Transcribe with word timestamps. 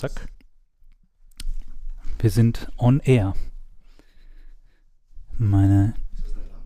Zack. 0.00 0.28
Wir 2.20 2.30
sind 2.30 2.72
on 2.78 3.00
air. 3.00 3.34
Meine 5.36 5.92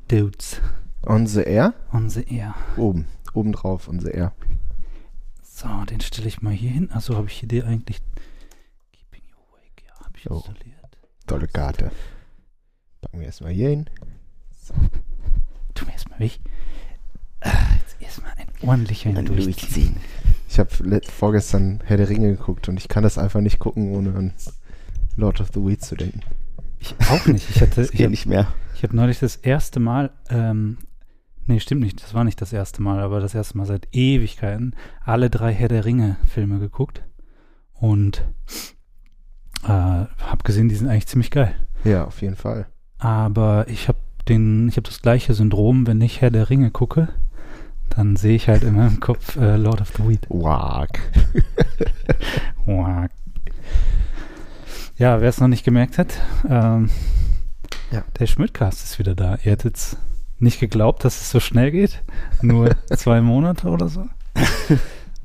Dudes. 0.06 0.60
On 1.04 1.26
the 1.26 1.42
air? 1.44 1.74
On 1.92 2.08
the 2.08 2.24
air. 2.28 2.54
Oben. 2.76 3.08
Oben 3.32 3.50
drauf, 3.50 3.88
on 3.88 3.98
the 3.98 4.12
air. 4.12 4.32
So, 5.42 5.66
den 5.84 6.00
stelle 6.00 6.28
ich 6.28 6.42
mal 6.42 6.52
hier 6.52 6.70
hin. 6.70 6.92
Achso, 6.92 7.16
habe 7.16 7.26
ich 7.26 7.40
hier 7.40 7.48
die 7.48 7.64
eigentlich. 7.64 8.00
Keeping 8.92 9.24
you 9.28 9.34
awake. 9.50 9.82
Ja, 9.84 10.04
habe 10.04 10.16
ich 10.16 10.30
Oh. 10.30 10.36
installiert. 10.36 10.96
Tolle 11.26 11.48
Karte. 11.48 11.90
Packen 13.00 13.18
wir 13.18 13.26
erstmal 13.26 13.50
hier 13.50 13.70
hin. 13.70 13.90
Tu 15.74 15.84
mir 15.86 15.90
erstmal 15.92 16.20
weg. 16.20 16.38
Ah, 17.40 17.74
jetzt 17.80 18.00
erstmal 18.00 18.32
ein 18.36 18.46
ordentlicher 18.62 19.12
durchziehen. 19.12 19.44
Durchziehen. 19.44 20.00
Ich 20.54 20.60
habe 20.60 21.00
vorgestern 21.10 21.80
Herr 21.84 21.96
der 21.96 22.08
Ringe 22.08 22.30
geguckt 22.36 22.68
und 22.68 22.76
ich 22.76 22.86
kann 22.86 23.02
das 23.02 23.18
einfach 23.18 23.40
nicht 23.40 23.58
gucken, 23.58 23.90
ohne 23.90 24.14
an 24.14 24.32
Lord 25.16 25.40
of 25.40 25.48
the 25.52 25.58
Weeds 25.58 25.88
zu 25.88 25.96
denken. 25.96 26.20
Ich 26.78 26.94
auch 27.10 27.26
nicht. 27.26 27.50
Ich 27.50 27.60
hatte, 27.60 27.74
Das 27.80 27.86
ich 27.86 27.96
geht 27.96 28.02
habe 28.02 28.10
nicht 28.12 28.26
mehr. 28.26 28.46
Ich 28.76 28.84
habe 28.84 28.94
neulich 28.94 29.18
das 29.18 29.34
erste 29.34 29.80
Mal, 29.80 30.12
ähm, 30.30 30.78
nee, 31.46 31.58
stimmt 31.58 31.80
nicht, 31.80 32.00
das 32.04 32.14
war 32.14 32.22
nicht 32.22 32.40
das 32.40 32.52
erste 32.52 32.82
Mal, 32.82 33.00
aber 33.00 33.18
das 33.18 33.34
erste 33.34 33.58
Mal 33.58 33.66
seit 33.66 33.88
Ewigkeiten 33.90 34.76
alle 35.02 35.28
drei 35.28 35.52
Herr 35.52 35.66
der 35.66 35.84
Ringe-Filme 35.84 36.60
geguckt 36.60 37.02
und 37.72 38.24
äh, 39.64 39.66
habe 39.66 40.44
gesehen, 40.44 40.68
die 40.68 40.76
sind 40.76 40.88
eigentlich 40.88 41.08
ziemlich 41.08 41.32
geil. 41.32 41.52
Ja, 41.82 42.04
auf 42.04 42.22
jeden 42.22 42.36
Fall. 42.36 42.68
Aber 42.98 43.66
ich 43.66 43.88
habe 43.88 43.98
den, 44.28 44.68
ich 44.68 44.76
habe 44.76 44.88
das 44.88 45.02
gleiche 45.02 45.34
Syndrom, 45.34 45.88
wenn 45.88 46.00
ich 46.00 46.20
Herr 46.20 46.30
der 46.30 46.48
Ringe 46.48 46.70
gucke, 46.70 47.08
dann 47.96 48.16
sehe 48.16 48.34
ich 48.36 48.48
halt 48.48 48.62
immer 48.64 48.86
im 48.86 49.00
Kopf 49.00 49.36
äh, 49.36 49.56
Lord 49.56 49.80
of 49.80 49.92
the 49.96 50.08
Weed. 50.08 50.26
Wag. 50.28 50.88
Quack. 52.64 53.10
Ja, 54.96 55.20
wer 55.20 55.28
es 55.28 55.40
noch 55.40 55.48
nicht 55.48 55.64
gemerkt 55.64 55.98
hat, 55.98 56.20
ähm, 56.48 56.88
Ja. 57.90 58.04
der 58.18 58.26
Schmidtcast 58.26 58.84
ist 58.84 58.98
wieder 59.00 59.16
da. 59.16 59.32
Ihr 59.42 59.50
hättet 59.52 59.96
nicht 60.38 60.60
geglaubt, 60.60 61.04
dass 61.04 61.20
es 61.20 61.30
so 61.30 61.40
schnell 61.40 61.72
geht. 61.72 62.02
Nur 62.42 62.70
zwei 62.96 63.20
Monate 63.20 63.68
oder 63.68 63.88
so. 63.88 64.04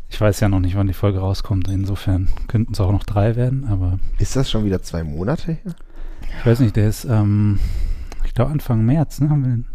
Ich 0.09 0.19
weiß 0.19 0.39
ja 0.39 0.49
noch 0.49 0.59
nicht, 0.59 0.75
wann 0.75 0.88
die 0.88 0.94
Folge 0.94 1.19
rauskommt. 1.19 1.67
Insofern 1.67 2.29
könnten 2.47 2.73
es 2.73 2.79
auch 2.79 2.91
noch 2.91 3.03
drei 3.03 3.35
werden, 3.35 3.66
aber 3.66 3.99
Ist 4.17 4.35
das 4.35 4.49
schon 4.49 4.66
wieder 4.66 4.81
zwei 4.81 5.03
Monate 5.03 5.51
her? 5.53 5.75
ich 6.39 6.45
weiß 6.45 6.61
nicht, 6.61 6.75
der 6.75 6.89
ist, 6.89 7.05
ähm, 7.05 7.59
ich 8.25 8.33
glaube 8.33 8.51
Anfang 8.51 8.83
März, 8.85 9.19
ne? 9.22 9.29
Haben 9.29 9.44
wir 9.44 9.51
den? 9.51 9.66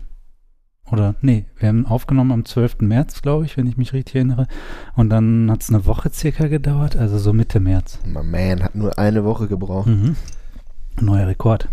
Oder, 0.90 1.14
nee, 1.22 1.46
wir 1.56 1.68
haben 1.68 1.86
aufgenommen 1.86 2.30
am 2.30 2.44
12. 2.44 2.80
März, 2.80 3.22
glaube 3.22 3.46
ich, 3.46 3.56
wenn 3.56 3.66
ich 3.66 3.76
mich 3.76 3.92
richtig 3.92 4.16
erinnere. 4.16 4.46
Und 4.94 5.08
dann 5.08 5.50
hat 5.50 5.62
es 5.62 5.70
eine 5.70 5.86
Woche 5.86 6.10
circa 6.10 6.46
gedauert, 6.48 6.96
also 6.96 7.18
so 7.18 7.32
Mitte 7.32 7.58
März. 7.58 7.98
My 8.04 8.22
man 8.22 8.62
hat 8.62 8.74
nur 8.74 8.98
eine 8.98 9.24
Woche 9.24 9.48
gebraucht. 9.48 9.86
Mhm. 9.86 10.16
Neuer 11.00 11.26
Rekord. 11.26 11.68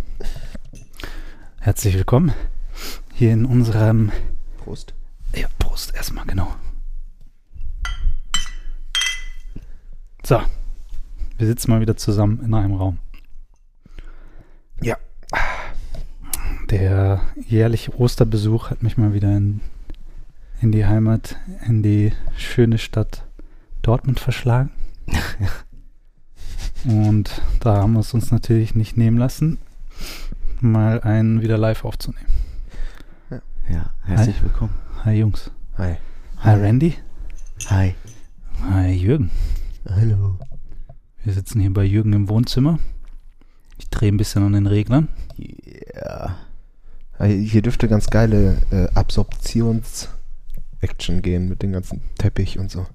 Herzlich 1.59 1.95
willkommen 1.95 2.34
hier 3.14 3.34
in 3.34 3.45
unserem. 3.45 4.12
Prost. 4.58 4.94
Ja, 5.36 5.48
Prost 5.59 5.94
erstmal, 5.94 6.25
genau. 6.25 6.48
So. 10.23 10.42
Wir 11.38 11.48
sitzen 11.48 11.72
mal 11.72 11.81
wieder 11.81 11.98
zusammen 11.98 12.40
in 12.44 12.53
einem 12.53 12.75
Raum. 12.75 13.00
Ja. 14.81 14.98
Der 16.72 17.20
jährliche 17.50 17.94
Osterbesuch 18.00 18.70
hat 18.70 18.82
mich 18.82 18.98
mal 18.98 19.14
wieder 19.14 19.36
in, 19.36 19.60
in 20.62 20.72
die 20.72 20.86
Heimat, 20.86 21.36
in 21.68 21.84
die 21.84 22.14
schöne 22.38 22.78
Stadt 22.78 23.26
Dortmund 23.82 24.22
verschlagen. 24.22 24.72
Und 26.86 27.42
da 27.60 27.76
haben 27.76 27.92
wir 27.92 28.00
es 28.00 28.14
uns 28.14 28.32
natürlich 28.32 28.74
nicht 28.74 28.96
nehmen 28.96 29.18
lassen, 29.18 29.58
mal 30.62 31.02
einen 31.02 31.42
wieder 31.42 31.58
live 31.58 31.84
aufzunehmen. 31.84 32.26
Ja, 33.70 33.92
herzlich 34.04 34.42
willkommen. 34.42 34.74
Hi 35.04 35.20
Jungs. 35.20 35.52
Hi. 35.78 35.98
Hi 36.38 36.56
Randy. 36.56 36.96
Hi. 37.68 37.96
Hi 38.70 38.94
Jürgen. 38.94 39.30
Hallo. 39.90 40.40
Wir 41.26 41.34
sitzen 41.34 41.60
hier 41.60 41.74
bei 41.74 41.84
Jürgen 41.84 42.14
im 42.14 42.30
Wohnzimmer. 42.30 42.80
Ich 43.78 43.90
drehe 43.90 44.10
ein 44.10 44.18
bisschen 44.18 44.44
an 44.44 44.54
den 44.54 44.68
Reglern. 44.68 45.10
Ja. 45.36 46.38
Hier 47.24 47.62
dürfte 47.62 47.88
ganz 47.88 48.09
geile 48.09 48.58
äh, 48.72 48.88
Absorptions-Action 48.94 51.22
gehen 51.22 51.48
mit 51.50 51.62
dem 51.62 51.72
ganzen 51.72 52.02
Teppich 52.18 52.58
und 52.59 52.72
so. 52.72 52.88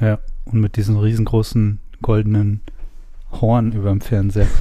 Ja. 0.00 0.20
Und 0.44 0.60
mit 0.60 0.76
diesem 0.76 0.96
riesengroßen 0.96 1.80
goldenen 2.02 2.60
Horn 3.30 3.72
über 3.72 3.90
dem 3.90 4.00
Fernseher. 4.00 4.46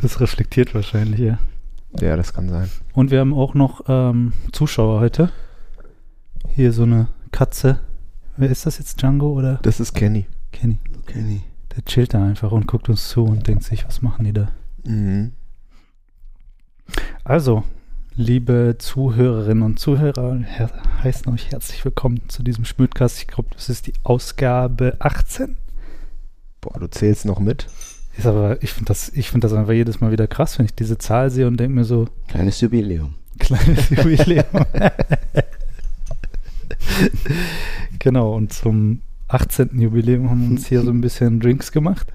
Das 0.00 0.20
reflektiert 0.20 0.76
wahrscheinlich, 0.76 1.18
ja. 1.18 1.40
Ja, 2.00 2.16
das 2.16 2.32
kann 2.32 2.48
sein. 2.48 2.70
Und 2.92 3.10
wir 3.10 3.18
haben 3.18 3.34
auch 3.34 3.54
noch 3.54 3.82
ähm, 3.88 4.32
Zuschauer 4.52 5.00
heute. 5.00 5.32
Hier 6.54 6.72
so 6.72 6.84
eine 6.84 7.08
Katze. 7.32 7.80
Wer 8.36 8.48
ist 8.48 8.64
das 8.64 8.78
jetzt, 8.78 9.02
Django 9.02 9.32
oder 9.32 9.58
Das 9.62 9.80
ist 9.80 9.94
Kenny. 9.94 10.26
Kenny? 10.52 10.78
Kenny. 11.06 11.42
Der 11.74 11.84
chillt 11.84 12.14
da 12.14 12.24
einfach 12.24 12.52
und 12.52 12.68
guckt 12.68 12.88
uns 12.88 13.08
zu 13.08 13.24
und 13.24 13.48
denkt 13.48 13.64
sich, 13.64 13.84
was 13.86 14.00
machen 14.00 14.24
die 14.24 14.32
da? 14.32 14.52
Mhm. 14.84 15.32
Also, 17.28 17.62
liebe 18.14 18.76
Zuhörerinnen 18.78 19.62
und 19.62 19.78
Zuhörer, 19.78 20.40
heißen 21.02 21.30
euch 21.30 21.50
herzlich 21.50 21.84
willkommen 21.84 22.22
zu 22.28 22.42
diesem 22.42 22.64
Schmödcast. 22.64 23.18
Ich 23.20 23.26
glaube, 23.26 23.50
das 23.52 23.68
ist 23.68 23.86
die 23.86 23.92
Ausgabe 24.02 24.96
18. 25.00 25.58
Boah, 26.62 26.80
du 26.80 26.86
zählst 26.86 27.26
noch 27.26 27.38
mit? 27.38 27.66
Ist 28.16 28.24
aber, 28.24 28.62
ich 28.62 28.72
finde 28.72 28.86
das, 28.86 29.10
ich 29.10 29.30
find 29.30 29.44
das 29.44 29.52
einfach 29.52 29.74
jedes 29.74 30.00
Mal 30.00 30.10
wieder 30.10 30.26
krass, 30.26 30.58
wenn 30.58 30.64
ich 30.64 30.74
diese 30.74 30.96
Zahl 30.96 31.28
sehe 31.28 31.46
und 31.46 31.60
denke 31.60 31.74
mir 31.74 31.84
so, 31.84 32.08
Kleines 32.28 32.62
Jubiläum. 32.62 33.12
kleines 33.38 33.90
Jubiläum. 33.90 34.44
genau, 37.98 38.32
und 38.34 38.54
zum 38.54 39.02
18. 39.28 39.78
Jubiläum 39.78 40.30
haben 40.30 40.44
wir 40.44 40.50
uns 40.52 40.66
hier 40.66 40.80
so 40.80 40.88
ein 40.90 41.02
bisschen 41.02 41.40
Drinks 41.40 41.72
gemacht. 41.72 42.10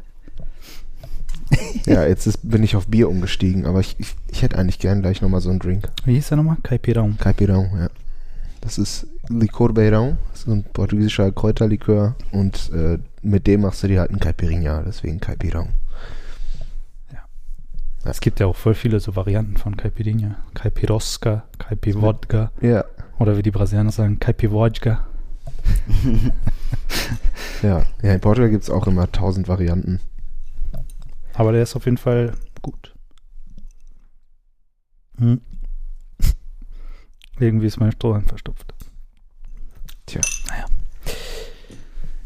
Ja, 1.86 2.06
jetzt 2.06 2.28
ist, 2.28 2.50
bin 2.50 2.64
ich 2.64 2.76
auf 2.76 2.88
Bier 2.88 3.10
umgestiegen, 3.10 3.66
aber 3.66 3.82
ich, 3.82 3.96
ich, 4.00 4.16
ich 4.32 4.42
hätte 4.42 4.58
eigentlich 4.58 4.80
gern 4.80 5.02
gleich 5.02 5.22
nochmal 5.22 5.42
so 5.42 5.50
einen 5.50 5.60
Drink. 5.60 5.90
Wie 6.06 6.14
hieß 6.14 6.30
der 6.30 6.38
nochmal? 6.38 6.58
Caipirão. 6.64 7.18
Caipirão, 7.18 7.70
ja. 7.78 7.90
Das 8.62 8.78
ist 8.78 9.08
Licor 9.28 9.72
Beirão, 9.72 10.16
so 10.34 10.52
ein 10.52 10.64
portugiesischer 10.64 11.32
Kräuterlikör 11.34 12.16
und 12.32 12.72
äh, 12.74 13.00
mit 13.22 13.46
dem 13.48 13.62
machst 13.62 13.84
du 13.84 13.88
dir 13.88 14.00
halt 14.00 14.12
einen 14.12 14.22
Caipirinha, 14.22 14.84
deswegen 14.84 15.20
Caipirão. 15.20 15.68
Es 18.06 18.20
gibt 18.20 18.40
ja 18.42 18.48
auch 18.48 18.56
voll 18.56 18.74
viele 18.74 19.00
so 19.00 19.16
Varianten 19.16 19.56
von 19.56 19.78
Caipirinha. 19.78 20.36
Caipirosca, 20.54 21.44
Caipivodka 21.58 22.52
Ja, 22.60 22.84
oder 23.18 23.38
wie 23.38 23.44
die 23.44 23.52
Brasilianer 23.52 23.92
sagen, 23.92 24.20
Caipivodka. 24.20 25.06
ja. 27.64 27.84
Ja, 28.02 28.14
in 28.14 28.20
Portugal 28.20 28.50
gibt 28.50 28.64
es 28.64 28.70
auch 28.70 28.88
immer 28.88 29.10
tausend 29.12 29.48
Varianten. 29.48 30.02
Aber 31.34 31.52
der 31.52 31.64
ist 31.64 31.76
auf 31.76 31.86
jeden 31.86 31.98
Fall 31.98 32.34
gut. 32.62 32.94
Hm. 35.18 35.42
Irgendwie 37.40 37.68
ist 37.68 37.80
mein 37.80 37.92
Strohhalm 37.92 38.26
verstopft. 38.26 38.74
Tja. 40.06 40.22
Naja. 40.48 40.66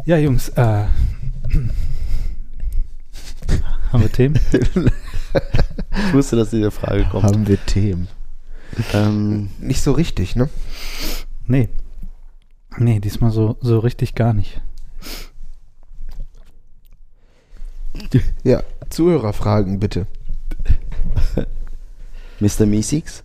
Ja, 0.06 0.18
Jungs, 0.18 0.50
äh, 0.50 0.86
haben 3.92 4.02
wir 4.02 4.12
Themen? 4.12 4.40
Ich 6.08 6.14
wusste, 6.14 6.36
dass 6.36 6.50
diese 6.52 6.72
Frage 6.72 7.06
kommt. 7.06 7.24
Haben 7.24 7.48
wir 7.48 7.58
Themen. 7.66 8.08
Ähm, 8.94 9.50
Nicht 9.60 9.82
so 9.82 9.92
richtig, 9.94 10.36
ne? 10.36 10.50
Nee. 11.46 11.70
Nee, 12.78 13.00
diesmal 13.00 13.32
so, 13.32 13.58
so 13.62 13.80
richtig 13.80 14.14
gar 14.14 14.34
nicht. 14.34 14.62
Ja, 18.44 18.64
Zuhörerfragen 18.90 19.80
bitte. 19.80 20.08
Mr. 22.40 22.66
Meeseeks? 22.66 23.24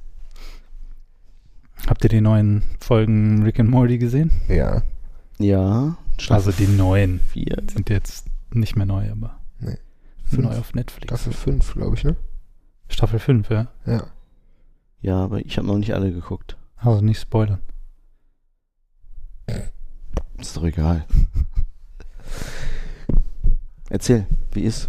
Habt 1.86 2.04
ihr 2.04 2.10
die 2.10 2.20
neuen 2.20 2.62
Folgen 2.78 3.42
Rick 3.42 3.58
and 3.60 3.70
Morty 3.70 3.98
gesehen? 3.98 4.30
Ja. 4.48 4.82
Ja. 5.38 5.96
Also 6.28 6.52
die 6.52 6.66
neuen. 6.68 7.20
4. 7.20 7.62
Sind 7.72 7.90
jetzt 7.90 8.26
nicht 8.52 8.76
mehr 8.76 8.86
neu, 8.86 9.10
aber 9.10 9.40
Nee. 9.58 9.78
neu 10.30 10.56
auf 10.56 10.74
Netflix. 10.74 11.06
Staffel 11.08 11.32
5, 11.32 11.74
glaube 11.74 11.96
ich, 11.96 12.04
ne? 12.04 12.16
Staffel 12.88 13.18
5, 13.18 13.50
ja. 13.50 13.68
Ja. 13.86 14.06
Ja, 15.00 15.16
aber 15.16 15.40
ich 15.44 15.58
habe 15.58 15.66
noch 15.66 15.78
nicht 15.78 15.94
alle 15.94 16.12
geguckt. 16.12 16.56
Also 16.76 17.00
nicht 17.02 17.20
spoilern. 17.20 17.58
Ist 20.38 20.56
doch 20.56 20.64
egal. 20.64 21.04
Erzähl, 23.92 24.26
wie 24.52 24.62
ist? 24.62 24.88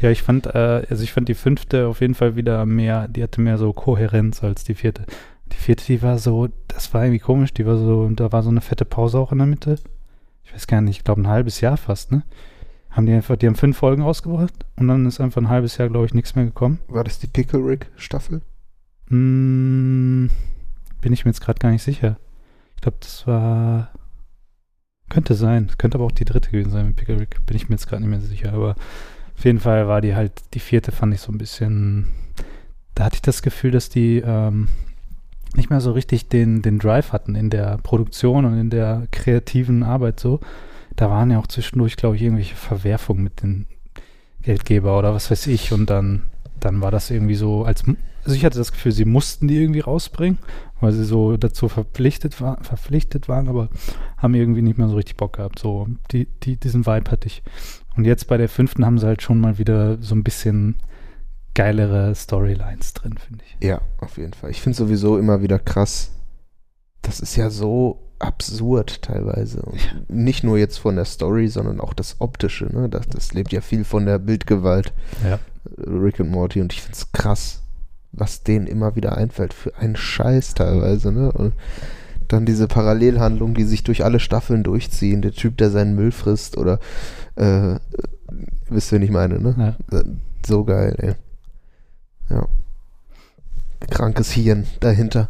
Ja, 0.00 0.10
ich 0.10 0.22
fand, 0.22 0.46
äh, 0.46 0.84
also 0.90 1.04
ich 1.04 1.12
fand 1.12 1.28
die 1.28 1.34
fünfte 1.34 1.86
auf 1.86 2.00
jeden 2.00 2.16
Fall 2.16 2.34
wieder 2.34 2.66
mehr, 2.66 3.06
die 3.06 3.22
hatte 3.22 3.40
mehr 3.40 3.58
so 3.58 3.72
Kohärenz 3.72 4.42
als 4.42 4.64
die 4.64 4.74
vierte. 4.74 5.06
Die 5.52 5.56
vierte, 5.56 5.84
die 5.86 6.02
war 6.02 6.18
so, 6.18 6.48
das 6.66 6.92
war 6.92 7.04
irgendwie 7.04 7.20
komisch, 7.20 7.54
die 7.54 7.64
war 7.64 7.76
so, 7.76 8.08
da 8.08 8.32
war 8.32 8.42
so 8.42 8.50
eine 8.50 8.60
fette 8.60 8.84
Pause 8.84 9.20
auch 9.20 9.30
in 9.30 9.38
der 9.38 9.46
Mitte. 9.46 9.76
Ich 10.42 10.52
weiß 10.52 10.66
gar 10.66 10.80
nicht, 10.80 10.98
ich 10.98 11.04
glaube 11.04 11.20
ein 11.20 11.28
halbes 11.28 11.60
Jahr 11.60 11.76
fast, 11.76 12.10
ne? 12.10 12.24
haben 12.90 13.06
die 13.06 13.12
einfach, 13.12 13.36
die 13.36 13.46
haben 13.46 13.54
fünf 13.54 13.76
Folgen 13.76 14.02
rausgebracht 14.02 14.66
und 14.76 14.88
dann 14.88 15.06
ist 15.06 15.20
einfach 15.20 15.40
ein 15.40 15.48
halbes 15.48 15.76
Jahr, 15.76 15.88
glaube 15.88 16.06
ich, 16.06 16.14
nichts 16.14 16.34
mehr 16.34 16.44
gekommen. 16.44 16.80
War 16.88 17.04
das 17.04 17.20
die 17.20 17.28
Pickle 17.28 17.64
Rick 17.64 17.86
Staffel? 17.94 18.42
Hm, 19.10 20.28
bin 21.00 21.12
ich 21.12 21.24
mir 21.24 21.30
jetzt 21.30 21.40
gerade 21.40 21.60
gar 21.60 21.70
nicht 21.70 21.84
sicher. 21.84 22.16
Ich 22.74 22.82
glaube, 22.82 22.98
das 23.00 23.26
war. 23.28 23.90
Könnte 25.14 25.34
sein. 25.36 25.70
Könnte 25.78 25.96
aber 25.96 26.06
auch 26.06 26.12
die 26.12 26.24
dritte 26.24 26.50
gewesen 26.50 26.72
sein 26.72 26.88
mit 26.88 26.96
Pickle 26.96 27.20
Rick. 27.20 27.46
Bin 27.46 27.56
ich 27.56 27.68
mir 27.68 27.76
jetzt 27.76 27.86
gerade 27.86 28.02
nicht 28.02 28.10
mehr 28.10 28.20
sicher. 28.20 28.52
Aber 28.52 28.74
auf 29.38 29.44
jeden 29.44 29.60
Fall 29.60 29.86
war 29.86 30.00
die 30.00 30.16
halt, 30.16 30.32
die 30.54 30.58
vierte 30.58 30.90
fand 30.90 31.14
ich 31.14 31.20
so 31.20 31.30
ein 31.30 31.38
bisschen. 31.38 32.08
Da 32.96 33.04
hatte 33.04 33.14
ich 33.14 33.22
das 33.22 33.40
Gefühl, 33.40 33.70
dass 33.70 33.88
die 33.88 34.18
ähm, 34.26 34.66
nicht 35.54 35.70
mehr 35.70 35.80
so 35.80 35.92
richtig 35.92 36.28
den, 36.30 36.62
den 36.62 36.80
Drive 36.80 37.12
hatten 37.12 37.36
in 37.36 37.48
der 37.48 37.78
Produktion 37.78 38.44
und 38.44 38.58
in 38.58 38.70
der 38.70 39.06
kreativen 39.12 39.84
Arbeit 39.84 40.18
so. 40.18 40.40
Da 40.96 41.10
waren 41.10 41.30
ja 41.30 41.38
auch 41.38 41.46
zwischendurch, 41.46 41.94
glaube 41.94 42.16
ich, 42.16 42.22
irgendwelche 42.22 42.56
Verwerfungen 42.56 43.22
mit 43.22 43.40
den 43.40 43.66
Geldgeber 44.42 44.98
oder 44.98 45.14
was 45.14 45.30
weiß 45.30 45.46
ich. 45.46 45.72
Und 45.72 45.90
dann, 45.90 46.22
dann 46.58 46.80
war 46.80 46.90
das 46.90 47.12
irgendwie 47.12 47.36
so, 47.36 47.64
als 47.64 47.84
also 48.24 48.34
ich 48.34 48.44
hatte 48.44 48.58
das 48.58 48.72
Gefühl, 48.72 48.90
sie 48.90 49.04
mussten 49.04 49.46
die 49.46 49.60
irgendwie 49.60 49.80
rausbringen, 49.80 50.38
weil 50.84 50.92
sie 50.92 51.04
so 51.04 51.36
dazu 51.36 51.68
verpflichtet, 51.68 52.40
war, 52.40 52.62
verpflichtet 52.62 53.28
waren, 53.28 53.48
aber 53.48 53.68
haben 54.18 54.34
irgendwie 54.34 54.62
nicht 54.62 54.78
mehr 54.78 54.88
so 54.88 54.96
richtig 54.96 55.16
Bock 55.16 55.34
gehabt. 55.34 55.58
So, 55.58 55.88
die, 56.12 56.26
die, 56.42 56.56
diesen 56.56 56.86
Vibe 56.86 57.10
hatte 57.10 57.26
ich. 57.26 57.42
Und 57.96 58.04
jetzt 58.04 58.28
bei 58.28 58.36
der 58.36 58.48
fünften 58.48 58.84
haben 58.84 58.98
sie 58.98 59.06
halt 59.06 59.22
schon 59.22 59.40
mal 59.40 59.58
wieder 59.58 60.00
so 60.00 60.14
ein 60.14 60.24
bisschen 60.24 60.76
geilere 61.54 62.14
Storylines 62.14 62.94
drin, 62.94 63.16
finde 63.18 63.44
ich. 63.44 63.66
Ja, 63.66 63.80
auf 63.98 64.18
jeden 64.18 64.34
Fall. 64.34 64.50
Ich 64.50 64.60
finde 64.60 64.76
sowieso 64.76 65.18
immer 65.18 65.40
wieder 65.42 65.58
krass. 65.58 66.10
Das 67.02 67.20
ist 67.20 67.36
ja 67.36 67.50
so 67.50 68.04
absurd 68.18 69.02
teilweise. 69.02 69.62
Und 69.62 69.80
ja. 69.80 69.92
Nicht 70.08 70.44
nur 70.44 70.58
jetzt 70.58 70.78
von 70.78 70.96
der 70.96 71.04
Story, 71.04 71.48
sondern 71.48 71.80
auch 71.80 71.94
das 71.94 72.20
Optische. 72.20 72.66
Ne? 72.66 72.88
Das, 72.88 73.08
das 73.08 73.32
lebt 73.32 73.52
ja 73.52 73.60
viel 73.60 73.84
von 73.84 74.06
der 74.06 74.18
Bildgewalt. 74.18 74.92
Ja. 75.24 75.38
Rick 75.78 76.20
und 76.20 76.30
Morty. 76.30 76.60
Und 76.60 76.72
ich 76.72 76.82
finde 76.82 76.96
es 76.96 77.12
krass, 77.12 77.62
was 78.16 78.42
denen 78.42 78.66
immer 78.66 78.96
wieder 78.96 79.16
einfällt. 79.16 79.54
Für 79.54 79.76
einen 79.76 79.96
Scheiß 79.96 80.54
teilweise, 80.54 81.12
ne? 81.12 81.32
Und 81.32 81.52
dann 82.28 82.46
diese 82.46 82.68
Parallelhandlungen, 82.68 83.54
die 83.54 83.64
sich 83.64 83.84
durch 83.84 84.04
alle 84.04 84.20
Staffeln 84.20 84.62
durchziehen. 84.62 85.22
Der 85.22 85.32
Typ, 85.32 85.56
der 85.58 85.70
seinen 85.70 85.94
Müll 85.94 86.12
frisst 86.12 86.56
oder 86.56 86.78
äh, 87.36 87.76
wisst 88.68 88.92
ihr, 88.92 88.96
wen 88.96 89.02
ich 89.02 89.10
meine, 89.10 89.40
ne? 89.40 89.76
Ja. 89.90 90.02
So 90.46 90.64
geil, 90.64 90.94
ey. 90.98 91.14
Ja. 92.30 92.46
Krankes 93.90 94.30
Hirn 94.32 94.66
dahinter. 94.80 95.28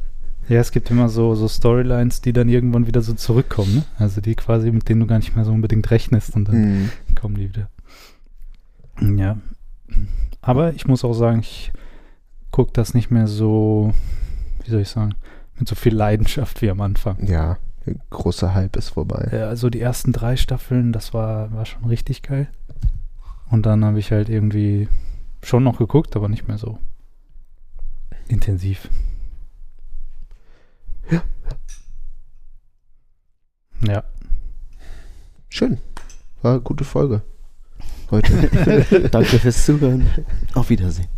Ja, 0.48 0.60
es 0.60 0.72
gibt 0.72 0.90
immer 0.90 1.08
so, 1.08 1.34
so 1.34 1.48
Storylines, 1.48 2.20
die 2.20 2.32
dann 2.32 2.48
irgendwann 2.48 2.86
wieder 2.86 3.00
so 3.00 3.14
zurückkommen, 3.14 3.76
ne? 3.76 3.84
Also 3.98 4.20
die 4.20 4.34
quasi, 4.34 4.70
mit 4.70 4.88
denen 4.88 5.00
du 5.00 5.06
gar 5.06 5.18
nicht 5.18 5.34
mehr 5.34 5.44
so 5.44 5.52
unbedingt 5.52 5.90
rechnest 5.90 6.36
und 6.36 6.48
dann 6.48 6.56
mhm. 6.56 6.90
kommen 7.18 7.36
die 7.36 7.48
wieder. 7.48 7.68
Ja. 9.00 9.38
Aber 10.42 10.74
ich 10.74 10.86
muss 10.86 11.04
auch 11.04 11.14
sagen, 11.14 11.40
ich 11.40 11.72
gucke 12.54 12.70
das 12.72 12.94
nicht 12.94 13.10
mehr 13.10 13.26
so, 13.26 13.92
wie 14.62 14.70
soll 14.70 14.82
ich 14.82 14.88
sagen, 14.88 15.16
mit 15.58 15.66
so 15.66 15.74
viel 15.74 15.92
Leidenschaft 15.92 16.62
wie 16.62 16.70
am 16.70 16.80
Anfang. 16.82 17.26
Ja, 17.26 17.58
großer 18.10 18.54
Hype 18.54 18.76
ist 18.76 18.90
vorbei. 18.90 19.28
Ja, 19.32 19.48
also 19.48 19.70
die 19.70 19.80
ersten 19.80 20.12
drei 20.12 20.36
Staffeln, 20.36 20.92
das 20.92 21.12
war, 21.12 21.52
war 21.52 21.66
schon 21.66 21.84
richtig 21.86 22.22
geil. 22.22 22.46
Und 23.50 23.66
dann 23.66 23.84
habe 23.84 23.98
ich 23.98 24.12
halt 24.12 24.28
irgendwie 24.28 24.88
schon 25.42 25.64
noch 25.64 25.78
geguckt, 25.78 26.14
aber 26.14 26.28
nicht 26.28 26.46
mehr 26.46 26.56
so 26.56 26.78
intensiv. 28.28 28.88
Ja. 31.10 31.24
Ja. 33.84 34.04
Schön. 35.48 35.78
War 36.40 36.52
eine 36.52 36.60
gute 36.60 36.84
Folge 36.84 37.22
heute. 38.12 39.08
Danke 39.10 39.40
fürs 39.40 39.66
Zuhören. 39.66 40.08
Auf 40.54 40.70
Wiedersehen. 40.70 41.08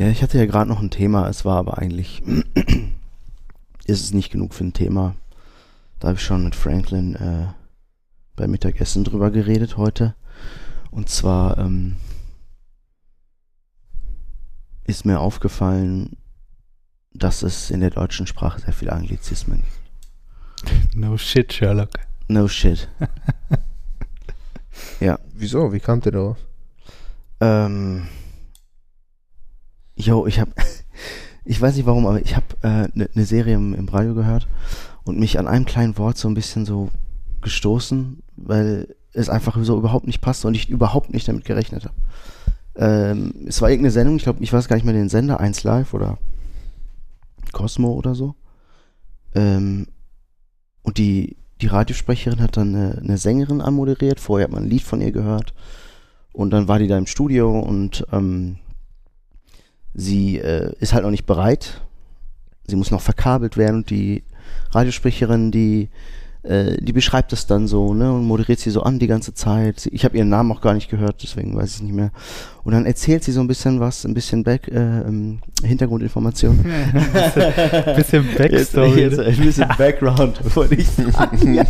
Ja, 0.00 0.08
ich 0.08 0.22
hatte 0.22 0.38
ja 0.38 0.46
gerade 0.46 0.70
noch 0.70 0.80
ein 0.80 0.88
Thema, 0.88 1.28
es 1.28 1.44
war 1.44 1.58
aber 1.58 1.76
eigentlich, 1.76 2.22
ist 3.84 4.02
es 4.02 4.14
nicht 4.14 4.32
genug 4.32 4.54
für 4.54 4.64
ein 4.64 4.72
Thema. 4.72 5.14
Da 5.98 6.08
habe 6.08 6.16
ich 6.16 6.24
schon 6.24 6.42
mit 6.42 6.54
Franklin 6.54 7.16
äh, 7.16 7.48
beim 8.34 8.50
Mittagessen 8.50 9.04
drüber 9.04 9.30
geredet 9.30 9.76
heute. 9.76 10.14
Und 10.90 11.10
zwar 11.10 11.58
ähm, 11.58 11.96
ist 14.84 15.04
mir 15.04 15.20
aufgefallen, 15.20 16.16
dass 17.12 17.42
es 17.42 17.70
in 17.70 17.80
der 17.80 17.90
deutschen 17.90 18.26
Sprache 18.26 18.58
sehr 18.58 18.72
viele 18.72 18.94
Anglizismen 18.94 19.64
gibt. 20.62 20.96
No 20.96 21.18
shit, 21.18 21.52
Sherlock. 21.52 21.90
No 22.26 22.48
shit. 22.48 22.88
ja. 25.00 25.18
Wieso? 25.34 25.74
Wie 25.74 25.80
kam 25.80 26.00
der 26.00 26.12
drauf? 26.12 26.38
Ähm, 27.42 28.08
Jo, 30.00 30.26
ich 30.26 30.40
habe, 30.40 30.52
ich 31.44 31.60
weiß 31.60 31.76
nicht 31.76 31.86
warum, 31.86 32.06
aber 32.06 32.20
ich 32.20 32.36
habe 32.36 32.46
eine 32.62 32.84
äh, 32.84 32.88
ne, 32.94 33.10
ne 33.14 33.24
Serie 33.24 33.54
im, 33.54 33.74
im 33.74 33.88
Radio 33.88 34.14
gehört 34.14 34.48
und 35.04 35.18
mich 35.18 35.38
an 35.38 35.46
einem 35.46 35.64
kleinen 35.64 35.98
Wort 35.98 36.18
so 36.18 36.28
ein 36.28 36.34
bisschen 36.34 36.64
so 36.64 36.90
gestoßen, 37.42 38.22
weil 38.36 38.94
es 39.12 39.28
einfach 39.28 39.56
so 39.62 39.76
überhaupt 39.76 40.06
nicht 40.06 40.20
passte 40.20 40.46
und 40.46 40.54
ich 40.54 40.68
überhaupt 40.68 41.12
nicht 41.12 41.26
damit 41.28 41.44
gerechnet 41.44 41.84
habe. 41.84 41.94
Ähm, 42.76 43.46
es 43.46 43.60
war 43.60 43.70
irgendeine 43.70 43.90
Sendung, 43.90 44.16
ich 44.16 44.22
glaube, 44.22 44.42
ich 44.42 44.52
weiß 44.52 44.68
gar 44.68 44.76
nicht 44.76 44.84
mehr 44.84 44.94
den 44.94 45.08
Sender, 45.08 45.40
1 45.40 45.64
Live 45.64 45.94
oder 45.94 46.18
Cosmo 47.52 47.92
oder 47.92 48.14
so. 48.14 48.36
Ähm, 49.34 49.88
und 50.82 50.98
die, 50.98 51.36
die 51.60 51.66
Radiosprecherin 51.66 52.40
hat 52.40 52.56
dann 52.56 52.74
eine, 52.74 52.98
eine, 52.98 53.18
Sängerin 53.18 53.60
anmoderiert, 53.60 54.20
vorher 54.20 54.44
hat 54.44 54.52
man 54.52 54.64
ein 54.64 54.70
Lied 54.70 54.82
von 54.82 55.00
ihr 55.00 55.12
gehört 55.12 55.52
und 56.32 56.50
dann 56.50 56.68
war 56.68 56.78
die 56.78 56.86
da 56.86 56.96
im 56.96 57.06
Studio 57.06 57.58
und 57.60 58.06
ähm, 58.12 58.56
sie 59.94 60.38
äh, 60.38 60.72
ist 60.80 60.92
halt 60.92 61.04
noch 61.04 61.10
nicht 61.10 61.26
bereit. 61.26 61.82
Sie 62.66 62.76
muss 62.76 62.90
noch 62.90 63.00
verkabelt 63.00 63.56
werden 63.56 63.76
und 63.76 63.90
die 63.90 64.22
Radiosprecherin, 64.70 65.50
die 65.50 65.88
äh, 66.42 66.76
die 66.80 66.92
beschreibt 66.92 67.32
das 67.32 67.46
dann 67.46 67.66
so, 67.66 67.92
ne, 67.92 68.12
und 68.12 68.24
moderiert 68.24 68.60
sie 68.60 68.70
so 68.70 68.82
an 68.82 68.98
die 68.98 69.06
ganze 69.06 69.34
Zeit. 69.34 69.88
Ich 69.92 70.04
habe 70.04 70.16
ihren 70.16 70.30
Namen 70.30 70.50
auch 70.52 70.62
gar 70.62 70.72
nicht 70.72 70.88
gehört, 70.88 71.22
deswegen 71.22 71.54
weiß 71.54 71.70
ich 71.70 71.76
es 71.76 71.82
nicht 71.82 71.94
mehr. 71.94 72.12
Und 72.64 72.72
dann 72.72 72.86
erzählt 72.86 73.24
sie 73.24 73.32
so 73.32 73.40
ein 73.40 73.46
bisschen 73.46 73.80
was, 73.80 74.04
ein 74.04 74.14
bisschen 74.14 74.42
Back, 74.44 74.68
äh, 74.68 74.76
ähm, 74.76 75.40
Hintergrundinformationen. 75.62 76.64
ein 76.64 77.94
bisschen, 77.96 78.26
Backstory. 78.36 79.00
Jetzt, 79.00 79.18
jetzt 79.18 79.20
ein 79.20 79.44
bisschen 79.44 79.68
Background, 79.76 80.40
wollte 80.56 80.76
ich 80.76 80.88
sagen. 80.88 81.54
Ja. 81.54 81.64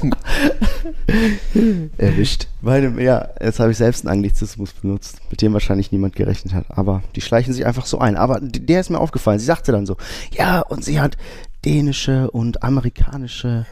Erwischt. 1.96 2.46
Weil, 2.60 3.00
ja, 3.00 3.28
jetzt 3.40 3.58
habe 3.58 3.72
ich 3.72 3.76
selbst 3.76 4.04
einen 4.04 4.12
Anglizismus 4.12 4.72
benutzt, 4.72 5.20
mit 5.30 5.42
dem 5.42 5.52
wahrscheinlich 5.52 5.90
niemand 5.90 6.14
gerechnet 6.14 6.54
hat. 6.54 6.66
Aber 6.70 7.02
die 7.16 7.20
schleichen 7.20 7.52
sich 7.52 7.66
einfach 7.66 7.86
so 7.86 7.98
ein. 7.98 8.16
Aber 8.16 8.40
der 8.40 8.80
ist 8.80 8.90
mir 8.90 9.00
aufgefallen. 9.00 9.38
Sie 9.38 9.46
sagte 9.46 9.72
dann 9.72 9.86
so, 9.86 9.96
ja, 10.32 10.60
und 10.60 10.84
sie 10.84 11.00
hat 11.00 11.16
dänische 11.64 12.30
und 12.30 12.62
amerikanische 12.62 13.66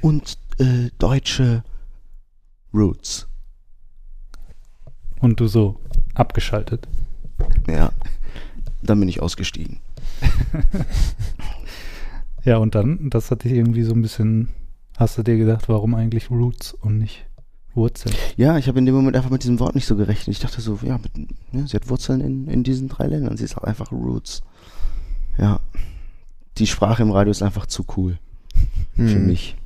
und 0.00 0.38
äh, 0.58 0.90
deutsche 0.98 1.62
Roots. 2.74 3.28
Und 5.20 5.40
du 5.40 5.46
so 5.46 5.80
abgeschaltet. 6.14 6.88
Ja, 7.68 7.92
dann 8.82 8.98
bin 8.98 9.08
ich 9.08 9.22
ausgestiegen. 9.22 9.78
ja, 12.44 12.56
und 12.56 12.74
dann, 12.74 13.10
das 13.10 13.30
hat 13.30 13.44
dich 13.44 13.52
irgendwie 13.52 13.82
so 13.82 13.94
ein 13.94 14.02
bisschen, 14.02 14.48
hast 14.96 15.18
du 15.18 15.22
dir 15.22 15.36
gedacht, 15.36 15.68
warum 15.68 15.94
eigentlich 15.94 16.30
Roots 16.30 16.74
und 16.74 16.98
nicht 16.98 17.26
Wurzeln? 17.74 18.14
Ja, 18.36 18.58
ich 18.58 18.68
habe 18.68 18.78
in 18.78 18.86
dem 18.86 18.94
Moment 18.94 19.16
einfach 19.16 19.30
mit 19.30 19.42
diesem 19.42 19.60
Wort 19.60 19.74
nicht 19.74 19.86
so 19.86 19.96
gerechnet. 19.96 20.36
Ich 20.36 20.42
dachte 20.42 20.60
so, 20.60 20.78
ja, 20.82 20.98
mit, 20.98 21.12
ja 21.52 21.66
sie 21.66 21.76
hat 21.76 21.88
Wurzeln 21.88 22.20
in, 22.20 22.48
in 22.48 22.64
diesen 22.64 22.88
drei 22.88 23.06
Ländern. 23.06 23.36
Sie 23.36 23.44
ist 23.44 23.56
auch 23.56 23.64
einfach 23.64 23.92
Roots. 23.92 24.42
Ja. 25.38 25.60
Die 26.58 26.66
Sprache 26.66 27.02
im 27.02 27.12
Radio 27.12 27.30
ist 27.30 27.42
einfach 27.42 27.66
zu 27.66 27.86
cool. 27.96 28.18
Hm. 28.96 29.08
Für 29.08 29.18
mich 29.18 29.56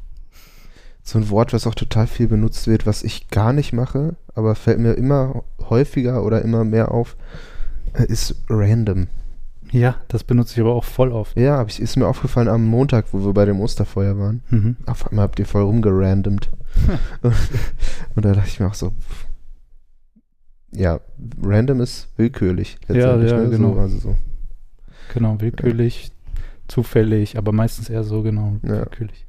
so 1.07 1.19
ein 1.19 1.31
Wort, 1.31 1.53
was 1.53 1.69
auch 1.69 1.75
total 1.77 2.09
viel 2.09 2.27
benutzt 2.27 2.67
wird, 2.67 2.85
was 2.85 3.05
ich 3.05 3.29
gar 3.29 3.53
nicht 3.53 3.73
mache, 3.73 4.17
aber 4.35 4.57
fällt 4.57 4.81
mir 4.81 4.95
immer 4.95 5.45
häufiger 5.71 6.25
oder 6.25 6.43
immer 6.43 6.65
mehr 6.65 6.91
auf, 6.91 7.17
äh, 7.95 8.05
ist 8.07 8.43
random. 8.49 9.07
Ja, 9.71 9.97
das 10.09 10.25
benutze 10.25 10.55
ich 10.55 10.61
aber 10.61 10.75
auch 10.75 10.85
voll 10.85 11.13
oft. 11.13 11.37
Ja, 11.37 11.65
ich, 11.65 11.81
ist 11.81 11.97
mir 11.97 12.09
aufgefallen 12.09 12.49
am 12.49 12.65
Montag, 12.65 13.07
wo 13.13 13.25
wir 13.25 13.33
bei 13.33 13.45
dem 13.45 13.61
Osterfeuer 13.61 14.19
waren. 14.19 14.43
Mhm. 14.51 14.77
Auf 14.87 15.09
einmal 15.09 15.25
habt 15.25 15.39
ihr 15.39 15.47
voll 15.47 15.63
rumgerandomt. 15.63 16.51
und, 17.23 17.33
und 18.17 18.25
da 18.25 18.33
dachte 18.33 18.49
ich 18.49 18.59
mir 18.59 18.67
auch 18.67 18.75
so, 18.75 18.93
ja, 20.73 21.01
random 21.41 21.81
ist 21.83 22.09
willkürlich. 22.17 22.79
Ja, 22.89 23.17
ja, 23.17 23.17
ne? 23.17 23.49
genau. 23.49 23.75
So, 23.75 23.81
also 23.81 23.99
so. 23.99 24.17
Genau, 25.15 25.41
willkürlich, 25.41 26.09
ja. 26.09 26.11
zufällig, 26.67 27.39
aber 27.39 27.53
meistens 27.53 27.89
eher 27.89 28.03
so, 28.03 28.23
genau, 28.23 28.57
willkürlich. 28.63 29.26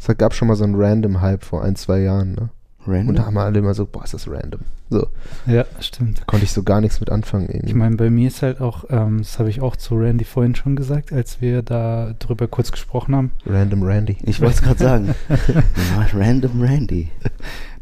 Es 0.00 0.16
gab 0.18 0.34
schon 0.34 0.48
mal 0.48 0.56
so 0.56 0.64
einen 0.64 0.74
Random-Hype 0.74 1.44
vor 1.44 1.62
ein, 1.62 1.76
zwei 1.76 2.00
Jahren, 2.00 2.32
ne? 2.32 2.48
Random? 2.86 3.08
Und 3.10 3.18
da 3.18 3.26
haben 3.26 3.36
alle 3.36 3.58
immer 3.58 3.74
so, 3.74 3.84
boah, 3.84 4.02
ist 4.04 4.14
das 4.14 4.26
random. 4.26 4.62
So, 4.88 5.06
Ja, 5.46 5.66
stimmt. 5.80 6.20
da 6.20 6.24
konnte 6.24 6.44
ich 6.46 6.52
so 6.52 6.62
gar 6.62 6.80
nichts 6.80 6.98
mit 6.98 7.10
anfangen. 7.10 7.46
Ich 7.50 7.54
Irgendwie. 7.56 7.74
meine, 7.74 7.96
bei 7.96 8.08
mir 8.08 8.28
ist 8.28 8.40
halt 8.40 8.62
auch, 8.62 8.84
ähm, 8.88 9.18
das 9.18 9.38
habe 9.38 9.50
ich 9.50 9.60
auch 9.60 9.76
zu 9.76 9.96
Randy 9.96 10.24
vorhin 10.24 10.54
schon 10.54 10.76
gesagt, 10.76 11.12
als 11.12 11.42
wir 11.42 11.60
da 11.62 12.14
drüber 12.18 12.48
kurz 12.48 12.72
gesprochen 12.72 13.14
haben, 13.14 13.32
Random 13.44 13.82
Randy. 13.82 14.16
ich 14.22 14.40
wollte 14.40 14.54
es 14.54 14.62
gerade 14.62 14.78
sagen. 14.82 15.14
Random 16.14 16.62
Randy. 16.62 17.10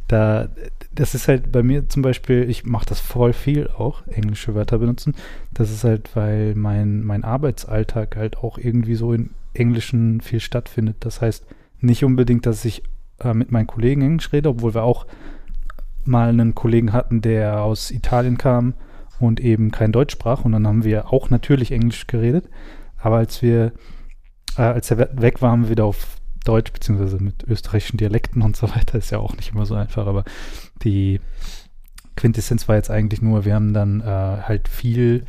da, 0.08 0.48
das 0.92 1.14
ist 1.14 1.28
halt 1.28 1.52
bei 1.52 1.62
mir 1.62 1.88
zum 1.88 2.02
Beispiel, 2.02 2.50
ich 2.50 2.64
mache 2.66 2.86
das 2.86 2.98
voll 2.98 3.32
viel 3.32 3.68
auch, 3.68 4.02
englische 4.08 4.56
Wörter 4.56 4.78
benutzen. 4.78 5.14
Das 5.52 5.70
ist 5.70 5.84
halt, 5.84 6.14
weil 6.16 6.56
mein, 6.56 7.04
mein 7.04 7.22
Arbeitsalltag 7.22 8.16
halt 8.16 8.38
auch 8.38 8.58
irgendwie 8.58 8.96
so 8.96 9.12
in 9.12 9.30
Englischen 9.54 10.20
viel 10.20 10.40
stattfindet. 10.40 10.96
Das 11.00 11.20
heißt, 11.20 11.44
nicht 11.80 12.04
unbedingt, 12.04 12.46
dass 12.46 12.64
ich 12.64 12.82
äh, 13.20 13.34
mit 13.34 13.50
meinen 13.50 13.66
Kollegen 13.66 14.02
Englisch 14.02 14.32
rede, 14.32 14.48
obwohl 14.48 14.74
wir 14.74 14.82
auch 14.82 15.06
mal 16.04 16.28
einen 16.28 16.54
Kollegen 16.54 16.92
hatten, 16.92 17.20
der 17.20 17.62
aus 17.62 17.90
Italien 17.90 18.38
kam 18.38 18.74
und 19.18 19.40
eben 19.40 19.70
kein 19.70 19.92
Deutsch 19.92 20.12
sprach. 20.12 20.44
Und 20.44 20.52
dann 20.52 20.66
haben 20.66 20.84
wir 20.84 21.12
auch 21.12 21.30
natürlich 21.30 21.72
Englisch 21.72 22.06
geredet. 22.06 22.48
Aber 22.98 23.16
als 23.16 23.42
wir, 23.42 23.72
äh, 24.56 24.62
als 24.62 24.90
er 24.90 24.98
we- 24.98 25.10
weg 25.14 25.42
war, 25.42 25.52
haben 25.52 25.64
wir 25.64 25.70
wieder 25.70 25.84
auf 25.84 26.16
Deutsch, 26.44 26.72
beziehungsweise 26.72 27.22
mit 27.22 27.44
österreichischen 27.44 27.98
Dialekten 27.98 28.42
und 28.42 28.56
so 28.56 28.68
weiter, 28.70 28.96
ist 28.96 29.10
ja 29.10 29.18
auch 29.18 29.36
nicht 29.36 29.52
immer 29.52 29.66
so 29.66 29.74
einfach, 29.74 30.06
aber 30.06 30.24
die 30.82 31.20
Quintessenz 32.16 32.68
war 32.68 32.76
jetzt 32.76 32.90
eigentlich 32.90 33.20
nur, 33.20 33.44
wir 33.44 33.54
haben 33.54 33.74
dann 33.74 34.00
äh, 34.00 34.04
halt 34.04 34.66
viel 34.68 35.24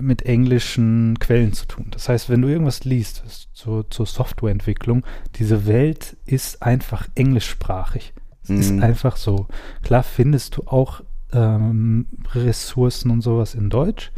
mit 0.00 0.22
englischen 0.22 1.18
Quellen 1.18 1.52
zu 1.52 1.66
tun. 1.66 1.88
Das 1.90 2.08
heißt, 2.08 2.30
wenn 2.30 2.40
du 2.42 2.48
irgendwas 2.48 2.84
liest 2.84 3.22
was 3.24 3.48
zu, 3.52 3.82
zur 3.84 4.06
Softwareentwicklung, 4.06 5.04
diese 5.36 5.66
Welt 5.66 6.16
ist 6.24 6.62
einfach 6.62 7.08
englischsprachig. 7.14 8.12
Es 8.42 8.50
ist 8.50 8.72
Mhm. 8.72 8.82
einfach 8.82 9.16
so. 9.16 9.46
Klar 9.82 10.02
findest 10.02 10.56
du 10.56 10.62
auch 10.66 11.02
ähm, 11.32 12.06
Ressourcen 12.34 13.10
und 13.10 13.20
sowas 13.22 13.54
in 13.54 13.68
Deutsch, 13.70 14.12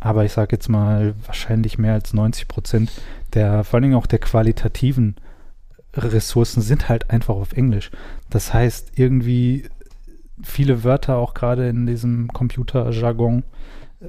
aber 0.00 0.24
ich 0.24 0.32
sage 0.32 0.56
jetzt 0.56 0.68
mal, 0.68 1.14
wahrscheinlich 1.26 1.76
mehr 1.78 1.92
als 1.94 2.12
90 2.14 2.48
Prozent 2.48 2.90
der, 3.34 3.62
vor 3.64 3.74
allen 3.76 3.82
Dingen 3.82 3.94
auch 3.96 4.06
der 4.06 4.18
qualitativen 4.20 5.16
Ressourcen 5.94 6.62
sind 6.62 6.88
halt 6.88 7.10
einfach 7.10 7.34
auf 7.34 7.52
Englisch. 7.52 7.90
Das 8.30 8.54
heißt, 8.54 8.92
irgendwie 8.98 9.68
viele 10.42 10.84
Wörter 10.84 11.16
auch 11.16 11.34
gerade 11.34 11.68
in 11.68 11.86
diesem 11.86 12.28
Computerjargon, 12.28 13.40
äh, 13.40 13.42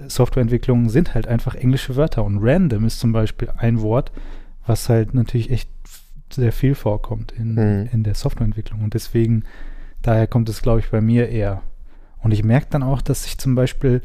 Softwareentwicklung 0.07 0.89
sind 0.89 1.13
halt 1.13 1.27
einfach 1.27 1.55
englische 1.55 1.95
Wörter. 1.95 2.24
Und 2.24 2.39
random 2.41 2.86
ist 2.86 3.00
zum 3.00 3.12
Beispiel 3.12 3.50
ein 3.57 3.81
Wort, 3.81 4.12
was 4.65 4.89
halt 4.89 5.13
natürlich 5.13 5.51
echt 5.51 5.69
sehr 6.31 6.53
viel 6.53 6.75
vorkommt 6.75 7.31
in, 7.33 7.53
Mhm. 7.55 7.89
in 7.91 8.03
der 8.03 8.15
Softwareentwicklung. 8.15 8.81
Und 8.83 8.93
deswegen, 8.93 9.43
daher 10.01 10.27
kommt 10.27 10.48
es, 10.50 10.62
glaube 10.62 10.79
ich, 10.79 10.89
bei 10.89 11.01
mir 11.01 11.29
eher. 11.29 11.62
Und 12.19 12.31
ich 12.31 12.43
merke 12.43 12.67
dann 12.69 12.83
auch, 12.83 13.01
dass 13.01 13.25
ich 13.25 13.38
zum 13.38 13.55
Beispiel, 13.55 14.01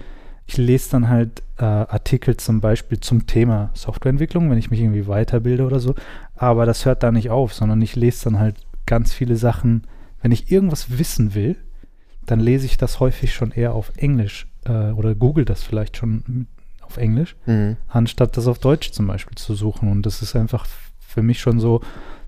ich 0.46 0.56
lese 0.56 0.90
dann 0.92 1.08
halt 1.08 1.42
äh, 1.58 1.64
Artikel 1.64 2.36
zum 2.36 2.60
Beispiel 2.60 2.98
zum 3.00 3.26
Thema 3.26 3.70
Softwareentwicklung, 3.74 4.50
wenn 4.50 4.58
ich 4.58 4.70
mich 4.70 4.80
irgendwie 4.80 5.06
weiterbilde 5.06 5.64
oder 5.64 5.78
so. 5.80 5.94
Aber 6.34 6.66
das 6.66 6.84
hört 6.84 7.02
da 7.02 7.12
nicht 7.12 7.30
auf, 7.30 7.54
sondern 7.54 7.80
ich 7.82 7.94
lese 7.96 8.24
dann 8.24 8.38
halt 8.38 8.56
ganz 8.86 9.12
viele 9.12 9.36
Sachen. 9.36 9.84
Wenn 10.22 10.32
ich 10.32 10.50
irgendwas 10.50 10.98
wissen 10.98 11.34
will, 11.34 11.56
dann 12.24 12.40
lese 12.40 12.66
ich 12.66 12.76
das 12.76 12.98
häufig 13.00 13.32
schon 13.34 13.52
eher 13.52 13.74
auf 13.74 13.92
Englisch 13.96 14.48
äh, 14.68 14.92
oder 14.92 15.14
google 15.14 15.44
das 15.44 15.62
vielleicht 15.62 15.96
schon 15.96 16.46
auf 16.82 16.96
Englisch, 16.98 17.36
Mhm. 17.46 17.76
anstatt 17.88 18.36
das 18.36 18.46
auf 18.46 18.58
Deutsch 18.58 18.92
zum 18.92 19.06
Beispiel 19.06 19.36
zu 19.36 19.54
suchen. 19.54 19.90
Und 19.90 20.04
das 20.06 20.22
ist 20.22 20.36
einfach 20.36 20.66
für 21.00 21.22
mich 21.22 21.40
schon 21.40 21.58
so 21.60 21.80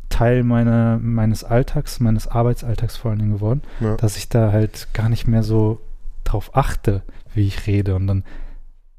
Teil 0.08 0.42
meiner, 0.42 0.98
meines 0.98 1.44
Alltags, 1.44 2.00
meines 2.00 2.26
Arbeitsalltags 2.28 2.96
vor 2.96 3.10
allen 3.10 3.20
Dingen 3.20 3.32
geworden, 3.34 3.62
Ja. 3.80 3.96
dass 3.96 4.16
ich 4.16 4.28
da 4.28 4.50
halt 4.52 4.88
gar 4.94 5.08
nicht 5.08 5.26
mehr 5.26 5.42
so 5.42 5.80
drauf 6.24 6.56
achte, 6.56 7.02
wie 7.34 7.46
ich 7.46 7.66
rede. 7.66 7.94
Und 7.94 8.06
dann 8.06 8.24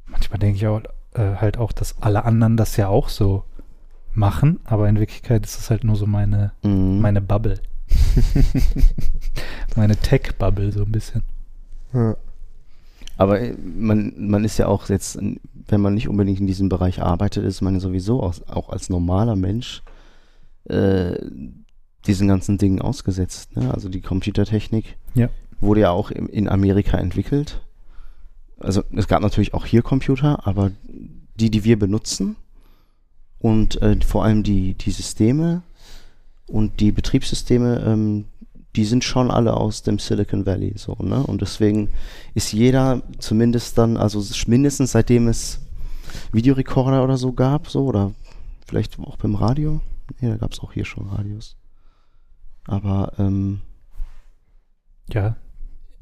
manchmal 0.06 0.40
denke 0.40 0.58
ich 0.58 0.68
auch, 0.68 0.82
äh, 1.14 1.36
halt 1.38 1.58
auch, 1.58 1.72
dass 1.72 2.02
alle 2.02 2.24
anderen 2.26 2.56
das 2.58 2.78
ja 2.78 2.88
auch 2.88 3.10
so 3.10 3.44
machen, 4.14 4.60
aber 4.66 4.88
in 4.88 5.00
Wirklichkeit 5.00 5.46
ist 5.46 5.60
es 5.60 5.70
halt 5.70 5.84
nur 5.84 5.96
so 5.96 6.06
meine, 6.06 6.52
Mhm. 6.64 7.00
meine 7.02 7.22
Bubble. 7.22 7.60
meine 9.76 9.96
Tech-Bubble 9.96 10.72
so 10.72 10.84
ein 10.84 10.92
bisschen. 10.92 11.24
Ja. 11.94 12.16
Aber 13.20 13.42
äh, 13.42 13.54
man, 13.62 14.14
man 14.18 14.46
ist 14.46 14.58
ja 14.58 14.68
auch 14.68 14.88
jetzt, 14.88 15.20
wenn 15.68 15.82
man 15.82 15.94
nicht 15.94 16.08
unbedingt 16.08 16.40
in 16.40 16.48
diesem 16.48 16.70
Bereich 16.70 17.02
arbeitet, 17.02 17.44
ist 17.44 17.60
man 17.62 17.74
ja 17.74 17.80
sowieso 17.82 18.24
auch, 18.24 18.34
auch 18.48 18.70
als 18.70 18.90
normaler 18.90 19.36
Mensch 19.36 19.84
äh, 20.64 21.20
diesen 22.08 22.30
ganzen 22.30 22.58
Dingen 22.58 22.82
ausgesetzt. 22.82 23.58
Ne? 23.58 23.74
Also 23.74 23.90
die 23.90 24.00
Computertechnik 24.00 24.96
Ja. 25.16 25.28
wurde 25.60 25.82
ja 25.82 25.92
auch 25.92 26.12
in 26.12 26.48
Amerika 26.48 26.98
entwickelt. 26.98 27.62
Also 28.58 28.84
es 28.96 29.10
gab 29.10 29.22
natürlich 29.22 29.54
auch 29.54 29.66
hier 29.66 29.82
Computer, 29.82 30.48
aber 30.48 30.72
die, 31.36 31.52
die 31.52 31.66
wir 31.66 31.78
benutzen 31.78 32.38
und 33.40 33.82
äh, 33.82 33.98
vor 34.00 34.24
allem 34.24 34.44
die, 34.44 34.76
die 34.76 34.92
Systeme 34.92 35.62
und 36.48 36.80
die 36.80 36.94
Betriebssysteme, 36.94 37.84
ähm, 37.86 38.26
die 38.76 38.86
sind 38.86 39.04
schon 39.04 39.32
alle 39.32 39.56
aus 39.56 39.82
dem 39.82 40.00
Silicon 40.00 40.46
Valley 40.46 40.74
so, 40.76 40.96
ne? 41.00 41.24
Und 41.24 41.42
deswegen 41.42 41.90
ist 42.36 42.54
jeder 42.54 43.02
zumindest 43.18 43.78
dann, 43.78 43.98
also 43.98 44.24
mindestens 44.48 44.92
seitdem 44.92 45.28
es 45.28 45.60
Videorekorder 46.32 47.04
oder 47.04 47.18
so 47.18 47.34
gab, 47.34 47.68
so, 47.68 47.86
oder 47.86 48.12
vielleicht 48.68 49.00
auch 49.00 49.18
beim 49.18 49.36
Radio. 49.36 49.82
Nee, 50.20 50.30
da 50.30 50.38
gab 50.38 50.54
es 50.54 50.60
auch 50.60 50.74
hier 50.74 50.86
schon 50.86 51.08
Radios. 51.08 51.56
Aber 52.68 53.14
ähm, 53.18 53.62
Ja, 55.12 55.36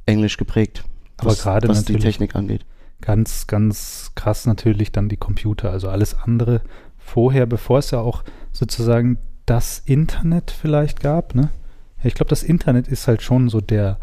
Englisch 0.06 0.38
geprägt. 0.38 0.84
Aber 1.18 1.32
was, 1.32 1.42
gerade 1.42 1.68
was 1.68 1.86
die 1.86 1.96
Technik 1.96 2.36
angeht. 2.36 2.66
ganz, 3.02 3.48
ganz 3.48 4.12
krass 4.16 4.46
natürlich 4.46 4.92
dann 4.92 5.10
die 5.10 5.18
Computer. 5.18 5.72
Also 5.72 5.90
alles 5.90 6.14
andere 6.14 6.62
vorher, 6.98 7.46
bevor 7.46 7.80
es 7.80 7.92
ja 7.92 8.00
auch 8.00 8.24
sozusagen 8.52 9.18
das 9.46 9.80
Internet 9.80 10.52
vielleicht 10.52 11.00
gab, 11.00 11.34
ne? 11.34 11.50
Ja, 12.00 12.06
ich 12.06 12.14
glaube, 12.14 12.30
das 12.30 12.44
Internet 12.44 12.88
ist 12.88 13.08
halt 13.08 13.22
schon 13.22 13.50
so 13.50 13.62
der, 13.62 13.98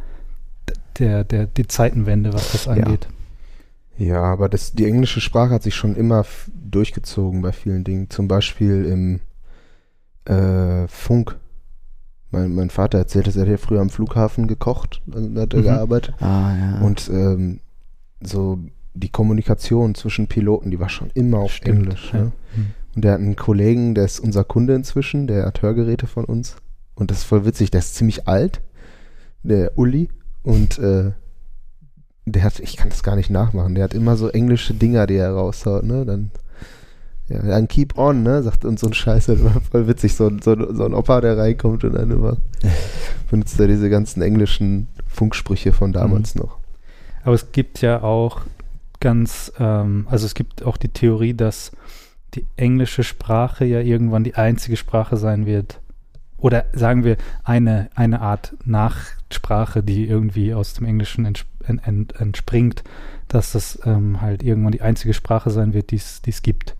der, 0.98 1.24
der, 1.24 1.46
die 1.46 1.66
Zeitenwende, 1.66 2.32
was 2.32 2.52
das 2.52 2.68
angeht. 2.68 3.08
Ja, 3.96 4.22
aber 4.22 4.48
das, 4.48 4.72
die 4.72 4.86
englische 4.86 5.20
Sprache 5.20 5.50
hat 5.54 5.62
sich 5.62 5.74
schon 5.76 5.94
immer 5.94 6.24
durchgezogen 6.70 7.42
bei 7.42 7.52
vielen 7.52 7.84
Dingen. 7.84 8.10
Zum 8.10 8.26
Beispiel 8.26 8.84
im 8.84 9.20
äh, 10.32 10.88
Funk. 10.88 11.36
Mein, 12.32 12.52
mein 12.56 12.70
Vater 12.70 12.98
erzählt, 12.98 13.28
dass 13.28 13.36
er 13.36 13.44
hier 13.46 13.58
früher 13.58 13.80
am 13.80 13.90
Flughafen 13.90 14.48
gekocht, 14.48 15.00
also 15.14 15.40
hat 15.40 15.54
er 15.54 15.60
Mhm. 15.60 15.64
gearbeitet. 15.64 16.14
Ah, 16.20 16.52
ja. 16.56 16.80
Und 16.80 17.08
ähm, 17.12 17.60
so 18.20 18.58
die 18.94 19.08
Kommunikation 19.10 19.94
zwischen 19.94 20.26
Piloten, 20.26 20.72
die 20.72 20.80
war 20.80 20.88
schon 20.88 21.10
immer 21.14 21.38
auf 21.38 21.52
Stimmt, 21.52 21.84
Englisch. 21.84 22.10
ja. 22.12 22.18
Ne? 22.22 22.32
Hm. 22.54 22.66
Und 22.96 23.04
der 23.04 23.12
hat 23.12 23.20
einen 23.20 23.36
Kollegen, 23.36 23.94
der 23.94 24.04
ist 24.04 24.18
unser 24.20 24.42
Kunde 24.44 24.74
inzwischen, 24.74 25.26
der 25.28 25.46
hat 25.46 25.62
Hörgeräte 25.62 26.06
von 26.08 26.24
uns. 26.24 26.56
Und 26.94 27.10
das 27.10 27.18
ist 27.18 27.24
voll 27.24 27.44
witzig, 27.44 27.70
der 27.70 27.80
ist 27.80 27.94
ziemlich 27.94 28.28
alt, 28.28 28.60
der 29.42 29.76
Uli. 29.78 30.08
Und 30.42 30.78
äh, 30.78 31.12
der 32.26 32.42
hat, 32.44 32.60
ich 32.60 32.76
kann 32.76 32.88
das 32.90 33.02
gar 33.02 33.16
nicht 33.16 33.30
nachmachen, 33.30 33.74
der 33.74 33.84
hat 33.84 33.94
immer 33.94 34.16
so 34.16 34.28
englische 34.28 34.74
Dinger, 34.74 35.06
die 35.06 35.16
er 35.16 35.32
raushaut, 35.32 35.84
ne? 35.84 36.04
Dann, 36.06 36.30
ja, 37.28 37.40
dann 37.42 37.68
keep 37.68 37.98
on, 37.98 38.22
ne? 38.22 38.42
Sagt 38.42 38.64
uns 38.64 38.80
so 38.80 38.86
ein 38.86 38.94
Scheiß, 38.94 39.26
das 39.26 39.42
war 39.42 39.60
voll 39.70 39.86
witzig, 39.88 40.14
so, 40.14 40.26
ein- 40.28 40.40
so, 40.42 40.54
so 40.74 40.84
ein 40.84 40.94
Opa, 40.94 41.20
der 41.20 41.36
reinkommt 41.38 41.84
und 41.84 41.94
dann 41.94 42.10
immer 42.10 42.36
benutzt 43.30 43.58
er 43.60 43.66
diese 43.66 43.90
ganzen 43.90 44.22
englischen 44.22 44.88
Funksprüche 45.08 45.72
von 45.72 45.92
damals 45.92 46.34
noch. 46.34 46.58
Aber 47.24 47.34
es 47.34 47.52
gibt 47.52 47.80
ja 47.80 48.02
auch 48.02 48.42
ganz, 49.00 49.52
ähm, 49.58 50.06
also 50.10 50.26
es 50.26 50.34
gibt 50.34 50.64
auch 50.64 50.76
die 50.76 50.88
Theorie, 50.88 51.34
dass 51.34 51.72
die 52.34 52.46
englische 52.56 53.04
Sprache 53.04 53.64
ja 53.64 53.80
irgendwann 53.80 54.24
die 54.24 54.34
einzige 54.34 54.76
Sprache 54.76 55.16
sein 55.16 55.46
wird. 55.46 55.80
Oder 56.44 56.66
sagen 56.74 57.04
wir 57.04 57.16
eine, 57.42 57.88
eine 57.94 58.20
Art 58.20 58.54
Nachsprache, 58.66 59.82
die 59.82 60.06
irgendwie 60.06 60.52
aus 60.52 60.74
dem 60.74 60.84
Englischen 60.84 61.24
ents 61.24 61.46
en 61.66 61.78
en 61.78 62.08
entspringt, 62.18 62.84
dass 63.28 63.52
das 63.52 63.78
ähm, 63.86 64.20
halt 64.20 64.42
irgendwann 64.42 64.72
die 64.72 64.82
einzige 64.82 65.14
Sprache 65.14 65.48
sein 65.48 65.72
wird, 65.72 65.90
die 65.90 65.96
es 65.96 66.42
gibt. 66.42 66.76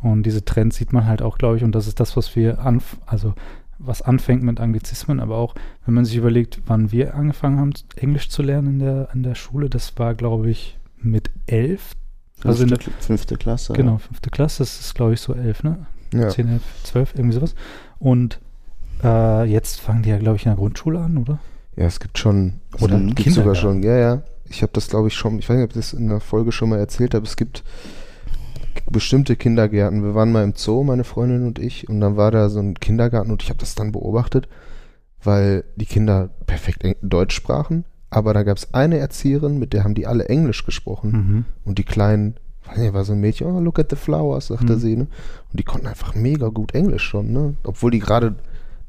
Und 0.00 0.22
diese 0.22 0.46
Trends 0.46 0.76
sieht 0.76 0.94
man 0.94 1.06
halt 1.06 1.20
auch, 1.20 1.36
glaube 1.36 1.58
ich, 1.58 1.62
und 1.62 1.74
das 1.74 1.88
ist 1.88 2.00
das, 2.00 2.16
was 2.16 2.34
wir 2.36 2.60
anf 2.60 2.96
also 3.04 3.34
was 3.78 4.00
anfängt 4.00 4.44
mit 4.44 4.60
Anglizismen, 4.60 5.20
aber 5.20 5.36
auch, 5.36 5.56
wenn 5.84 5.92
man 5.92 6.06
sich 6.06 6.16
überlegt, 6.16 6.62
wann 6.64 6.90
wir 6.90 7.14
angefangen 7.14 7.60
haben, 7.60 7.74
Englisch 7.96 8.30
zu 8.30 8.40
lernen 8.40 8.68
in 8.68 8.78
der, 8.78 9.08
in 9.12 9.22
der 9.22 9.34
Schule, 9.34 9.68
das 9.68 9.98
war, 9.98 10.14
glaube 10.14 10.48
ich, 10.48 10.78
mit 10.96 11.30
elf. 11.46 11.96
Also 12.44 12.62
in 12.62 12.70
fünfte, 12.70 12.90
der, 12.90 13.02
fünfte 13.02 13.36
Klasse. 13.36 13.74
genau, 13.74 13.98
fünfte 13.98 14.30
Klasse, 14.30 14.60
das 14.60 14.80
ist, 14.80 14.94
glaube 14.94 15.12
ich, 15.12 15.20
so 15.20 15.34
elf, 15.34 15.62
ne? 15.64 15.84
Ja. 16.14 16.30
10, 16.30 16.48
11, 16.48 16.62
12, 16.84 17.14
irgendwie 17.16 17.34
sowas. 17.34 17.54
Und 17.98 18.40
äh, 19.02 19.44
jetzt 19.44 19.80
fangen 19.80 20.02
die 20.02 20.10
ja, 20.10 20.18
glaube 20.18 20.36
ich, 20.36 20.44
in 20.46 20.50
der 20.50 20.56
Grundschule 20.56 21.00
an, 21.00 21.16
oder? 21.18 21.38
Ja, 21.76 21.86
es 21.86 22.00
gibt 22.00 22.18
schon, 22.18 22.60
es 22.76 22.82
Oder 22.82 22.98
gibt 22.98 23.08
sogar 23.10 23.24
Kindergarten. 23.54 23.56
schon, 23.60 23.82
ja, 23.82 23.96
ja. 23.96 24.22
Ich 24.48 24.62
habe 24.62 24.72
das, 24.74 24.88
glaube 24.88 25.08
ich, 25.08 25.14
schon, 25.14 25.38
ich 25.38 25.48
weiß 25.48 25.56
nicht, 25.56 25.64
ob 25.64 25.70
ich 25.70 25.76
das 25.76 25.92
in 25.94 26.08
der 26.08 26.20
Folge 26.20 26.52
schon 26.52 26.68
mal 26.68 26.78
erzählt 26.78 27.14
habe. 27.14 27.24
Es 27.24 27.36
gibt 27.36 27.64
bestimmte 28.90 29.36
Kindergärten. 29.36 30.02
Wir 30.02 30.14
waren 30.14 30.32
mal 30.32 30.44
im 30.44 30.54
Zoo, 30.54 30.82
meine 30.84 31.04
Freundin 31.04 31.46
und 31.46 31.58
ich, 31.58 31.88
und 31.88 32.00
dann 32.00 32.16
war 32.16 32.30
da 32.30 32.48
so 32.50 32.58
ein 32.60 32.74
Kindergarten 32.74 33.30
und 33.30 33.42
ich 33.42 33.48
habe 33.48 33.58
das 33.58 33.74
dann 33.74 33.92
beobachtet, 33.92 34.48
weil 35.22 35.64
die 35.76 35.86
Kinder 35.86 36.30
perfekt 36.46 36.84
Deutsch 37.00 37.34
sprachen, 37.34 37.84
aber 38.10 38.34
da 38.34 38.42
gab 38.42 38.56
es 38.58 38.74
eine 38.74 38.98
Erzieherin, 38.98 39.58
mit 39.58 39.72
der 39.72 39.84
haben 39.84 39.94
die 39.94 40.06
alle 40.06 40.28
Englisch 40.28 40.64
gesprochen. 40.66 41.10
Mhm. 41.12 41.44
Und 41.64 41.78
die 41.78 41.84
Kleinen, 41.84 42.34
weiß 42.66 42.78
nicht, 42.78 42.92
war 42.92 43.04
so 43.04 43.12
ein 43.14 43.20
Mädchen, 43.20 43.46
oh, 43.46 43.60
look 43.60 43.78
at 43.78 43.88
the 43.90 43.96
flowers, 43.96 44.48
sagte 44.48 44.74
Mhm. 44.74 44.78
sie, 44.78 44.96
ne? 44.96 45.06
Und 45.50 45.58
die 45.60 45.64
konnten 45.64 45.86
einfach 45.86 46.14
mega 46.14 46.48
gut 46.48 46.74
Englisch 46.74 47.04
schon, 47.04 47.32
ne? 47.32 47.54
Obwohl 47.64 47.90
die 47.90 48.00
gerade 48.00 48.34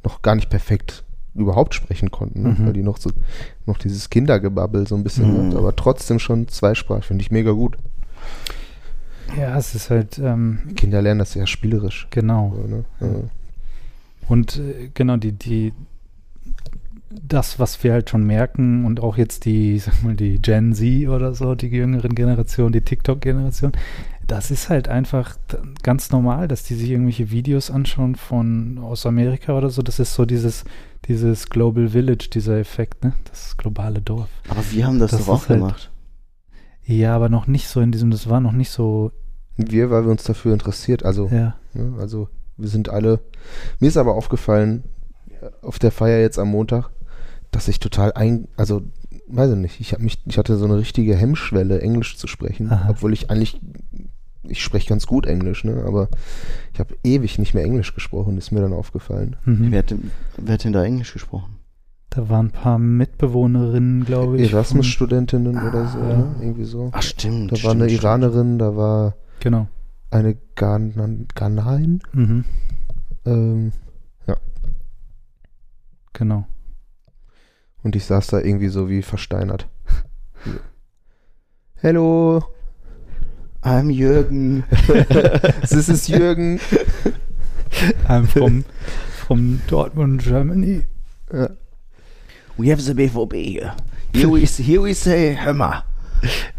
noch 0.04 0.22
gar 0.22 0.36
nicht 0.36 0.50
perfekt 0.50 1.04
überhaupt 1.36 1.74
sprechen 1.74 2.12
konnten, 2.12 2.44
ne? 2.44 2.50
Mhm. 2.58 2.66
Weil 2.68 2.74
die 2.74 2.84
noch 2.84 2.98
so, 2.98 3.10
noch 3.66 3.78
dieses 3.80 4.10
Kindergebabbel 4.10 4.88
so 4.88 4.96
ein 4.96 5.04
bisschen 5.04 5.32
Mhm. 5.32 5.48
hat, 5.52 5.56
aber 5.58 5.76
trotzdem 5.76 6.20
schon 6.20 6.48
zweisprachig, 6.48 7.06
finde 7.06 7.24
ich 7.24 7.32
mega 7.32 7.52
gut. 7.52 7.78
Ja, 9.38 9.58
es 9.58 9.74
ist 9.74 9.90
halt, 9.90 10.20
ähm, 10.20 10.60
Kinder 10.76 11.02
lernen 11.02 11.20
das 11.20 11.34
ja 11.34 11.48
spielerisch. 11.48 12.08
genau. 12.12 12.54
So, 12.56 12.68
ne? 12.68 12.86
Ja. 13.00 13.08
Und 14.28 14.58
äh, 14.58 14.90
genau, 14.94 15.18
die, 15.18 15.32
die, 15.32 15.74
das, 17.10 17.58
was 17.60 17.84
wir 17.84 17.94
halt 17.94 18.10
schon 18.10 18.26
merken 18.26 18.86
und 18.86 19.00
auch 19.00 19.18
jetzt 19.18 19.46
die, 19.46 19.80
sag 19.80 20.04
mal, 20.04 20.16
die 20.16 20.40
Gen 20.42 20.74
Z 20.74 21.08
oder 21.08 21.34
so, 21.34 21.56
die 21.56 21.68
jüngeren 21.68 22.14
Generation, 22.16 22.72
die 22.72 22.82
TikTok-Generation, 22.82 23.72
das 24.28 24.52
ist 24.52 24.70
halt 24.70 24.88
einfach 24.88 25.38
ganz 25.84 26.12
normal, 26.12 26.48
dass 26.48 26.64
die 26.64 26.76
sich 26.76 26.90
irgendwelche 26.90 27.32
Videos 27.32 27.70
anschauen 27.72 28.16
von 28.16 28.78
aus 28.80 29.06
Amerika 29.06 29.58
oder 29.58 29.70
so. 29.70 29.82
Das 29.82 30.00
ist 30.00 30.14
so 30.14 30.26
dieses, 30.26 30.64
dieses 31.08 31.50
Global 31.50 31.90
Village, 31.90 32.30
dieser 32.34 32.58
Effekt, 32.58 33.04
ne? 33.04 33.14
Das 33.30 33.58
globale 33.58 34.02
Dorf. 34.02 34.30
Aber 34.50 34.62
wir 34.72 34.88
haben 34.88 35.00
das, 35.00 35.12
Das 35.12 35.26
doch 35.26 35.30
auch 35.30 35.50
halt- 35.50 35.60
gemacht. 35.60 35.92
Ja, 36.86 37.16
aber 37.16 37.30
noch 37.30 37.48
nicht 37.48 37.68
so 37.70 37.80
in 37.80 37.92
diesem, 37.92 38.12
das 38.12 38.30
war 38.30 38.42
noch 38.42 38.52
nicht 38.52 38.70
so, 38.70 39.12
Wir, 39.56 39.90
weil 39.90 40.04
wir 40.04 40.12
uns 40.12 40.24
dafür 40.24 40.52
interessiert, 40.54 41.04
also, 41.06 41.30
ja. 41.30 41.56
ne? 41.74 41.94
also 42.00 42.28
wir 42.58 42.68
sind 42.68 42.90
alle, 42.90 43.22
mir 43.80 43.88
ist 43.88 43.96
aber 43.98 44.16
aufgefallen, 44.16 44.84
äh, 45.42 45.50
auf 45.62 45.80
der 45.80 45.92
Feier 45.92 46.20
jetzt 46.20 46.38
am 46.40 46.50
Montag, 46.50 46.90
dass 47.52 47.70
ich 47.70 47.80
total 47.80 48.12
ein, 48.14 48.50
also 48.58 48.82
weiß 49.28 49.52
ich 49.52 49.58
nicht, 49.58 49.80
ich 49.80 49.94
habe 49.94 50.04
mich, 50.04 50.20
ich 50.26 50.38
hatte 50.38 50.58
so 50.58 50.66
eine 50.66 50.78
richtige 50.78 51.16
Hemmschwelle, 51.16 51.82
Englisch 51.82 52.18
zu 52.18 52.28
sprechen, 52.28 52.72
Aha. 52.72 52.90
obwohl 52.90 53.14
ich 53.14 53.30
eigentlich, 53.32 53.60
ich 54.44 54.62
spreche 54.62 54.90
ganz 54.90 55.08
gut 55.08 55.26
Englisch, 55.26 55.64
ne, 55.64 55.84
aber 55.88 56.10
ich 56.74 56.80
habe 56.80 56.96
ewig 57.04 57.40
nicht 57.40 57.54
mehr 57.54 57.64
Englisch 57.64 57.94
gesprochen, 57.96 58.38
ist 58.38 58.52
mir 58.52 58.62
dann 58.62 58.74
aufgefallen. 58.74 59.36
Mhm. 59.46 59.72
Wer, 59.72 59.80
hat 59.80 59.92
denn, 59.92 60.12
wer 60.38 60.54
hat 60.56 60.64
denn 60.64 60.74
da 60.74 60.84
Englisch 60.84 61.14
gesprochen? 61.14 61.56
Da 62.10 62.30
waren 62.30 62.48
ein 62.48 62.52
paar 62.52 62.78
Mitbewohnerinnen, 62.78 64.06
glaube 64.06 64.38
ich. 64.40 64.52
Erasmus-Studentinnen 64.54 65.58
oder 65.68 65.88
so, 65.88 65.98
ja. 66.00 66.18
ne? 66.18 66.36
irgendwie 66.42 66.66
so. 66.66 66.90
Ach 66.92 67.02
stimmt. 67.02 67.48
Da 67.52 67.54
war 67.54 67.58
stimmt, 67.58 67.74
eine 67.82 67.90
stimmt. 67.90 68.04
Iranerin, 68.04 68.60
da 68.60 68.76
war 68.76 69.16
Genau. 69.40 69.68
eine 70.12 70.38
Ghana 70.56 71.10
Ghanain, 71.34 72.02
Mhm. 72.14 72.46
ähm, 73.26 73.72
Genau. 76.16 76.46
Und 77.84 77.96
ich 77.96 78.06
saß 78.06 78.28
da 78.28 78.40
irgendwie 78.40 78.70
so 78.70 78.90
wie 78.90 79.02
versteinert. 79.02 79.68
Hello, 81.76 82.44
I'm 83.62 83.90
Jürgen. 83.90 84.64
this 85.70 85.90
is 85.90 86.08
Jürgen. 86.08 86.60
I'm 88.08 88.26
from, 88.28 88.64
from 89.26 89.62
Dortmund, 89.68 90.24
Germany. 90.24 90.84
Ja. 91.32 91.50
We 92.58 92.70
have 92.72 92.82
the 92.82 92.94
BVB 92.94 93.34
here. 93.34 93.76
Here 94.14 94.30
we, 94.30 94.46
here 94.46 94.82
we 94.82 94.94
say 94.94 95.36
Hammer. 95.36 95.84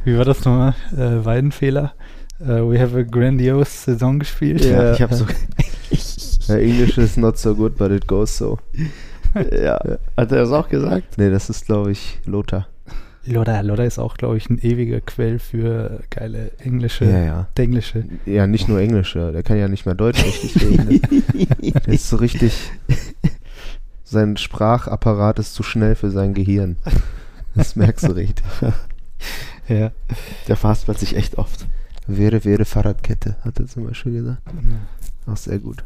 Wie 0.04 0.16
war 0.16 0.24
das 0.24 0.44
nochmal? 0.44 0.74
Äh, 0.92 1.24
Weidenfehler. 1.24 1.94
Äh, 2.40 2.68
we 2.68 2.78
have 2.78 2.96
a 2.98 3.02
grandiose 3.02 3.70
Saison 3.70 4.18
gespielt. 4.18 4.64
Ja. 4.64 4.92
Ich 4.92 5.00
habe 5.00 5.14
so. 5.14 5.26
Ja, 6.48 6.56
English 6.56 6.98
is 6.98 7.16
not 7.16 7.38
so 7.38 7.54
good, 7.54 7.78
but 7.78 7.90
it 7.90 8.06
goes 8.06 8.36
so. 8.36 8.58
ja. 9.52 9.78
Hat 10.16 10.32
er 10.32 10.38
das 10.38 10.50
auch 10.52 10.68
gesagt? 10.68 11.18
Nee, 11.18 11.30
das 11.30 11.50
ist, 11.50 11.66
glaube 11.66 11.90
ich, 11.92 12.18
Lothar. 12.24 12.68
Lodder, 13.26 13.62
Lodder 13.62 13.86
ist 13.86 13.98
auch, 13.98 14.18
glaube 14.18 14.36
ich, 14.36 14.50
ein 14.50 14.58
ewiger 14.58 15.00
Quell 15.00 15.38
für 15.38 16.02
geile 16.10 16.50
englische, 16.58 17.06
Ja, 17.06 17.18
ja. 17.24 17.48
englische. 17.56 18.04
Ja, 18.26 18.46
nicht 18.46 18.68
nur 18.68 18.80
Englisch, 18.80 19.16
ja. 19.16 19.30
der 19.32 19.42
kann 19.42 19.56
ja 19.56 19.66
nicht 19.66 19.86
mehr 19.86 19.94
Deutsch 19.94 20.22
richtig 20.22 20.60
reden. 20.62 21.00
Der 21.86 21.88
ist 21.94 22.08
so 22.10 22.16
richtig. 22.16 22.70
Sein 24.04 24.36
Sprachapparat 24.36 25.38
ist 25.38 25.54
zu 25.54 25.62
schnell 25.62 25.94
für 25.94 26.10
sein 26.10 26.34
Gehirn. 26.34 26.76
Das 27.54 27.76
merkst 27.76 28.08
du 28.08 28.12
richtig. 28.12 28.44
Ja. 29.66 29.92
Der 30.46 30.56
verhaspelt 30.56 30.98
sich 30.98 31.16
echt 31.16 31.38
oft. 31.38 31.66
Wäre, 32.06 32.44
wäre 32.44 32.66
Fahrradkette, 32.66 33.36
hat 33.42 33.58
er 33.58 33.66
zum 33.66 33.86
Beispiel 33.86 34.12
gesagt. 34.12 34.42
Auch 35.26 35.38
sehr 35.38 35.58
gut. 35.58 35.82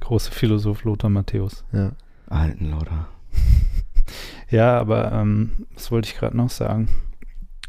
Große 0.00 0.32
Philosoph 0.32 0.82
Lothar 0.82 1.08
Matthäus. 1.08 1.62
Ja. 1.72 1.92
Alten 2.30 2.70
Lauter. 2.70 3.08
Ja, 4.50 4.80
aber 4.80 5.12
ähm, 5.12 5.52
was 5.74 5.92
wollte 5.92 6.08
ich 6.08 6.16
gerade 6.16 6.36
noch 6.36 6.50
sagen? 6.50 6.88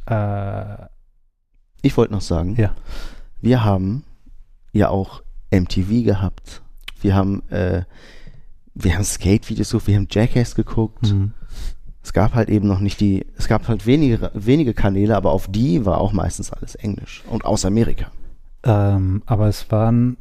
Äh, 0.08 0.86
Ich 1.84 1.95
wollte 1.95 2.13
noch 2.13 2.21
sagen, 2.21 2.56
Ja. 2.56 2.74
wir 3.39 3.63
haben 3.63 4.04
ja 4.74 4.89
auch 4.89 5.21
MTV 5.52 6.04
gehabt. 6.04 6.63
Wir 7.02 7.13
haben, 7.15 7.43
äh, 7.52 7.84
wir 8.74 8.95
haben 8.95 9.04
Skate-Videos 9.04 9.69
geguckt, 9.69 9.88
wir 9.88 9.95
haben 9.97 10.08
Jackass 10.10 10.56
geguckt. 10.56 11.12
mhm. 11.12 11.34
Es 12.04 12.13
gab 12.13 12.34
halt 12.34 12.50
eben 12.50 12.67
noch 12.67 12.80
nicht 12.80 13.00
die, 13.00 13.28
es 13.38 13.47
gab 13.47 13.67
halt 13.67 13.86
wenige, 13.86 14.32
wenige 14.34 14.74
Kanäle, 14.74 15.15
aber 15.15 15.32
auf 15.34 15.47
die 15.47 15.86
war 15.86 16.00
auch 16.00 16.13
meistens 16.13 16.52
alles 16.52 16.74
Englisch. 16.74 17.24
Und 17.30 17.45
aus 17.45 17.63
Amerika. 17.63 18.08
Ähm, 18.63 19.21
aber 19.28 19.47
es 19.47 19.69
waren, 19.69 20.17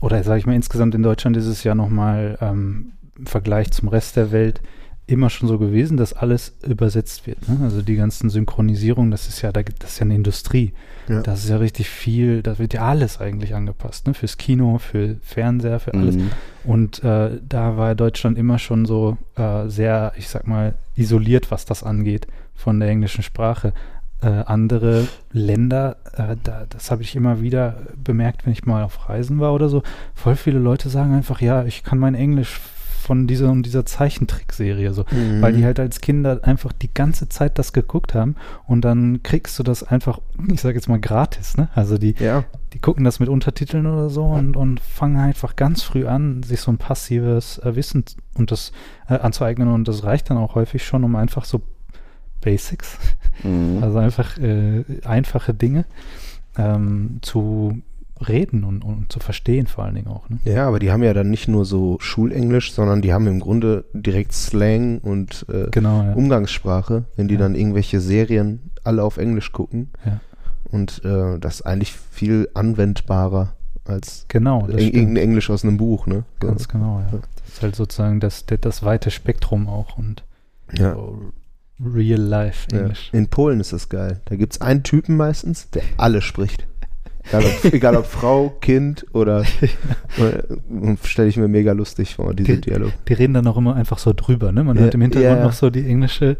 oder 0.00 0.22
sage 0.22 0.38
ich 0.38 0.46
mal, 0.46 0.54
insgesamt 0.54 0.94
in 0.94 1.02
Deutschland 1.02 1.36
ist 1.36 1.46
es 1.46 1.64
ja 1.64 1.74
nochmal 1.74 2.38
ähm, 2.40 2.92
im 3.18 3.26
Vergleich 3.26 3.70
zum 3.72 3.88
Rest 3.88 4.16
der 4.16 4.32
Welt 4.32 4.60
immer 5.08 5.30
schon 5.30 5.48
so 5.48 5.58
gewesen, 5.58 5.96
dass 5.96 6.14
alles 6.14 6.56
übersetzt 6.66 7.28
wird. 7.28 7.48
Ne? 7.48 7.58
Also 7.62 7.80
die 7.80 7.94
ganzen 7.94 8.28
Synchronisierungen, 8.28 9.12
das 9.12 9.28
ist 9.28 9.40
ja, 9.40 9.52
da 9.52 9.62
gibt- 9.62 9.84
das 9.84 9.92
ist 9.92 9.98
ja 10.00 10.04
eine 10.04 10.16
Industrie. 10.16 10.72
Ja. 11.08 11.22
Das 11.22 11.44
ist 11.44 11.48
ja 11.50 11.58
richtig 11.58 11.88
viel, 11.88 12.42
da 12.42 12.58
wird 12.58 12.74
ja 12.74 12.80
alles 12.82 13.20
eigentlich 13.20 13.54
angepasst, 13.54 14.08
ne? 14.08 14.14
Fürs 14.14 14.36
Kino, 14.36 14.78
für 14.78 15.14
Fernseher, 15.22 15.78
für 15.78 15.94
alles. 15.94 16.16
Mhm. 16.16 16.30
Und 16.64 17.04
äh, 17.04 17.38
da 17.48 17.76
war 17.76 17.94
Deutschland 17.94 18.36
immer 18.36 18.58
schon 18.58 18.84
so 18.84 19.16
äh, 19.36 19.68
sehr, 19.68 20.12
ich 20.16 20.28
sag 20.28 20.48
mal, 20.48 20.74
isoliert, 20.96 21.52
was 21.52 21.64
das 21.66 21.84
angeht 21.84 22.26
von 22.56 22.80
der 22.80 22.88
englischen 22.88 23.22
Sprache. 23.22 23.72
Äh, 24.22 24.26
andere 24.46 25.06
Länder, 25.30 25.98
äh, 26.14 26.34
da, 26.42 26.66
das 26.68 26.90
habe 26.90 27.02
ich 27.02 27.14
immer 27.14 27.40
wieder 27.40 27.76
bemerkt, 28.02 28.44
wenn 28.44 28.52
ich 28.52 28.64
mal 28.66 28.82
auf 28.82 29.08
Reisen 29.08 29.38
war 29.38 29.54
oder 29.54 29.68
so. 29.68 29.84
Voll 30.16 30.34
viele 30.34 30.58
Leute 30.58 30.88
sagen 30.88 31.14
einfach, 31.14 31.40
ja, 31.40 31.64
ich 31.64 31.84
kann 31.84 31.98
mein 31.98 32.16
Englisch 32.16 32.60
von 33.06 33.26
dieser 33.28 33.54
dieser 33.62 33.86
Zeichentrickserie 33.86 34.92
so, 34.92 35.04
Mhm. 35.10 35.40
weil 35.40 35.52
die 35.52 35.64
halt 35.64 35.78
als 35.78 36.00
Kinder 36.00 36.40
einfach 36.42 36.72
die 36.72 36.92
ganze 36.92 37.28
Zeit 37.28 37.58
das 37.58 37.72
geguckt 37.72 38.14
haben 38.14 38.34
und 38.66 38.84
dann 38.84 39.22
kriegst 39.22 39.58
du 39.58 39.62
das 39.62 39.82
einfach, 39.84 40.20
ich 40.52 40.60
sage 40.60 40.74
jetzt 40.74 40.88
mal 40.88 40.98
gratis, 41.00 41.56
ne? 41.56 41.68
Also 41.74 41.98
die, 41.98 42.14
Ja. 42.18 42.44
die 42.72 42.80
gucken 42.80 43.04
das 43.04 43.20
mit 43.20 43.28
Untertiteln 43.28 43.86
oder 43.86 44.10
so 44.10 44.24
und, 44.24 44.56
und 44.56 44.80
fangen 44.80 45.16
einfach 45.18 45.54
ganz 45.56 45.82
früh 45.82 46.06
an, 46.06 46.42
sich 46.42 46.60
so 46.60 46.70
ein 46.72 46.78
passives 46.78 47.58
äh, 47.58 47.76
Wissen 47.76 48.04
und 48.34 48.50
das 48.50 48.72
äh, 49.08 49.14
anzueignen 49.14 49.68
und 49.68 49.86
das 49.86 50.02
reicht 50.04 50.28
dann 50.30 50.36
auch 50.38 50.54
häufig 50.56 50.84
schon, 50.84 51.04
um 51.04 51.14
einfach 51.16 51.44
so 51.44 51.62
Basics, 52.40 52.98
Mhm. 53.44 53.78
also 53.82 53.98
einfach 53.98 54.36
äh, 54.38 54.84
einfache 55.04 55.54
Dinge 55.54 55.84
ähm, 56.58 57.18
zu 57.22 57.80
reden 58.20 58.64
und, 58.64 58.82
und 58.82 59.12
zu 59.12 59.20
verstehen 59.20 59.66
vor 59.66 59.84
allen 59.84 59.94
Dingen 59.94 60.08
auch. 60.08 60.28
Ne? 60.28 60.38
Ja, 60.44 60.66
aber 60.66 60.78
die 60.78 60.90
haben 60.90 61.02
ja 61.02 61.12
dann 61.12 61.30
nicht 61.30 61.48
nur 61.48 61.64
so 61.64 61.98
Schulenglisch, 62.00 62.72
sondern 62.72 63.02
die 63.02 63.12
haben 63.12 63.26
im 63.26 63.40
Grunde 63.40 63.84
direkt 63.92 64.32
Slang 64.32 64.98
und 64.98 65.46
äh, 65.48 65.68
Genau, 65.70 66.02
ja. 66.02 66.12
Umgangssprache, 66.14 67.04
wenn 67.16 67.28
die 67.28 67.34
Ja. 67.34 67.40
dann 67.40 67.54
irgendwelche 67.54 68.00
Serien 68.00 68.70
alle 68.84 69.02
auf 69.02 69.16
Englisch 69.18 69.52
gucken. 69.52 69.90
Ja. 70.04 70.20
Und 70.70 71.04
äh, 71.04 71.38
das 71.38 71.56
ist 71.56 71.62
eigentlich 71.62 71.92
viel 71.92 72.48
anwendbarer 72.54 73.52
als 73.84 74.24
Genau, 74.28 74.66
irgendein 74.68 75.16
Englisch 75.16 75.50
aus 75.50 75.62
einem 75.62 75.76
Buch, 75.76 76.06
ne? 76.06 76.24
Ganz 76.40 76.68
genau, 76.68 77.00
ja. 77.00 77.18
Das 77.44 77.54
ist 77.54 77.62
halt 77.62 77.76
sozusagen 77.76 78.20
das, 78.20 78.44
das, 78.46 78.82
weite 78.82 79.10
Spektrum 79.10 79.68
auch 79.68 79.96
und 79.96 80.24
so 80.76 81.32
real 81.84 82.20
life 82.20 82.66
ja. 82.72 82.80
Englisch. 82.80 83.10
In 83.12 83.28
Polen 83.28 83.60
ist 83.60 83.72
das 83.72 83.88
geil. 83.88 84.20
Da 84.24 84.36
gibt 84.36 84.54
es 84.54 84.60
einen 84.60 84.82
Typen 84.82 85.16
meistens, 85.16 85.70
der 85.70 85.82
alle 85.96 86.22
spricht. 86.22 86.66
Egal 87.28 87.44
ob, 87.44 87.72
egal 87.72 87.96
ob 87.96 88.06
Frau, 88.06 88.50
Kind 88.60 89.06
oder, 89.12 89.44
oder 90.18 90.44
stelle 91.04 91.28
ich 91.28 91.36
mir 91.36 91.48
mega 91.48 91.72
lustig 91.72 92.14
vor, 92.14 92.34
diese 92.34 92.54
Die- 92.54 92.60
Dialog. 92.60 92.92
Die 93.08 93.12
reden 93.14 93.34
dann 93.34 93.46
auch 93.46 93.56
immer 93.56 93.74
einfach 93.74 93.98
so 93.98 94.12
drüber, 94.12 94.52
ne? 94.52 94.62
Man 94.64 94.76
Ja, 94.76 94.82
hört 94.84 94.94
im 94.94 95.00
Hintergrund 95.02 95.30
ja, 95.32 95.38
ja. 95.38 95.44
noch 95.44 95.52
so 95.52 95.70
die 95.70 95.86
englische, 95.86 96.36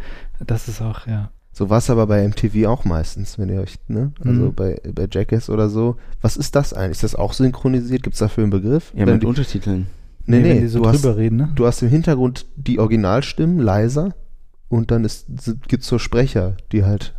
das 0.47 0.69
ist 0.69 0.81
auch, 0.81 1.07
ja. 1.07 1.31
So 1.53 1.71
war 1.71 1.79
es 1.79 1.89
aber 1.89 2.07
bei 2.07 2.23
MTV 2.29 2.67
auch 2.69 2.85
meistens, 2.85 3.39
wenn 3.39 3.49
ihr 3.49 3.61
euch, 3.63 3.77
ne? 3.89 4.13
Also 4.25 4.43
Mhm. 4.43 4.55
bei, 4.55 4.81
bei 4.93 5.09
Jackass 5.11 5.49
oder 5.51 5.69
so. 5.71 5.97
Was 6.21 6.37
ist 6.37 6.55
das 6.55 6.73
eigentlich? 6.75 6.93
Ist 6.99 7.03
das 7.05 7.15
auch 7.15 7.33
synchronisiert? 7.33 8.03
Gibt 8.03 8.15
es 8.15 8.21
dafür 8.21 8.45
einen 8.45 8.51
Begriff? 8.51 8.93
Ja, 8.95 9.07
Wenn 9.07 9.15
mit 9.15 9.23
die, 9.23 9.27
Untertiteln. 9.27 9.87
nee, 10.27 10.41
nee, 10.41 10.51
wenn 10.51 10.61
die 10.61 10.69
so 10.69 10.81
du, 10.83 10.89
hast, 10.89 11.03
drüber 11.03 11.17
reden, 11.17 11.37
ne? 11.37 11.49
du 11.55 11.67
hast 11.67 11.83
im 11.83 11.89
Hintergrund 11.89 12.45
die 12.57 12.79
Originalstimmen 12.79 13.59
leiser 13.59 14.15
und 14.69 14.91
dann 14.91 15.09
gibt 15.67 15.83
es 15.83 15.89
so 15.89 15.99
Sprecher, 15.99 16.57
die 16.73 16.85
halt. 16.85 17.15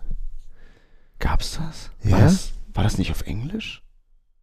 Gab's 1.19 1.57
das? 1.57 1.89
Ja? 2.03 2.11
War 2.17 2.21
das? 2.25 2.51
War 2.77 2.83
das 2.83 2.99
nicht 2.99 3.09
auf 3.09 3.23
Englisch? 3.23 3.81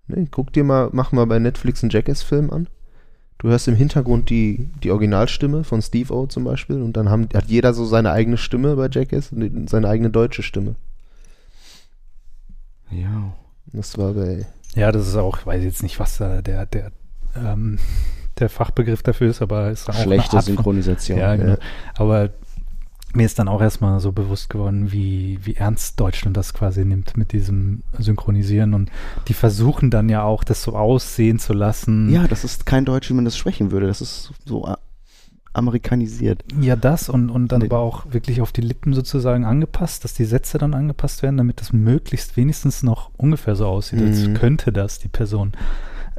Ne, 0.08 0.26
guck 0.28 0.52
dir 0.52 0.64
mal, 0.64 0.90
mach 0.92 1.12
mal 1.12 1.24
bei 1.24 1.38
Netflix 1.38 1.84
einen 1.84 1.90
Jackass-Film 1.90 2.50
an. 2.50 2.68
Du 3.38 3.48
hörst 3.48 3.68
im 3.68 3.76
Hintergrund 3.76 4.28
die, 4.28 4.70
die 4.82 4.90
Originalstimme 4.90 5.62
von 5.62 5.80
Steve 5.80 6.12
O 6.12 6.26
zum 6.26 6.42
Beispiel 6.42 6.82
und 6.82 6.96
dann 6.96 7.10
haben, 7.10 7.28
hat 7.32 7.46
jeder 7.46 7.72
so 7.74 7.84
seine 7.84 8.10
eigene 8.10 8.36
Stimme 8.36 8.74
bei 8.74 8.88
Jackass 8.90 9.30
und 9.30 9.70
seine 9.70 9.88
eigene 9.88 10.10
deutsche 10.10 10.42
Stimme. 10.42 10.74
Ja. 12.90 13.34
Das 13.66 13.96
war 13.98 14.14
bei. 14.14 14.46
Ja, 14.74 14.90
das 14.90 15.06
ist 15.06 15.14
auch, 15.14 15.38
ich 15.38 15.46
weiß 15.46 15.62
jetzt 15.62 15.84
nicht, 15.84 16.00
was 16.00 16.18
da 16.18 16.42
der, 16.42 16.66
der, 16.66 16.90
ähm, 17.36 17.78
der 18.40 18.48
Fachbegriff 18.48 19.04
dafür 19.04 19.30
ist, 19.30 19.42
aber 19.42 19.68
es 19.68 19.82
ist 19.82 19.90
auch 19.90 19.94
Schlechte 19.94 20.08
eine 20.08 20.22
Art 20.22 20.30
von, 20.30 20.42
Synchronisation. 20.42 21.18
Ja, 21.18 21.36
genau. 21.36 21.52
Ja. 21.52 21.58
Aber 21.94 22.30
mir 23.14 23.26
ist 23.26 23.38
dann 23.38 23.48
auch 23.48 23.60
erstmal 23.62 24.00
so 24.00 24.12
bewusst 24.12 24.50
geworden, 24.50 24.92
wie, 24.92 25.38
wie 25.42 25.54
ernst 25.54 25.98
Deutschland 26.00 26.36
das 26.36 26.52
quasi 26.54 26.84
nimmt 26.84 27.16
mit 27.16 27.32
diesem 27.32 27.82
Synchronisieren. 27.98 28.74
Und 28.74 28.90
die 29.28 29.34
versuchen 29.34 29.90
dann 29.90 30.08
ja 30.08 30.22
auch, 30.22 30.44
das 30.44 30.62
so 30.62 30.74
aussehen 30.76 31.38
zu 31.38 31.52
lassen. 31.52 32.10
Ja, 32.10 32.26
das 32.28 32.44
ist 32.44 32.66
kein 32.66 32.84
Deutsch, 32.84 33.08
wie 33.10 33.14
man 33.14 33.24
das 33.24 33.36
sprechen 33.36 33.70
würde. 33.70 33.86
Das 33.86 34.00
ist 34.00 34.32
so 34.44 34.64
a- 34.66 34.78
amerikanisiert. 35.52 36.44
Ja, 36.60 36.74
das 36.76 37.08
und, 37.08 37.30
und 37.30 37.52
dann 37.52 37.60
Nee. 37.60 37.66
aber 37.66 37.78
auch 37.78 38.06
wirklich 38.12 38.40
auf 38.40 38.50
die 38.52 38.60
Lippen 38.60 38.92
sozusagen 38.92 39.44
angepasst, 39.44 40.02
dass 40.04 40.12
die 40.14 40.24
Sätze 40.24 40.58
dann 40.58 40.74
angepasst 40.74 41.22
werden, 41.22 41.36
damit 41.36 41.60
das 41.60 41.72
möglichst 41.72 42.36
wenigstens 42.36 42.82
noch 42.82 43.10
ungefähr 43.16 43.54
so 43.54 43.66
aussieht, 43.66 44.02
als 44.02 44.26
Mhm. 44.26 44.34
könnte 44.34 44.72
das 44.72 44.98
die 44.98 45.08
Person 45.08 45.52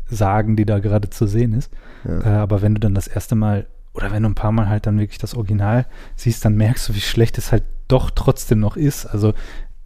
sagen, 0.08 0.56
die 0.56 0.66
da 0.66 0.80
gerade 0.80 1.10
zu 1.10 1.28
sehen 1.28 1.54
ist. 1.54 1.72
Ja. 2.06 2.22
Äh, 2.22 2.38
aber 2.38 2.62
wenn 2.62 2.76
du 2.76 2.80
dann 2.80 2.96
das 2.96 3.08
erste 3.08 3.36
Mal 3.36 3.68
oder 3.96 4.12
wenn 4.12 4.24
du 4.24 4.30
ein 4.30 4.36
paar 4.36 4.52
Mal 4.52 4.70
halt 4.70 4.86
dann 4.86 5.00
wirklich 5.00 5.18
das 5.20 5.34
Original 5.36 5.86
siehst, 6.16 6.44
dann 6.46 6.56
merkst 6.56 6.88
du, 6.90 6.96
wie 6.96 7.02
schlecht 7.02 7.38
es 7.38 7.52
halt 7.52 7.64
doch 7.88 8.12
trotzdem 8.12 8.60
noch 8.60 8.78
ist. 8.78 9.06
Also 9.06 9.34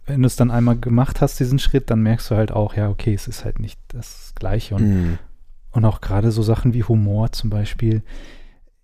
wenn 0.06 0.22
du 0.22 0.26
es 0.26 0.36
dann 0.36 0.50
einmal 0.50 0.76
gemacht 0.76 1.20
hast, 1.20 1.38
diesen 1.40 1.58
Schritt, 1.58 1.90
dann 1.90 2.02
merkst 2.02 2.30
du 2.30 2.34
halt 2.36 2.50
auch, 2.52 2.74
ja, 2.74 2.88
okay, 2.88 3.14
es 3.14 3.28
ist 3.28 3.44
halt 3.44 3.60
nicht 3.60 3.78
das 3.88 4.32
Gleiche. 4.34 4.74
Und, 4.74 4.82
Mhm. 4.88 5.18
und 5.72 5.84
auch 5.84 6.00
gerade 6.00 6.32
so 6.32 6.42
Sachen 6.42 6.74
wie 6.74 6.82
Humor 6.84 7.30
zum 7.32 7.50
Beispiel, 7.50 8.02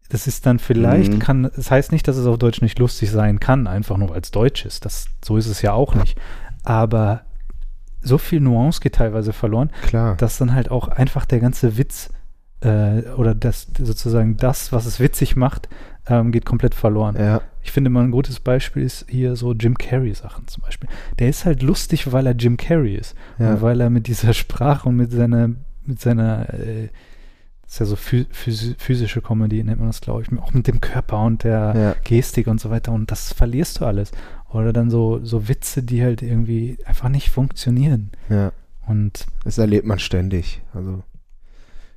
das 0.09 0.29
ist 0.29 0.47
dann 0.47 0.61
vielleicht, 0.61 1.15
Mhm. 1.15 1.19
kann, 1.19 1.51
das 1.57 1.71
heißt 1.71 1.91
nicht, 1.91 2.07
dass 2.07 2.17
es 2.17 2.27
auf 2.27 2.39
Deutsch 2.39 2.63
nicht 2.63 2.79
lustig 2.79 3.11
sein 3.11 3.41
kann, 3.41 3.67
einfach 3.67 3.97
nur 3.97 4.11
weil 4.11 4.21
es 4.21 4.31
Deutsch 4.31 4.65
ist. 4.65 4.85
Das, 4.85 5.07
so 5.25 5.37
ist 5.37 5.49
es 5.49 5.63
ja 5.63 5.73
auch 5.73 5.95
nicht. 5.97 6.17
Aber 6.63 7.23
so 8.03 8.19
viel 8.19 8.39
Nuance 8.41 8.81
geht 8.81 8.95
teilweise 8.95 9.33
verloren, 9.33 9.71
Klar. 9.83 10.15
dass 10.17 10.39
dann 10.39 10.55
halt 10.55 10.71
auch 10.71 10.87
einfach 10.87 11.25
der 11.25 11.41
ganze 11.41 11.77
Witz 11.77 12.11
äh, 12.61 13.03
oder 13.17 13.35
das 13.35 13.67
sozusagen 13.79 14.37
das, 14.37 14.73
was 14.73 14.87
es 14.87 15.01
witzig 15.01 15.37
macht, 15.37 15.69
ähm, 16.09 16.33
geht 16.33 16.45
komplett 16.45 16.75
verloren. 16.75 17.17
ja. 17.19 17.41
Ich 17.63 17.73
finde 17.73 17.91
mal 17.91 18.05
ein 18.05 18.13
gutes 18.13 18.39
Beispiel 18.39 18.85
ist 18.85 19.07
hier 19.09 19.35
so 19.35 19.53
Jim 19.53 19.77
Carrey 19.77 20.15
Sachen 20.15 20.47
zum 20.47 20.63
Beispiel. 20.63 20.89
Der 21.19 21.29
ist 21.29 21.45
halt 21.45 21.63
lustig, 21.65 22.13
weil 22.13 22.25
er 22.29 22.33
Jim 22.37 22.57
Carrey 22.57 22.95
ist 22.95 23.17
Ja. 23.41 23.55
und 23.55 23.63
weil 23.63 23.81
er 23.81 23.91
mit 23.91 24.07
dieser 24.07 24.33
Sprache 24.35 24.89
und 24.89 24.95
mit 24.97 25.11
seiner 25.11 25.51
mit 25.85 26.01
seiner 26.01 26.49
äh, 26.55 26.91
ist 27.67 27.81
ja 27.81 27.87
so 27.87 27.97
phys 27.97 28.27
phys 28.31 28.75
physische 28.79 29.21
Comedy 29.21 29.65
nennt 29.65 29.81
man 29.81 29.89
das 29.89 30.01
glaube 30.01 30.23
ich 30.23 30.39
auch 30.39 30.53
mit 30.55 30.69
dem 30.69 30.81
Körper 30.81 31.19
und 31.25 31.43
der 31.43 31.75
ja. 31.77 31.97
Gestik 32.05 32.47
und 32.47 32.61
so 32.61 32.71
weiter 32.71 32.93
und 32.93 33.11
das 33.11 33.33
verlierst 33.33 33.81
du 33.81 33.85
alles 33.85 34.13
oder 34.53 34.73
dann 34.73 34.89
so 34.89 35.19
so 35.25 35.49
Witze, 35.49 35.83
die 35.83 36.05
halt 36.05 36.23
irgendwie 36.23 36.79
einfach 36.87 37.09
nicht 37.09 37.31
funktionieren 37.31 38.11
ja. 38.31 38.53
und 38.87 39.27
Das 39.43 39.59
erlebt 39.59 39.87
man 39.87 39.99
ständig. 39.99 40.63
Also 40.73 41.03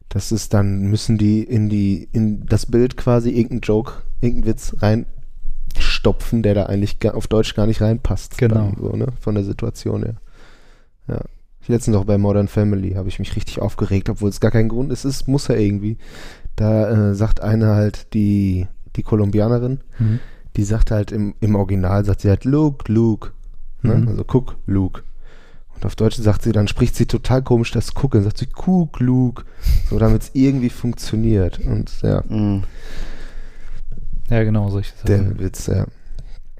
das 0.09 0.31
ist 0.31 0.53
dann, 0.53 0.81
müssen 0.81 1.17
die 1.17 1.43
in 1.43 1.69
die, 1.69 2.09
in 2.11 2.45
das 2.47 2.65
Bild 2.65 2.97
quasi 2.97 3.29
irgendeinen 3.29 3.61
Joke, 3.61 3.93
irgendeinen 4.21 4.53
Witz 4.53 4.75
reinstopfen, 4.79 6.43
der 6.43 6.55
da 6.55 6.65
eigentlich 6.65 6.97
auf 7.11 7.27
Deutsch 7.27 7.55
gar 7.55 7.67
nicht 7.67 7.81
reinpasst. 7.81 8.37
Genau. 8.37 8.73
So, 8.79 8.95
ne? 8.95 9.07
Von 9.19 9.35
der 9.35 9.43
Situation 9.43 10.03
her. 10.03 10.15
Ja. 11.07 11.21
Letztens 11.69 11.95
noch 11.95 12.05
bei 12.05 12.17
Modern 12.17 12.47
Family 12.47 12.93
habe 12.93 13.09
ich 13.09 13.19
mich 13.19 13.35
richtig 13.35 13.61
aufgeregt, 13.61 14.09
obwohl 14.09 14.29
es 14.29 14.39
gar 14.39 14.49
kein 14.49 14.69
Grund 14.69 14.91
ist, 14.91 15.05
es 15.05 15.27
muss 15.27 15.49
ja 15.49 15.55
irgendwie. 15.55 15.99
Da 16.55 17.11
äh, 17.11 17.15
sagt 17.15 17.41
eine 17.41 17.67
halt, 17.67 18.15
die, 18.15 18.65
die 18.95 19.03
Kolumbianerin, 19.03 19.81
mhm. 19.99 20.19
die 20.57 20.63
sagt 20.63 20.89
halt 20.89 21.11
im, 21.11 21.35
im 21.41 21.55
Original, 21.55 22.03
sagt 22.03 22.21
sie 22.21 22.29
halt, 22.29 22.43
Luke, 22.43 22.91
Luke. 22.91 23.33
Ne? 23.83 23.97
Mhm. 23.97 24.07
Also 24.07 24.23
guck, 24.23 24.57
Luke. 24.65 25.03
Und 25.79 25.85
auf 25.85 25.95
Deutsch 25.95 26.17
sagt 26.17 26.41
sie, 26.43 26.51
dann 26.51 26.67
spricht 26.67 26.95
sie 26.95 27.05
total 27.05 27.41
komisch 27.41 27.71
das 27.71 27.93
Gucken, 27.93 28.21
sagt 28.23 28.37
sie, 28.37 28.47
guck, 28.47 28.99
Luke. 28.99 29.45
So, 29.89 29.97
damit 29.97 30.23
es 30.23 30.31
irgendwie 30.33 30.69
funktioniert. 30.69 31.59
Und 31.59 32.01
ja, 32.01 32.21
Mhm. 32.27 32.63
ja 34.29 34.43
genau 34.43 34.69
solche 34.69 34.93
Sachen. 34.95 35.07
der 35.07 35.39
Witz, 35.39 35.67
ja. 35.67 35.85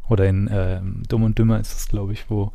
Oder 0.08 0.28
in 0.28 0.50
ähm, 0.52 1.04
Dumm 1.08 1.24
und 1.24 1.38
Dümmer 1.38 1.60
ist 1.60 1.78
es, 1.78 1.88
glaube 1.90 2.14
ich, 2.14 2.30
wo, 2.30 2.52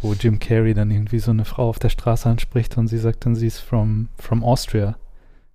wo 0.00 0.14
Jim 0.14 0.38
Carrey 0.38 0.74
dann 0.74 0.90
irgendwie 0.90 1.18
so 1.20 1.30
eine 1.30 1.44
Frau 1.44 1.68
auf 1.68 1.78
der 1.78 1.90
Straße 1.90 2.28
anspricht 2.28 2.76
und 2.78 2.88
sie 2.88 2.98
sagt 2.98 3.26
dann, 3.26 3.36
sie 3.36 3.46
ist 3.46 3.60
from, 3.60 4.08
from 4.18 4.42
Austria. 4.42 4.96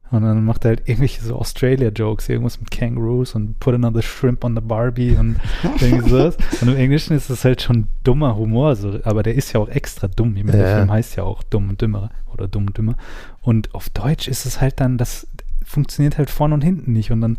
Und 0.10 0.22
dann 0.24 0.46
macht 0.46 0.64
er 0.66 0.70
halt 0.70 0.82
irgendwelche 0.88 1.22
so 1.22 1.36
Australia-Jokes, 1.36 2.30
irgendwas 2.30 2.60
mit 2.60 2.72
Kangaroos 2.72 3.36
und 3.36 3.60
put 3.60 3.74
another 3.76 4.02
shrimp 4.02 4.44
on 4.44 4.56
the 4.56 4.62
Barbie 4.62 5.12
und 5.18 5.36
irgendwie 5.82 6.10
sowas. 6.10 6.38
Und 6.62 6.70
im 6.70 6.78
Englischen 6.78 7.16
ist 7.16 7.30
es 7.30 7.44
halt 7.44 7.62
schon 7.62 7.88
dummer 8.04 8.36
Humor, 8.38 8.76
so, 8.78 9.00
aber 9.04 9.22
der 9.24 9.36
ist 9.36 9.52
ja 9.54 9.60
auch 9.60 9.68
extra 9.70 10.08
dumm. 10.08 10.36
Ich 10.38 10.44
meine, 10.46 10.58
der 10.60 10.70
Ja. 10.70 10.78
Film 10.78 10.92
heißt 10.92 11.16
ja 11.18 11.24
auch 11.24 11.44
Dumm 11.44 11.70
und 11.70 11.82
Dümmer 11.82 12.10
oder 12.28 12.48
Dumm 12.48 12.68
und 12.68 12.78
Dümmer. 12.78 12.96
Und 13.42 13.76
auf 13.76 13.90
Deutsch 13.90 14.28
ist 14.30 14.46
es 14.46 14.62
halt 14.62 14.80
dann, 14.80 14.98
das 14.98 15.28
funktioniert 15.66 16.18
halt 16.18 16.30
vorne 16.30 16.54
und 16.54 16.62
hinten 16.64 16.94
nicht. 16.94 17.12
Und 17.12 17.20
dann 17.20 17.38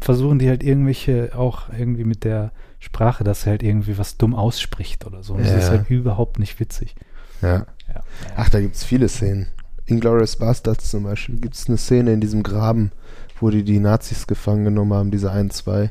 versuchen 0.00 0.38
die 0.38 0.48
halt 0.48 0.62
irgendwelche 0.62 1.30
auch 1.36 1.70
irgendwie 1.76 2.04
mit 2.04 2.22
der 2.22 2.52
Sprache, 2.78 3.24
dass 3.24 3.46
er 3.46 3.50
halt 3.52 3.62
irgendwie 3.64 3.98
was 3.98 4.16
dumm 4.16 4.34
ausspricht 4.36 5.06
oder 5.06 5.24
so. 5.24 5.34
Und 5.34 5.40
das 5.40 5.50
Ja. 5.50 5.58
ist 5.58 5.70
halt 5.70 5.90
überhaupt 5.90 6.38
nicht 6.38 6.60
witzig. 6.60 6.94
ja. 7.42 7.66
Ja. 7.88 8.00
Ach, 8.36 8.48
da 8.50 8.60
gibt 8.60 8.74
es 8.74 8.82
viele 8.82 9.08
Szenen. 9.08 9.46
Inglourious 9.86 10.36
Bastards 10.36 10.90
zum 10.90 11.04
Beispiel 11.04 11.36
gibt 11.36 11.54
es 11.54 11.68
eine 11.68 11.78
Szene 11.78 12.12
in 12.12 12.20
diesem 12.20 12.42
Graben, 12.42 12.90
wo 13.40 13.50
die 13.50 13.64
die 13.64 13.78
Nazis 13.78 14.26
gefangen 14.26 14.64
genommen 14.64 14.92
haben, 14.92 15.10
diese 15.10 15.30
ein, 15.30 15.50
zwei, 15.50 15.90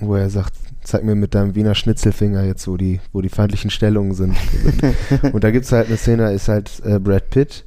wo 0.00 0.16
er 0.16 0.30
sagt, 0.30 0.54
zeig 0.82 1.04
mir 1.04 1.14
mit 1.14 1.34
deinem 1.34 1.54
Wiener 1.54 1.74
Schnitzelfinger 1.74 2.44
jetzt, 2.44 2.66
wo 2.66 2.76
die, 2.76 3.00
wo 3.12 3.20
die 3.20 3.28
feindlichen 3.28 3.70
Stellungen 3.70 4.14
sind. 4.14 4.36
Und 5.32 5.44
da 5.44 5.50
gibt 5.50 5.64
es 5.64 5.72
halt 5.72 5.88
eine 5.88 5.96
Szene, 5.96 6.24
da 6.24 6.30
ist 6.30 6.48
halt 6.48 6.80
äh, 6.84 6.98
Brad 6.98 7.30
Pitt, 7.30 7.64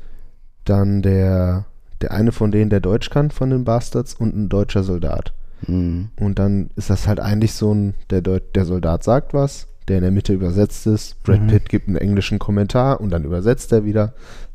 dann 0.66 1.02
der, 1.02 1.66
der 2.02 2.12
eine 2.12 2.32
von 2.32 2.52
denen, 2.52 2.70
der 2.70 2.80
Deutsch 2.80 3.10
kann, 3.10 3.32
von 3.32 3.50
den 3.50 3.64
Bastards 3.64 4.14
und 4.14 4.36
ein 4.36 4.50
deutscher 4.50 4.84
Soldat. 4.84 5.34
Mhm. 5.68 6.10
Und 6.20 6.40
dann 6.40 6.72
ist 6.76 6.90
das 6.90 7.08
halt 7.08 7.20
eigentlich 7.20 7.54
so 7.54 7.74
ein, 7.74 7.94
der, 8.10 8.22
Deut 8.22 8.56
der 8.56 8.66
Soldat 8.66 9.04
sagt 9.04 9.34
was, 9.34 9.68
der 9.88 9.98
in 9.98 10.04
der 10.04 10.12
Mitte 10.12 10.34
übersetzt 10.34 10.88
ist, 10.88 11.22
Brad 11.24 11.42
Mhm. 11.42 11.48
Pitt 11.48 11.70
gibt 11.70 11.88
einen 11.88 11.98
englischen 11.98 12.40
Kommentar 12.40 13.02
und 13.02 13.10
dann 13.10 13.24
übersetzt 13.24 13.72
er 13.72 13.86
wieder. 13.86 14.14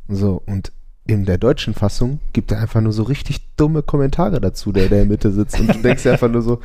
So, 0.08 0.42
und 0.46 0.72
in 1.06 1.24
der 1.24 1.38
deutschen 1.38 1.74
Fassung 1.74 2.20
gibt 2.32 2.50
er 2.50 2.60
einfach 2.60 2.80
nur 2.80 2.92
so 2.92 3.04
richtig 3.04 3.40
dumme 3.56 3.82
Kommentare 3.82 4.40
dazu, 4.40 4.72
der 4.72 4.84
in 4.84 4.90
der 4.90 5.04
Mitte 5.04 5.30
sitzt. 5.30 5.58
Und 5.60 5.72
du 5.72 5.78
denkst 5.80 6.02
dir 6.02 6.12
einfach 6.12 6.30
nur 6.30 6.42
so, 6.42 6.60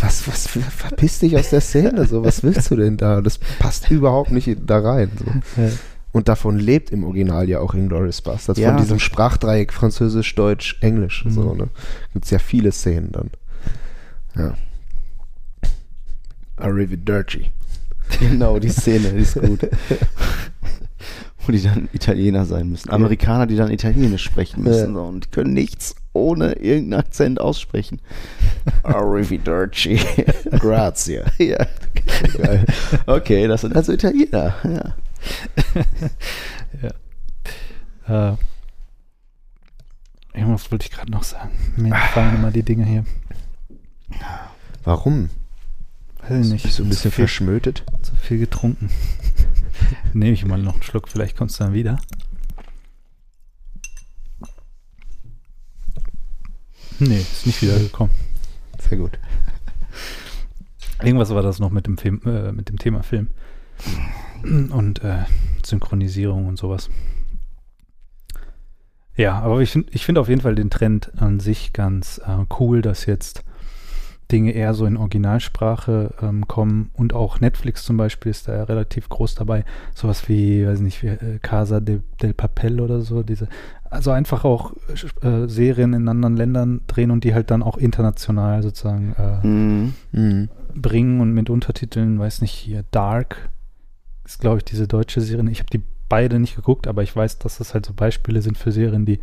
was, 0.00 0.28
was, 0.28 0.46
verpiss 0.46 1.18
dich 1.20 1.36
aus 1.36 1.50
der 1.50 1.62
Szene, 1.62 2.06
so, 2.06 2.22
was 2.22 2.42
willst 2.42 2.70
du 2.70 2.76
denn 2.76 2.98
da? 2.98 3.22
Das 3.22 3.38
passt 3.58 3.90
überhaupt 3.90 4.32
nicht 4.32 4.58
da 4.66 4.80
rein. 4.80 5.10
So. 5.18 5.62
Ja. 5.62 5.70
Und 6.12 6.28
davon 6.28 6.58
lebt 6.58 6.90
im 6.90 7.04
Original 7.04 7.48
ja 7.48 7.60
auch 7.60 7.72
Inglourious 7.72 8.20
Bastards, 8.20 8.58
Ja, 8.58 8.70
von 8.70 8.82
diesem 8.82 8.98
Sprachdreieck 8.98 9.72
Französisch, 9.72 10.34
Deutsch, 10.34 10.76
Englisch. 10.80 11.24
Mhm. 11.24 11.30
So, 11.30 11.54
ne? 11.54 11.68
Gibt 12.12 12.24
es 12.24 12.30
ja 12.30 12.38
viele 12.38 12.72
Szenen 12.72 13.12
dann. 13.12 13.30
Ja. 14.36 14.54
Arrivederci. 16.56 17.50
Genau, 18.18 18.58
die 18.58 18.70
Szene, 18.70 19.12
die 19.12 19.20
ist 19.20 19.40
gut. 19.40 19.60
Wo 21.46 21.52
die 21.52 21.62
dann 21.62 21.88
Italiener 21.92 22.44
sein 22.44 22.68
müssen. 22.68 22.90
Amerikaner, 22.90 23.46
die 23.46 23.56
dann 23.56 23.70
Italienisch 23.70 24.22
sprechen 24.24 24.62
müssen. 24.62 24.94
Ja. 24.94 25.00
So, 25.00 25.06
und 25.06 25.32
können 25.32 25.54
nichts 25.54 25.96
ohne 26.12 26.52
irgendeinen 26.52 27.00
Akzent 27.00 27.40
aussprechen. 27.40 28.00
Arrivederci. 28.82 30.00
Grazie. 30.50 31.22
ja. 31.38 31.66
Okay, 33.06 33.46
das 33.46 33.62
sind 33.62 33.74
also 33.74 33.92
Italiener. 33.92 34.54
Ja. 34.64 34.94
Äh, 38.08 38.34
irgendwas 40.34 40.72
wollte 40.72 40.86
ich 40.86 40.90
gerade 40.90 41.12
noch 41.12 41.22
sagen. 41.22 41.52
Mir 41.76 41.94
fallen 41.94 42.34
immer 42.34 42.50
die 42.50 42.64
Dinge 42.64 42.84
hier. 42.84 43.04
Warum? 44.82 45.30
Weiß 46.22 46.46
ich 46.46 46.52
nicht. 46.52 46.62
Bist 46.64 46.78
du 46.80 46.84
ein 46.84 46.88
bisschen 46.88 47.12
viel, 47.12 47.26
verschmötet? 47.26 47.84
zu 48.02 48.16
viel 48.16 48.38
getrunken. 48.38 48.90
Nehme 50.12 50.32
ich 50.32 50.44
mal 50.44 50.60
noch 50.60 50.74
einen 50.74 50.82
Schluck, 50.82 51.08
vielleicht 51.08 51.36
kommst 51.36 51.58
du 51.60 51.64
dann 51.64 51.74
wieder. 51.74 51.98
Nee, 56.98 57.20
ist 57.20 57.46
nicht 57.46 57.62
wiedergekommen. 57.62 58.14
Sehr 58.78 58.98
gut. 58.98 59.18
Irgendwas 61.02 61.30
war 61.30 61.42
das 61.42 61.58
noch 61.58 61.70
mit 61.70 61.86
dem, 61.86 61.96
Film, 61.96 62.20
äh, 62.26 62.52
mit 62.52 62.68
dem 62.68 62.78
Thema 62.78 63.02
Film. 63.02 63.28
Und 64.42 65.02
äh, 65.02 65.24
Synchronisierung 65.64 66.46
und 66.46 66.58
sowas. 66.58 66.90
Ja, 69.16 69.40
aber 69.40 69.60
ich 69.60 69.70
finde 69.70 69.90
ich 69.92 70.04
find 70.04 70.18
auf 70.18 70.28
jeden 70.28 70.40
Fall 70.40 70.54
den 70.54 70.70
Trend 70.70 71.12
an 71.20 71.40
sich 71.40 71.72
ganz 71.72 72.20
äh, 72.26 72.44
cool, 72.58 72.82
dass 72.82 73.06
jetzt 73.06 73.44
Dinge 74.30 74.52
eher 74.52 74.74
so 74.74 74.86
in 74.86 74.96
Originalsprache 74.96 76.14
ähm, 76.22 76.46
kommen 76.48 76.90
und 76.94 77.12
auch 77.14 77.40
Netflix 77.40 77.84
zum 77.84 77.96
Beispiel 77.96 78.30
ist 78.30 78.48
da 78.48 78.54
ja 78.56 78.64
relativ 78.64 79.08
groß 79.08 79.34
dabei. 79.34 79.64
Sowas 79.94 80.28
wie, 80.28 80.66
weiß 80.66 80.80
nicht, 80.80 81.02
wie, 81.02 81.08
äh, 81.08 81.38
Casa 81.40 81.80
de, 81.80 82.00
del 82.22 82.34
Papel 82.34 82.80
oder 82.80 83.00
so, 83.00 83.22
diese 83.22 83.48
also 83.90 84.12
einfach 84.12 84.44
auch 84.44 84.72
äh, 85.22 85.48
Serien 85.48 85.92
in 85.94 86.08
anderen 86.08 86.36
Ländern 86.36 86.80
drehen 86.86 87.10
und 87.10 87.24
die 87.24 87.34
halt 87.34 87.50
dann 87.50 87.62
auch 87.62 87.76
international 87.76 88.62
sozusagen 88.62 89.14
äh, 89.18 89.46
Mhm. 89.46 89.94
Mhm. 90.12 90.48
bringen 90.74 91.20
und 91.20 91.32
mit 91.34 91.50
Untertiteln, 91.50 92.18
weiß 92.18 92.40
nicht, 92.42 92.52
hier 92.52 92.84
Dark 92.92 93.48
ist, 94.24 94.40
glaube 94.40 94.58
ich, 94.58 94.64
diese 94.64 94.86
deutsche 94.86 95.20
Serie. 95.20 95.50
Ich 95.50 95.58
habe 95.58 95.70
die 95.70 95.82
beide 96.08 96.38
nicht 96.38 96.54
geguckt, 96.54 96.86
aber 96.86 97.02
ich 97.02 97.14
weiß, 97.14 97.40
dass 97.40 97.58
das 97.58 97.74
halt 97.74 97.84
so 97.86 97.92
Beispiele 97.92 98.42
sind 98.42 98.56
für 98.56 98.70
Serien, 98.70 99.06
die 99.06 99.20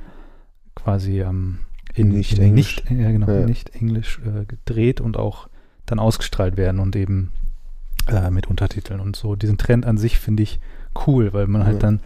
quasi 0.76 1.22
ähm, 1.22 1.60
in 1.98 2.10
Nicht 2.10 2.38
in 2.38 2.44
Englisch. 2.44 2.84
nicht, 2.86 2.92
ja, 3.00 3.12
genau, 3.12 3.30
Ja. 3.32 3.46
nicht 3.46 3.76
Englisch 3.76 4.20
äh, 4.26 4.46
gedreht 4.46 5.02
und 5.02 5.18
auch 5.18 5.50
dann 5.86 6.00
ausgestrahlt 6.00 6.58
werden 6.58 6.80
und 6.80 6.96
eben 6.96 7.32
äh, 8.08 8.30
mit 8.30 8.48
Untertiteln 8.48 9.00
und 9.00 9.16
so. 9.16 9.36
Diesen 9.36 9.58
Trend 9.58 9.86
an 9.86 9.98
sich 9.98 10.20
finde 10.20 10.44
ich 10.44 10.60
cool, 11.08 11.34
weil 11.34 11.48
man 11.48 11.62
Ja. 11.62 11.68
halt 11.68 11.84
dann 11.84 12.02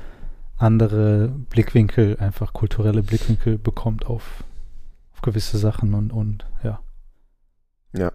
andere 0.58 1.30
Blickwinkel, 1.49 2.17
einfach 2.19 2.54
kulturelle 2.54 3.04
Blickwinkel 3.04 3.58
bekommt 3.58 4.06
auf, 4.06 4.43
auf 5.13 5.21
gewisse 5.21 5.58
Sachen 5.58 5.93
und, 5.93 6.12
und 6.12 6.45
ja. 6.63 6.80
Ja. 7.93 8.12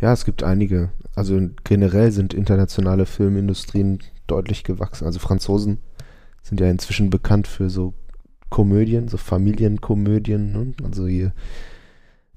Ja, 0.00 0.12
es 0.12 0.24
gibt 0.24 0.42
einige. 0.42 0.90
Also 1.14 1.40
generell 1.64 2.12
sind 2.12 2.34
internationale 2.34 3.06
Filmindustrien 3.06 3.98
deutlich 4.26 4.62
gewachsen. 4.64 5.06
Also 5.06 5.18
Franzosen 5.18 5.78
sind 6.42 6.60
ja 6.60 6.68
inzwischen 6.70 7.10
bekannt 7.10 7.46
für 7.48 7.70
so 7.70 7.94
Komödien, 8.50 9.08
so 9.08 9.16
Familienkomödien. 9.16 10.52
Ne? 10.52 10.72
Also 10.84 11.06
hier 11.06 11.32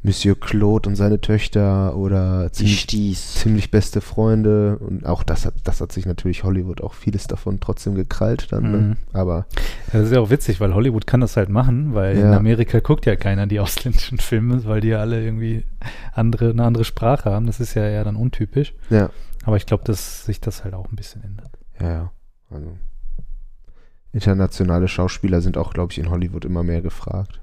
Monsieur 0.04 0.34
Claude 0.40 0.90
und 0.90 0.96
seine 0.96 1.22
Töchter 1.22 1.96
oder 1.96 2.52
ziemlich, 2.52 2.88
ziemlich 3.20 3.70
beste 3.70 4.02
Freunde. 4.02 4.80
Und 4.80 5.06
auch 5.06 5.22
das 5.22 5.46
hat, 5.46 5.54
das 5.64 5.80
hat 5.80 5.92
sich 5.92 6.08
natürlich 6.08 6.44
Hollywood 6.44 6.82
auch 6.82 6.96
vieles 6.96 7.28
davon 7.28 7.60
trotzdem 7.60 7.94
gekrallt 7.94 8.48
dann. 8.52 8.72
Ne? 8.72 8.78
Mhm. 8.78 8.96
Aber 9.14 9.46
Das 9.92 10.06
ist 10.06 10.12
ja 10.12 10.20
auch 10.20 10.32
witzig, 10.32 10.60
weil 10.60 10.74
Hollywood 10.74 11.06
kann 11.06 11.22
das 11.22 11.38
halt 11.38 11.50
machen, 11.50 11.94
weil 11.94 12.18
in 12.18 12.24
Ja. 12.32 12.36
Amerika 12.38 12.80
guckt 12.80 13.06
ja 13.06 13.16
keiner 13.16 13.46
die 13.46 13.60
ausländischen 13.60 14.18
Filme, 14.18 14.66
weil 14.66 14.82
die 14.82 14.88
ja 14.88 14.98
alle 14.98 15.24
irgendwie 15.24 15.66
andere, 16.14 16.50
eine 16.50 16.64
andere 16.64 16.84
Sprache 16.84 17.30
haben. 17.30 17.46
Das 17.46 17.60
ist 17.60 17.76
ja 17.76 17.84
eher 17.88 18.04
dann 18.04 18.16
untypisch. 18.16 18.74
ja, 18.90 19.12
Aber 19.44 19.58
ich 19.58 19.68
glaube, 19.68 19.84
dass 19.84 20.26
sich 20.26 20.42
das 20.42 20.64
halt 20.64 20.74
auch 20.74 20.90
ein 20.92 20.96
bisschen 20.96 21.24
ändert. 21.24 21.52
ja, 21.80 21.88
ja. 21.90 22.12
Also 22.50 22.76
internationale 24.14 24.88
Schauspieler 24.88 25.42
sind 25.42 25.58
auch, 25.58 25.74
glaube 25.74 25.92
ich, 25.92 26.00
in 26.00 26.10
Hollywood 26.10 26.46
immer 26.46 26.64
mehr 26.64 26.82
gefragt. 26.82 27.40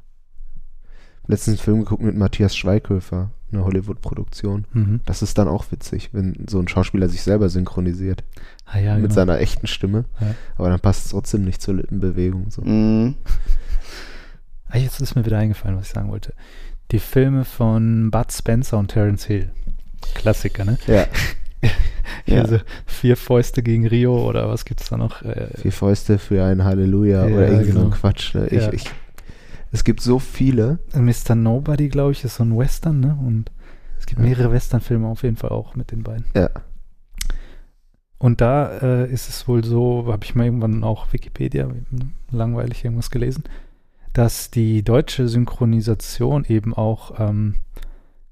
Letztens 1.26 1.58
einen 1.58 1.64
Film 1.64 1.78
geguckt 1.80 2.02
mit 2.02 2.16
Matthias 2.16 2.56
Schweighöfer, 2.56 3.30
eine 3.52 3.64
Hollywood-Produktion. 3.64 4.66
Mhm. 4.72 5.00
Das 5.04 5.20
ist 5.22 5.36
dann 5.38 5.48
auch 5.48 5.70
witzig, 5.70 6.10
wenn 6.12 6.46
so 6.48 6.58
ein 6.58 6.68
Schauspieler 6.68 7.08
sich 7.08 7.22
selber 7.22 7.48
synchronisiert 7.50 8.24
Ah 8.64 8.78
ja, 8.78 8.94
mit 8.94 9.02
genau. 9.04 9.14
seiner 9.14 9.38
echten 9.38 9.66
Stimme, 9.66 10.04
Ja. 10.20 10.34
aber 10.56 10.70
dann 10.70 10.80
passt 10.80 11.04
es 11.06 11.10
trotzdem 11.10 11.44
nicht 11.44 11.60
zur 11.60 11.74
Lippenbewegung. 11.74 12.50
So. 12.50 12.62
Mhm. 12.62 13.14
Ah, 14.70 14.78
jetzt 14.78 15.00
ist 15.00 15.14
mir 15.16 15.24
wieder 15.24 15.38
eingefallen, 15.38 15.76
was 15.76 15.86
ich 15.88 15.92
sagen 15.94 16.10
wollte. 16.10 16.34
Die 16.90 16.98
Filme 16.98 17.44
von 17.44 18.10
Bud 18.10 18.32
Spencer 18.32 18.78
und 18.78 18.88
Terence 18.88 19.24
Hill. 19.24 19.50
Klassiker, 20.14 20.64
ne? 20.64 20.78
Ja, 20.86 21.06
Ja. 22.26 22.42
Also 22.42 22.58
vier 22.86 23.16
Fäuste 23.16 23.62
gegen 23.62 23.86
Rio 23.86 24.28
oder 24.28 24.48
was 24.48 24.64
gibt's 24.64 24.88
da 24.90 24.96
noch? 24.96 25.22
Äh, 25.22 25.48
vier 25.60 25.72
Fäuste 25.72 26.18
für 26.18 26.44
ein 26.44 26.62
Halleluja 26.64 27.26
Ja, 27.26 27.34
oder 27.34 27.48
irgendwie 27.48 27.72
so 27.72 27.78
ein 27.78 27.84
genau. 27.86 27.96
Quatsch. 27.96 28.34
Ne? 28.34 28.46
Ich, 28.48 28.62
Ja. 28.62 28.72
ich, 28.72 28.84
es 29.72 29.82
gibt 29.84 30.00
so 30.00 30.18
viele. 30.18 30.78
Mr. 30.94 31.34
Nobody, 31.34 31.88
glaube 31.88 32.12
ich, 32.12 32.24
ist 32.24 32.36
so 32.36 32.44
ein 32.44 32.56
Western, 32.56 33.00
ne? 33.00 33.18
Und 33.24 33.50
es 33.98 34.06
gibt 34.06 34.20
mehrere 34.20 34.52
Western-Filme 34.52 35.06
auf 35.08 35.22
jeden 35.22 35.36
Fall 35.36 35.50
auch 35.50 35.74
mit 35.74 35.90
den 35.90 36.02
beiden. 36.02 36.26
Ja. 36.34 36.50
Und 38.18 38.40
da 38.40 38.78
äh, 38.78 39.10
ist 39.12 39.28
es 39.28 39.46
wohl 39.46 39.64
so, 39.64 40.06
habe 40.10 40.24
ich 40.24 40.34
mal 40.34 40.44
irgendwann 40.44 40.82
auch 40.84 41.12
Wikipedia, 41.12 41.66
ne, 41.68 42.10
langweilig 42.32 42.84
irgendwas 42.84 43.10
gelesen, 43.10 43.44
dass 44.12 44.50
die 44.50 44.82
deutsche 44.82 45.28
Synchronisation 45.28 46.44
eben 46.44 46.74
auch 46.74 47.18
ähm, 47.20 47.54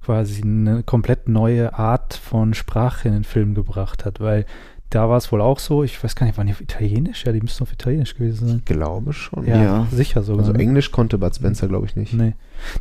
quasi 0.06 0.42
eine 0.42 0.84
komplett 0.84 1.28
neue 1.28 1.74
Art 1.76 2.14
von 2.14 2.54
Sprache 2.54 3.08
in 3.08 3.14
den 3.14 3.24
Film 3.24 3.54
gebracht 3.54 4.04
hat, 4.04 4.20
weil 4.20 4.46
da 4.88 5.08
war 5.08 5.16
es 5.16 5.32
wohl 5.32 5.40
auch 5.40 5.58
so, 5.58 5.82
ich 5.82 6.02
weiß 6.02 6.14
gar 6.14 6.26
nicht, 6.26 6.38
waren 6.38 6.46
die 6.46 6.52
auf 6.52 6.60
Italienisch? 6.60 7.24
Ja, 7.26 7.32
die 7.32 7.40
müssten 7.40 7.64
auf 7.64 7.72
Italienisch 7.72 8.14
gewesen 8.14 8.46
sein. 8.48 8.62
Glaube 8.64 9.12
schon. 9.12 9.44
Ja, 9.44 9.60
Ja. 9.62 9.86
sicher 9.90 10.22
sogar. 10.22 10.42
Also 10.42 10.52
ne? 10.52 10.60
Englisch 10.60 10.92
konnte 10.92 11.18
Bud 11.18 11.34
Spencer, 11.34 11.66
glaube 11.66 11.86
ich, 11.86 11.96
nicht. 11.96 12.14
Nee, 12.14 12.34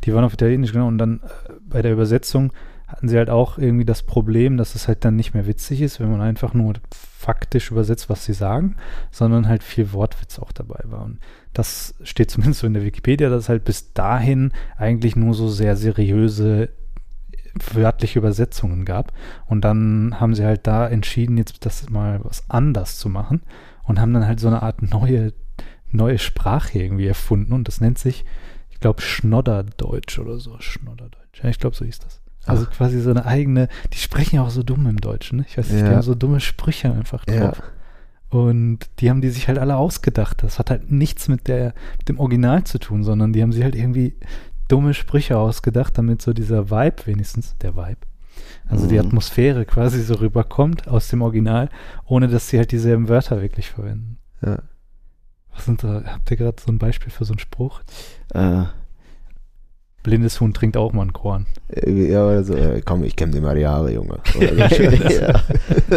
die 0.03 0.13
waren 0.13 0.23
auf 0.23 0.33
Italienisch, 0.33 0.71
genau. 0.71 0.87
Und 0.87 0.99
dann 0.99 1.21
äh, 1.23 1.53
bei 1.67 1.81
der 1.81 1.93
Übersetzung 1.93 2.53
hatten 2.87 3.09
sie 3.09 3.17
halt 3.17 3.31
auch 3.31 3.57
irgendwie 3.57 3.85
das 3.85 4.03
Problem, 4.03 4.57
dass 4.57 4.75
es 4.75 4.87
halt 4.87 5.03
dann 5.03 5.15
nicht 5.15 5.33
mehr 5.33 5.47
witzig 5.47 5.81
ist, 5.81 5.99
wenn 5.99 6.11
man 6.11 6.21
einfach 6.21 6.53
nur 6.53 6.73
faktisch 6.91 7.71
übersetzt, 7.71 8.07
was 8.07 8.23
sie 8.23 8.33
sagen, 8.33 8.75
sondern 9.09 9.47
halt 9.47 9.63
viel 9.63 9.91
Wortwitz 9.91 10.37
auch 10.37 10.51
dabei 10.51 10.81
war. 10.83 11.03
Und 11.05 11.17
das 11.53 11.95
steht 12.03 12.29
zumindest 12.29 12.59
so 12.59 12.67
in 12.67 12.75
der 12.75 12.85
Wikipedia, 12.85 13.29
dass 13.31 13.45
es 13.45 13.49
halt 13.49 13.63
bis 13.65 13.93
dahin 13.93 14.51
eigentlich 14.77 15.15
nur 15.15 15.33
so 15.33 15.47
sehr 15.47 15.75
seriöse 15.75 16.69
wörtliche 17.73 18.19
Übersetzungen 18.19 18.85
gab. 18.85 19.11
Und 19.47 19.61
dann 19.61 20.19
haben 20.19 20.35
sie 20.35 20.45
halt 20.45 20.67
da 20.67 20.87
entschieden, 20.87 21.37
jetzt 21.37 21.65
das 21.65 21.89
mal 21.89 22.19
was 22.23 22.49
anders 22.49 22.97
zu 22.97 23.09
machen 23.09 23.41
und 23.83 23.99
haben 23.99 24.13
dann 24.13 24.27
halt 24.27 24.39
so 24.39 24.47
eine 24.47 24.61
Art 24.63 24.81
neue, 24.81 25.33
neue 25.91 26.17
Sprache 26.19 26.79
irgendwie 26.79 27.07
erfunden. 27.07 27.53
Und 27.53 27.67
das 27.67 27.81
nennt 27.81 27.97
sich, 27.97 28.25
ich 28.69 28.79
glaube, 28.79 29.01
Schnodderdeutsch 29.01 30.19
oder 30.19 30.37
so. 30.39 30.57
Schnodderdeutsch. 30.59 31.41
Ja, 31.43 31.49
ich 31.49 31.59
glaube, 31.59 31.75
so 31.75 31.85
hieß 31.85 31.99
das. 31.99 32.21
Also 32.45 32.65
Ach. 32.69 32.73
quasi 32.75 32.99
so 33.01 33.09
eine 33.09 33.25
eigene, 33.25 33.69
die 33.91 33.97
sprechen 33.97 34.35
ja 34.35 34.43
auch 34.43 34.49
so 34.51 34.61
dumm 34.61 34.85
im 34.85 35.01
Deutschen, 35.01 35.39
ne? 35.39 35.45
Ich 35.47 35.57
weiß 35.57 35.69
nicht, 35.69 35.81
die 35.83 35.87
Ja. 35.89 35.95
haben 35.95 36.01
so 36.03 36.13
dumme 36.13 36.39
Sprüche 36.39 36.91
einfach 36.93 37.25
Ja. 37.27 37.47
drauf. 37.47 37.61
Und 38.29 38.79
die 38.99 39.09
haben 39.09 39.21
die 39.21 39.29
sich 39.29 39.47
halt 39.47 39.57
alle 39.59 39.77
ausgedacht. 39.77 40.43
Das 40.43 40.59
hat 40.59 40.69
halt 40.69 40.91
nichts 40.91 41.27
mit, 41.27 41.47
der, 41.47 41.73
mit 41.97 42.09
dem 42.09 42.19
Original 42.19 42.63
zu 42.65 42.79
tun, 42.79 43.03
sondern 43.03 43.33
die 43.33 43.41
haben 43.41 43.51
sich 43.51 43.63
halt 43.63 43.75
irgendwie 43.75 44.15
dumme 44.67 44.93
Sprüche 44.93 45.37
ausgedacht, 45.37 45.97
damit 45.97 46.21
so 46.21 46.33
dieser 46.33 46.69
Vibe 46.69 47.05
wenigstens, 47.05 47.55
der 47.59 47.75
Vibe, 47.75 47.97
also 48.67 48.87
die 48.87 48.95
Mhm. 48.95 49.07
Atmosphäre 49.07 49.65
quasi 49.65 50.01
so 50.01 50.15
rüberkommt 50.15 50.87
aus 50.87 51.07
dem 51.09 51.21
Original, 51.21 51.69
ohne 52.05 52.27
dass 52.27 52.49
sie 52.49 52.57
halt 52.57 52.71
dieselben 52.71 53.07
Wörter 53.09 53.41
wirklich 53.41 53.69
verwenden. 53.69 54.17
Ja. 54.45 54.59
Was 55.55 55.65
sind 55.65 55.83
da, 55.83 56.03
habt 56.05 56.29
ihr 56.31 56.37
gerade 56.37 56.61
so 56.61 56.71
ein 56.71 56.79
Beispiel 56.79 57.11
für 57.11 57.23
so 57.25 57.33
einen 57.33 57.39
Spruch? 57.39 57.81
Äh, 58.33 58.63
Blindes 60.03 60.39
Huhn 60.39 60.53
trinkt 60.53 60.77
auch 60.77 60.93
mal 60.93 61.03
ein 61.03 61.13
Korn. 61.13 61.47
Äh, 61.69 62.11
Ja, 62.11 62.25
oder 62.25 62.43
so, 62.43 62.53
äh, 62.55 62.81
komm, 62.85 63.03
ich 63.03 63.15
kenne 63.15 63.31
die 63.39 63.65
Haare, 63.65 63.91
Junge. 63.91 64.19
Oder 64.35 64.69
so. 64.69 64.83
Ja. 64.83 65.41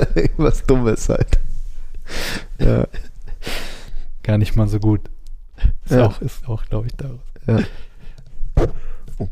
Was 0.39 0.65
Dummes 0.65 1.09
halt. 1.09 1.39
Ja, 2.59 2.87
Gar 4.23 4.39
nicht 4.39 4.57
mal 4.57 4.69
so 4.69 4.79
gut. 4.81 5.03
Ist 5.85 5.93
Ja. 5.93 6.07
auch, 6.07 6.21
ist 6.23 6.47
auch 6.49 6.65
glaube 6.67 6.87
ich, 6.87 6.95
daraus. 6.97 7.21
ja. 7.47 7.59
Oh. 9.19 9.29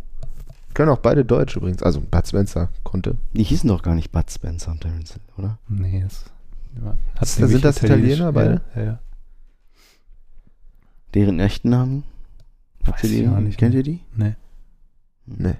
Können 0.74 0.90
auch 0.90 0.98
beide 0.98 1.24
Deutsch 1.24 1.56
übrigens. 1.56 1.82
Also 1.82 2.00
Bud 2.00 2.26
Spencer 2.26 2.68
konnte. 2.84 3.16
die 3.32 3.42
hießen 3.44 3.68
doch 3.68 3.82
gar 3.82 3.94
nicht 3.94 4.12
Bud 4.12 4.30
Spencer 4.30 4.70
und 4.72 4.80
Terence 4.80 5.12
Hill, 5.12 5.22
oder? 5.38 5.58
Nee, 5.68 6.02
das 6.02 6.24
ja, 6.82 6.90
hat 6.90 6.98
Das- 7.22 7.38
nämlich 7.38 7.52
sind 7.52 7.64
das 7.64 7.82
Italiener 7.82 8.32
beide? 8.32 8.60
Ja, 8.74 8.82
ja. 8.82 8.98
Deren 11.14 11.40
echten 11.40 11.70
Namen? 11.70 12.04
Habt 12.84 13.02
Weiß 13.02 13.10
ihr 13.10 13.28
die? 13.40 13.50
Kennt 13.56 13.72
mehr. 13.74 13.78
ihr 13.78 13.82
die? 13.82 14.00
Nee. 14.14 14.34
Nee. 15.26 15.54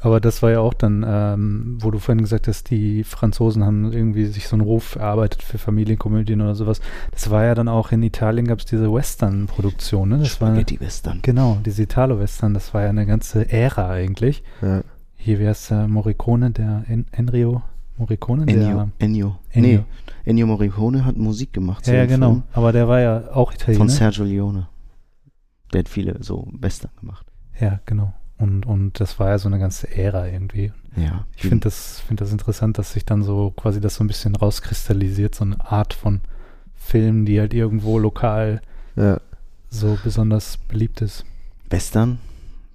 Aber 0.00 0.20
das 0.20 0.42
war 0.42 0.50
ja 0.50 0.60
auch 0.60 0.74
dann, 0.74 1.04
ähm, 1.06 1.78
wo 1.80 1.90
du 1.90 1.98
vorhin 1.98 2.22
gesagt 2.22 2.48
hast, 2.48 2.70
die 2.70 3.04
Franzosen 3.04 3.64
haben 3.64 3.92
irgendwie 3.92 4.26
sich 4.26 4.48
so 4.48 4.56
einen 4.56 4.62
Ruf 4.62 4.96
erarbeitet 4.96 5.42
für 5.42 5.58
Familienkomödien 5.58 6.40
oder 6.40 6.54
sowas. 6.54 6.80
Das 7.12 7.30
war 7.30 7.44
ja 7.44 7.54
dann 7.54 7.68
auch 7.68 7.92
in 7.92 8.02
Italien 8.02 8.46
gab 8.46 8.58
es 8.58 8.64
diese 8.64 8.92
Western-Produktion, 8.92 10.08
ne? 10.08 10.18
Das 10.18 10.40
war 10.40 10.48
Spaghetti 10.48 10.80
Western. 10.80 11.20
genau 11.22 11.58
diese 11.64 11.82
Italo-Western. 11.82 12.54
Das 12.54 12.74
war 12.74 12.82
ja 12.82 12.88
eine 12.88 13.06
ganze 13.06 13.50
Ära 13.50 13.90
eigentlich. 13.90 14.42
Ja. 14.60 14.82
Hier 15.16 15.38
wäre 15.38 15.52
es 15.52 15.68
der 15.68 15.86
Morricone, 15.86 16.50
der 16.50 16.84
en 16.88 17.06
Enrio 17.12 17.62
Morricone, 17.96 18.42
Ennio. 18.42 18.56
der 18.56 18.88
Ennio. 18.98 19.36
Ennio. 19.50 19.78
Nee, 19.78 19.84
Ennio 20.24 20.46
Morricone 20.46 21.04
hat 21.04 21.16
Musik 21.16 21.52
gemacht. 21.52 21.86
Ja, 21.86 21.94
ja, 21.94 22.06
genau. 22.06 22.30
Film 22.30 22.42
Aber 22.52 22.72
der 22.72 22.88
war 22.88 23.00
ja 23.00 23.30
auch 23.32 23.52
Italiener. 23.52 23.78
Von 23.78 23.88
Sergio 23.88 24.24
Leone. 24.24 24.68
Der 25.72 25.80
hat 25.80 25.88
viele 25.88 26.22
so 26.22 26.48
Western 26.52 26.90
gemacht. 26.98 27.26
Ja, 27.60 27.80
genau. 27.86 28.12
Und, 28.42 28.66
und 28.66 28.98
das 28.98 29.20
war 29.20 29.28
ja 29.28 29.38
so 29.38 29.46
eine 29.46 29.60
ganze 29.60 29.88
Ära 29.96 30.26
irgendwie. 30.26 30.72
Ja. 30.96 31.26
Ich 31.36 31.42
finde 31.42 31.60
das, 31.60 32.00
find 32.00 32.20
das 32.20 32.32
interessant, 32.32 32.76
dass 32.76 32.92
sich 32.92 33.04
dann 33.04 33.22
so 33.22 33.52
quasi 33.52 33.80
das 33.80 33.94
so 33.94 34.02
ein 34.02 34.08
bisschen 34.08 34.34
rauskristallisiert, 34.34 35.32
so 35.36 35.44
eine 35.44 35.64
Art 35.64 35.94
von 35.94 36.22
Film, 36.74 37.24
die 37.24 37.38
halt 37.38 37.54
irgendwo 37.54 38.00
lokal 38.00 38.60
Ja. 38.96 39.20
so 39.68 39.96
besonders 40.02 40.56
beliebt 40.56 41.02
ist. 41.02 41.24
Western 41.70 42.18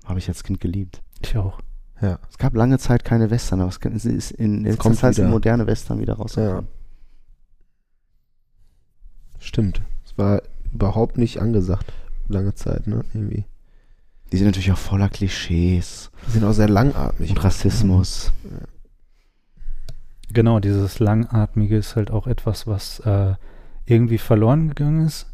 habe 0.05 0.19
ich 0.19 0.29
als 0.29 0.45
Kind 0.45 0.61
geliebt. 0.61 1.01
Ich 1.21 1.35
auch. 1.35 1.59
Ja. 2.01 2.17
Es 2.29 2.37
gab 2.37 2.55
lange 2.55 2.79
Zeit 2.79 3.03
keine 3.03 3.29
Western, 3.29 3.59
aber 3.59 3.69
es 3.93 4.05
ist 4.05 4.31
in 4.31 4.63
letzter 4.63 4.81
kommt 4.81 4.95
Zeit 4.95 5.15
sind 5.15 5.25
wieder. 5.25 5.33
moderne 5.33 5.67
Western 5.67 5.99
wieder 5.99 6.13
rausgekommen. 6.13 6.69
Stimmt. 9.39 9.81
Es 10.05 10.17
war 10.17 10.41
überhaupt 10.71 11.17
nicht 11.17 11.41
angesagt. 11.41 11.91
Lange 12.29 12.53
Zeit, 12.55 12.87
ne? 12.87 13.03
Irgendwie. 13.13 13.43
Die 14.31 14.37
sind 14.37 14.47
natürlich 14.47 14.71
auch 14.71 14.77
voller 14.77 15.09
Klischees 15.09 16.11
Die 16.27 16.31
sind 16.31 16.43
auch 16.43 16.51
sehr 16.53 16.67
langatmig. 16.69 17.29
und 17.29 17.43
Rassismus. 17.43 18.31
Genau, 20.33 20.59
dieses 20.59 20.99
Langatmige 20.99 21.77
ist 21.77 21.95
halt 21.95 22.11
auch 22.11 22.27
etwas, 22.27 22.67
was 22.67 22.99
äh, 23.01 23.35
irgendwie 23.85 24.17
verloren 24.17 24.69
gegangen 24.69 25.05
ist. 25.05 25.27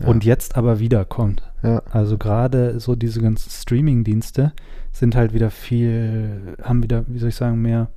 Ja. 0.00 0.06
und 0.08 0.22
jetzt 0.22 0.56
aber 0.56 0.80
wiederkommt. 0.80 1.42
Ja. 1.62 1.78
Also 1.90 2.18
gerade 2.18 2.78
so 2.78 2.94
diese 2.94 3.22
ganzen 3.22 3.48
Streaming-Dienste 3.48 4.52
sind 4.92 5.16
halt 5.16 5.32
wieder 5.32 5.50
viel, 5.50 6.56
haben 6.62 6.82
wieder, 6.82 7.04
wie 7.08 7.18
soll 7.18 7.30
ich 7.30 7.36
sagen, 7.36 7.62
mehr 7.62 7.88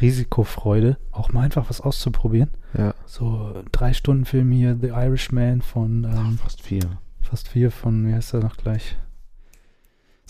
Risikofreude, 0.00 0.96
auch 1.12 1.32
mal 1.32 1.42
einfach 1.42 1.70
was 1.70 1.80
auszuprobieren. 1.80 2.50
Ja. 2.76 2.92
So 3.06 3.62
drei 3.70 3.92
Stunden 3.92 4.24
Film 4.24 4.50
hier, 4.50 4.76
The 4.80 4.88
Irishman 4.88 5.62
von 5.62 6.06
Ach, 6.10 6.18
ähm, 6.18 6.38
fast 6.42 6.60
vier. 6.62 6.82
fast 7.20 7.46
vier 7.46 7.70
von, 7.70 8.04
wie 8.08 8.14
heißt 8.14 8.34
er 8.34 8.40
noch 8.40 8.56
gleich? 8.56 8.96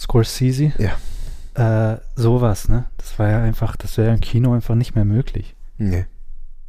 Scorsese. 0.03 0.73
Ja. 0.79 1.93
Äh, 1.95 2.01
sowas, 2.17 2.69
ne? 2.69 2.87
Das 2.97 3.19
war 3.19 3.29
ja 3.31 3.43
einfach, 3.43 3.77
das 3.77 3.97
wäre 3.99 4.13
im 4.15 4.21
Kino 4.21 4.53
einfach 4.55 4.75
nicht 4.75 4.95
mehr 4.95 5.05
möglich. 5.05 5.55
Nee. 5.79 6.07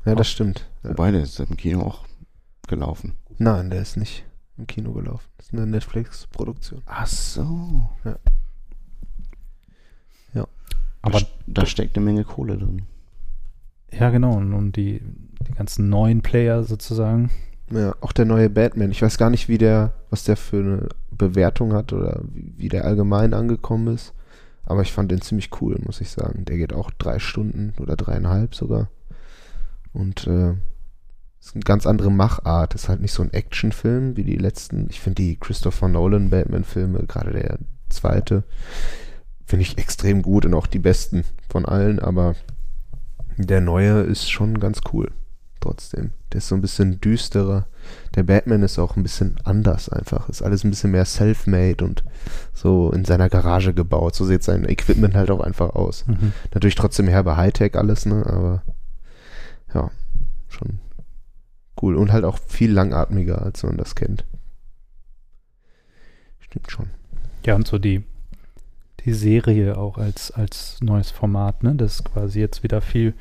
Ja, 0.05 0.15
das 0.15 0.27
Auch- 0.27 0.31
stimmt. 0.31 0.69
Ja. 0.83 0.89
Wobei, 0.91 1.11
der 1.11 1.21
ist 1.23 1.39
im 1.39 1.55
Kino 1.57 1.81
auch 1.81 2.05
gelaufen. 2.67 3.13
Nein, 3.37 3.69
der 3.69 3.81
ist 3.81 3.97
nicht 3.97 4.25
im 4.57 4.67
Kino 4.67 4.91
gelaufen. 4.93 5.27
Das 5.37 5.47
ist 5.47 5.53
eine 5.53 5.65
Netflix-Produktion. 5.67 6.81
Ach 6.85 7.07
so. 7.07 7.89
Aber 11.05 11.19
da, 11.19 11.25
da 11.47 11.65
steckt 11.65 11.97
eine 11.97 12.05
Menge 12.05 12.23
Kohle 12.23 12.57
drin. 12.57 12.83
ja, 13.91 14.09
genau, 14.09 14.35
und, 14.37 14.53
und 14.53 14.77
die, 14.77 15.01
die 15.45 15.51
ganzen 15.51 15.89
neuen 15.89 16.21
Player 16.21 16.63
sozusagen. 16.63 17.29
Ja, 17.71 17.95
auch 18.01 18.11
der 18.11 18.25
neue 18.25 18.49
Batman. 18.49 18.91
Ich 18.91 19.01
weiß 19.01 19.17
gar 19.17 19.29
nicht, 19.29 19.47
wie 19.47 19.57
der, 19.57 19.93
was 20.09 20.23
der 20.23 20.37
für 20.37 20.57
eine 20.57 20.89
Bewertung 21.11 21.73
hat 21.73 21.93
oder 21.93 22.21
wie, 22.31 22.53
wie 22.57 22.69
der 22.69 22.85
allgemein 22.85 23.33
angekommen 23.33 23.93
ist. 23.93 24.13
Aber 24.65 24.81
ich 24.81 24.91
fand 24.91 25.11
den 25.11 25.21
ziemlich 25.21 25.49
cool, 25.61 25.79
muss 25.83 26.01
ich 26.01 26.09
sagen. 26.09 26.45
Der 26.45 26.57
geht 26.57 26.73
auch 26.73 26.91
drei 26.91 27.19
Stunden 27.19 27.73
oder 27.79 27.95
dreieinhalb 27.95 28.55
sogar. 28.55 28.89
Und 29.91 30.27
äh, 30.27 30.53
ist 31.39 31.55
eine 31.55 31.63
ganz 31.63 31.85
andere 31.85 32.11
Machart. 32.11 32.75
Ist 32.75 32.89
halt 32.89 33.01
nicht 33.01 33.11
so 33.11 33.23
ein 33.23 33.33
Actionfilm 33.33 34.15
wie 34.17 34.23
die 34.23 34.37
letzten. 34.37 34.87
Ich 34.89 35.01
finde 35.01 35.21
die 35.23 35.37
Christopher 35.37 35.87
Nolan 35.87 36.29
Batman-Filme, 36.29 37.05
gerade 37.07 37.31
der 37.31 37.59
zweite, 37.89 38.43
finde 39.45 39.63
ich 39.63 39.77
extrem 39.77 40.21
gut 40.21 40.45
und 40.45 40.53
auch 40.53 40.67
die 40.67 40.79
besten 40.79 41.23
von 41.49 41.65
allen. 41.65 41.99
Aber 41.99 42.35
der 43.37 43.61
neue 43.61 44.01
ist 44.01 44.29
schon 44.29 44.59
ganz 44.59 44.81
cool 44.93 45.11
trotzdem. 45.63 46.11
Der 46.31 46.39
ist 46.39 46.47
so 46.47 46.55
ein 46.55 46.61
bisschen 46.61 46.99
düsterer. 46.99 47.67
Der 48.15 48.23
Batman 48.23 48.63
ist 48.63 48.77
auch 48.77 48.95
ein 48.95 49.03
bisschen 49.03 49.37
anders 49.43 49.89
einfach. 49.89 50.29
Ist 50.29 50.41
alles 50.41 50.63
ein 50.63 50.69
bisschen 50.69 50.91
mehr 50.91 51.05
self-made 51.05 51.83
und 51.83 52.03
so 52.53 52.91
in 52.91 53.05
seiner 53.05 53.29
Garage 53.29 53.73
gebaut. 53.73 54.15
So 54.15 54.25
sieht 54.25 54.43
sein 54.43 54.67
Equipment 54.67 55.15
halt 55.15 55.31
auch 55.31 55.39
einfach 55.39 55.75
aus. 55.75 56.05
Mhm. 56.07 56.33
Natürlich 56.53 56.75
trotzdem 56.75 57.07
herbe 57.07 57.37
Hightech 57.37 57.75
alles, 57.75 58.05
ne? 58.05 58.25
Aber 58.25 58.63
ja, 59.73 59.89
schon 60.49 60.79
cool. 61.81 61.95
Und 61.95 62.11
halt 62.11 62.25
auch 62.25 62.37
viel 62.47 62.71
langatmiger, 62.71 63.41
als 63.41 63.63
man 63.63 63.77
das 63.77 63.95
kennt. 63.95 64.25
Stimmt 66.39 66.71
schon. 66.71 66.89
Ja, 67.45 67.55
und 67.55 67.67
so 67.67 67.77
die, 67.79 68.03
die 69.05 69.13
Serie 69.13 69.77
auch 69.77 69.97
als, 69.97 70.31
als 70.31 70.77
neues 70.81 71.09
Format, 71.11 71.63
ne? 71.63 71.75
Das 71.75 71.95
ist 71.95 72.05
quasi 72.05 72.39
jetzt 72.39 72.63
wieder 72.63 72.81
viel, 72.81 73.13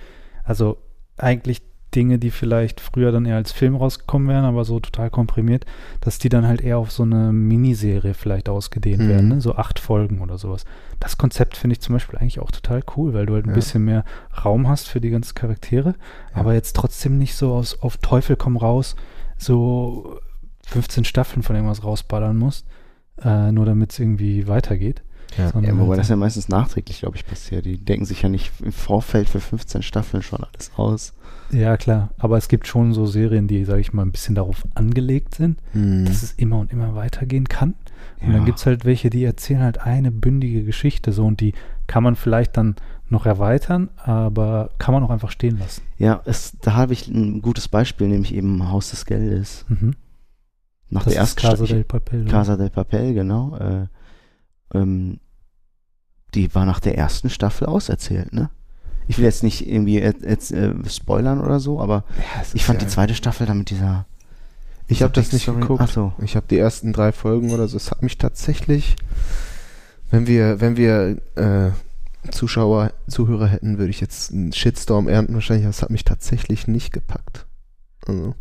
also 0.45 0.79
eigentlich 1.17 1.63
Dinge, 1.95 2.19
die 2.19 2.31
vielleicht 2.31 2.81
früher 2.81 3.13
dann 3.13 3.27
eher 3.27 3.37
als 3.37 3.53
Film 3.53 3.77
rausgekommen 3.77 4.29
wären, 4.29 4.45
aber 4.45 4.65
so 4.65 4.81
total 4.81 5.11
komprimiert, 5.11 5.65
dass 6.01 6.19
die 6.19 6.29
dann 6.29 6.47
halt 6.47 6.61
eher 6.61 6.79
auf 6.79 6.91
so 6.91 7.03
eine 7.03 7.33
Miniserie 7.33 8.15
vielleicht 8.15 8.49
ausgedehnt 8.49 9.03
Mhm. 9.03 9.09
werden, 9.09 9.29
ne? 9.29 9.41
so 9.41 9.55
acht 9.57 9.79
Folgen 9.79 10.21
oder 10.21 10.39
sowas. 10.39 10.65
Das 11.01 11.19
Konzept 11.19 11.57
finde 11.57 11.75
ich 11.75 11.81
zum 11.81 11.95
Beispiel 11.95 12.19
eigentlich 12.19 12.41
auch 12.41 12.51
total 12.51 12.83
cool, 12.97 13.13
weil 13.15 13.27
du 13.27 13.35
halt 13.35 13.45
ein 13.47 13.51
Ja. 13.51 13.55
bisschen 13.55 13.85
mehr 13.85 14.05
Raum 14.45 14.69
hast 14.69 14.89
für 14.89 15.01
die 15.01 15.11
ganzen 15.11 15.35
Charaktere, 15.35 15.95
Ja. 16.35 16.41
aber 16.41 16.55
jetzt 16.55 16.75
trotzdem 16.77 17.19
nicht 17.19 17.35
so 17.35 17.53
aus, 17.55 17.81
auf 17.83 17.97
Teufel 17.99 18.37
komm 18.37 18.57
raus, 18.57 18.97
so 19.39 20.19
15 20.67 21.05
Staffeln 21.05 21.43
von 21.43 21.57
irgendwas 21.57 21.85
rausballern 21.85 22.37
musst, 22.37 22.67
äh, 23.23 23.53
nur 23.53 23.67
damit 23.67 23.93
es 23.93 23.99
irgendwie 23.99 24.47
weitergeht. 24.49 25.03
Ja. 25.39 25.47
Ja, 25.61 25.79
wobei 25.79 25.91
halt- 25.91 26.01
das 26.01 26.09
ja 26.09 26.17
meistens 26.17 26.49
nachträglich, 26.49 27.01
glaube 27.01 27.17
ich, 27.17 27.27
passiert. 27.27 27.65
Die 27.65 27.79
denken 27.83 28.05
sich 28.05 28.21
ja 28.23 28.29
nicht 28.29 28.53
im 28.63 28.71
Vorfeld 28.73 29.29
für 29.31 29.41
15 29.41 29.83
Staffeln 29.83 30.23
schon 30.23 30.41
alles 30.45 30.71
aus. 30.77 31.15
Ja, 31.53 31.77
klar. 31.77 32.11
Aber 32.19 32.39
es 32.39 32.49
gibt 32.49 32.67
schon 32.67 32.93
so 32.95 33.05
Serien, 33.07 33.47
die, 33.47 33.65
sage 33.65 33.81
ich 33.81 33.93
mal, 33.93 34.03
ein 34.03 34.11
bisschen 34.13 34.35
darauf 34.35 34.67
angelegt 34.75 35.35
sind, 35.35 35.61
Hm. 35.73 36.05
dass 36.07 36.23
es 36.23 36.33
immer 36.33 36.59
und 36.59 36.73
immer 36.73 36.95
weitergehen 36.95 37.47
kann. 37.49 37.75
Und 38.21 38.29
dann 38.33 38.41
Ja. 38.41 38.45
gibt 38.45 38.59
es 38.59 38.67
halt 38.67 38.85
welche, 38.85 39.11
die 39.11 39.25
erzählen 39.25 39.63
halt 39.63 39.79
eine 39.79 40.11
bündige 40.11 40.65
Geschichte 40.65 41.13
so 41.13 41.27
und 41.27 41.41
die 41.41 41.53
kann 41.87 42.03
man 42.03 42.17
vielleicht 42.17 42.57
dann 42.57 42.77
noch 43.09 43.27
erweitern, 43.27 43.91
aber 43.99 44.71
kann 44.79 44.95
man 44.95 45.03
auch 45.03 45.11
einfach 45.11 45.31
stehen 45.31 45.59
lassen. 45.59 45.83
Ja, 45.99 46.23
es, 46.25 46.57
da 46.63 46.75
habe 46.75 46.95
ich 46.95 47.09
ein 47.09 47.43
gutes 47.43 47.69
Beispiel, 47.69 48.09
nämlich 48.09 48.35
eben 48.35 48.71
Haus 48.71 48.91
des 48.91 49.05
Geldes. 49.05 49.67
Mhm. 49.69 49.95
Nach 50.89 51.05
Das 51.05 51.13
der 51.13 51.21
ersten 51.23 51.41
Casa 51.41 51.57
Staffel. 51.57 51.75
del 51.75 51.85
Papel. 51.85 52.25
Casa 52.27 52.57
del 52.57 52.71
Papel, 52.71 53.13
genau. 53.15 53.57
Äh, 53.59 53.87
ähm, 54.73 55.19
die 56.35 56.55
war 56.55 56.65
nach 56.65 56.81
der 56.81 56.97
ersten 56.97 57.29
Staffel 57.29 57.67
auserzählt, 57.67 58.33
ne? 58.33 58.49
Ich 59.09 59.19
will 59.19 59.25
jetzt 59.25 59.43
nicht 59.43 59.67
irgendwie 59.69 59.99
jetzt, 60.01 60.23
jetzt, 60.23 60.53
äh, 60.53 60.73
spoilern 60.89 61.41
oder 61.41 61.61
so, 61.61 61.81
aber 61.81 62.05
Ja, 62.19 62.43
ich 62.55 62.65
fand 62.65 62.81
ja- 62.81 62.87
die 62.87 62.93
zweite 62.93 63.15
Staffel 63.15 63.47
dann 63.47 63.59
mit 63.59 63.71
dieser. 63.71 64.07
Ich 64.89 65.03
habe 65.03 65.13
das 65.13 65.33
nicht 65.33 65.43
Story- 65.43 65.61
geguckt. 65.61 65.81
Ach 65.83 65.89
so. 65.89 66.13
Ich 66.23 66.37
habe 66.37 66.47
die 66.49 66.59
ersten 66.59 66.93
drei 66.93 67.13
Folgen 67.13 67.51
oder 67.51 67.67
so. 67.69 67.77
Es 67.77 67.91
hat 67.91 68.03
mich 68.03 68.19
tatsächlich, 68.19 68.97
wenn 70.11 70.27
wir, 70.27 70.61
wenn 70.61 70.77
wir 70.77 71.17
äh, 71.37 71.71
Zuschauer, 72.31 72.93
Zuhörer 73.09 73.47
hätten, 73.49 73.79
würde 73.79 73.91
ich 73.91 74.01
jetzt 74.01 74.33
einen 74.33 74.53
Shitstorm 74.53 75.09
ernten 75.09 75.35
wahrscheinlich. 75.35 75.65
aber 75.65 75.71
Es 75.71 75.83
hat 75.83 75.91
mich 75.91 76.05
tatsächlich 76.05 76.69
nicht 76.69 76.93
gepackt. 76.93 77.47
Also, 78.07 78.35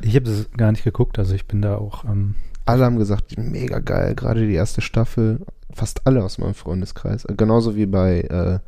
Ich 0.00 0.14
habe 0.16 0.26
das 0.26 0.50
gar 0.56 0.72
nicht 0.72 0.84
geguckt, 0.84 1.18
also 1.18 1.34
ich 1.34 1.46
bin 1.46 1.62
da 1.62 1.76
auch. 1.76 2.04
Ähm, 2.04 2.34
alle 2.66 2.84
haben 2.84 2.98
gesagt, 2.98 3.38
mega 3.38 3.78
geil. 3.78 4.14
Gerade 4.14 4.46
die 4.46 4.54
erste 4.54 4.80
Staffel. 4.80 5.40
Fast 5.72 6.06
alle 6.06 6.22
aus 6.24 6.38
meinem 6.38 6.54
Freundeskreis. 6.54 7.24
Genauso 7.36 7.76
wie 7.76 7.86
bei 7.86 8.20
äh, 8.22 8.58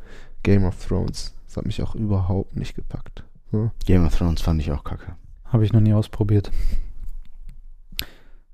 Game 0.45 0.63
of 0.63 0.85
Thrones. 0.85 1.33
Das 1.47 1.57
hat 1.57 1.65
mich 1.65 1.81
auch 1.81 1.95
überhaupt 1.95 2.55
nicht 2.55 2.75
gepackt. 2.75 3.23
So. 3.51 3.71
Game 3.85 4.05
of 4.05 4.15
Thrones 4.15 4.41
fand 4.41 4.61
ich 4.61 4.71
auch 4.71 4.83
kacke. 4.83 5.15
Habe 5.45 5.65
ich 5.65 5.73
noch 5.73 5.81
nie 5.81 5.93
ausprobiert. 5.93 6.51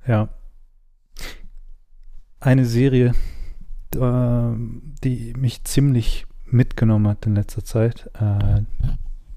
Ja. 0.08 0.30
Eine 2.40 2.66
Serie, 2.66 3.14
die 3.94 5.34
mich 5.38 5.64
ziemlich 5.66 6.26
mitgenommen 6.46 7.08
hat 7.08 7.26
in 7.26 7.36
letzter 7.36 7.64
Zeit, 7.64 8.10
äh, 8.16 8.62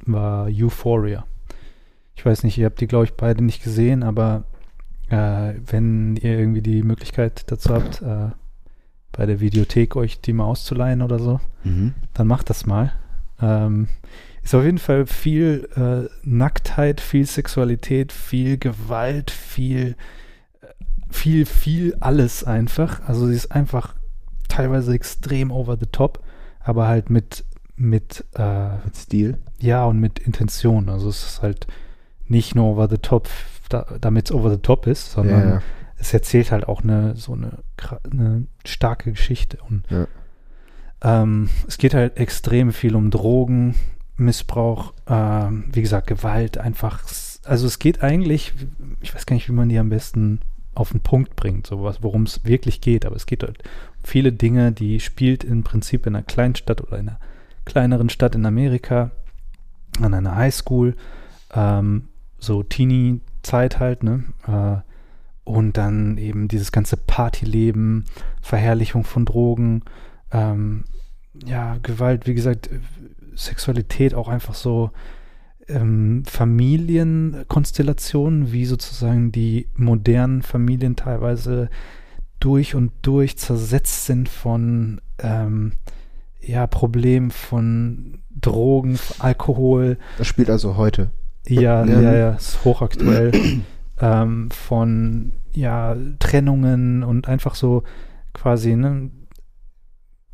war 0.07 0.47
Euphoria. 0.47 1.27
Ich 2.15 2.25
weiß 2.25 2.45
nicht, 2.45 2.57
ihr 2.57 2.67
habt 2.67 2.81
die, 2.81 2.87
glaube 2.87 3.07
ich, 3.07 3.15
beide 3.15 3.43
nicht 3.43 3.65
gesehen, 3.65 4.05
aber 4.05 4.45
äh, 5.09 5.55
wenn 5.67 6.17
ihr 6.17 6.39
irgendwie 6.39 6.63
die 6.63 6.85
Möglichkeit 6.85 7.51
dazu 7.51 7.75
habt, 7.75 8.01
äh, 8.01 8.31
bei 9.17 9.27
der 9.27 9.41
Videothek 9.41 9.97
euch 9.97 10.21
die 10.21 10.33
mal 10.33 10.45
auszuleihen 10.45 11.03
oder 11.03 11.19
so, 11.19 11.41
Mhm. 11.65 11.95
dann 12.15 12.27
macht 12.27 12.51
das 12.51 12.67
mal. 12.67 12.93
Ähm, 13.41 13.89
ist 14.43 14.55
auf 14.55 14.65
jeden 14.65 14.79
Fall 14.79 15.07
viel 15.07 15.69
äh, 15.77 16.09
Nacktheit, 16.23 17.01
viel 17.01 17.27
Sexualität, 17.27 18.13
viel 18.13 18.59
Gewalt, 18.59 19.31
viel, 19.31 19.97
äh, 20.61 20.67
viel, 21.11 21.47
viel 21.47 21.97
alles 22.01 22.45
einfach. 22.45 23.01
Also 23.09 23.27
sie 23.27 23.35
ist 23.35 23.53
einfach 23.53 23.95
teilweise 24.49 24.93
extrem 24.93 25.51
over 25.51 25.77
the 25.81 25.87
top, 25.91 26.23
aber 26.61 26.87
halt 26.87 27.09
mit, 27.11 27.45
mit, 27.77 28.25
äh, 28.35 28.77
Mit 28.85 28.97
Stil. 28.97 29.39
ja, 29.59 29.85
und 29.87 29.99
mit 29.99 30.19
Intention. 30.19 30.89
Also 30.89 31.09
es 31.09 31.25
ist 31.25 31.43
halt 31.43 31.67
nicht 32.29 32.55
nur 32.55 32.67
over 32.67 32.89
the 32.89 32.99
top, 32.99 33.29
da, 33.69 33.87
damit 34.01 34.27
es 34.27 34.33
over 34.37 34.51
the 34.51 34.59
top 34.59 34.87
ist, 34.87 35.13
sondern 35.13 35.41
Ja, 35.41 35.55
ja. 35.55 35.63
Es 36.05 36.13
erzählt 36.13 36.51
halt 36.53 36.69
auch 36.69 36.83
eine 36.83 37.17
so 37.17 37.33
eine, 37.33 37.59
eine 38.11 38.47
starke 38.65 39.11
Geschichte. 39.13 39.59
Und 39.69 39.85
Ja. 39.91 40.07
ähm, 41.03 41.49
es 41.67 41.79
geht 41.79 41.95
halt 41.95 42.19
extrem 42.19 42.73
viel 42.73 42.95
um 42.95 43.11
Drogen, 43.11 43.75
Missbrauch, 44.17 44.93
ähm, 45.09 45.65
wie 45.73 45.81
gesagt, 45.83 46.07
Gewalt, 46.07 46.59
einfach. 46.59 47.03
Also 47.45 47.67
es 47.67 47.79
geht 47.79 48.03
eigentlich, 48.03 48.53
ich 49.01 49.15
weiß 49.15 49.27
gar 49.27 49.35
nicht, 49.35 49.49
wie 49.49 49.53
man 49.53 49.69
die 49.69 49.79
am 49.79 49.89
besten 49.89 50.41
auf 50.75 50.91
den 50.91 51.01
Punkt 51.01 51.37
bringt, 51.37 51.67
sowas, 51.67 51.99
worum 52.03 52.25
es 52.25 52.45
wirklich 52.45 52.81
geht, 52.81 53.07
aber 53.07 53.17
es 53.17 53.27
geht 53.27 53.43
halt 53.43 53.59
um 53.59 54.05
viele 54.05 54.33
Dinge, 54.33 54.73
die 54.73 55.01
spielt 55.01 55.43
im 55.45 55.63
Prinzip 55.63 56.07
in 56.07 56.15
einer 56.15 56.25
Kleinstadt 56.25 56.81
oder 56.83 56.99
in 56.99 57.09
einer 57.09 57.21
kleineren 57.65 58.09
Stadt 58.11 58.35
in 58.35 58.45
Amerika, 58.45 59.11
an 60.01 60.13
einer 60.15 60.37
Highschool, 60.37 60.97
ähm, 61.55 62.09
so 62.39 62.63
Teenie-Zeit 62.63 63.79
halt, 63.79 64.03
ne? 64.03 64.25
Äh, 64.47 64.83
und 65.45 65.77
dann 65.77 66.19
eben 66.19 66.49
dieses 66.49 66.73
ganze 66.73 66.97
Partyleben, 66.97 68.05
Verherrlichung 68.41 69.05
von 69.05 69.25
Drogen, 69.25 69.83
ähm, 70.33 70.85
ja, 71.47 71.77
Gewalt, 71.83 72.27
wie 72.27 72.35
gesagt, 72.35 72.69
äh, 72.69 72.81
Sexualität 73.37 74.15
auch 74.15 74.29
einfach 74.29 74.55
so 74.55 74.91
ähm, 75.69 76.23
Familienkonstellationen, 76.27 78.53
wie 78.53 78.65
sozusagen 78.65 79.33
die 79.33 79.69
modernen 79.77 80.43
Familien 80.43 80.97
teilweise 80.97 81.69
durch 82.41 82.75
und 82.75 82.93
durch 83.03 83.39
zersetzt 83.39 84.07
sind 84.07 84.29
von 84.29 85.01
ähm, 85.19 85.73
ja, 86.41 86.67
Problemen 86.67 87.31
von 87.31 88.19
Drogen, 88.31 88.99
Alkohol, 89.19 89.99
Das 90.19 90.27
spielt 90.27 90.51
also 90.51 90.77
heute. 90.77 91.11
ja, 91.47 91.85
Ja. 91.85 92.01
ja, 92.01 92.15
ja, 92.15 92.31
ist 92.33 92.65
hochaktuell. 92.65 93.63
Ähm, 94.05 94.51
von 94.51 95.33
ja, 95.53 95.97
Trennungen 96.19 97.03
und 97.03 97.27
einfach 97.29 97.55
so 97.55 97.85
quasi, 98.35 98.77
ne, 98.77 99.11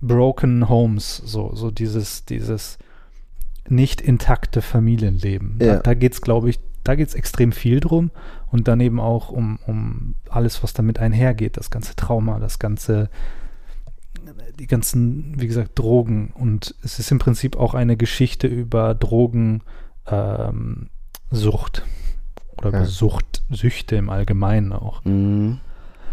Broken 0.00 0.68
Homes, 0.68 1.18
so, 1.18 1.54
so 1.54 1.70
dieses, 1.70 2.24
dieses 2.24 2.78
nicht 3.68 4.00
intakte 4.00 4.62
Familienleben. 4.62 5.58
Ja. 5.60 5.74
Da, 5.74 5.82
da 5.82 5.94
geht 5.94 6.14
es, 6.14 6.20
glaube 6.20 6.50
ich, 6.50 6.58
da 6.82 6.94
geht 6.94 7.08
es 7.08 7.14
extrem 7.14 7.52
viel 7.52 7.80
drum 7.80 8.10
und 8.50 8.66
dann 8.66 8.80
eben 8.80 8.98
auch 8.98 9.28
um, 9.28 9.58
um 9.66 10.16
alles, 10.28 10.62
was 10.62 10.72
damit 10.72 10.98
einhergeht, 10.98 11.58
das 11.58 11.70
ganze 11.70 11.94
Trauma, 11.94 12.40
das 12.40 12.58
ganze, 12.58 13.10
die 14.58 14.66
ganzen, 14.66 15.38
wie 15.38 15.46
gesagt, 15.46 15.78
Drogen. 15.78 16.32
Und 16.34 16.74
es 16.82 16.98
ist 16.98 17.12
im 17.12 17.18
Prinzip 17.18 17.56
auch 17.56 17.74
eine 17.74 17.98
Geschichte 17.98 18.46
über 18.46 18.94
Drogensucht 18.94 19.62
ähm, 20.10 20.88
oder 22.58 22.72
Ja. 22.72 22.84
Sucht, 22.84 23.42
Süchte 23.50 23.96
im 23.96 24.10
Allgemeinen 24.10 24.72
auch. 24.72 25.04
Mhm. 25.04 25.58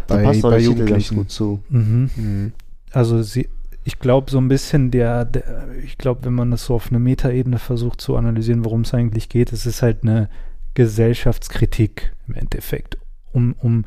Da 0.06 0.16
Bei- 0.16 0.22
passt 0.24 0.42
bei 0.42 0.58
Titel 0.58 0.64
ganz 0.70 0.78
Jugendlichen. 0.78 1.16
gut 1.16 1.30
zu. 1.30 1.62
Mhm. 1.68 2.10
Mhm. 2.16 2.52
Also 2.92 3.22
sie, 3.22 3.48
ich 3.84 3.98
glaube 3.98 4.30
so 4.30 4.38
ein 4.38 4.48
bisschen 4.48 4.90
der, 4.90 5.24
der 5.24 5.68
ich 5.84 5.98
glaube, 5.98 6.24
wenn 6.24 6.34
man 6.34 6.50
das 6.50 6.64
so 6.64 6.74
auf 6.74 6.88
eine 6.88 6.98
Metaebene 6.98 7.58
versucht 7.58 8.00
zu 8.00 8.16
analysieren, 8.16 8.64
worum 8.64 8.82
es 8.82 8.94
eigentlich 8.94 9.28
geht, 9.28 9.52
es 9.52 9.66
ist 9.66 9.82
halt 9.82 10.02
eine 10.02 10.28
Gesellschaftskritik 10.74 12.12
im 12.26 12.34
Endeffekt, 12.34 12.98
um, 13.32 13.54
um 13.60 13.84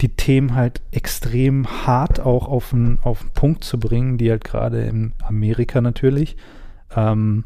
die 0.00 0.08
Themen 0.08 0.54
halt 0.54 0.80
extrem 0.90 1.66
hart 1.86 2.18
auch 2.20 2.48
auf 2.48 2.70
den, 2.70 2.98
auf 3.02 3.20
den 3.20 3.30
Punkt 3.30 3.62
zu 3.64 3.78
bringen, 3.78 4.18
die 4.18 4.30
halt 4.30 4.44
gerade 4.44 4.82
in 4.84 5.12
Amerika 5.22 5.80
natürlich, 5.80 6.36
ähm, 6.96 7.44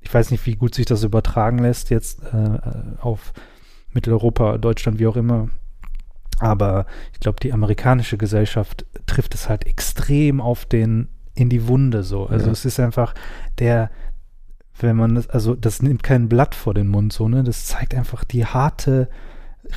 ich 0.00 0.12
weiß 0.12 0.30
nicht, 0.30 0.44
wie 0.46 0.56
gut 0.56 0.74
sich 0.74 0.86
das 0.86 1.02
übertragen 1.04 1.58
lässt 1.58 1.90
jetzt 1.90 2.22
äh, 2.22 2.58
auf 3.00 3.32
Mitteleuropa, 3.96 4.58
Deutschland, 4.58 4.98
wie 5.00 5.06
auch 5.08 5.16
immer, 5.16 5.48
aber 6.38 6.86
ich 7.12 7.18
glaube, 7.20 7.40
die 7.42 7.52
amerikanische 7.52 8.16
Gesellschaft 8.18 8.84
trifft 9.06 9.34
es 9.34 9.48
halt 9.48 9.66
extrem 9.66 10.40
auf 10.40 10.64
den, 10.66 11.08
in 11.34 11.48
die 11.48 11.66
Wunde 11.66 12.02
so. 12.04 12.26
Also 12.26 12.46
Ja. 12.46 12.52
es 12.52 12.64
ist 12.64 12.78
einfach 12.78 13.14
der, 13.58 13.90
wenn 14.78 14.96
man 14.96 15.14
das, 15.16 15.28
also 15.30 15.54
das 15.54 15.80
nimmt 15.82 16.02
kein 16.02 16.28
Blatt 16.28 16.54
vor 16.54 16.74
den 16.74 16.88
Mund 16.88 17.12
so, 17.12 17.28
ne? 17.28 17.42
Das 17.42 17.64
zeigt 17.66 17.94
einfach 17.94 18.22
die 18.24 18.44
harte 18.44 19.08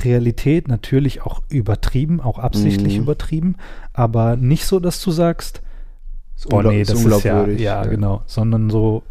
Realität, 0.04 0.68
natürlich 0.68 1.22
auch 1.24 1.42
übertrieben, 1.50 2.20
auch 2.22 2.38
absichtlich 2.38 2.98
Mhm. 2.98 3.04
übertrieben, 3.04 3.56
aber 3.94 4.36
nicht 4.36 4.66
so, 4.66 4.80
dass 4.80 5.02
du 5.02 5.12
sagst, 5.12 5.62
oh 6.52 6.62
nee, 6.62 6.84
das 6.84 6.90
ist 6.90 7.06
ja, 7.06 7.16
unglaubwürdig, 7.16 7.62
ja, 7.62 7.86
genau, 7.86 8.22
sondern 8.28 8.70
so, 8.70 9.04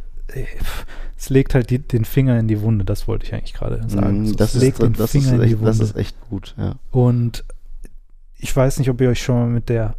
es 1.16 1.30
legt 1.30 1.54
halt 1.54 1.70
die, 1.70 1.78
den 1.78 2.04
Finger 2.04 2.38
in 2.38 2.48
die 2.48 2.60
Wunde, 2.60 2.84
das 2.84 3.08
wollte 3.08 3.26
ich 3.26 3.34
eigentlich 3.34 3.54
gerade 3.54 3.82
sagen. 3.88 4.26
So, 4.26 4.34
das, 4.34 4.54
es 4.54 4.60
legt 4.60 4.78
ist, 4.78 4.84
den 4.86 4.92
das, 4.94 5.10
Finger 5.12 5.26
ist 5.26 5.32
in 5.32 5.38
die 5.40 5.44
echt, 5.46 5.54
das 5.54 5.60
Wunde. 5.78 5.84
ist 5.84 5.96
echt 5.96 6.20
gut, 6.28 6.54
ja. 6.58 6.74
Und 6.90 7.44
ich 8.36 8.54
weiß 8.54 8.78
nicht, 8.78 8.90
ob 8.90 9.00
ihr 9.00 9.08
euch 9.10 9.22
schon 9.22 9.36
mal 9.36 9.48
mit 9.48 9.68
der 9.68 9.94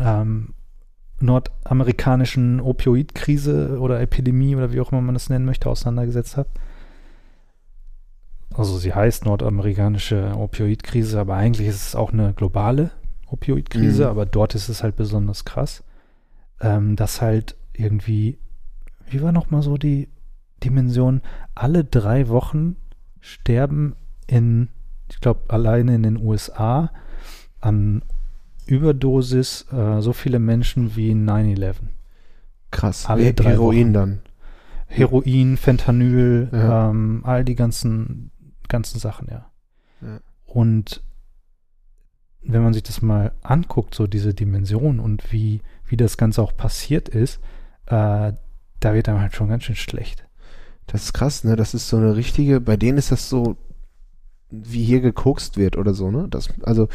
ähm, 0.00 0.54
nordamerikanischen 1.20 2.60
Opioidkrise 2.60 3.78
oder 3.78 4.00
Epidemie 4.00 4.56
oder 4.56 4.72
wie 4.72 4.80
auch 4.80 4.92
immer 4.92 5.00
man 5.00 5.14
das 5.14 5.30
nennen 5.30 5.44
möchte, 5.44 5.70
auseinandergesetzt 5.70 6.36
habt. 6.36 6.58
Also 8.54 8.76
sie 8.76 8.92
heißt 8.92 9.24
nordamerikanische 9.24 10.34
Opioidkrise, 10.36 11.18
aber 11.18 11.36
eigentlich 11.36 11.68
ist 11.68 11.86
es 11.86 11.94
auch 11.94 12.12
eine 12.12 12.34
globale 12.34 12.90
Opioidkrise, 13.28 14.04
Mhm. 14.04 14.10
aber 14.10 14.26
dort 14.26 14.54
ist 14.54 14.68
es 14.68 14.82
halt 14.82 14.96
besonders 14.96 15.46
krass, 15.46 15.82
ähm, 16.60 16.96
dass 16.96 17.22
halt 17.22 17.56
irgendwie, 17.72 18.36
wie 19.12 19.22
war 19.22 19.32
nochmal 19.32 19.62
so 19.62 19.76
die 19.76 20.08
Dimension, 20.64 21.20
alle 21.54 21.84
drei 21.84 22.28
Wochen 22.28 22.76
sterben 23.20 23.94
in, 24.26 24.68
ich 25.10 25.20
glaube, 25.20 25.42
alleine 25.48 25.94
in 25.94 26.02
den 26.02 26.16
USA 26.16 26.90
an 27.60 28.02
Überdosis 28.66 29.66
äh, 29.72 30.00
so 30.00 30.12
viele 30.12 30.38
Menschen 30.38 30.96
wie 30.96 31.10
in 31.10 31.28
9-11. 31.28 31.74
Krass. 32.70 33.06
Alle 33.06 33.34
drei 33.34 33.50
Heroin 33.50 33.86
Wochen. 33.88 33.92
dann. 33.92 34.20
Heroin, 34.86 35.56
Fentanyl, 35.56 36.48
Ja. 36.52 36.90
ähm, 36.90 37.22
all 37.24 37.44
die 37.44 37.54
ganzen, 37.54 38.30
ganzen 38.68 38.98
Sachen, 38.98 39.28
ja. 39.30 39.50
Ja. 40.00 40.20
Und 40.46 41.02
wenn 42.42 42.62
man 42.62 42.72
sich 42.72 42.82
das 42.82 43.02
mal 43.02 43.32
anguckt, 43.42 43.94
so 43.94 44.06
diese 44.06 44.34
Dimension 44.34 45.00
und 45.00 45.32
wie, 45.32 45.60
wie 45.86 45.96
das 45.96 46.16
Ganze 46.16 46.42
auch 46.42 46.56
passiert 46.56 47.08
ist, 47.08 47.40
äh, 47.86 48.32
da 48.84 48.94
wird 48.94 49.08
einem 49.08 49.20
halt 49.20 49.34
schon 49.34 49.48
ganz 49.48 49.64
schön 49.64 49.76
schlecht. 49.76 50.24
Das 50.86 51.04
ist 51.04 51.12
krass, 51.12 51.44
ne? 51.44 51.56
Das 51.56 51.74
ist 51.74 51.88
so 51.88 51.96
eine 51.96 52.16
richtige, 52.16 52.60
bei 52.60 52.76
denen 52.76 52.98
ist 52.98 53.12
das 53.12 53.28
so, 53.28 53.56
wie 54.50 54.84
hier 54.84 55.00
gekokst 55.00 55.56
wird 55.56 55.76
oder 55.76 55.94
so, 55.94 56.10
ne? 56.10 56.26
Das, 56.28 56.48
also, 56.62 56.88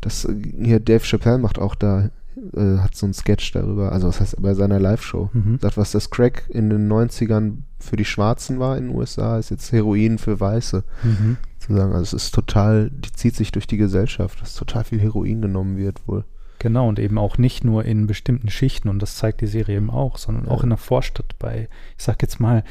das, 0.00 0.26
hier 0.60 0.80
Dave 0.80 1.04
Chappelle 1.04 1.38
macht 1.38 1.58
auch 1.58 1.74
da, 1.74 2.10
äh, 2.54 2.78
hat 2.78 2.94
so 2.94 3.06
einen 3.06 3.14
Sketch 3.14 3.52
darüber, 3.52 3.92
also 3.92 4.08
was 4.08 4.20
heißt 4.20 4.42
bei 4.42 4.54
seiner 4.54 4.80
Live-Show. 4.80 5.30
Mhm. 5.32 5.58
Sagt, 5.60 5.76
was 5.76 5.92
das 5.92 6.10
Crack 6.10 6.44
in 6.48 6.70
den 6.70 6.90
90ern 6.90 7.58
für 7.78 7.96
die 7.96 8.04
Schwarzen 8.04 8.58
war 8.58 8.76
in 8.76 8.88
den 8.88 8.96
USA, 8.96 9.38
ist 9.38 9.50
jetzt 9.50 9.72
Heroin 9.72 10.18
für 10.18 10.40
Weiße. 10.40 10.84
Mhm. 11.02 11.36
Zu 11.58 11.74
sagen. 11.74 11.92
Also 11.92 12.16
es 12.16 12.24
ist 12.24 12.34
total, 12.34 12.90
die 12.90 13.12
zieht 13.12 13.36
sich 13.36 13.52
durch 13.52 13.66
die 13.66 13.76
Gesellschaft, 13.76 14.40
dass 14.40 14.54
total 14.54 14.84
viel 14.84 15.00
Heroin 15.00 15.42
genommen 15.42 15.76
wird 15.76 16.06
wohl. 16.06 16.24
Genau, 16.58 16.88
und 16.88 16.98
eben 16.98 17.18
auch 17.18 17.36
nicht 17.38 17.64
nur 17.64 17.84
in 17.84 18.06
bestimmten 18.06 18.48
Schichten, 18.48 18.88
und 18.88 19.00
das 19.00 19.16
zeigt 19.16 19.40
die 19.42 19.46
Serie 19.46 19.76
eben 19.76 19.90
auch, 19.90 20.16
sondern 20.16 20.48
auch 20.48 20.58
Ja. 20.58 20.64
in 20.64 20.70
der 20.70 20.78
Vorstadt 20.78 21.38
bei, 21.38 21.68
ich 21.98 22.04
sag 22.04 22.22
jetzt 22.22 22.40
mal, 22.40 22.64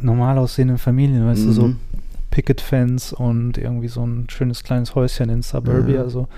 normal 0.00 0.38
aussehenden 0.38 0.78
Familien, 0.78 1.26
weißt 1.26 1.46
du, 1.46 1.52
so 1.52 1.66
Mhm. 1.68 1.76
Picket 2.30 2.60
Fence 2.60 3.12
und 3.12 3.58
irgendwie 3.58 3.88
so 3.88 4.06
ein 4.06 4.26
schönes 4.30 4.62
kleines 4.62 4.94
Häuschen 4.94 5.28
in 5.28 5.42
Suburbia, 5.42 6.02
Ja. 6.04 6.08
so. 6.08 6.28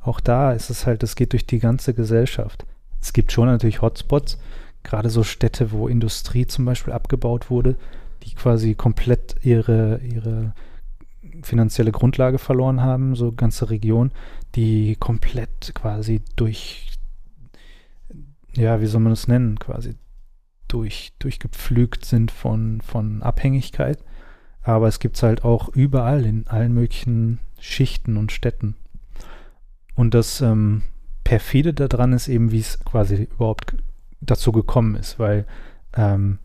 Auch 0.00 0.20
da 0.20 0.52
ist 0.52 0.70
es 0.70 0.86
halt, 0.86 1.02
es 1.02 1.16
geht 1.16 1.32
durch 1.32 1.46
die 1.46 1.58
ganze 1.58 1.92
Gesellschaft. 1.92 2.64
Es 3.00 3.12
gibt 3.12 3.30
schon 3.30 3.46
natürlich 3.46 3.82
Hotspots, 3.82 4.38
gerade 4.82 5.10
so 5.10 5.22
Städte, 5.22 5.70
wo 5.70 5.86
Industrie 5.86 6.46
zum 6.46 6.64
Beispiel 6.64 6.92
abgebaut 6.94 7.50
wurde, 7.50 7.76
die 8.24 8.34
quasi 8.34 8.74
komplett 8.74 9.36
ihre, 9.42 10.00
ihre 10.02 10.54
finanzielle 11.42 11.92
Grundlage 11.92 12.38
verloren 12.38 12.80
haben, 12.80 13.14
so 13.14 13.30
ganze 13.32 13.70
Region, 13.70 14.10
die 14.54 14.96
komplett 14.96 15.72
quasi 15.74 16.22
durch, 16.36 16.90
ja, 18.54 18.80
wie 18.80 18.86
soll 18.86 19.00
man 19.00 19.12
das 19.12 19.28
nennen, 19.28 19.58
quasi 19.58 19.94
durch, 20.68 21.12
durchgepflügt 21.18 22.04
sind 22.04 22.30
von, 22.30 22.80
von 22.80 23.22
Abhängigkeit. 23.22 24.02
Aber 24.62 24.88
es 24.88 24.98
gibt 25.00 25.16
es 25.16 25.22
halt 25.22 25.44
auch 25.44 25.68
überall 25.68 26.26
in 26.26 26.46
allen 26.46 26.74
möglichen 26.74 27.40
Schichten 27.58 28.16
und 28.16 28.32
Städten. 28.32 28.74
Und 29.94 30.14
das 30.14 30.40
ähm, 30.40 30.82
perfide 31.24 31.72
daran 31.72 32.12
ist 32.12 32.28
eben, 32.28 32.52
wie 32.52 32.60
es 32.60 32.78
quasi 32.84 33.28
überhaupt 33.34 33.74
dazu 34.20 34.52
gekommen 34.52 34.94
ist, 34.94 35.18
weil 35.18 35.46
ähm, 35.94 36.38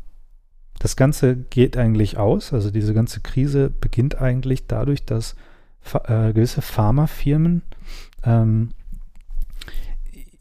das 0.80 0.96
Ganze 0.96 1.36
geht 1.38 1.78
eigentlich 1.78 2.18
aus, 2.18 2.54
also 2.54 2.72
diese 2.72 2.94
ganze 2.94 3.22
Krise 3.22 3.70
beginnt 3.70 4.20
eigentlich 4.20 4.68
dadurch, 4.68 5.06
dass 5.06 5.36
äh, 5.94 6.34
gewisse 6.34 6.62
Pharmafirmen 6.62 7.62
ähm, 8.26 8.70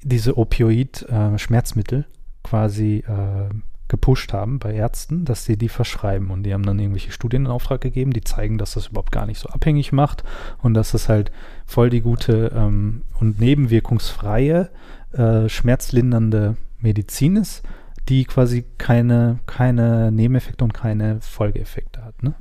diese 0.03 0.37
Opioid-Schmerzmittel 0.37 2.07
quasi 2.43 3.05
äh, 3.07 3.49
gepusht 3.93 4.33
haben 4.33 4.59
bei 4.59 4.72
Ärzten, 4.72 5.26
dass 5.26 5.45
sie 5.45 5.59
die 5.59 5.68
verschreiben. 5.68 6.30
Und 6.30 6.45
die 6.45 6.55
haben 6.55 6.64
dann 6.64 6.78
irgendwelche 6.78 7.12
Studien 7.12 7.45
in 7.45 7.51
Auftrag 7.51 7.83
gegeben, 7.83 8.12
die 8.12 8.22
zeigen, 8.22 8.57
dass 8.57 8.72
das 8.72 8.89
überhaupt 8.89 9.12
gar 9.12 9.26
nicht 9.26 9.39
so 9.39 9.49
abhängig 9.51 9.93
macht 9.93 10.24
und 10.62 10.74
dass 10.74 10.93
das 10.93 11.09
halt 11.09 11.30
voll 11.66 11.91
die 11.91 12.01
gute 12.01 12.53
ähm, 12.55 13.03
und 13.20 13.39
nebenwirkungsfreie, 13.39 14.70
äh, 15.12 15.49
schmerzlindernde 15.49 16.57
Medizin 16.80 17.37
ist, 17.37 17.62
die 18.09 18.24
quasi 18.24 18.64
keine, 18.78 19.39
keine 19.47 20.11
Nebeneffekte 20.11 20.64
und 20.64 20.72
keine 20.72 21.20
Folgeeffekte 21.20 22.03
hat. 22.03 22.22
Ne? 22.22 22.35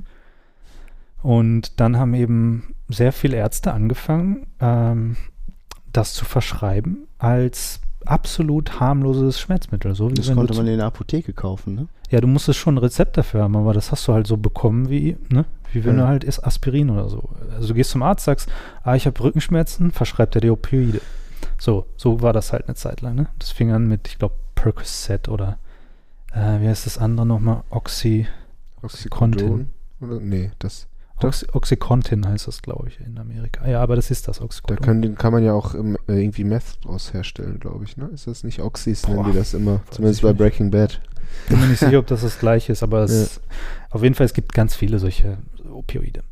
Und 1.20 1.80
dann 1.80 1.98
haben 1.98 2.14
eben 2.14 2.74
sehr 2.88 3.12
viele 3.12 3.36
Ärzte 3.36 3.72
angefangen, 3.74 4.46
ähm, 4.58 5.16
das 5.92 6.14
zu 6.14 6.24
verschreiben 6.24 7.06
als 7.18 7.80
absolut 8.04 8.80
harmloses 8.80 9.38
Schmerzmittel. 9.40 9.94
So 9.94 10.10
wie 10.10 10.14
Das 10.14 10.28
wenn 10.28 10.34
konnte 10.36 10.52
du 10.54 10.58
man 10.58 10.66
in 10.66 10.78
der 10.78 10.86
Apotheke 10.86 11.32
kaufen, 11.32 11.74
ne? 11.74 11.88
ja, 12.10 12.20
du 12.20 12.26
musstest 12.26 12.58
schon 12.58 12.74
ein 12.74 12.78
Rezept 12.78 13.16
dafür 13.16 13.42
haben, 13.42 13.56
aber 13.56 13.72
das 13.72 13.92
hast 13.92 14.06
du 14.08 14.12
halt 14.12 14.26
so 14.26 14.36
bekommen 14.36 14.88
wie, 14.90 15.16
ne? 15.28 15.44
Wie 15.72 15.84
wenn 15.84 15.96
Ja. 15.96 16.02
du 16.02 16.08
halt 16.08 16.24
isst 16.24 16.44
Aspirin 16.44 16.90
oder 16.90 17.08
so. 17.08 17.30
Also 17.54 17.68
du 17.68 17.74
gehst 17.74 17.90
zum 17.90 18.02
Arzt, 18.02 18.24
sagst, 18.24 18.48
ah, 18.82 18.94
ich 18.96 19.06
habe 19.06 19.18
Rückenschmerzen, 19.22 19.90
verschreibt 19.92 20.34
er 20.34 20.40
dir 20.40 20.52
Opioide. 20.52 21.00
So, 21.58 21.86
so 21.96 22.20
war 22.22 22.32
das 22.32 22.52
halt 22.52 22.66
eine 22.66 22.74
Zeit 22.74 23.00
lang, 23.02 23.14
ne? 23.14 23.28
Das 23.38 23.50
fing 23.52 23.70
an 23.72 23.86
mit, 23.86 24.08
ich 24.08 24.18
glaube, 24.18 24.34
Percocet 24.56 25.28
oder 25.28 25.58
äh, 26.34 26.60
wie 26.60 26.68
heißt 26.68 26.86
das 26.86 26.98
andere 26.98 27.24
nochmal? 27.24 27.62
Oxy, 27.70 28.26
Oxycodon? 28.82 29.68
Oder? 30.00 30.20
Nee, 30.20 30.50
das, 30.58 30.86
Oxy, 31.24 31.46
Oxycontin 31.52 32.26
heißt 32.26 32.46
das, 32.48 32.62
glaube 32.62 32.88
ich, 32.88 33.00
in 33.00 33.18
Amerika. 33.18 33.66
Ja, 33.68 33.82
aber 33.82 33.96
das 33.96 34.10
ist 34.10 34.28
das 34.28 34.38
da 34.38 34.44
Oxycontin. 34.44 34.84
kann, 34.84 35.02
den 35.02 35.14
kann 35.16 35.32
man 35.32 35.42
ja 35.44 35.52
auch 35.52 35.74
ähm, 35.74 35.96
äh, 36.08 36.20
irgendwie 36.22 36.44
Meth 36.44 36.78
draus 36.84 37.12
herstellen, 37.12 37.58
glaube 37.60 37.84
ich, 37.84 37.96
ne? 37.96 38.10
Ist 38.12 38.26
das 38.26 38.44
nicht 38.44 38.60
Oxys, 38.60 39.06
nennen 39.08 39.24
die 39.24 39.36
das 39.36 39.54
immer? 39.54 39.80
Zumindest 39.90 40.22
bei. 40.22 40.32
Breaking 40.32 40.70
Bad. 40.70 41.00
bin 41.48 41.60
mir 41.60 41.66
nicht 41.66 41.80
sicher, 41.80 41.98
ob 41.98 42.06
das 42.06 42.22
das 42.22 42.38
gleiche 42.40 42.72
ist, 42.72 42.82
aber 42.82 43.02
es, 43.02 43.40
auf 43.90 44.02
jeden 44.02 44.14
Fall, 44.14 44.26
es 44.26 44.34
gibt 44.34 44.52
ganz 44.52 44.74
viele 44.74 44.98
solche 44.98 45.38
Opioide. 45.70 46.22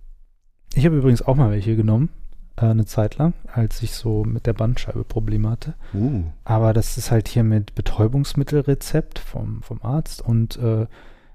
Ich 0.74 0.86
habe 0.86 0.96
übrigens 0.96 1.22
auch 1.22 1.36
mal 1.36 1.50
welche 1.50 1.76
genommen. 1.76 2.10
äh, 2.56 2.66
eine 2.66 2.86
Zeit 2.86 3.16
lang, 3.18 3.34
als 3.52 3.82
ich 3.82 3.92
so 3.94 4.24
mit 4.24 4.46
der 4.46 4.52
Bandscheibe 4.52 5.04
Probleme 5.04 5.50
hatte. 5.50 5.74
Uh. 5.94 6.24
Aber 6.44 6.72
das 6.72 6.96
ist 6.98 7.10
halt 7.10 7.28
hier 7.28 7.42
mit 7.42 7.74
Betäubungsmittelrezept 7.74 9.18
vom, 9.18 9.62
vom 9.62 9.80
Arzt 9.82 10.22
und 10.22 10.56
äh, 10.58 10.86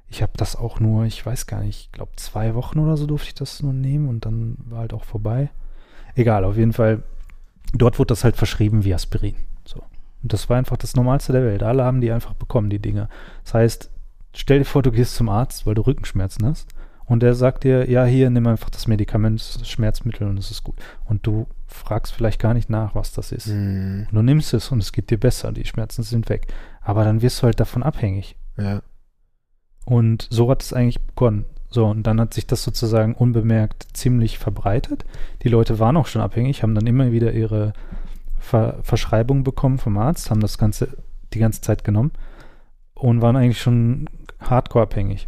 ich 0.08 0.22
habe 0.22 0.34
das 0.38 0.56
auch 0.56 0.80
nur, 0.80 1.06
ich 1.06 1.26
weiß 1.26 1.48
gar 1.48 1.62
nicht, 1.62 1.80
ich 1.88 1.92
glaube 1.92 2.12
zwei 2.16 2.56
Wochen 2.56 2.80
oder 2.80 2.98
so 2.98 3.06
durfte 3.08 3.30
ich 3.30 3.34
das 3.34 3.62
nur 3.62 3.74
nehmen 3.74 4.08
und 4.08 4.26
dann 4.26 4.58
war 4.66 4.80
halt 4.80 4.94
auch 4.94 5.04
vorbei. 5.04 5.50
Egal, 6.16 6.46
auf 6.46 6.58
jeden 6.58 6.74
Fall, 6.74 7.04
dort 7.74 8.00
wurde 8.00 8.10
das 8.10 8.24
halt 8.24 8.36
verschrieben 8.36 8.84
wie 8.84 8.94
Aspirin. 8.94 9.36
So. 9.66 9.82
Und 10.24 10.34
das 10.34 10.50
war 10.50 10.58
einfach 10.58 10.78
das 10.78 10.96
Normalste 10.96 11.34
der 11.34 11.44
Welt. 11.44 11.64
Alle 11.64 11.84
haben 11.84 12.02
die 12.02 12.12
einfach 12.12 12.34
bekommen, 12.34 12.70
die 12.70 12.80
Dinger. 12.80 13.10
Das 13.44 13.54
heißt, 13.54 13.92
stell 14.34 14.60
dir 14.60 14.66
vor, 14.66 14.84
du 14.84 14.92
gehst 14.92 15.16
zum 15.16 15.30
Arzt, 15.30 15.66
weil 15.66 15.76
du 15.76 15.82
Rückenschmerzen 15.82 16.46
hast 16.46 16.68
und 17.06 17.22
der 17.22 17.36
sagt 17.36 17.64
dir, 17.64 17.90
ja, 17.90 18.06
hier, 18.06 18.30
nimm 18.30 18.48
einfach 18.48 18.70
das 18.70 18.88
Medikament, 18.88 19.40
das 19.40 19.70
Schmerzmittel 19.70 20.28
und 20.28 20.38
es 20.38 20.52
ist 20.52 20.64
gut. 20.64 20.76
Und 21.06 21.26
du 21.28 21.48
fragst 21.68 22.14
vielleicht 22.14 22.40
gar 22.40 22.54
nicht 22.54 22.70
nach, 22.70 22.96
was 22.96 23.12
das 23.12 23.32
ist. 23.32 23.48
Mhm. 23.48 24.08
Und 24.10 24.16
du 24.16 24.22
nimmst 24.22 24.54
es 24.54 24.72
und 24.72 24.80
es 24.80 24.92
geht 24.92 25.10
dir 25.10 25.20
besser, 25.20 25.52
die 25.52 25.66
Schmerzen 25.66 26.04
sind 26.04 26.30
weg. 26.30 26.48
Aber 26.82 27.04
dann 27.04 27.22
wirst 27.22 27.42
du 27.42 27.44
halt 27.44 27.60
davon 27.60 27.84
abhängig. 27.84 28.36
Ja. 28.58 28.82
Und 29.86 30.28
so 30.30 30.50
hat 30.50 30.64
es 30.64 30.74
eigentlich 30.74 31.02
begonnen. 31.02 31.46
So, 31.70 31.86
und 31.86 32.04
dann 32.04 32.20
hat 32.20 32.34
sich 32.34 32.48
das 32.48 32.64
sozusagen 32.64 33.14
unbemerkt 33.14 33.88
ziemlich 33.94 34.40
verbreitet. 34.40 35.06
Die 35.44 35.50
Leute 35.50 35.80
waren 35.80 35.98
auch 35.98 36.08
schon 36.08 36.22
abhängig, 36.22 36.64
haben 36.64 36.76
dann 36.76 36.88
immer 36.88 37.12
wieder 37.12 37.34
ihre 37.34 37.74
Ver 38.40 38.78
Verschreibung 38.84 39.44
bekommen 39.44 39.78
vom 39.78 39.98
Arzt, 39.98 40.30
haben 40.30 40.40
das 40.40 40.58
Ganze 40.58 40.90
die 41.34 41.40
ganze 41.40 41.62
Zeit 41.62 41.84
genommen 41.84 42.12
und 42.94 43.22
waren 43.22 43.36
eigentlich 43.36 43.62
schon 43.62 44.10
hardcore 44.40 44.84
abhängig. 44.84 45.28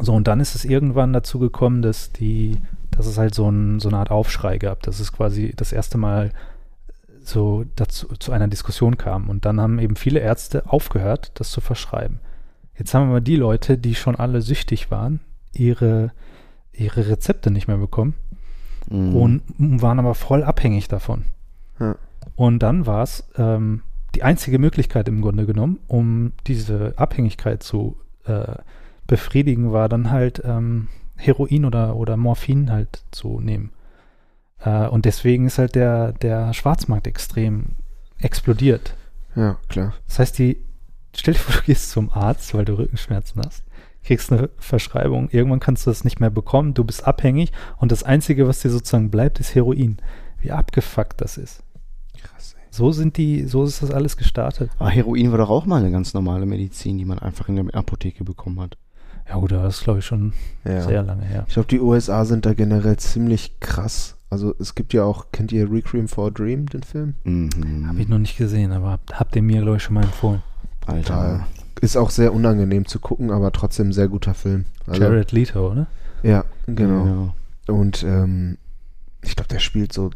So, 0.00 0.14
und 0.14 0.26
dann 0.26 0.40
ist 0.40 0.54
es 0.54 0.64
irgendwann 0.64 1.12
dazu 1.12 1.38
gekommen, 1.38 1.82
dass 1.82 2.12
die, 2.12 2.58
dass 2.90 3.06
es 3.06 3.18
halt 3.18 3.34
so, 3.34 3.48
ein, 3.50 3.78
so 3.78 3.88
eine 3.88 3.98
Art 3.98 4.10
Aufschrei 4.10 4.58
gab, 4.58 4.82
dass 4.82 5.00
es 5.00 5.12
quasi 5.12 5.52
das 5.54 5.72
erste 5.72 5.98
Mal 5.98 6.32
so 7.22 7.64
dazu, 7.76 8.08
zu 8.18 8.32
einer 8.32 8.48
Diskussion 8.48 8.96
kam. 8.96 9.28
Und 9.28 9.44
dann 9.44 9.60
haben 9.60 9.78
eben 9.78 9.96
viele 9.96 10.20
Ärzte 10.20 10.64
aufgehört, 10.66 11.32
das 11.34 11.50
zu 11.50 11.60
verschreiben. 11.60 12.20
Jetzt 12.82 12.94
haben 12.94 13.10
aber 13.10 13.20
die 13.20 13.36
Leute, 13.36 13.78
die 13.78 13.94
schon 13.94 14.16
alle 14.16 14.40
süchtig 14.42 14.90
waren, 14.90 15.20
ihre, 15.52 16.10
ihre 16.72 17.06
Rezepte 17.06 17.52
nicht 17.52 17.68
mehr 17.68 17.76
bekommen 17.76 18.14
Mhm. 18.90 19.14
und 19.14 19.42
waren 19.80 20.00
aber 20.00 20.16
voll 20.16 20.42
abhängig 20.42 20.88
davon. 20.88 21.26
Ja. 21.78 21.94
Und 22.34 22.58
dann 22.64 22.84
war 22.84 23.04
es 23.04 23.24
ähm, 23.36 23.82
die 24.16 24.24
einzige 24.24 24.58
Möglichkeit 24.58 25.06
im 25.06 25.22
Grunde 25.22 25.46
genommen, 25.46 25.78
um 25.86 26.32
diese 26.48 26.94
Abhängigkeit 26.96 27.62
zu 27.62 28.00
äh, 28.24 28.56
befriedigen, 29.06 29.70
war 29.70 29.88
dann 29.88 30.10
halt 30.10 30.42
ähm, 30.44 30.88
Heroin 31.14 31.64
oder, 31.64 31.94
oder 31.94 32.16
Morphin 32.16 32.72
halt 32.72 33.04
zu 33.12 33.38
nehmen. 33.38 33.70
Äh, 34.58 34.88
und 34.88 35.04
deswegen 35.04 35.46
ist 35.46 35.58
halt 35.58 35.76
der, 35.76 36.14
der 36.14 36.52
Schwarzmarkt 36.52 37.06
extrem 37.06 37.76
explodiert. 38.18 38.96
ja, 39.36 39.56
klar. 39.68 39.94
Das 40.08 40.18
heißt, 40.18 40.38
die, 40.40 40.58
stell 41.16 41.34
dir 41.34 41.40
vor, 41.40 41.54
du 41.54 41.62
gehst 41.66 41.90
zum 41.90 42.10
Arzt, 42.12 42.54
weil 42.54 42.64
du 42.64 42.74
Rückenschmerzen 42.78 43.42
hast, 43.44 43.64
kriegst 44.04 44.32
eine 44.32 44.50
Verschreibung, 44.58 45.28
irgendwann 45.30 45.60
kannst 45.60 45.86
du 45.86 45.90
das 45.90 46.04
nicht 46.04 46.20
mehr 46.20 46.30
bekommen, 46.30 46.74
du 46.74 46.84
bist 46.84 47.06
abhängig 47.06 47.52
und 47.78 47.92
das 47.92 48.02
Einzige, 48.02 48.48
was 48.48 48.60
dir 48.60 48.70
sozusagen 48.70 49.10
bleibt, 49.10 49.40
ist 49.40 49.54
Heroin. 49.54 49.98
Wie 50.40 50.50
abgefuckt 50.50 51.20
das 51.20 51.36
ist. 51.38 51.62
Krass, 52.20 52.56
ey. 52.58 52.66
So 52.70 52.90
sind 52.90 53.16
die, 53.16 53.44
so 53.46 53.62
ist 53.64 53.80
das 53.82 53.92
alles 53.92 54.16
gestartet. 54.16 54.70
Aber 54.78 54.90
Heroin 54.90 55.30
war 55.30 55.38
doch 55.38 55.50
auch 55.50 55.66
mal 55.66 55.80
eine 55.80 55.92
ganz 55.92 56.14
normale 56.14 56.46
Medizin, 56.46 56.98
die 56.98 57.04
man 57.04 57.20
einfach 57.20 57.48
in 57.48 57.56
der 57.56 57.74
Apotheke 57.76 58.24
bekommen 58.24 58.58
hat. 58.60 58.76
Ja 59.28 59.36
gut, 59.36 59.52
das 59.52 59.76
ist 59.78 59.84
glaube 59.84 60.00
ich 60.00 60.04
schon 60.06 60.32
Ja. 60.64 60.80
sehr 60.82 61.02
lange 61.04 61.24
her. 61.24 61.44
Ich 61.46 61.54
glaube, 61.54 61.68
die 61.68 61.78
USA 61.80 62.24
sind 62.24 62.44
da 62.44 62.54
generell 62.54 62.96
ziemlich 62.96 63.60
krass. 63.60 64.16
Also 64.30 64.54
es 64.58 64.74
gibt 64.74 64.94
ja 64.94 65.04
auch, 65.04 65.26
kennt 65.30 65.52
ihr 65.52 65.70
Requiem 65.70 66.08
for 66.08 66.26
a 66.26 66.30
Dream, 66.30 66.66
den 66.66 66.82
Film? 66.82 67.14
Mhm. 67.22 67.86
Habe 67.86 68.00
ich 68.00 68.08
noch 68.08 68.18
nicht 68.18 68.36
gesehen, 68.36 68.72
aber 68.72 68.90
habt, 68.90 69.20
habt 69.20 69.36
ihr 69.36 69.42
mir 69.42 69.60
glaube 69.60 69.76
ich 69.76 69.82
schon 69.84 69.94
mal 69.94 70.02
empfohlen. 70.04 70.42
Alter. 70.86 71.46
Ist 71.80 71.96
auch 71.96 72.10
sehr 72.10 72.32
unangenehm 72.32 72.86
zu 72.86 73.00
gucken, 73.00 73.30
aber 73.30 73.50
trotzdem 73.50 73.88
ein 73.88 73.92
sehr 73.92 74.08
guter 74.08 74.34
Film. 74.34 74.66
Also, 74.86 75.02
Jared 75.02 75.32
Leto, 75.32 75.72
oder? 75.72 75.86
Ja, 76.22 76.44
genau. 76.66 77.06
Ja. 77.66 77.74
Und 77.74 78.04
ähm, 78.04 78.58
ich 79.22 79.34
glaube, 79.36 79.48
der 79.48 79.58
spielt 79.58 79.92
so 79.92 80.10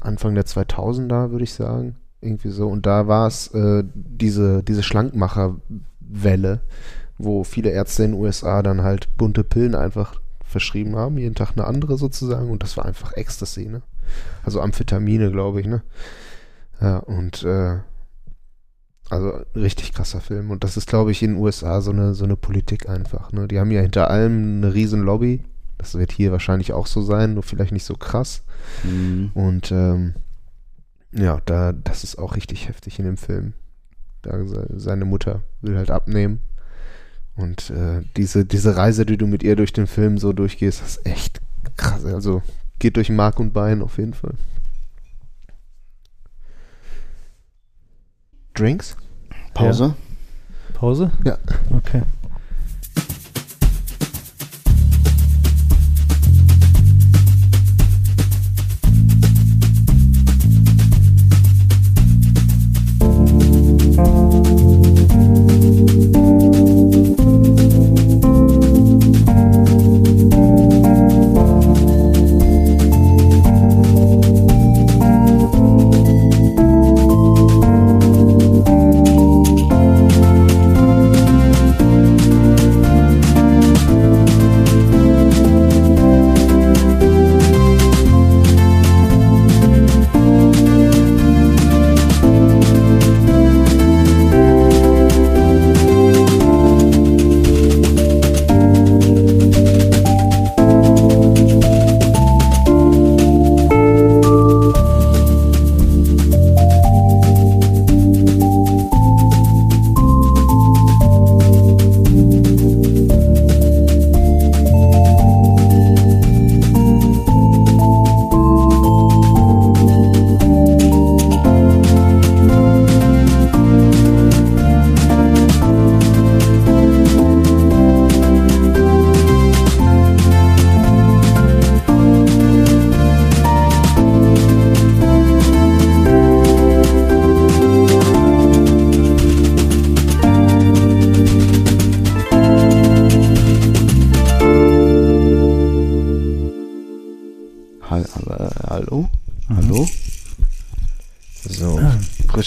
Anfang 0.00 0.34
der 0.34 0.46
2000er, 0.46 1.30
würde 1.30 1.44
ich 1.44 1.54
sagen. 1.54 1.96
Irgendwie 2.20 2.50
so. 2.50 2.68
Und 2.68 2.86
da 2.86 3.06
war 3.06 3.26
es 3.26 3.48
äh, 3.48 3.84
diese, 3.94 4.62
diese 4.62 4.82
Schlankmacherwelle, 4.82 6.60
wo 7.18 7.44
viele 7.44 7.70
Ärzte 7.70 8.04
in 8.04 8.12
den 8.12 8.20
USA 8.20 8.62
dann 8.62 8.82
halt 8.82 9.16
bunte 9.16 9.44
Pillen 9.44 9.74
einfach 9.74 10.20
verschrieben 10.44 10.96
haben, 10.96 11.18
jeden 11.18 11.34
Tag 11.34 11.52
eine 11.52 11.66
andere 11.66 11.98
sozusagen. 11.98 12.50
Und 12.50 12.62
das 12.62 12.76
war 12.76 12.86
einfach 12.86 13.12
Ecstasy, 13.16 13.66
ne? 13.66 13.82
Also 14.44 14.60
Amphetamine, 14.60 15.30
glaube 15.30 15.60
ich, 15.60 15.66
ne? 15.66 15.82
Ja, 16.80 16.98
und 16.98 17.42
äh, 17.42 17.78
also 19.10 19.32
richtig 19.54 19.92
krasser 19.92 20.20
Film. 20.20 20.50
Und 20.50 20.64
das 20.64 20.76
ist, 20.76 20.88
glaube 20.88 21.10
ich, 21.12 21.22
in 21.22 21.32
den 21.34 21.40
USA 21.42 21.80
so 21.80 21.90
eine, 21.90 22.14
so 22.14 22.24
eine 22.24 22.36
Politik 22.36 22.88
einfach. 22.88 23.32
Ne? 23.32 23.46
Die 23.48 23.58
haben 23.60 23.70
ja 23.70 23.80
hinter 23.80 24.10
allem 24.10 24.58
eine 24.58 24.74
riesen 24.74 25.02
Lobby. 25.02 25.44
Das 25.78 25.94
wird 25.96 26.10
hier 26.12 26.32
wahrscheinlich 26.32 26.72
auch 26.72 26.86
so 26.86 27.02
sein, 27.02 27.34
nur 27.34 27.42
vielleicht 27.42 27.72
nicht 27.72 27.84
so 27.84 27.94
krass. 27.94 28.42
Mhm. 28.82 29.30
Und 29.34 29.70
ähm, 29.72 30.14
ja, 31.12 31.40
da, 31.44 31.72
das 31.72 32.02
ist 32.04 32.18
auch 32.18 32.34
richtig 32.36 32.68
heftig 32.68 32.98
in 32.98 33.04
dem 33.04 33.16
Film. 33.16 33.52
Da 34.22 34.44
se- 34.46 34.68
seine 34.76 35.04
Mutter 35.04 35.42
will 35.60 35.76
halt 35.76 35.90
abnehmen. 35.90 36.40
Und 37.36 37.70
äh, 37.70 38.02
diese, 38.16 38.44
diese 38.46 38.76
Reise, 38.76 39.04
die 39.04 39.18
du 39.18 39.26
mit 39.26 39.42
ihr 39.42 39.56
durch 39.56 39.72
den 39.74 39.86
Film 39.86 40.16
so 40.18 40.32
durchgehst, 40.32 40.80
das 40.80 40.96
ist 40.96 41.06
echt 41.06 41.40
krass. 41.76 42.04
Also 42.06 42.42
geht 42.78 42.96
durch 42.96 43.10
Mark 43.10 43.38
und 43.38 43.52
Bein 43.52 43.82
auf 43.82 43.98
jeden 43.98 44.14
Fall. 44.14 44.34
Drinks? 48.56 48.96
Pause? 49.52 49.94
Pause? 50.72 51.10
Ja. 51.24 51.36
Okay. 51.76 52.02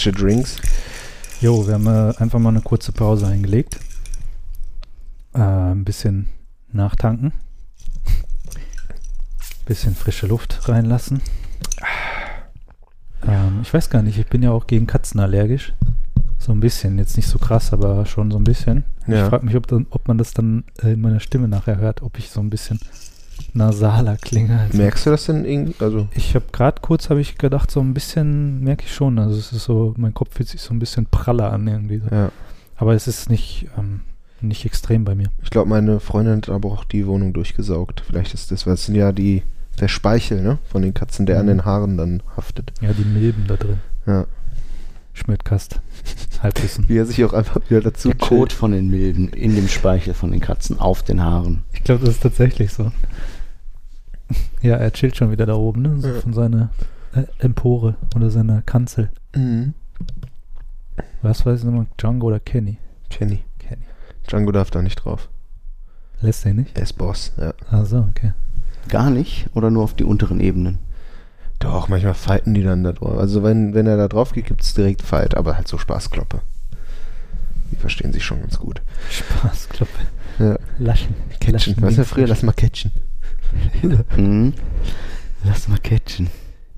Frische 0.00 0.12
Drinks. 0.12 0.56
Jo, 1.42 1.66
wir 1.66 1.74
haben 1.74 1.86
äh, 1.86 2.14
einfach 2.16 2.38
mal 2.38 2.48
eine 2.48 2.62
kurze 2.62 2.90
Pause 2.90 3.26
eingelegt. 3.26 3.78
Äh, 5.34 5.40
ein 5.40 5.84
bisschen 5.84 6.28
nachtanken. 6.72 7.34
Bisschen 9.66 9.94
frische 9.94 10.26
Luft 10.26 10.66
reinlassen. 10.70 11.20
ähm, 13.28 13.58
ich 13.60 13.74
weiß 13.74 13.90
gar 13.90 14.00
nicht, 14.00 14.16
ich 14.16 14.26
bin 14.26 14.42
ja 14.42 14.52
auch 14.52 14.66
gegen 14.66 14.86
Katzen 14.86 15.20
allergisch. 15.20 15.74
So 16.38 16.52
ein 16.52 16.60
bisschen, 16.60 16.96
jetzt 16.96 17.18
nicht 17.18 17.28
so 17.28 17.38
krass, 17.38 17.74
aber 17.74 18.06
schon 18.06 18.30
so 18.30 18.38
ein 18.38 18.44
bisschen. 18.44 18.84
Ja. 19.06 19.24
Ich 19.24 19.28
frage 19.28 19.44
mich, 19.44 19.54
ob, 19.54 19.66
dann, 19.66 19.86
ob 19.90 20.08
man 20.08 20.16
das 20.16 20.32
dann 20.32 20.64
äh, 20.82 20.94
in 20.94 21.02
meiner 21.02 21.20
Stimme 21.20 21.46
nachher 21.46 21.76
hört, 21.76 22.00
ob 22.00 22.18
ich 22.18 22.30
so 22.30 22.40
ein 22.40 22.48
bisschen 22.48 22.80
nasaler 23.54 24.16
klinge. 24.16 24.58
Als 24.60 24.74
Merkst 24.74 25.06
du 25.06 25.10
das 25.10 25.26
denn 25.26 25.44
irgendwie? 25.44 25.74
Also, 25.82 26.06
ich 26.14 26.34
habe 26.34 26.46
gerade 26.52 26.80
kurz, 26.80 27.10
habe 27.10 27.20
ich 27.20 27.38
gedacht, 27.38 27.70
so 27.70 27.80
ein 27.80 27.94
bisschen 27.94 28.60
merke 28.62 28.84
ich 28.84 28.94
schon. 28.94 29.18
Also 29.18 29.38
es 29.38 29.52
ist 29.52 29.64
so, 29.64 29.94
mein 29.96 30.14
Kopf 30.14 30.34
fühlt 30.34 30.48
sich 30.48 30.60
so 30.62 30.72
ein 30.74 30.78
bisschen 30.78 31.06
praller 31.06 31.52
an 31.52 31.66
irgendwie. 31.66 31.98
So. 31.98 32.14
ja. 32.14 32.30
Aber 32.76 32.94
es 32.94 33.06
ist 33.06 33.28
nicht, 33.28 33.66
ähm, 33.78 34.00
nicht 34.40 34.64
extrem 34.64 35.04
bei 35.04 35.14
mir. 35.14 35.26
Ich 35.42 35.50
glaube, 35.50 35.68
meine 35.68 36.00
Freundin 36.00 36.36
hat 36.38 36.48
aber 36.48 36.70
auch 36.70 36.84
die 36.84 37.06
Wohnung 37.06 37.32
durchgesaugt. 37.34 38.02
Vielleicht 38.06 38.32
ist 38.34 38.50
das, 38.50 38.66
weil 38.66 38.74
es 38.74 38.86
sind 38.86 38.94
ja 38.94 39.12
die, 39.12 39.42
der 39.78 39.88
Speichel, 39.88 40.40
ne? 40.42 40.58
Von 40.70 40.82
den 40.82 40.94
Katzen, 40.94 41.26
der 41.26 41.38
an 41.40 41.44
Mhm. 41.46 41.48
den 41.48 41.64
Haaren 41.66 41.96
dann 41.98 42.22
haftet. 42.36 42.72
Ja, 42.80 42.92
die 42.92 43.04
Milben 43.04 43.44
da 43.46 43.56
drin. 43.56 43.80
Ja. 44.06 44.24
Schmidtkast. 45.12 45.80
Halbwissen. 46.42 46.88
Wie 46.88 46.96
er 46.96 47.04
sich 47.04 47.22
auch 47.24 47.34
einfach 47.34 47.60
wieder 47.68 47.82
dazu 47.82 48.08
Der 48.08 48.16
Kot 48.16 48.52
von 48.52 48.72
den 48.72 48.88
Milben 48.88 49.28
in 49.28 49.54
dem 49.54 49.68
Speichel 49.68 50.14
von 50.14 50.30
den 50.30 50.40
Katzen 50.40 50.78
auf 50.80 51.02
den 51.02 51.20
Haaren. 51.22 51.64
Ich 51.80 51.84
glaube, 51.84 52.04
das 52.04 52.14
ist 52.14 52.22
tatsächlich 52.22 52.72
so. 52.72 52.92
Ja, 54.62 54.76
er 54.76 54.92
chillt 54.92 55.16
schon 55.16 55.30
wieder 55.32 55.46
da 55.46 55.54
oben, 55.54 55.82
ne? 55.82 55.98
So 56.00 56.08
Ja. 56.08 56.20
von 56.20 56.32
seiner 56.32 56.70
äh, 57.14 57.24
Empore 57.38 57.96
oder 58.14 58.30
seiner 58.30 58.62
Kanzel. 58.62 59.10
Mhm. 59.34 59.74
Was 61.22 61.44
weiß 61.44 61.60
ich 61.60 61.64
nochmal? 61.64 61.86
Django 61.98 62.28
oder 62.28 62.38
Kenny? 62.40 62.78
Kenny. 63.08 63.42
Kenny. 63.58 63.82
Django 64.28 64.52
darf 64.52 64.70
da 64.70 64.82
nicht 64.82 64.96
drauf. 64.96 65.28
Lässt 66.20 66.44
er 66.44 66.50
ihn 66.52 66.58
nicht? 66.58 66.76
Er 66.76 66.82
ist 66.82 66.92
Boss, 66.98 67.32
ja. 67.38 67.54
Ach 67.70 67.86
so, 67.86 68.06
okay. 68.10 68.34
Gar 68.88 69.10
nicht 69.10 69.48
oder 69.54 69.70
nur 69.70 69.82
auf 69.82 69.94
die 69.94 70.04
unteren 70.04 70.40
Ebenen? 70.40 70.78
Doch, 71.58 71.88
manchmal 71.88 72.14
fighten 72.14 72.54
die 72.54 72.62
dann 72.62 72.84
da 72.84 72.92
drauf. 72.92 73.18
Also 73.18 73.42
wenn, 73.42 73.74
wenn 73.74 73.86
er 73.86 73.96
da 73.96 74.08
drauf 74.08 74.32
geht, 74.32 74.46
gibt 74.46 74.62
es 74.62 74.74
direkt 74.74 75.02
Fight, 75.02 75.34
aber 75.36 75.56
halt 75.56 75.68
so 75.68 75.76
Spaßkloppe. 75.78 76.40
Die 77.70 77.76
verstehen 77.76 78.12
sich 78.12 78.24
schon 78.24 78.40
ganz 78.40 78.58
gut. 78.58 78.80
Spaß, 79.10 79.68
Kloppe. 79.70 79.98
Ja. 80.40 80.58
Laschen. 80.78 81.14
Catchen. 81.38 81.52
Laschen 81.52 81.82
Was 81.82 81.96
links, 81.96 82.10
früher, 82.10 82.26
lass 82.26 82.42
mal 82.42 82.52
catchen. 82.52 82.90
Mhm. 84.16 84.54
Lass 85.44 85.68
mal 85.68 85.78
catchen. 85.78 86.28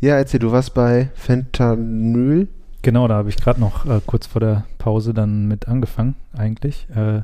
Ja, 0.01 0.17
erzähl, 0.17 0.41
du 0.41 0.53
warst 0.53 0.75
bei 0.75 1.11
Fentanyl. 1.15 2.49
Genau, 2.83 3.07
da 3.09 3.15
habe 3.15 3.29
ich 3.29 3.37
gerade 3.37 3.61
noch 3.61 3.87
äh, 3.87 4.01
kurz 4.07 4.27
vor 4.27 4.41
der 4.41 4.67
Pause 4.79 5.15
dann 5.15 5.47
mit 5.47 5.69
angefangen, 5.69 6.17
eigentlich. 6.33 6.89
Äh, 6.95 7.23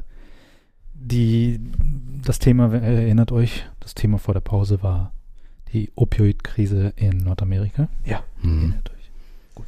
die, 0.95 1.61
das 2.24 2.39
Thema, 2.39 2.72
erinnert 2.74 3.32
euch, 3.32 3.66
das 3.80 3.95
Thema 3.95 4.18
vor 4.18 4.34
der 4.34 4.41
Pause 4.41 4.82
war 4.82 5.12
die 5.72 5.91
Opioid-Krise 5.95 6.93
in 6.97 7.18
Nordamerika. 7.18 7.89
Ja. 8.05 8.22
Mhm. 8.43 8.59
Erinnert 8.59 8.91
euch. 8.91 9.11
Gut. 9.55 9.66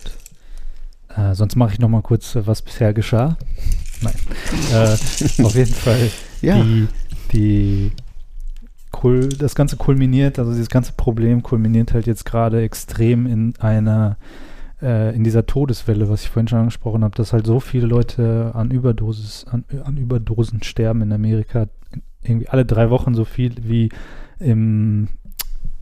Äh, 1.16 1.34
sonst 1.34 1.56
mache 1.56 1.72
ich 1.72 1.78
noch 1.78 1.88
mal 1.88 2.02
kurz, 2.02 2.36
äh, 2.36 2.46
was 2.46 2.62
bisher 2.62 2.92
geschah. 2.92 3.36
Nein. 4.02 4.14
äh, 4.72 5.42
auf 5.42 5.54
jeden 5.54 5.74
Fall 5.74 6.10
Ja. 6.42 6.62
die, 6.62 6.88
die 7.32 7.92
kul 8.90 9.28
das 9.28 9.54
Ganze 9.54 9.76
kulminiert, 9.76 10.38
also 10.38 10.52
dieses 10.52 10.68
ganze 10.68 10.92
Problem 10.92 11.42
kulminiert 11.42 11.94
halt 11.94 12.06
jetzt 12.06 12.24
gerade 12.24 12.62
extrem 12.62 13.26
in 13.26 13.54
einer, 13.58 14.16
äh, 14.82 15.14
in 15.14 15.24
dieser 15.24 15.46
Todeswelle, 15.46 16.08
was 16.08 16.22
ich 16.22 16.30
vorhin 16.30 16.48
schon 16.48 16.58
angesprochen 16.58 17.04
habe, 17.04 17.16
dass 17.16 17.32
halt 17.32 17.46
so 17.46 17.60
viele 17.60 17.86
Leute 17.86 18.50
an 18.54 18.70
Überdosis, 18.70 19.46
an, 19.50 19.64
an 19.84 19.96
Überdosen 19.96 20.62
sterben 20.62 21.02
in 21.02 21.12
Amerika, 21.12 21.66
irgendwie 22.22 22.48
alle 22.48 22.64
drei 22.64 22.90
Wochen 22.90 23.14
so 23.14 23.24
viel 23.24 23.54
wie 23.62 23.90
im, 24.38 25.08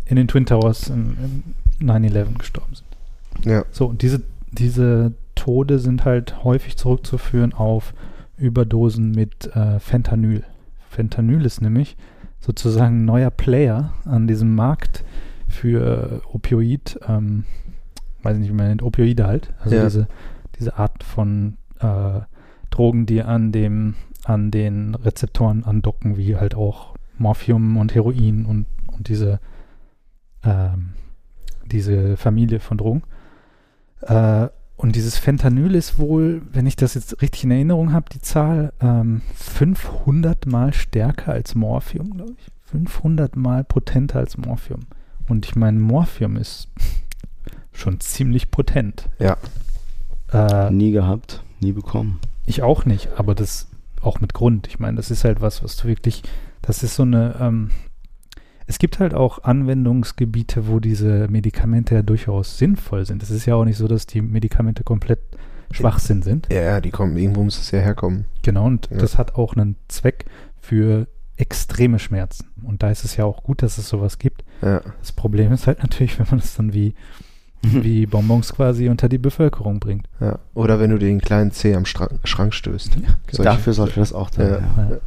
in 0.04 0.16
den 0.16 0.28
Twin 0.28 0.46
Towers 0.46 0.88
im, 0.88 1.16
im 1.80 1.86
9-11 1.88 2.38
gestorben 2.38 2.74
sind. 2.74 3.50
Ja. 3.50 3.64
So, 3.70 3.86
und 3.86 4.02
diese, 4.02 4.22
diese 4.50 5.12
Tode 5.34 5.78
sind 5.78 6.04
halt 6.04 6.44
häufig 6.44 6.76
zurückzuführen 6.76 7.52
auf 7.52 7.94
Überdosen 8.38 9.10
mit 9.12 9.54
äh, 9.54 9.78
Fentanyl. 9.80 10.44
Fentanyl 10.88 11.44
ist 11.44 11.60
nämlich 11.60 11.96
sozusagen 12.40 13.00
ein 13.00 13.04
neuer 13.04 13.30
Player 13.30 13.92
an 14.04 14.26
diesem 14.26 14.54
Markt 14.54 15.04
für 15.48 16.22
Opioid, 16.32 16.98
ähm, 17.08 17.44
weiß 18.22 18.38
nicht, 18.38 18.48
wie 18.48 18.54
man 18.54 18.68
nennt, 18.68 18.82
Opioide 18.82 19.26
halt. 19.26 19.52
Also 19.60 19.76
Ja. 19.76 19.84
diese, 19.84 20.08
diese 20.58 20.76
Art 20.78 21.02
von 21.02 21.56
äh, 21.80 22.20
Drogen, 22.70 23.06
die 23.06 23.22
an 23.22 23.52
dem, 23.52 23.94
an 24.24 24.50
den 24.50 24.94
Rezeptoren 24.94 25.64
andocken, 25.64 26.16
wie 26.16 26.36
halt 26.36 26.54
auch 26.54 26.94
Morphium 27.16 27.76
und 27.76 27.94
Heroin 27.94 28.46
und, 28.46 28.66
und 28.96 29.08
diese, 29.08 29.40
ähm, 30.44 30.90
diese 31.66 32.16
Familie 32.16 32.60
von 32.60 32.78
Drogen. 32.78 33.02
Äh, 34.02 34.48
und 34.78 34.94
dieses 34.96 35.18
Fentanyl 35.18 35.74
ist 35.74 35.98
wohl, 35.98 36.40
wenn 36.52 36.66
ich 36.66 36.76
das 36.76 36.94
jetzt 36.94 37.20
richtig 37.20 37.44
in 37.44 37.50
Erinnerung 37.50 37.92
habe, 37.92 38.06
die 38.10 38.20
Zahl 38.20 38.72
ähm, 38.80 39.20
500 39.34 40.46
mal 40.46 40.72
stärker 40.72 41.32
als 41.32 41.54
Morphium, 41.54 42.14
glaube 42.14 42.34
ich. 42.38 42.46
500 42.70 43.36
mal 43.36 43.64
potenter 43.64 44.20
als 44.20 44.38
Morphium. 44.38 44.80
Und 45.28 45.46
ich 45.46 45.56
meine, 45.56 45.78
Morphium 45.80 46.36
ist 46.36 46.68
schon 47.72 47.98
ziemlich 48.00 48.50
potent. 48.50 49.08
Ja. 49.18 49.36
Äh, 50.32 50.70
Nie 50.70 50.92
gehabt, 50.92 51.42
nie 51.60 51.72
bekommen. 51.72 52.20
ich 52.46 52.62
auch 52.62 52.84
nicht, 52.84 53.08
aber 53.16 53.34
das 53.34 53.68
auch 54.00 54.20
mit 54.20 54.32
Grund. 54.32 54.68
Ich 54.68 54.78
meine, 54.78 54.96
das 54.96 55.10
ist 55.10 55.24
halt 55.24 55.40
was, 55.40 55.62
was 55.64 55.76
du 55.76 55.88
wirklich, 55.88 56.22
das 56.62 56.82
ist 56.84 56.94
so 56.94 57.02
eine, 57.02 57.34
ähm, 57.40 57.70
es 58.68 58.78
gibt 58.78 59.00
halt 59.00 59.14
auch 59.14 59.42
Anwendungsgebiete, 59.44 60.68
wo 60.68 60.78
diese 60.78 61.26
Medikamente 61.28 61.94
ja 61.96 62.02
durchaus 62.02 62.58
sinnvoll 62.58 63.04
sind. 63.06 63.22
Es 63.22 63.30
ist 63.30 63.46
ja 63.46 63.54
auch 63.56 63.64
nicht 63.64 63.78
so, 63.78 63.88
dass 63.88 64.06
die 64.06 64.20
Medikamente 64.22 64.84
komplett 64.84 65.18
Schwachsinn 65.72 66.22
sind. 66.22 66.46
Ja, 66.52 66.60
ja, 66.62 66.80
die 66.80 66.90
kommen, 66.90 67.16
irgendwo 67.16 67.42
muss 67.42 67.58
es 67.58 67.70
ja 67.72 67.80
herkommen. 67.80 68.26
Genau, 68.42 68.66
und 68.66 68.88
Ja. 68.90 68.98
das 68.98 69.18
hat 69.18 69.34
auch 69.34 69.54
einen 69.56 69.76
Zweck 69.88 70.26
für 70.60 71.08
extreme 71.36 71.98
Schmerzen. 71.98 72.46
Und 72.62 72.82
da 72.82 72.90
ist 72.90 73.04
es 73.04 73.16
ja 73.16 73.24
auch 73.24 73.42
gut, 73.42 73.62
dass 73.62 73.78
es 73.78 73.88
sowas 73.88 74.18
gibt. 74.18 74.44
Ja. 74.62 74.80
Das 75.00 75.12
Problem 75.12 75.52
ist 75.52 75.66
halt 75.66 75.78
natürlich, 75.82 76.18
wenn 76.18 76.26
man 76.30 76.38
es 76.40 76.54
dann 76.56 76.72
wie, 76.72 76.94
wie 77.62 78.06
Bonbons 78.06 78.52
quasi 78.54 78.88
unter 78.88 79.08
die 79.08 79.18
Bevölkerung 79.18 79.80
bringt. 79.80 80.08
ja. 80.20 80.38
Oder 80.54 80.78
wenn 80.80 80.90
du 80.90 80.98
den 80.98 81.20
kleinen 81.20 81.50
Zeh 81.52 81.74
am 81.74 81.86
Schrank, 81.86 82.18
Schrank 82.24 82.54
stößt. 82.54 82.92
Solche- 83.30 83.42
Dafür 83.42 83.72
sollte 83.72 84.00
das 84.00 84.12
auch 84.12 84.30
sein. 84.32 84.98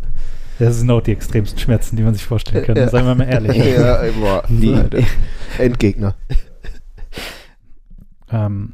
Das 0.61 0.77
sind 0.77 0.91
auch 0.91 1.01
die 1.01 1.11
extremsten 1.11 1.57
Schmerzen, 1.57 1.95
die 1.95 2.03
man 2.03 2.13
sich 2.13 2.23
vorstellen 2.23 2.63
kann. 2.63 2.75
Seien 2.87 3.05
wir 3.05 3.15
mal 3.15 3.23
ehrlich. 3.23 3.57
ja, 3.75 3.99
boah, 4.19 4.43
Die-. 4.47 4.77
Endgegner. 5.57 6.13
Ähm, 8.31 8.73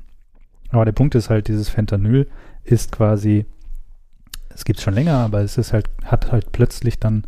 aber 0.70 0.84
der 0.84 0.92
Punkt 0.92 1.16
ist 1.16 1.30
halt, 1.30 1.48
dieses 1.48 1.70
Fentanyl 1.70 2.28
ist 2.66 2.92
quasi, 2.92 3.46
es 4.50 4.66
gibt 4.66 4.80
es 4.80 4.84
schon 4.84 4.96
länger, 4.96 5.14
aber 5.14 5.40
es 5.40 5.58
ist 5.58 5.72
halt, 5.72 5.90
hat 6.04 6.30
halt 6.30 6.52
plötzlich 6.52 7.00
dann 7.00 7.24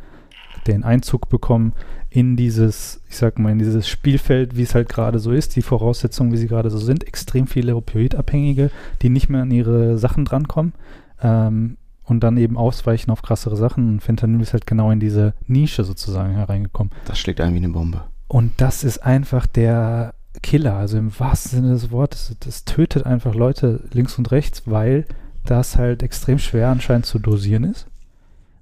den 0.67 0.83
Einzug 0.83 1.29
bekommen 1.29 1.71
in 2.09 2.35
dieses, 2.35 3.01
ich 3.07 3.15
sag 3.15 3.39
mal, 3.39 3.53
in 3.53 3.59
dieses 3.59 3.87
Spielfeld, 3.87 4.57
wie 4.57 4.63
es 4.63 4.75
halt 4.75 4.89
gerade 4.89 5.19
so 5.19 5.31
ist, 5.31 5.55
die 5.55 5.61
Voraussetzungen, 5.61 6.33
wie 6.33 6.37
sie 6.37 6.47
gerade 6.47 6.69
so 6.69 6.79
sind, 6.79 7.07
extrem 7.07 7.47
viele 7.47 7.77
Opioidabhängige, 7.77 8.71
die 9.01 9.09
nicht 9.09 9.29
mehr 9.29 9.43
an 9.43 9.51
ihre 9.51 9.97
Sachen 9.97 10.25
drankommen 10.25 10.73
ähm, 11.21 11.77
und 12.09 12.21
dann 12.21 12.37
eben 12.37 12.57
ausweichen 12.57 13.11
auf 13.11 13.21
krassere 13.21 13.55
Sachen. 13.55 13.87
Und 13.87 13.99
Fentanyl 14.01 14.41
ist 14.41 14.53
halt 14.53 14.65
genau 14.65 14.91
in 14.91 14.99
diese 14.99 15.33
Nische 15.47 15.83
sozusagen 15.83 16.33
hereingekommen. 16.33 16.91
Das 17.05 17.19
schlägt 17.19 17.39
ein 17.39 17.53
wie 17.53 17.57
eine 17.57 17.69
Bombe. 17.69 18.03
Und 18.27 18.53
das 18.57 18.83
ist 18.83 18.99
einfach 18.99 19.45
der 19.45 20.13
Killer, 20.41 20.75
also 20.75 20.97
im 20.97 21.17
wahrsten 21.19 21.61
Sinne 21.61 21.73
des 21.73 21.91
Wortes. 21.91 22.35
Das 22.39 22.65
tötet 22.65 23.05
einfach 23.05 23.35
Leute 23.35 23.83
links 23.91 24.17
und 24.17 24.31
rechts, 24.31 24.63
weil 24.65 25.05
das 25.45 25.77
halt 25.77 26.03
extrem 26.03 26.39
schwer 26.39 26.69
anscheinend 26.69 27.05
zu 27.05 27.19
dosieren 27.19 27.63
ist. 27.63 27.87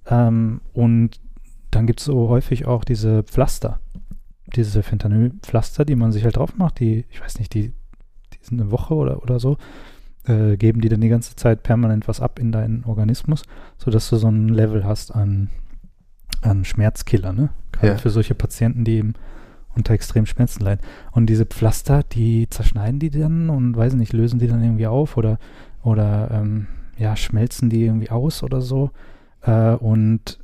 Ähm, 0.07 0.61
und 0.73 1.19
dann 1.71 1.87
gibt 1.87 1.99
es 1.99 2.05
so 2.05 2.29
häufig 2.29 2.65
auch 2.65 2.83
diese 2.83 3.23
Pflaster, 3.23 3.79
diese 4.55 4.83
Fentanyl-Pflaster, 4.83 5.85
die 5.85 5.95
man 5.95 6.11
sich 6.11 6.23
halt 6.23 6.37
drauf 6.37 6.55
macht, 6.55 6.79
die, 6.79 7.05
ich 7.09 7.21
weiß 7.21 7.39
nicht, 7.39 7.53
die, 7.53 7.73
die 8.33 8.37
sind 8.41 8.61
eine 8.61 8.71
Woche 8.71 8.93
oder, 8.93 9.21
oder 9.21 9.39
so, 9.39 9.57
äh, 10.27 10.57
geben 10.57 10.81
die 10.81 10.89
dann 10.89 11.01
die 11.01 11.09
ganze 11.09 11.35
Zeit 11.35 11.63
permanent 11.63 12.07
was 12.07 12.19
ab 12.21 12.39
in 12.39 12.51
deinen 12.51 12.83
Organismus, 12.85 13.43
sodass 13.77 14.09
du 14.09 14.17
so 14.17 14.27
ein 14.27 14.49
Level 14.49 14.85
hast 14.85 15.13
an, 15.15 15.49
an 16.41 16.65
Schmerzkiller, 16.65 17.33
ne? 17.33 17.49
Gerade 17.71 17.93
Ja. 17.93 17.97
für 17.97 18.09
solche 18.09 18.35
Patienten, 18.35 18.83
die 18.83 18.93
eben 18.97 19.13
unter 19.75 19.93
extremen 19.93 20.25
Schmerzen 20.25 20.63
leiden. 20.63 20.81
Und 21.11 21.27
diese 21.27 21.45
Pflaster, 21.45 22.01
die 22.03 22.49
zerschneiden 22.49 22.99
die 22.99 23.09
dann 23.11 23.49
und 23.49 23.75
weiß 23.77 23.93
nicht, 23.93 24.11
lösen 24.13 24.39
die 24.39 24.47
dann 24.47 24.63
irgendwie 24.63 24.87
auf 24.87 25.17
oder, 25.17 25.37
oder 25.83 26.29
ähm, 26.31 26.67
ja, 26.97 27.15
schmelzen 27.15 27.69
die 27.69 27.85
irgendwie 27.85 28.09
aus 28.09 28.41
oder 28.41 28.61
so 28.61 28.89
äh, 29.43 29.73
und 29.75 30.39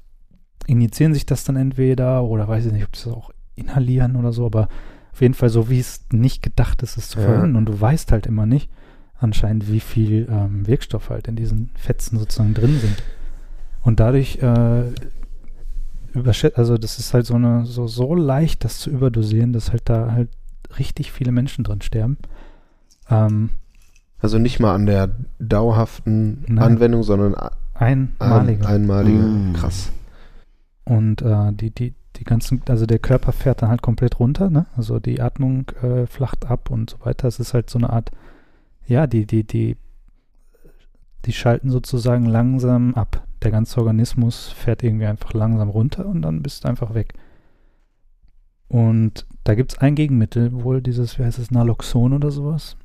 injizieren 0.67 1.13
sich 1.15 1.25
das 1.25 1.43
dann 1.43 1.55
entweder 1.55 2.23
oder 2.23 2.47
weiß 2.47 2.67
ich 2.67 2.71
nicht, 2.73 2.85
ob 2.85 2.95
sie 2.95 3.09
das 3.09 3.17
auch 3.17 3.31
inhalieren 3.55 4.15
oder 4.15 4.31
so, 4.31 4.45
aber 4.45 4.67
auf 5.11 5.21
jeden 5.21 5.33
Fall 5.33 5.49
so, 5.49 5.69
wie 5.69 5.79
es 5.79 6.05
nicht 6.11 6.41
gedacht 6.43 6.81
ist, 6.83 6.97
es 6.97 7.09
zu 7.09 7.19
Ja. 7.19 7.25
verwenden. 7.25 7.55
Und 7.55 7.65
du 7.65 7.79
weißt 7.81 8.11
halt 8.11 8.25
immer 8.27 8.45
nicht 8.45 8.69
anscheinend, 9.23 9.71
wie 9.71 9.79
viel 9.79 10.27
ähm, 10.29 10.67
Wirkstoff 10.67 11.09
halt 11.09 11.27
in 11.27 11.35
diesen 11.35 11.71
Fetzen 11.75 12.19
sozusagen 12.19 12.53
drin 12.53 12.79
sind. 12.79 13.03
Und 13.81 13.99
dadurch 13.99 14.37
äh, 14.41 14.83
überschätzt, 16.13 16.57
also 16.57 16.77
das 16.77 16.99
ist 16.99 17.13
halt 17.13 17.25
so 17.25 17.35
eine, 17.35 17.65
so, 17.65 17.87
so 17.87 18.15
leicht, 18.15 18.63
das 18.63 18.79
zu 18.79 18.89
überdosieren, 18.89 19.53
dass 19.53 19.71
halt 19.71 19.83
da 19.85 20.11
halt 20.11 20.29
richtig 20.77 21.11
viele 21.11 21.31
Menschen 21.31 21.63
drin 21.63 21.81
sterben. 21.81 22.17
Ähm, 23.09 23.49
Also 24.19 24.39
nicht 24.39 24.59
mal 24.59 24.73
an 24.73 24.85
der 24.85 25.09
dauerhaften 25.39 26.45
Nein. 26.47 26.59
Anwendung, 26.59 27.03
sondern 27.03 27.35
Einmalige. 27.73 28.65
Ein, 28.65 28.75
einmalige. 28.83 29.17
Mm. 29.17 29.53
Krass. 29.53 29.91
Und 30.85 31.21
äh, 31.21 31.51
die, 31.51 31.71
die, 31.71 31.93
die 32.15 32.23
ganzen, 32.23 32.61
also 32.69 32.85
der 32.85 32.99
Körper 32.99 33.31
fährt 33.31 33.61
dann 33.61 33.69
halt 33.69 33.81
komplett 33.81 34.19
runter, 34.19 34.49
ne? 34.49 34.67
Also 34.77 34.99
die 34.99 35.21
Atmung 35.21 35.65
äh, 35.81 36.05
flacht 36.05 36.45
ab 36.45 36.69
und 36.69 36.91
so 36.91 36.97
weiter. 37.03 37.27
Es 37.27 37.39
ist 37.39 37.53
halt 37.53 37.69
so 37.69 37.79
eine 37.79 37.89
Art, 37.89 38.11
ja, 38.87 39.07
die, 39.07 39.25
die, 39.25 39.43
die, 39.43 39.77
die 41.25 41.33
schalten 41.33 41.69
sozusagen 41.69 42.25
langsam 42.25 42.93
ab. 42.95 43.25
Der 43.41 43.51
ganze 43.51 43.79
Organismus 43.79 44.49
fährt 44.49 44.83
irgendwie 44.83 45.05
einfach 45.05 45.33
langsam 45.33 45.69
runter 45.69 46.05
und 46.05 46.21
dann 46.21 46.41
bist 46.41 46.63
du 46.63 46.69
einfach 46.69 46.93
weg. 46.93 47.13
Und 48.67 49.25
da 49.43 49.55
gibt 49.55 49.73
es 49.73 49.77
ein 49.79 49.95
Gegenmittel, 49.95 50.63
wohl 50.63 50.81
dieses, 50.81 51.19
wie 51.19 51.23
heißt 51.23 51.39
es, 51.39 51.51
Naloxon 51.51 52.13
oder 52.13 52.31
sowas. 52.31 52.75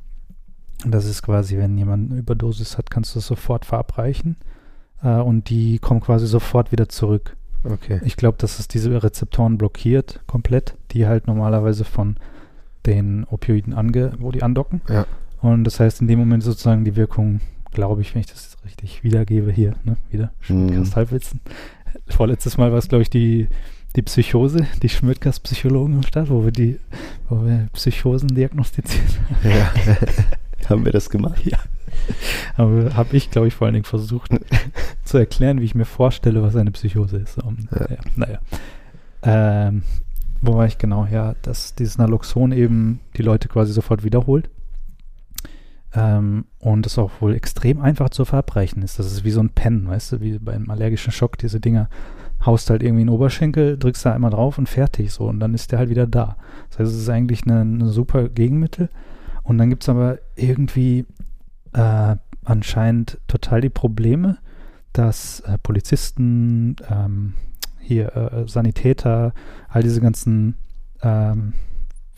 Und 0.84 0.92
das 0.92 1.06
ist 1.06 1.22
quasi, 1.22 1.56
wenn 1.56 1.78
jemand 1.78 2.10
eine 2.10 2.20
Überdosis 2.20 2.78
hat, 2.78 2.90
kannst 2.90 3.14
du 3.14 3.20
es 3.20 3.26
sofort 3.26 3.64
verabreichen. 3.64 4.36
Äh, 5.02 5.16
und 5.20 5.48
die 5.50 5.78
kommen 5.78 6.00
quasi 6.00 6.26
sofort 6.26 6.72
wieder 6.72 6.88
zurück. 6.88 7.36
Okay. 7.64 8.00
Ich 8.04 8.16
glaube, 8.16 8.38
dass 8.38 8.58
es 8.58 8.68
diese 8.68 9.02
Rezeptoren 9.02 9.58
blockiert 9.58 10.20
komplett, 10.26 10.76
die 10.92 11.06
halt 11.06 11.26
normalerweise 11.26 11.84
von 11.84 12.16
den 12.86 13.24
Opioiden 13.24 13.74
ange, 13.74 14.12
wo 14.18 14.30
die 14.30 14.42
andocken. 14.42 14.80
Ja. 14.88 15.06
Und 15.40 15.64
das 15.64 15.78
heißt, 15.80 16.00
in 16.00 16.08
dem 16.08 16.18
Moment 16.18 16.42
sozusagen 16.42 16.84
die 16.84 16.96
Wirkung, 16.96 17.40
glaube 17.72 18.00
ich, 18.02 18.14
wenn 18.14 18.20
ich 18.20 18.26
das 18.26 18.56
richtig 18.64 19.04
wiedergebe, 19.04 19.52
hier, 19.52 19.74
ne, 19.84 19.96
wieder, 20.10 20.32
Mhm. 20.48 20.70
Kristallwitzen. 20.70 21.40
Vorletztes 22.08 22.56
Mal 22.58 22.70
war 22.72 22.78
es, 22.78 22.88
glaube 22.88 23.02
ich, 23.02 23.10
die, 23.10 23.48
die 23.96 24.02
Psychose, 24.02 24.66
die 24.82 24.88
Schmidtgast-Psychologen 24.88 25.94
im 25.94 26.02
Start, 26.02 26.28
wo 26.30 26.44
wir 26.44 26.50
die, 26.52 26.78
wo 27.28 27.44
wir 27.44 27.68
Psychosen 27.72 28.28
diagnostiziert 28.28 29.04
haben. 29.42 29.50
Ja. 29.50 29.72
Haben 30.68 30.84
wir 30.84 30.92
das 30.92 31.08
gemacht? 31.08 31.40
Ja. 31.46 31.58
Aber 32.56 32.94
habe 32.94 33.16
ich, 33.16 33.30
glaube 33.30 33.48
ich, 33.48 33.54
vor 33.54 33.66
allen 33.66 33.74
Dingen 33.74 33.84
versucht 33.84 34.30
zu 35.04 35.18
erklären, 35.18 35.60
wie 35.60 35.64
ich 35.64 35.74
mir 35.74 35.84
vorstelle, 35.84 36.42
was 36.42 36.56
eine 36.56 36.70
Psychose 36.72 37.18
ist. 37.18 37.38
Um, 37.42 37.56
Ja. 37.72 37.86
ja. 37.90 37.96
naja. 38.16 38.38
Ähm, 39.22 39.82
wo 40.40 40.54
war 40.54 40.66
ich 40.66 40.78
genau? 40.78 41.06
Ja, 41.10 41.34
dass 41.42 41.74
dieses 41.74 41.98
Naloxon 41.98 42.52
eben 42.52 43.00
die 43.16 43.22
Leute 43.22 43.48
quasi 43.48 43.72
sofort 43.72 44.04
wiederholt. 44.04 44.50
Ähm, 45.98 46.44
und 46.60 46.86
es 46.86 46.96
auch 46.96 47.10
wohl 47.20 47.34
extrem 47.34 47.80
einfach 47.80 48.10
zu 48.10 48.24
verabreichen 48.24 48.82
ist. 48.82 48.98
Das 48.98 49.06
ist 49.06 49.24
wie 49.24 49.32
so 49.32 49.40
ein 49.40 49.50
Pen, 49.50 49.88
weißt 49.88 50.12
du, 50.12 50.20
wie 50.20 50.38
beim 50.38 50.70
allergischen 50.70 51.12
Schock, 51.12 51.38
diese 51.38 51.60
Dinger. 51.60 51.88
Haust 52.46 52.70
halt 52.70 52.84
irgendwie 52.84 53.02
in 53.02 53.08
den 53.08 53.14
Oberschenkel, 53.14 53.76
drückst 53.76 54.06
da 54.06 54.14
einmal 54.14 54.30
drauf 54.30 54.58
und 54.58 54.68
fertig 54.68 55.12
so. 55.12 55.24
Und 55.24 55.40
dann 55.40 55.54
ist 55.54 55.72
der 55.72 55.80
halt 55.80 55.90
wieder 55.90 56.06
da. 56.06 56.36
Das 56.70 56.78
heißt, 56.78 56.92
es 56.92 56.98
ist 56.98 57.08
eigentlich 57.08 57.42
eine, 57.44 57.62
eine 57.62 57.88
super 57.88 58.28
Gegenmittel. 58.28 58.90
Und 59.42 59.58
dann 59.58 59.70
gibt 59.70 59.82
es 59.82 59.88
aber 59.88 60.18
irgendwie 60.36 61.04
äh, 61.72 62.16
anscheinend 62.44 63.18
total 63.26 63.60
die 63.60 63.70
Probleme, 63.70 64.38
dass 64.92 65.40
äh, 65.40 65.58
Polizisten, 65.58 66.76
ähm, 66.88 67.34
hier 67.80 68.14
äh, 68.14 68.46
Sanitäter, 68.46 69.32
all 69.68 69.82
diese 69.82 70.00
ganzen, 70.00 70.54
ähm, 71.02 71.54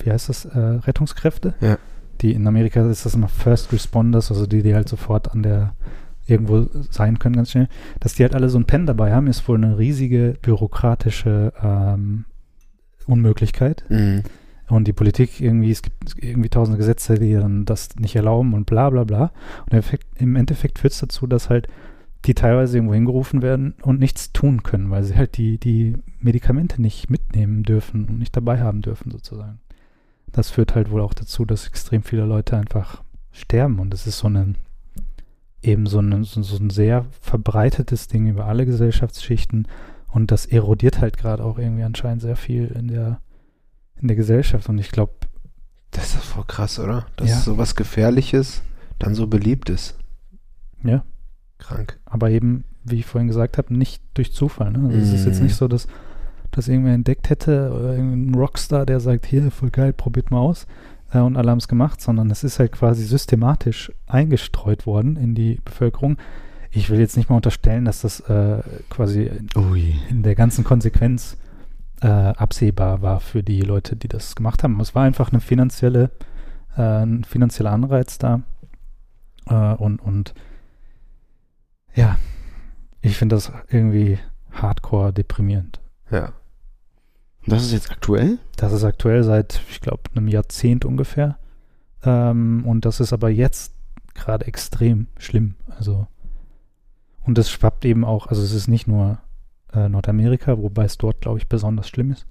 wie 0.00 0.10
heißt 0.10 0.28
das, 0.28 0.44
äh, 0.44 0.58
Rettungskräfte, 0.58 1.54
Ja. 1.60 1.78
Die 2.20 2.32
in 2.32 2.46
Amerika 2.46 2.88
ist 2.88 3.06
das 3.06 3.14
immer 3.14 3.28
First 3.28 3.72
Responders, 3.72 4.30
also 4.30 4.46
die, 4.46 4.62
die 4.62 4.74
halt 4.74 4.88
sofort 4.88 5.32
an 5.32 5.42
der 5.42 5.74
irgendwo 6.26 6.66
sein 6.90 7.18
können 7.18 7.36
ganz 7.36 7.50
schnell, 7.50 7.68
dass 7.98 8.14
die 8.14 8.22
halt 8.22 8.34
alle 8.34 8.48
so 8.48 8.58
ein 8.58 8.66
Pen 8.66 8.86
dabei 8.86 9.12
haben, 9.12 9.26
ist 9.26 9.46
wohl 9.48 9.56
eine 9.56 9.78
riesige 9.78 10.36
bürokratische 10.40 11.52
ähm, 11.62 12.24
Unmöglichkeit. 13.06 13.84
Mhm. 13.88 14.22
Und 14.68 14.86
die 14.86 14.92
Politik 14.92 15.40
irgendwie, 15.40 15.72
es 15.72 15.82
gibt 15.82 16.14
irgendwie 16.16 16.48
tausende 16.48 16.78
Gesetze, 16.78 17.14
die 17.14 17.34
dann 17.34 17.64
das 17.64 17.96
nicht 17.96 18.14
erlauben 18.14 18.54
und 18.54 18.66
bla 18.66 18.88
bla 18.90 19.02
bla. 19.02 19.32
Und 19.62 19.72
im 19.72 19.78
Endeffekt, 19.78 20.06
im 20.16 20.36
Endeffekt 20.36 20.78
führt 20.78 20.92
es 20.92 21.00
dazu, 21.00 21.26
dass 21.26 21.50
halt 21.50 21.66
die 22.26 22.34
teilweise 22.34 22.76
irgendwo 22.76 22.94
hingerufen 22.94 23.42
werden 23.42 23.74
und 23.82 23.98
nichts 23.98 24.32
tun 24.32 24.62
können, 24.62 24.90
weil 24.90 25.02
sie 25.02 25.16
halt 25.16 25.36
die, 25.38 25.58
die 25.58 25.96
Medikamente 26.20 26.80
nicht 26.80 27.10
mitnehmen 27.10 27.64
dürfen 27.64 28.04
und 28.04 28.18
nicht 28.18 28.36
dabei 28.36 28.60
haben 28.60 28.82
dürfen, 28.82 29.10
sozusagen. 29.10 29.58
Das 30.32 30.50
führt 30.50 30.74
halt 30.74 30.90
wohl 30.90 31.00
auch 31.00 31.14
dazu, 31.14 31.44
dass 31.44 31.66
extrem 31.66 32.02
viele 32.02 32.24
Leute 32.24 32.56
einfach 32.56 33.02
sterben. 33.32 33.78
Und 33.80 33.92
es 33.94 34.06
ist 34.06 34.18
so 34.18 34.28
ein 34.28 34.56
eben 35.62 35.86
so, 35.86 36.00
ein 36.00 36.24
so, 36.24 36.42
so 36.42 36.56
ein 36.56 36.70
sehr 36.70 37.04
verbreitetes 37.20 38.08
Ding 38.08 38.26
über 38.28 38.46
alle 38.46 38.64
Gesellschaftsschichten. 38.66 39.68
Und 40.08 40.30
das 40.30 40.46
erodiert 40.46 41.00
halt 41.00 41.16
gerade 41.18 41.44
auch 41.44 41.58
irgendwie 41.58 41.82
anscheinend 41.84 42.22
sehr 42.22 42.36
viel 42.36 42.66
in 42.68 42.88
der 42.88 43.20
in 44.00 44.08
der 44.08 44.16
Gesellschaft 44.16 44.66
und 44.70 44.78
ich 44.78 44.90
glaube, 44.92 45.12
Das 45.90 46.14
ist 46.14 46.24
voll 46.24 46.44
krass, 46.46 46.78
oder? 46.78 47.06
Dass 47.16 47.28
Ja. 47.28 47.36
sowas 47.40 47.74
Gefährliches 47.74 48.62
dann 48.98 49.14
so 49.14 49.26
beliebt 49.26 49.68
ist. 49.68 49.98
ja, 50.82 51.04
Krank. 51.58 51.98
aber 52.06 52.30
eben, 52.30 52.64
wie 52.84 53.00
ich 53.00 53.04
vorhin 53.06 53.28
gesagt 53.28 53.58
habe, 53.58 53.74
nicht 53.74 54.02
durch 54.14 54.32
Zufall. 54.32 54.70
Ne? 54.72 54.88
Also 54.88 54.96
Es 54.98 55.12
ist 55.12 55.26
jetzt 55.26 55.38
Mhm. 55.40 55.44
nicht 55.46 55.56
so, 55.56 55.68
dass 55.68 55.86
das 56.50 56.68
irgendwer 56.68 56.94
entdeckt 56.94 57.30
hätte 57.30 57.72
oder 57.72 57.94
irgendein 57.94 58.34
Rockstar, 58.34 58.86
der 58.86 59.00
sagt, 59.00 59.26
hier, 59.26 59.50
voll 59.50 59.70
geil, 59.70 59.92
probiert 59.92 60.30
mal 60.30 60.38
aus 60.38 60.66
äh, 61.12 61.18
und 61.18 61.36
alle 61.36 61.50
haben 61.50 61.58
es 61.58 61.68
gemacht, 61.68 62.00
sondern 62.00 62.30
es 62.30 62.44
ist 62.44 62.58
halt 62.58 62.72
quasi 62.72 63.04
systematisch 63.04 63.92
eingestreut 64.06 64.86
worden 64.86 65.16
in 65.16 65.34
die 65.34 65.60
Bevölkerung. 65.64 66.18
Ich 66.70 66.88
will 66.88 67.00
jetzt 67.00 67.16
nicht 67.16 67.28
mal 67.28 67.36
unterstellen, 67.36 67.84
dass 67.84 68.02
das 68.02 68.20
äh, 68.20 68.62
quasi 68.90 69.30
Ui. 69.56 69.94
in 70.08 70.22
der 70.22 70.34
ganzen 70.34 70.64
Konsequenz 70.64 71.36
äh, 72.00 72.06
absehbar 72.06 73.02
war 73.02 73.20
für 73.20 73.42
die 73.42 73.60
Leute, 73.60 73.96
die 73.96 74.08
das 74.08 74.36
gemacht 74.36 74.62
haben. 74.62 74.78
Es 74.80 74.94
war 74.94 75.02
einfach 75.02 75.32
eine 75.32 75.40
finanzielle, 75.40 76.10
äh, 76.76 76.82
ein 76.82 77.24
finanzieller 77.24 77.72
Anreiz 77.72 78.18
da. 78.18 78.42
Äh, 79.46 79.74
und, 79.74 80.00
und 80.00 80.34
ja, 81.94 82.16
ich 83.02 83.16
finde 83.16 83.36
das 83.36 83.52
irgendwie 83.68 84.18
hardcore 84.52 85.12
deprimierend. 85.12 85.80
Ja. 86.10 86.32
Das 87.46 87.62
ist 87.62 87.72
jetzt 87.72 87.90
aktuell? 87.90 88.38
Das 88.56 88.72
ist 88.72 88.84
aktuell 88.84 89.22
seit, 89.24 89.60
ich 89.70 89.80
glaube, 89.80 90.02
einem 90.14 90.28
Jahrzehnt 90.28 90.84
ungefähr. 90.84 91.38
Ähm, 92.04 92.64
und 92.66 92.84
das 92.84 93.00
ist 93.00 93.12
aber 93.12 93.30
jetzt 93.30 93.74
gerade 94.14 94.46
extrem 94.46 95.06
schlimm. 95.18 95.56
Also, 95.68 96.06
und 97.24 97.38
das 97.38 97.50
schwappt 97.50 97.84
eben 97.84 98.04
auch, 98.04 98.26
also 98.26 98.42
es 98.42 98.52
ist 98.52 98.68
nicht 98.68 98.86
nur 98.86 99.18
äh, 99.72 99.88
Nordamerika, 99.88 100.58
wobei 100.58 100.84
es 100.84 100.98
dort, 100.98 101.20
glaube 101.20 101.38
ich, 101.38 101.48
besonders 101.48 101.88
schlimm 101.88 102.10
ist. 102.10 102.26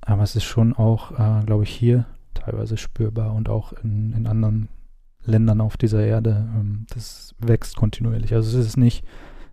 Aber 0.00 0.22
es 0.22 0.36
ist 0.36 0.44
schon 0.44 0.74
auch, 0.74 1.12
äh, 1.12 1.44
glaube 1.44 1.64
ich, 1.64 1.70
hier 1.70 2.06
teilweise 2.34 2.76
spürbar 2.76 3.34
und 3.34 3.48
auch 3.48 3.72
in, 3.84 4.12
in 4.12 4.26
anderen 4.26 4.68
Ländern 5.24 5.60
auf 5.60 5.76
dieser 5.76 6.04
Erde. 6.04 6.48
Ähm, 6.56 6.86
das 6.94 7.34
wächst 7.38 7.76
kontinuierlich. 7.76 8.34
Also 8.34 8.58
es 8.58 8.66
ist 8.66 8.76
nicht 8.76 9.04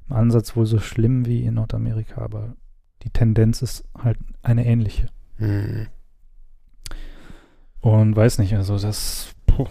im 0.10 0.16
Ansatz 0.16 0.56
wohl 0.56 0.66
so 0.66 0.80
schlimm 0.80 1.26
wie 1.26 1.44
in 1.44 1.56
Nordamerika, 1.56 2.22
aber 2.22 2.56
die 3.04 3.10
Tendenz 3.10 3.62
ist 3.62 3.84
halt 3.98 4.18
eine 4.42 4.66
ähnliche. 4.66 5.08
Mhm. 5.38 5.88
Und 7.82 8.16
weiß 8.16 8.40
nicht, 8.40 8.56
also 8.56 8.78
das, 8.78 9.34
puh, 9.46 9.68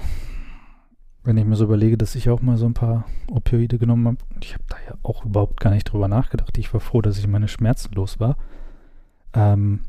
wenn 1.24 1.36
ich 1.36 1.44
mir 1.44 1.56
so 1.56 1.64
überlege, 1.64 1.98
dass 1.98 2.14
ich 2.14 2.30
auch 2.30 2.40
mal 2.40 2.56
so 2.56 2.66
ein 2.66 2.74
paar 2.74 3.04
Opioide 3.30 3.78
genommen 3.78 4.06
habe, 4.06 4.18
ich 4.40 4.54
habe 4.54 4.64
da 4.68 4.76
ja 4.88 4.94
auch 5.02 5.24
überhaupt 5.24 5.60
gar 5.60 5.70
nicht 5.72 5.84
drüber 5.84 6.08
nachgedacht. 6.08 6.56
Ich 6.56 6.72
war 6.72 6.80
froh, 6.80 7.02
dass 7.02 7.18
ich 7.18 7.26
meine 7.26 7.48
Schmerzen 7.48 7.92
los 7.94 8.20
war. 8.20 8.36
Ähm, 9.34 9.80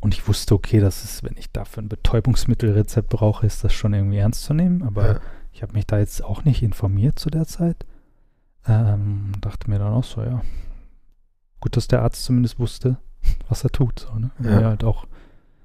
und 0.00 0.14
ich 0.14 0.26
wusste, 0.26 0.54
okay, 0.54 0.80
das 0.80 1.04
ist, 1.04 1.22
wenn 1.22 1.36
ich 1.36 1.52
dafür 1.52 1.82
ein 1.84 1.88
Betäubungsmittelrezept 1.88 3.08
brauche, 3.08 3.46
ist 3.46 3.62
das 3.62 3.72
schon 3.72 3.94
irgendwie 3.94 4.18
ernst 4.18 4.42
zu 4.42 4.52
nehmen. 4.54 4.82
Aber 4.82 5.06
Ja. 5.14 5.20
ich 5.52 5.62
habe 5.62 5.74
mich 5.74 5.86
da 5.86 5.98
jetzt 5.98 6.24
auch 6.24 6.44
nicht 6.44 6.62
informiert 6.62 7.18
zu 7.20 7.30
der 7.30 7.46
Zeit. 7.46 7.86
Ähm, 8.66 9.32
dachte 9.40 9.70
mir 9.70 9.78
dann 9.78 9.92
auch 9.92 10.04
so, 10.04 10.22
ja, 10.22 10.42
gut, 11.62 11.76
dass 11.76 11.88
der 11.88 12.02
Arzt 12.02 12.24
zumindest 12.24 12.58
wusste, 12.58 12.98
was 13.48 13.64
er 13.64 13.70
tut. 13.70 14.00
So, 14.00 14.18
ne? 14.18 14.30
Und 14.38 14.44
Ja. 14.44 14.60
mir 14.60 14.66
halt 14.66 14.84
auch 14.84 15.06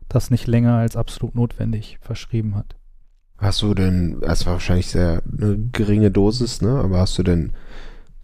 das 0.08 0.32
nicht 0.32 0.48
länger 0.48 0.76
als 0.78 0.96
absolut 0.96 1.36
notwendig 1.36 1.98
verschrieben 2.02 2.56
hat. 2.56 2.76
Hast 3.40 3.62
du 3.62 3.74
denn, 3.74 4.22
es 4.22 4.46
war 4.46 4.54
wahrscheinlich 4.54 4.88
sehr 4.88 5.22
eine 5.38 5.58
geringe 5.72 6.10
Dosis, 6.10 6.62
ne? 6.62 6.80
Aber 6.80 7.00
hast 7.00 7.18
du 7.18 7.24
denn 7.24 7.52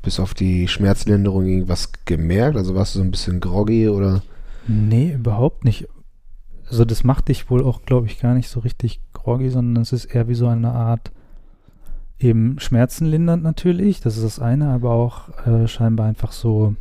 bis 0.01 0.19
auf 0.19 0.33
die 0.33 0.67
Schmerzlinderung 0.67 1.45
irgendwas 1.45 1.91
gemerkt? 2.05 2.57
Also 2.57 2.73
warst 2.73 2.95
du 2.95 2.99
so 2.99 3.05
ein 3.05 3.11
bisschen 3.11 3.39
groggy 3.39 3.89
oder? 3.89 4.23
Nee, 4.67 5.13
überhaupt 5.13 5.65
nicht. 5.65 5.87
Also 6.69 6.85
das 6.85 7.03
macht 7.03 7.27
dich 7.27 7.49
wohl 7.49 7.63
auch, 7.63 7.83
glaube 7.83 8.07
ich, 8.07 8.19
gar 8.19 8.33
nicht 8.33 8.49
so 8.49 8.61
richtig 8.61 9.01
groggy, 9.13 9.49
sondern 9.49 9.81
es 9.83 9.91
ist 9.91 10.05
eher 10.05 10.27
wie 10.27 10.35
so 10.35 10.47
eine 10.47 10.71
Art 10.71 11.11
eben 12.19 12.57
schmerzenlindernd 12.59 13.43
natürlich, 13.43 13.99
das 13.99 14.15
ist 14.17 14.23
das 14.23 14.39
eine, 14.39 14.69
aber 14.69 14.91
auch 14.91 15.29
äh, 15.45 15.67
scheinbar 15.67 16.07
einfach 16.07 16.31
so, 16.31 16.75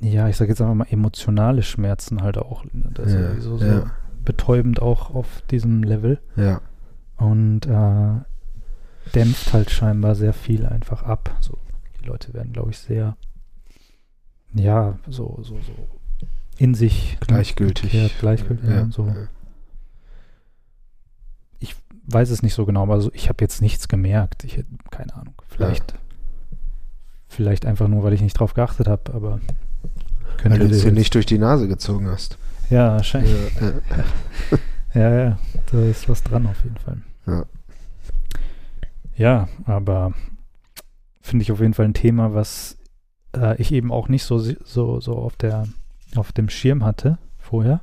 ja, 0.00 0.28
ich 0.28 0.36
sage 0.36 0.50
jetzt 0.50 0.60
einfach 0.60 0.74
mal 0.74 0.86
emotionale 0.90 1.62
Schmerzen 1.62 2.22
halt 2.22 2.38
auch. 2.38 2.64
Also 2.98 3.16
Ja, 3.18 3.40
so, 3.40 3.56
so 3.58 3.64
ja. 3.64 3.90
betäubend 4.24 4.80
auch 4.82 5.14
auf 5.14 5.42
diesem 5.50 5.82
Level 5.82 6.20
Ja. 6.36 6.60
und 7.16 7.66
äh, 7.66 8.20
dämpft 9.14 9.52
halt 9.52 9.70
scheinbar 9.70 10.14
sehr 10.14 10.32
viel 10.32 10.66
einfach 10.66 11.02
ab. 11.02 11.34
So, 11.40 11.58
die 12.00 12.06
Leute 12.06 12.34
werden, 12.34 12.52
glaube 12.52 12.70
ich, 12.70 12.78
sehr, 12.78 13.16
ja, 14.52 14.98
so, 15.08 15.38
so, 15.42 15.56
so 15.60 15.72
in 16.58 16.74
sich 16.74 17.18
Gleichgültig. 17.20 17.92
gekehrt, 17.92 18.12
gleichgültig, 18.20 18.68
ja, 18.68 18.88
so. 18.90 19.06
ja. 19.06 19.14
weiß 22.08 22.30
es 22.30 22.40
nicht 22.42 22.54
so 22.54 22.64
genau, 22.66 22.82
aber 22.84 23.00
so, 23.00 23.10
ich 23.14 23.28
habe 23.28 23.42
jetzt 23.42 23.60
nichts 23.60 23.88
gemerkt. 23.88 24.44
Ich 24.44 24.56
hätte 24.56 24.68
keine 24.92 25.12
Ahnung. 25.16 25.34
Vielleicht, 25.48 25.94
vielleicht 27.26 27.66
einfach 27.66 27.88
nur, 27.88 28.04
weil 28.04 28.12
ich 28.12 28.20
nicht 28.22 28.38
drauf 28.38 28.54
geachtet 28.54 28.86
habe, 28.86 29.12
aber 29.12 29.40
Weil 30.42 30.50
könnte 30.52 30.68
du 30.68 30.74
es 30.74 30.82
dir 30.82 30.92
nicht 30.92 31.14
durch 31.14 31.26
die 31.26 31.38
Nase 31.38 31.68
gezogen 31.68 32.08
hast. 32.08 32.38
Ja, 32.70 32.92
wahrscheinlich. 32.92 33.32
Ja, 33.60 34.58
Ja, 35.00 35.14
ja, 35.14 35.38
da 35.70 35.82
ist 35.82 36.08
was 36.08 36.22
dran 36.22 36.46
auf 36.46 36.62
jeden 36.64 36.78
Fall. 36.78 36.98
Ja. 37.26 37.44
Ja, 39.16 39.48
aber 39.66 40.12
finde 41.20 41.42
ich 41.42 41.52
auf 41.52 41.60
jeden 41.60 41.74
Fall 41.74 41.86
ein 41.86 41.94
Thema, 41.94 42.34
was 42.34 42.76
äh, 43.36 43.60
ich 43.60 43.72
eben 43.72 43.92
auch 43.92 44.08
nicht 44.08 44.24
so, 44.24 44.38
so, 44.38 45.00
so 45.00 45.16
auf, 45.16 45.36
der, 45.36 45.64
auf 46.14 46.32
dem 46.32 46.48
Schirm 46.48 46.84
hatte 46.84 47.18
vorher. 47.38 47.80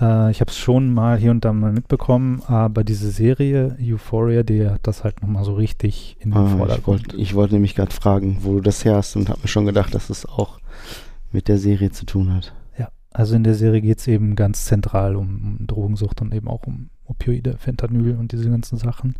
Äh, 0.00 0.30
ich 0.30 0.40
habe 0.40 0.50
es 0.50 0.58
schon 0.58 0.92
mal 0.92 1.18
hier 1.18 1.30
und 1.30 1.44
da 1.44 1.52
mal 1.52 1.72
mitbekommen, 1.72 2.42
aber 2.46 2.84
diese 2.84 3.10
Serie 3.10 3.76
Euphoria, 3.80 4.42
die 4.42 4.68
hat 4.68 4.86
das 4.86 5.04
halt 5.04 5.22
nochmal 5.22 5.44
so 5.44 5.54
richtig 5.54 6.16
in 6.20 6.30
den 6.30 6.38
Ah, 6.38 6.46
ich 6.50 6.56
Vordergrund. 6.58 6.86
wollte 6.86 7.16
ich 7.16 7.34
wollte 7.34 7.54
nämlich 7.54 7.74
gerade 7.74 7.92
fragen, 7.94 8.38
wo 8.42 8.54
du 8.54 8.60
das 8.60 8.84
her 8.84 8.96
hast 8.96 9.16
und 9.16 9.28
habe 9.28 9.40
mir 9.42 9.48
schon 9.48 9.66
gedacht, 9.66 9.94
dass 9.94 10.10
es 10.10 10.26
auch 10.26 10.58
mit 11.32 11.48
der 11.48 11.58
Serie 11.58 11.90
zu 11.90 12.06
tun 12.06 12.32
hat. 12.32 12.54
Ja, 12.78 12.88
also 13.10 13.36
in 13.36 13.44
der 13.44 13.54
Serie 13.54 13.80
geht 13.80 13.98
es 13.98 14.06
eben 14.06 14.36
ganz 14.36 14.64
zentral 14.64 15.16
um, 15.16 15.58
um 15.58 15.66
Drogensucht 15.66 16.20
und 16.20 16.34
eben 16.34 16.48
auch 16.48 16.66
um 16.66 16.90
Opioide, 17.04 17.56
Fentanyl 17.58 18.16
und 18.16 18.32
diese 18.32 18.50
ganzen 18.50 18.78
Sachen. 18.78 19.14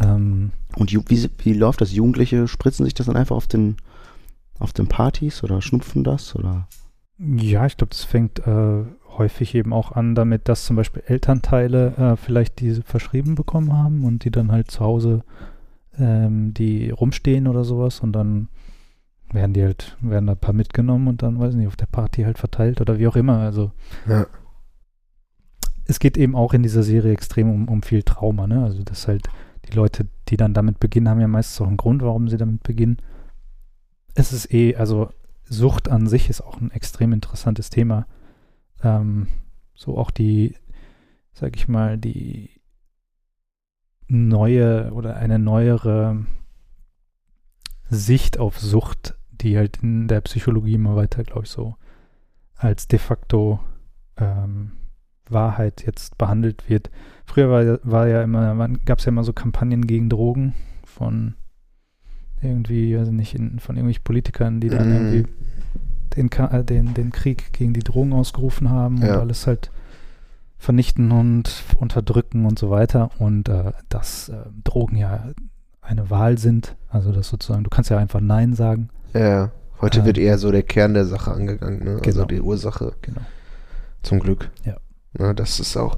Ähm, 0.00 0.52
Und 0.76 0.92
wie, 0.92 1.30
wie 1.38 1.52
läuft 1.54 1.80
das? 1.80 1.92
Jugendliche 1.92 2.46
spritzen 2.46 2.84
sich 2.84 2.94
das 2.94 3.06
dann 3.06 3.16
einfach 3.16 3.36
auf 3.36 3.46
den 3.46 3.76
auf 4.58 4.72
den 4.72 4.88
Partys 4.88 5.44
oder 5.44 5.62
schnupfen 5.62 6.04
das 6.04 6.34
oder? 6.34 6.68
Ja, 7.18 7.66
ich 7.66 7.76
glaube, 7.76 7.90
das 7.90 8.04
fängt 8.04 8.40
äh, 8.40 8.84
häufig 9.16 9.54
eben 9.54 9.72
auch 9.72 9.92
an 9.92 10.14
damit, 10.14 10.48
dass 10.48 10.64
zum 10.64 10.76
Beispiel 10.76 11.02
Elternteile 11.06 11.94
äh, 11.96 12.16
vielleicht 12.16 12.60
diese 12.60 12.82
verschrieben 12.82 13.34
bekommen 13.34 13.72
haben 13.72 14.04
und 14.04 14.24
die 14.24 14.30
dann 14.30 14.52
halt 14.52 14.70
zu 14.70 14.80
Hause 14.80 15.24
ähm, 15.96 16.54
die 16.54 16.90
rumstehen 16.90 17.46
oder 17.48 17.64
sowas 17.64 18.00
und 18.00 18.12
dann 18.12 18.48
werden 19.32 19.52
die 19.52 19.62
halt, 19.62 19.96
werden 20.00 20.26
da 20.26 20.32
ein 20.32 20.38
paar 20.38 20.54
mitgenommen 20.54 21.08
und 21.08 21.22
dann, 21.22 21.38
weiß 21.38 21.50
ich 21.50 21.58
nicht, 21.58 21.68
auf 21.68 21.76
der 21.76 21.86
Party 21.86 22.22
halt 22.22 22.38
verteilt 22.38 22.80
oder 22.80 22.98
wie 22.98 23.08
auch 23.08 23.16
immer. 23.16 23.38
Also 23.38 23.72
ja. 24.06 24.26
es 25.84 25.98
geht 25.98 26.16
eben 26.16 26.34
auch 26.34 26.54
in 26.54 26.62
dieser 26.62 26.82
Serie 26.82 27.12
extrem 27.12 27.50
um, 27.50 27.68
um 27.68 27.82
viel 27.82 28.02
Trauma, 28.02 28.46
ne? 28.46 28.64
Also 28.64 28.82
das 28.82 29.06
halt 29.06 29.28
die 29.66 29.76
Leute, 29.76 30.06
die 30.28 30.36
dann 30.36 30.54
damit 30.54 30.80
beginnen, 30.80 31.08
haben 31.08 31.20
ja 31.20 31.28
meistens 31.28 31.60
auch 31.60 31.68
einen 31.68 31.76
Grund, 31.76 32.02
warum 32.02 32.28
sie 32.28 32.36
damit 32.36 32.62
beginnen. 32.62 32.98
Es 34.14 34.32
ist 34.32 34.52
eh, 34.52 34.76
also 34.76 35.10
Sucht 35.44 35.88
an 35.88 36.06
sich 36.06 36.28
ist 36.28 36.40
auch 36.42 36.60
ein 36.60 36.70
extrem 36.70 37.12
interessantes 37.12 37.70
Thema. 37.70 38.06
Ähm, 38.82 39.28
so 39.74 39.96
auch 39.96 40.10
die, 40.10 40.56
sag 41.32 41.56
ich 41.56 41.68
mal, 41.68 41.98
die 41.98 42.50
neue 44.08 44.92
oder 44.92 45.16
eine 45.16 45.38
neuere 45.38 46.26
Sicht 47.90 48.38
auf 48.38 48.58
Sucht, 48.58 49.17
die 49.40 49.56
halt 49.56 49.78
in 49.82 50.08
der 50.08 50.20
Psychologie 50.22 50.74
immer 50.74 50.96
weiter, 50.96 51.22
glaube 51.24 51.44
ich, 51.44 51.50
so 51.50 51.76
als 52.56 52.88
de 52.88 52.98
facto 52.98 53.60
ähm, 54.16 54.72
Wahrheit 55.30 55.84
jetzt 55.86 56.18
behandelt 56.18 56.68
wird. 56.68 56.90
Früher 57.24 57.50
war, 57.50 57.62
ja- 57.62 57.78
war 57.82 58.08
ja 58.08 58.22
immer, 58.22 58.68
gab 58.84 58.98
es 58.98 59.04
ja 59.04 59.10
immer 59.10 59.24
so 59.24 59.32
Kampagnen 59.32 59.86
gegen 59.86 60.08
Drogen 60.08 60.54
von 60.84 61.34
irgendwie, 62.40 62.96
weiß 62.96 63.08
ich 63.08 63.14
nicht, 63.14 63.34
in, 63.34 63.58
von 63.58 63.76
irgendwelchen 63.76 64.04
Politikern, 64.04 64.60
die 64.60 64.68
dann 64.68 64.88
Mhm. 64.88 64.94
irgendwie 64.94 65.26
den, 66.16 66.30
äh, 66.32 66.64
den, 66.64 66.94
den 66.94 67.10
Krieg 67.10 67.52
gegen 67.52 67.74
die 67.74 67.80
Drogen 67.80 68.12
ausgerufen 68.12 68.70
haben 68.70 68.98
Ja. 68.98 69.14
und 69.14 69.20
alles 69.20 69.46
halt 69.46 69.70
vernichten 70.56 71.12
und 71.12 71.62
unterdrücken 71.78 72.44
und 72.46 72.58
so 72.58 72.70
weiter. 72.70 73.10
Und 73.18 73.48
äh, 73.48 73.72
dass 73.88 74.28
äh, 74.28 74.36
Drogen 74.64 74.96
ja 74.96 75.30
eine 75.80 76.10
Wahl 76.10 76.38
sind, 76.38 76.76
also 76.88 77.12
das 77.12 77.28
sozusagen, 77.28 77.64
du 77.64 77.70
kannst 77.70 77.90
ja 77.90 77.98
einfach 77.98 78.20
Nein 78.20 78.54
sagen. 78.54 78.88
Ja. 79.14 79.50
Heute 79.80 80.00
Ähm. 80.00 80.06
wird 80.06 80.18
eher 80.18 80.38
so 80.38 80.50
der 80.50 80.62
Kern 80.62 80.94
der 80.94 81.06
Sache 81.06 81.30
angegangen, 81.32 81.84
ne? 81.84 82.00
Also 82.04 82.10
Genau. 82.10 82.24
die 82.26 82.40
Ursache. 82.40 82.94
Genau. 83.02 83.20
Zum 84.02 84.18
Glück. 84.20 84.50
Ja. 84.64 84.76
Ne, 85.18 85.34
das 85.34 85.60
ist 85.60 85.76
auch 85.76 85.96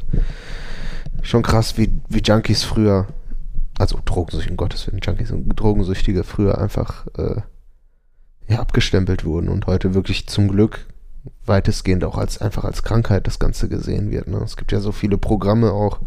schon 1.23 1.43
krass, 1.43 1.77
wie, 1.77 1.91
wie 2.09 2.21
Junkies 2.23 2.63
früher, 2.63 3.07
also 3.79 3.99
Drogensüchtige, 4.05 4.53
um 4.53 4.57
Gottes 4.57 4.87
Willen, 4.87 5.01
Junkies 5.03 5.31
und 5.31 5.49
Drogensüchtige 5.49 6.25
früher 6.25 6.59
einfach 6.59 7.07
äh, 7.19 7.41
ja, 8.49 8.61
abgestempelt 8.61 9.25
wurden 9.25 9.49
und 9.49 9.67
heute 9.67 9.95
wirklich 9.95 10.27
zum 10.29 10.49
Glück 10.49 10.87
weitestgehend 11.45 12.05
auch 12.05 12.17
als 12.17 12.39
einfach 12.41 12.65
als 12.65 12.83
Krankheit 12.83 13.27
das 13.27 13.39
Ganze 13.39 13.69
gesehen 13.69 14.11
wird. 14.11 14.29
Ne? 14.29 14.39
Es 14.39 14.57
gibt 14.57 14.73
ja 14.73 14.81
so 14.81 14.93
viele 14.93 15.19
Programme 15.19 15.73
auch. 15.73 16.01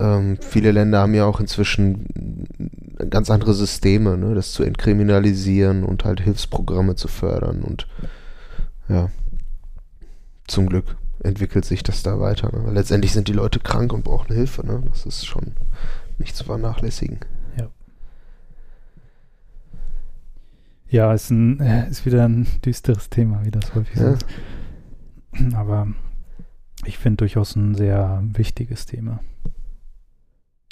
Ähm, 0.00 0.36
viele 0.40 0.70
Länder 0.72 1.00
haben 1.00 1.14
ja 1.14 1.24
auch 1.24 1.40
inzwischen 1.40 2.46
ganz 3.10 3.30
andere 3.30 3.54
Systeme, 3.54 4.16
ne? 4.16 4.34
das 4.34 4.52
zu 4.52 4.62
entkriminalisieren 4.62 5.82
und 5.84 6.04
halt 6.04 6.20
Hilfsprogramme 6.20 6.94
zu 6.94 7.08
fördern 7.08 7.62
und 7.62 7.86
ja, 8.88 9.10
zum 10.46 10.68
Glück 10.68 10.96
entwickelt 11.22 11.64
sich 11.64 11.82
das 11.82 12.02
da 12.02 12.20
weiter. 12.20 12.50
Ne? 12.56 12.64
Weil 12.64 12.74
letztendlich 12.74 13.12
sind 13.12 13.28
die 13.28 13.32
Leute 13.32 13.60
krank 13.60 13.92
und 13.92 14.04
brauchen 14.04 14.34
Hilfe. 14.34 14.66
Ne? 14.66 14.82
Das 14.88 15.04
ist 15.04 15.26
schon 15.26 15.52
nicht 16.18 16.36
zu 16.36 16.44
vernachlässigen. 16.44 17.20
Ja, 20.90 21.12
ist, 21.12 21.30
ein, 21.30 21.60
äh, 21.60 21.88
ist 21.90 22.06
wieder 22.06 22.24
ein 22.26 22.46
düsteres 22.64 23.10
Thema, 23.10 23.44
wie 23.44 23.50
das 23.50 23.74
häufig 23.74 23.96
Ja. 23.96 24.12
ist. 24.14 24.24
Aber 25.54 25.86
ich 26.86 26.96
finde 26.96 27.18
durchaus 27.18 27.56
ein 27.56 27.74
sehr 27.74 28.22
wichtiges 28.32 28.86
Thema. 28.86 29.20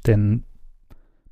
Denn 0.06 0.44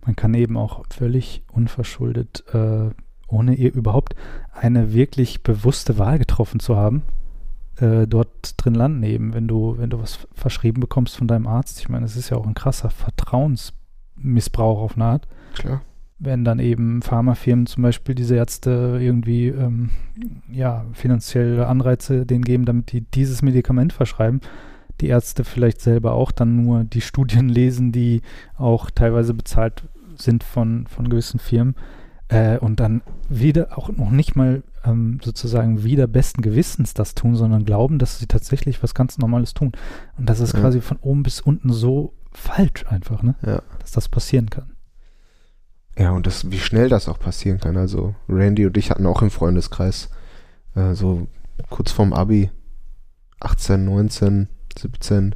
man 0.05 0.16
kann 0.16 0.35
eben 0.35 0.57
auch 0.57 0.85
völlig 0.91 1.43
unverschuldet, 1.51 2.45
äh, 2.53 2.91
ohne 3.29 3.55
ihr 3.55 3.72
überhaupt 3.72 4.14
eine 4.53 4.93
wirklich 4.93 5.43
bewusste 5.43 5.99
Wahl 5.99 6.18
getroffen 6.18 6.61
zu 6.61 6.77
haben, 6.77 7.03
äh, 7.77 8.07
dort 8.07 8.55
drin 8.57 8.75
landen 8.75 9.03
eben, 9.03 9.35
wenn 9.35 9.49
du, 9.49 9.77
wenn 9.79 9.91
du 9.91 10.01
was 10.01 10.29
verschrieben 10.33 10.81
bekommst 10.81 11.16
von 11.16 11.27
deinem 11.27 11.47
Arzt. 11.47 11.81
Ich 11.81 11.89
meine, 11.89 12.05
es 12.05 12.16
ist 12.16 12.31
ja 12.31 12.37
auch 12.37 12.47
ein 12.47 12.55
krasser 12.55 12.91
Vertrauensmissbrauch 12.91 14.81
auf 14.81 14.95
eine 14.97 15.05
Art 15.07 15.29
Klar. 15.55 15.83
wenn 16.18 16.45
dann 16.45 16.59
eben 16.59 17.03
Pharmafirmen 17.03 17.66
zum 17.66 17.83
Beispiel 17.83 18.14
diese 18.14 18.37
Ärzte 18.37 18.99
irgendwie 19.01 19.49
ähm, 19.49 19.91
ja, 20.53 20.85
finanzielle 20.93 21.66
Anreize 21.66 22.27
denen 22.27 22.45
geben, 22.45 22.64
damit 22.64 22.93
die 22.93 23.01
dieses 23.01 23.43
Medikament 23.43 23.93
verschreiben. 23.93 24.41
Die 25.01 25.09
Ärzte 25.09 25.45
vielleicht 25.45 25.80
selber 25.80 26.12
auch 26.12 26.30
dann 26.32 26.64
nur 26.64 26.84
die 26.84 27.01
Studien 27.01 27.49
lesen, 27.49 27.92
die 27.92 28.22
auch 28.57 28.90
teilweise 28.90 29.34
bezahlt 29.34 29.84
sind 30.16 30.45
von, 30.45 30.86
von 30.86 31.09
gewissen 31.09 31.40
Firmen 31.40 31.74
äh, 32.28 32.59
und 32.59 32.78
dann 32.80 33.03
wieder 33.28 33.76
auch 33.76 33.88
noch 33.90 34.11
nicht 34.11 34.36
mal 34.36 34.62
ähm, 34.84 35.18
sozusagen 35.22 35.82
wieder 35.82 36.07
besten 36.07 36.42
Gewissens 36.42 36.95
das 36.95 37.14
tun, 37.14 37.34
sondern 37.36 37.64
glauben, 37.64 37.99
dass 37.99 38.18
sie 38.18 38.26
tatsächlich 38.26 38.82
was 38.82 38.95
ganz 38.95 39.18
Normales 39.18 39.55
tun. 39.55 39.72
Und 40.16 40.28
das 40.28 40.40
ist 40.40 40.55
Ja. 40.55 40.61
quasi 40.61 40.80
von 40.80 40.99
oben 40.99 41.22
bis 41.22 41.40
unten 41.40 41.72
so 41.72 42.12
falsch 42.32 42.84
einfach, 42.88 43.22
ne? 43.22 43.34
Ja. 43.45 43.62
Dass 43.80 43.92
das 43.92 44.09
passieren 44.09 44.51
kann. 44.51 44.70
Ja, 45.99 46.11
und 46.11 46.26
das, 46.26 46.51
wie 46.51 46.59
schnell 46.59 46.88
das 46.88 47.09
auch 47.09 47.18
passieren 47.18 47.59
kann. 47.61 47.76
Also 47.76 48.14
Randy 48.28 48.66
und 48.66 48.76
ich 48.76 48.90
hatten 48.90 49.07
auch 49.07 49.22
im 49.22 49.30
Freundeskreis 49.30 50.11
äh, 50.74 50.95
so 50.95 51.28
kurz 51.70 51.92
vorm 51.92 52.12
Abi, 52.12 52.51
18, 53.40 53.84
19, 53.84 54.49
17, 54.79 55.35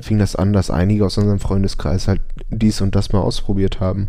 fing 0.00 0.18
das 0.18 0.36
an, 0.36 0.52
dass 0.52 0.70
einige 0.70 1.04
aus 1.04 1.18
unserem 1.18 1.40
Freundeskreis 1.40 2.08
halt 2.08 2.20
dies 2.50 2.80
und 2.80 2.94
das 2.94 3.12
mal 3.12 3.20
ausprobiert 3.20 3.80
haben. 3.80 4.08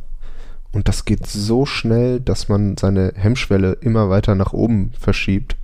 Und 0.72 0.88
das 0.88 1.06
geht 1.06 1.26
so 1.26 1.66
schnell, 1.66 2.20
dass 2.20 2.48
man 2.48 2.78
seine 2.78 3.14
Hemmschwelle 3.16 3.74
immer 3.82 4.10
weiter 4.10 4.36
nach 4.36 4.54
oben 4.54 4.92
verschiebt. 5.00 5.56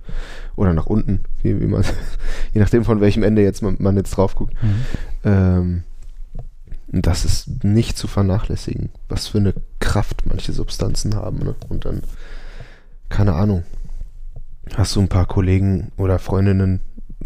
Oder 0.56 0.72
nach 0.72 0.86
unten, 0.86 1.20
wie, 1.42 1.60
wie 1.60 1.66
man, 1.66 1.84
je 2.52 2.60
nachdem 2.60 2.84
von 2.84 3.00
welchem 3.00 3.22
Ende 3.22 3.42
jetzt 3.42 3.62
man, 3.62 3.76
man 3.78 3.96
jetzt 3.96 4.10
drauf 4.10 4.34
guckt. 4.34 4.54
Ähm, 5.22 5.84
das 6.88 7.24
ist 7.24 7.64
nicht 7.64 7.96
zu 7.96 8.08
vernachlässigen, 8.08 8.90
was 9.08 9.28
für 9.28 9.38
eine 9.38 9.54
Kraft 9.80 10.24
manche 10.26 10.52
Substanzen 10.52 11.14
haben. 11.14 11.38
Ne? 11.38 11.54
Und 11.68 11.84
dann, 11.84 12.02
keine 13.08 13.34
Ahnung, 13.34 13.64
hast 14.74 14.96
du 14.96 15.00
ein 15.00 15.08
paar 15.08 15.26
Kollegen 15.26 15.92
oder 15.96 16.18
Freundinnen 16.18 16.80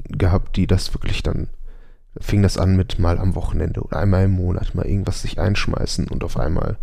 gehabt, 0.09 0.57
die 0.57 0.67
das 0.67 0.93
wirklich 0.95 1.23
dann, 1.23 1.49
fing 2.21 2.43
das 2.43 2.59
an 2.59 2.77
mit 2.77 2.99
mal 2.99 3.19
am 3.19 3.35
Wochenende 3.35 3.83
oder 3.83 3.99
einmal 3.99 4.25
im 4.25 4.33
Monat 4.33 4.75
mal 4.75 4.87
irgendwas 4.87 5.23
sich 5.23 5.41
einschmeißen 5.41 6.09
und 6.09 6.23
auf 6.23 6.37
einmal 6.37 6.77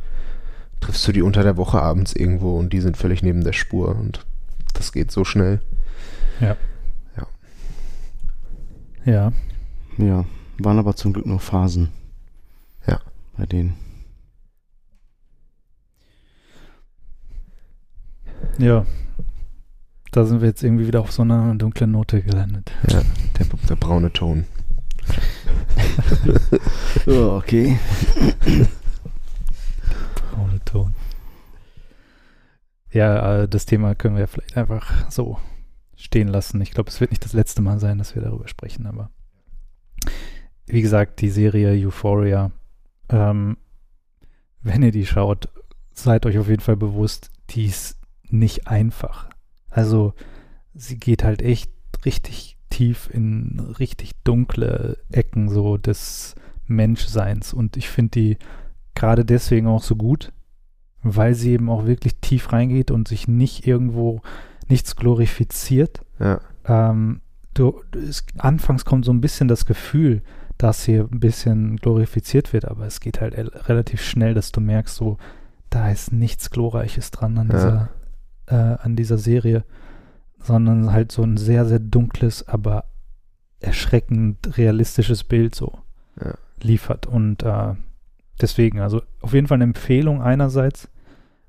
triffst 0.82 1.08
du 1.08 1.12
die 1.12 1.22
unter 1.22 1.44
der 1.44 1.58
Woche 1.58 1.82
abends 1.82 2.14
irgendwo 2.14 2.58
und 2.58 2.74
die 2.74 2.82
sind 2.82 2.98
völlig 2.98 3.24
neben 3.24 3.44
der 3.44 3.54
Spur 3.54 3.96
und 3.96 4.26
das 4.74 4.92
geht 4.92 5.12
so 5.12 5.24
schnell. 5.24 5.62
Ja, 6.40 6.56
Ja, 9.98 10.26
waren 10.60 10.80
aber 10.80 10.96
zum 10.96 11.14
Glück 11.14 11.26
nur 11.26 11.40
Phasen. 11.40 11.90
Ja. 12.86 13.00
Bei 13.38 13.46
denen. 13.46 13.76
ja. 18.58 18.86
Da 20.12 20.26
sind 20.26 20.42
wir 20.42 20.48
jetzt 20.48 20.64
irgendwie 20.64 20.88
wieder 20.88 21.02
auf 21.02 21.12
so 21.12 21.22
einer 21.22 21.54
dunklen 21.56 21.92
Note 21.92 22.22
gelandet. 22.22 22.72
Ja, 22.90 23.02
der, 23.38 23.46
der 23.70 23.76
braune 23.76 24.12
Ton. 24.12 24.46
oh, 27.08 27.38
okay. 27.38 27.80
Braune 30.32 30.60
Ton. 30.66 30.94
Ja, 32.92 33.44
äh, 33.44 33.48
das 33.48 33.66
Thema 33.66 33.96
können 33.96 34.18
wir 34.18 34.28
vielleicht 34.28 34.58
einfach 34.58 35.10
so 35.10 35.40
stehen 35.96 36.28
lassen. 36.28 36.62
Ich 36.62 36.72
glaube, 36.72 36.90
es 36.90 37.00
wird 37.00 37.12
nicht 37.12 37.24
das 37.24 37.34
letzte 37.34 37.62
Mal 37.62 37.80
sein, 37.80 37.98
dass 37.98 38.16
wir 38.16 38.22
darüber 38.22 38.48
sprechen, 38.48 38.86
aber 38.86 39.10
wie 40.66 40.82
gesagt, 40.82 41.22
die 41.22 41.30
Serie 41.30 41.86
Euphoria, 41.86 42.52
ähm, 43.10 43.58
wenn 44.62 44.84
ihr 44.84 44.92
die 44.92 45.06
schaut, 45.06 45.50
seid 45.94 46.26
euch 46.26 46.38
auf 46.38 46.50
jeden 46.50 46.62
Fall 46.62 46.76
bewusst, 46.76 47.32
die 47.50 47.66
ist 47.66 48.00
nicht 48.30 48.68
einfach. 48.68 49.30
Also 49.70 50.14
sie 50.74 51.00
geht 51.00 51.24
halt 51.24 51.42
echt 51.42 51.72
richtig 52.06 52.57
tief 52.70 53.10
in 53.12 53.60
richtig 53.80 54.12
dunkle 54.24 54.98
Ecken 55.12 55.50
so 55.50 55.78
des 55.78 56.36
Menschseins 56.66 57.54
und 57.54 57.78
ich 57.78 57.90
finde 57.90 58.12
die 58.12 58.38
gerade 58.96 59.24
deswegen 59.26 59.68
auch 59.68 59.84
so 59.84 59.96
gut, 59.96 60.32
weil 61.04 61.34
sie 61.34 61.52
eben 61.52 61.70
auch 61.70 61.86
wirklich 61.86 62.16
tief 62.20 62.52
reingeht 62.52 62.92
und 62.92 63.08
sich 63.08 63.28
nicht 63.28 63.66
irgendwo 63.68 64.22
nichts 64.68 64.96
glorifiziert. 64.96 66.02
Ja. 66.20 66.42
Ähm, 66.66 67.22
du, 67.54 67.82
es, 67.96 68.26
anfangs 68.38 68.86
kommt 68.86 69.06
so 69.06 69.12
ein 69.12 69.22
bisschen 69.22 69.48
das 69.48 69.66
Gefühl, 69.66 70.22
dass 70.58 70.84
hier 70.84 71.08
ein 71.12 71.20
bisschen 71.20 71.78
glorifiziert 71.78 72.52
wird, 72.52 72.66
aber 72.66 72.86
es 72.88 73.00
geht 73.00 73.22
halt 73.22 73.36
relativ 73.70 74.02
schnell, 74.02 74.34
dass 74.34 74.52
du 74.52 74.60
merkst, 74.60 74.96
so, 74.96 75.18
da 75.70 75.90
ist 75.92 76.12
nichts 76.12 76.50
Glorreiches 76.50 77.12
dran 77.12 77.38
an, 77.38 77.50
Ja. 77.50 77.56
dieser, 77.56 77.90
äh, 78.48 78.78
an 78.84 78.96
dieser 78.96 79.18
Serie, 79.20 79.64
sondern 80.40 80.92
halt 80.92 81.12
so 81.12 81.24
ein 81.24 81.38
sehr, 81.38 81.66
sehr 81.66 81.80
dunkles, 81.80 82.48
aber 82.48 82.86
erschreckend 83.60 84.58
realistisches 84.58 85.24
Bild 85.24 85.56
so 85.56 85.80
Ja. 86.24 86.36
liefert. 86.62 87.06
Und 87.06 87.44
äh, 87.44 87.74
deswegen, 88.42 88.80
also 88.80 89.02
auf 89.22 89.34
jeden 89.34 89.48
Fall 89.48 89.56
eine 89.56 89.64
Empfehlung 89.66 90.22
einerseits, 90.22 90.90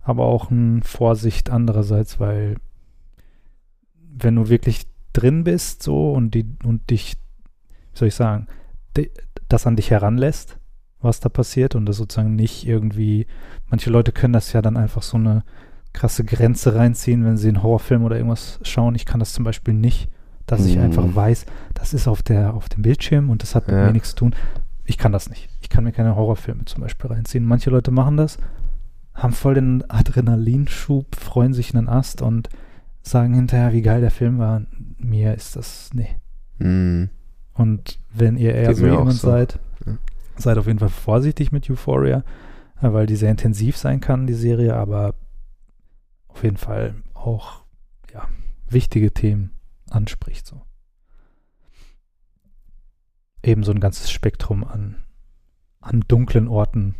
aber 0.03 0.25
auch 0.25 0.51
eine 0.51 0.81
Vorsicht 0.83 1.51
andererseits, 1.51 2.19
weil 2.19 2.57
wenn 3.95 4.37
du 4.37 4.49
wirklich 4.49 4.87
drin 5.13 5.45
bist 5.45 5.83
so 5.83 6.13
und 6.13 6.33
die 6.33 6.47
und 6.65 6.91
dich, 6.91 7.17
wie 7.93 7.99
soll 7.99 8.09
ich 8.09 8.15
sagen, 8.15 8.47
di- 8.97 9.11
das 9.49 9.67
an 9.67 9.77
dich 9.77 9.91
heranlässt, 9.91 10.59
was 11.01 11.21
da 11.21 11.29
passiert 11.29 11.75
und 11.75 11.87
das 11.87 11.97
sozusagen 11.99 12.35
nicht 12.35 12.67
irgendwie, 12.67 13.27
manche 13.69 13.91
Leute 13.91 14.13
können 14.13 14.33
das 14.33 14.53
ja 14.53 14.63
dann 14.63 14.77
einfach 14.77 15.03
so 15.03 15.17
eine 15.17 15.45
krasse 15.93 16.25
Grenze 16.25 16.75
reinziehen, 16.75 17.25
wenn 17.25 17.37
sie 17.37 17.49
einen 17.49 17.63
Horrorfilm 17.63 18.05
oder 18.05 18.17
irgendwas 18.17 18.61
schauen. 18.63 18.95
Ich 18.95 19.05
kann 19.07 19.21
das 19.21 19.33
zum 19.33 19.45
Beispiel 19.45 19.75
nicht, 19.75 20.09
dass 20.47 20.65
ich 20.65 20.77
Mhm. 20.77 20.83
einfach 20.83 21.15
weiß, 21.15 21.47
das 21.75 21.93
ist 21.95 22.07
auf 22.09 22.23
der, 22.23 22.55
auf 22.55 22.69
dem 22.69 22.83
Bildschirm 22.83 23.31
und 23.31 23.43
das 23.43 23.55
hat 23.55 23.67
mit 23.67 23.77
Ja. 23.77 23.87
mir 23.87 23.93
nichts 23.93 24.11
zu 24.11 24.17
tun. 24.17 24.35
Ich 24.85 24.97
kann 24.99 25.13
das 25.13 25.29
nicht. 25.29 25.49
Ich 25.61 25.69
kann 25.69 25.85
mir 25.85 25.93
keine 25.93 26.17
Horrorfilme 26.17 26.65
zum 26.65 26.83
Beispiel 26.83 27.11
reinziehen. 27.11 27.45
Manche 27.45 27.71
Leute 27.71 27.91
machen 27.91 28.17
das, 28.17 28.39
haben 29.15 29.33
voll 29.33 29.55
den 29.55 29.85
Adrenalinschub, 29.91 31.15
freuen 31.17 31.53
sich 31.53 31.75
einen 31.75 31.89
Ast 31.89 32.23
und 32.23 32.49
sagen 33.03 33.35
hinterher, 33.35 33.73
wie 33.73 33.83
geil 33.83 34.01
der 34.01 34.11
Film 34.11 34.39
war. 34.39 34.63
Mir 34.99 35.35
ist 35.35 35.57
das, 35.57 35.91
nee. 35.95 36.09
Mhm. 36.59 37.11
Und 37.55 37.99
wenn 38.15 38.37
ihr 38.37 38.55
eher 38.55 38.69
Geht 38.69 38.77
so 38.77 38.87
jemand 38.87 39.13
so. 39.15 39.29
seid, 39.31 39.59
Ja. 39.87 39.93
seid 40.37 40.59
auf 40.59 40.67
jeden 40.67 40.79
Fall 40.79 40.89
vorsichtig 40.89 41.51
mit 41.53 41.69
Euphoria, 41.69 42.19
äh, 42.81 42.93
weil 42.93 43.07
die 43.07 43.17
sehr 43.17 43.31
intensiv 43.31 43.77
sein 43.77 44.01
kann, 44.01 44.27
die 44.27 44.35
Serie, 44.35 44.77
aber 44.77 45.15
auf 46.39 46.45
jeden 46.45 46.57
Fall 46.57 46.95
auch 47.15 47.65
ja, 48.13 48.29
wichtige 48.69 49.13
Themen 49.13 49.51
anspricht. 49.91 50.47
So. 50.47 50.63
Eben 53.43 53.65
so 53.65 53.73
ein 53.73 53.81
ganzes 53.81 54.13
Spektrum 54.13 54.63
an, 54.63 55.03
an 55.81 56.05
dunklen 56.07 56.47
Orten 56.47 56.95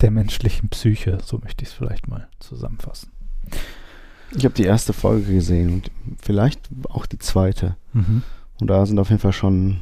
der 0.00 0.10
menschlichen 0.10 0.68
Psyche, 0.68 1.18
so 1.22 1.38
möchte 1.38 1.62
ich 1.62 1.70
es 1.70 1.74
vielleicht 1.74 2.08
mal 2.08 2.28
zusammenfassen. 2.40 3.12
Ich 4.34 4.44
habe 4.44 4.54
die 4.54 4.64
erste 4.64 4.92
Folge 4.92 5.32
gesehen 5.32 5.72
und 5.74 5.90
vielleicht 6.20 6.70
auch 6.88 7.06
die 7.06 7.18
zweite. 7.18 7.76
Mhm. 7.92 8.22
Und 8.60 8.66
da 8.66 8.84
sind 8.84 8.98
auf 8.98 9.10
jeden 9.10 9.20
Fall 9.20 9.32
schon 9.32 9.80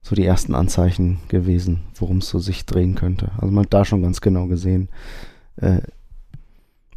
so 0.00 0.14
die 0.14 0.24
ersten 0.24 0.54
Anzeichen 0.54 1.18
gewesen, 1.28 1.82
worum 1.94 2.18
es 2.18 2.28
so 2.30 2.38
sich 2.38 2.64
drehen 2.64 2.94
könnte. 2.94 3.32
Also 3.36 3.52
man 3.52 3.64
hat 3.64 3.74
da 3.74 3.84
schon 3.84 4.02
ganz 4.02 4.22
genau 4.22 4.46
gesehen, 4.46 4.88
äh, 5.56 5.82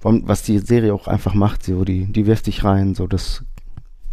was 0.03 0.43
die 0.43 0.59
Serie 0.59 0.93
auch 0.93 1.07
einfach 1.07 1.33
macht, 1.33 1.63
so 1.63 1.83
die, 1.85 2.11
die 2.11 2.25
wirft 2.25 2.47
dich 2.47 2.63
rein, 2.63 2.95
so 2.95 3.07
das, 3.07 3.43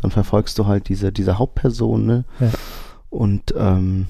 dann 0.01 0.11
verfolgst 0.11 0.59
du 0.59 0.67
halt 0.67 0.89
diese, 0.89 1.13
diese 1.13 1.39
Hauptperson, 1.39 2.07
ne? 2.07 2.25
Ja. 2.39 2.51
Und 3.11 3.55
ähm, 3.57 4.07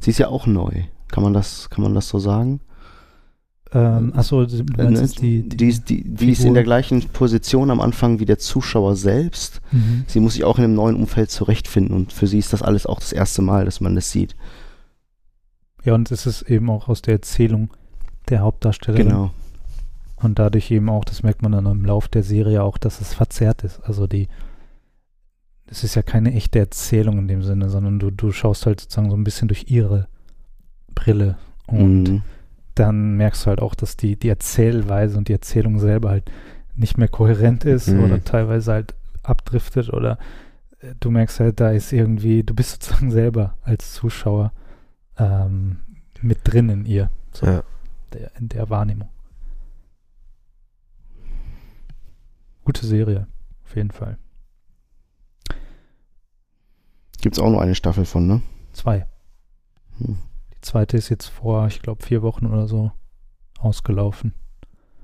sie 0.00 0.10
ist 0.10 0.18
ja 0.18 0.28
auch 0.28 0.46
neu. 0.46 0.72
Kann 1.08 1.22
man 1.22 1.32
das, 1.32 1.70
kann 1.70 1.82
man 1.82 1.94
das 1.94 2.08
so 2.08 2.18
sagen? 2.18 2.60
Ähm, 3.72 4.12
achso, 4.14 4.44
du 4.46 4.56
Äh, 4.56 4.64
meinst 4.76 4.92
ne? 4.92 5.00
jetzt 5.00 5.22
die, 5.22 5.48
die, 5.48 5.68
ist, 5.68 5.88
die, 5.90 6.02
die 6.02 6.30
ist 6.30 6.44
in 6.44 6.54
der 6.54 6.64
gleichen 6.64 7.02
Position 7.08 7.70
am 7.70 7.80
Anfang 7.80 8.18
wie 8.20 8.24
der 8.24 8.38
Zuschauer 8.38 8.96
selbst. 8.96 9.60
Mhm. 9.72 10.04
Sie 10.06 10.20
muss 10.20 10.34
sich 10.34 10.44
auch 10.44 10.58
in 10.58 10.64
einem 10.64 10.74
neuen 10.74 10.96
Umfeld 10.96 11.30
zurechtfinden 11.30 11.94
und 11.94 12.12
für 12.12 12.26
sie 12.26 12.38
ist 12.38 12.52
das 12.52 12.62
alles 12.62 12.86
auch 12.86 13.00
das 13.00 13.12
erste 13.12 13.42
Mal, 13.42 13.64
dass 13.64 13.80
man 13.80 13.94
das 13.94 14.10
sieht. 14.10 14.34
Ja, 15.84 15.94
und 15.94 16.10
es 16.10 16.26
ist 16.26 16.42
eben 16.42 16.68
auch 16.70 16.88
aus 16.88 17.02
der 17.02 17.14
Erzählung 17.14 17.70
der 18.28 18.40
Hauptdarstellerin. 18.40 19.08
Genau. 19.08 19.30
Und 20.16 20.38
dadurch 20.38 20.70
eben 20.70 20.88
auch, 20.88 21.04
das 21.04 21.22
merkt 21.22 21.42
man 21.42 21.52
dann 21.52 21.66
im 21.66 21.84
Lauf 21.84 22.08
der 22.08 22.22
Serie 22.22 22.62
auch, 22.62 22.78
dass 22.78 23.00
es 23.02 23.12
verzerrt 23.14 23.64
ist. 23.64 23.80
Also 23.80 24.06
die, 24.06 24.28
es 25.66 25.84
ist 25.84 25.94
ja 25.94 26.02
keine 26.02 26.32
echte 26.32 26.58
Erzählung 26.58 27.18
in 27.18 27.28
dem 27.28 27.42
Sinne, 27.42 27.68
sondern 27.68 27.98
du, 27.98 28.10
du 28.10 28.32
schaust 28.32 28.66
halt 28.66 28.80
sozusagen 28.80 29.10
so 29.10 29.16
ein 29.16 29.24
bisschen 29.24 29.48
durch 29.48 29.66
ihre 29.68 30.08
Brille. 30.94 31.36
Und 31.66 32.04
Mhm. 32.04 32.22
dann 32.74 33.16
merkst 33.16 33.44
du 33.44 33.48
halt 33.50 33.60
auch, 33.60 33.74
dass 33.74 33.96
die, 33.96 34.16
die 34.16 34.28
Erzählweise 34.28 35.18
und 35.18 35.28
die 35.28 35.32
Erzählung 35.34 35.78
selber 35.78 36.10
halt 36.10 36.30
nicht 36.76 36.96
mehr 36.98 37.08
kohärent 37.08 37.64
ist 37.64 37.88
Mhm. 37.88 38.04
oder 38.04 38.22
teilweise 38.24 38.72
halt 38.72 38.94
abdriftet 39.22 39.92
oder 39.92 40.18
äh, 40.80 40.94
du 41.00 41.10
merkst 41.10 41.40
halt, 41.40 41.60
da 41.60 41.70
ist 41.72 41.92
irgendwie, 41.92 42.42
du 42.42 42.54
bist 42.54 42.70
sozusagen 42.82 43.10
selber 43.10 43.56
als 43.62 43.92
Zuschauer 43.92 44.52
ähm, 45.18 45.78
mit 46.22 46.38
drin 46.44 46.68
in 46.70 46.84
ihr, 46.86 47.10
so 47.32 47.46
Ja. 47.46 47.62
der, 48.12 48.30
in 48.38 48.48
der 48.48 48.70
Wahrnehmung. 48.70 49.08
Gute 52.66 52.84
Serie, 52.84 53.28
auf 53.64 53.76
jeden 53.76 53.92
Fall. 53.92 54.18
Gibt's 57.20 57.38
auch 57.38 57.48
nur 57.48 57.62
eine 57.62 57.76
Staffel 57.76 58.04
von, 58.04 58.26
ne? 58.26 58.42
Zwei. 58.72 59.06
Hm. 59.98 60.18
Die 60.52 60.60
zweite 60.62 60.96
ist 60.96 61.08
jetzt 61.08 61.26
vor, 61.28 61.68
ich 61.68 61.80
glaube, 61.80 62.04
vier 62.04 62.22
Wochen 62.22 62.46
oder 62.46 62.66
so 62.66 62.90
ausgelaufen. 63.60 64.34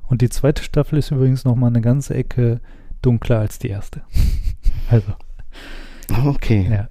Und 0.09 0.23
die 0.23 0.29
zweite 0.29 0.65
Staffel 0.65 0.99
ist 0.99 1.13
übrigens 1.13 1.45
nochmal 1.45 1.71
eine 1.71 1.81
ganze 1.81 2.15
Ecke 2.15 2.61
dunkler 3.01 3.39
als 3.39 3.61
die 3.61 3.69
erste. 3.69 4.03
also, 4.91 5.13
Okay. 6.27 6.69
ja. 6.69 6.89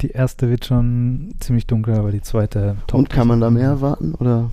Die 0.00 0.10
erste 0.10 0.48
wird 0.48 0.64
schon 0.64 1.34
ziemlich 1.40 1.66
dunkel, 1.66 1.96
aber 1.96 2.12
die 2.12 2.22
zweite 2.22 2.76
Und 2.92 3.10
kann 3.10 3.26
man 3.26 3.40
da 3.40 3.50
mehr 3.50 3.70
erwarten? 3.70 4.14
Oder? 4.14 4.52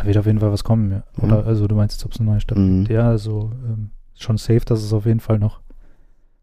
Da 0.00 0.06
wird 0.06 0.16
auf 0.16 0.24
jeden 0.26 0.38
Fall 0.40 0.50
was 0.50 0.64
kommen, 0.64 0.90
ja. 0.90 1.04
Oder 1.22 1.40
Ja. 1.40 1.44
also 1.44 1.66
du 1.68 1.74
meinst 1.74 1.96
jetzt, 1.96 2.06
ob 2.06 2.12
es 2.12 2.20
eine 2.20 2.30
neue 2.30 2.40
Staffel 2.40 2.62
Mhm. 2.64 2.78
gibt? 2.84 2.90
Ja, 2.92 3.08
also 3.08 3.52
ähm, 3.66 3.90
schon 4.14 4.38
safe, 4.38 4.60
dass 4.64 4.82
es 4.82 4.92
auf 4.94 5.04
jeden 5.04 5.20
Fall 5.20 5.38
noch 5.38 5.60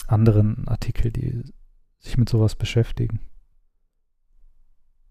anderen 0.07 0.67
Artikel, 0.67 1.11
die 1.11 1.43
sich 1.99 2.17
mit 2.17 2.29
sowas 2.29 2.55
beschäftigen. 2.55 3.19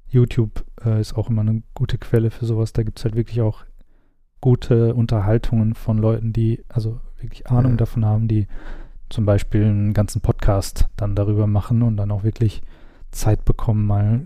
YouTube 0.09 0.65
äh, 0.85 1.01
ist 1.01 1.15
auch 1.15 1.29
immer 1.31 1.43
eine 1.43 1.63
gute 1.75 1.99
Quelle 1.99 2.31
für 2.31 2.45
sowas. 2.47 2.73
Da 2.73 2.83
gibt 2.83 2.99
es 2.99 3.05
halt 3.05 3.15
wirklich 3.17 3.41
auch 3.43 3.65
gute 4.41 4.95
Unterhaltungen 4.95 5.75
von 5.75 5.99
Leuten, 5.99 6.33
die 6.33 6.65
also 6.69 7.01
wirklich 7.19 7.47
Ahnung 7.49 7.73
Ja. 7.73 7.77
davon 7.79 8.05
haben, 8.05 8.27
die 8.29 8.47
zum 9.09 9.27
Beispiel 9.27 9.65
einen 9.65 9.93
ganzen 9.93 10.21
Podcast 10.21 10.89
dann 10.97 11.15
darüber 11.15 11.47
machen 11.47 11.83
und 11.83 11.97
dann 11.97 12.11
auch 12.11 12.25
wirklich 12.25 12.63
Zeit 13.11 13.45
bekommen, 13.45 13.87
mal 13.87 14.23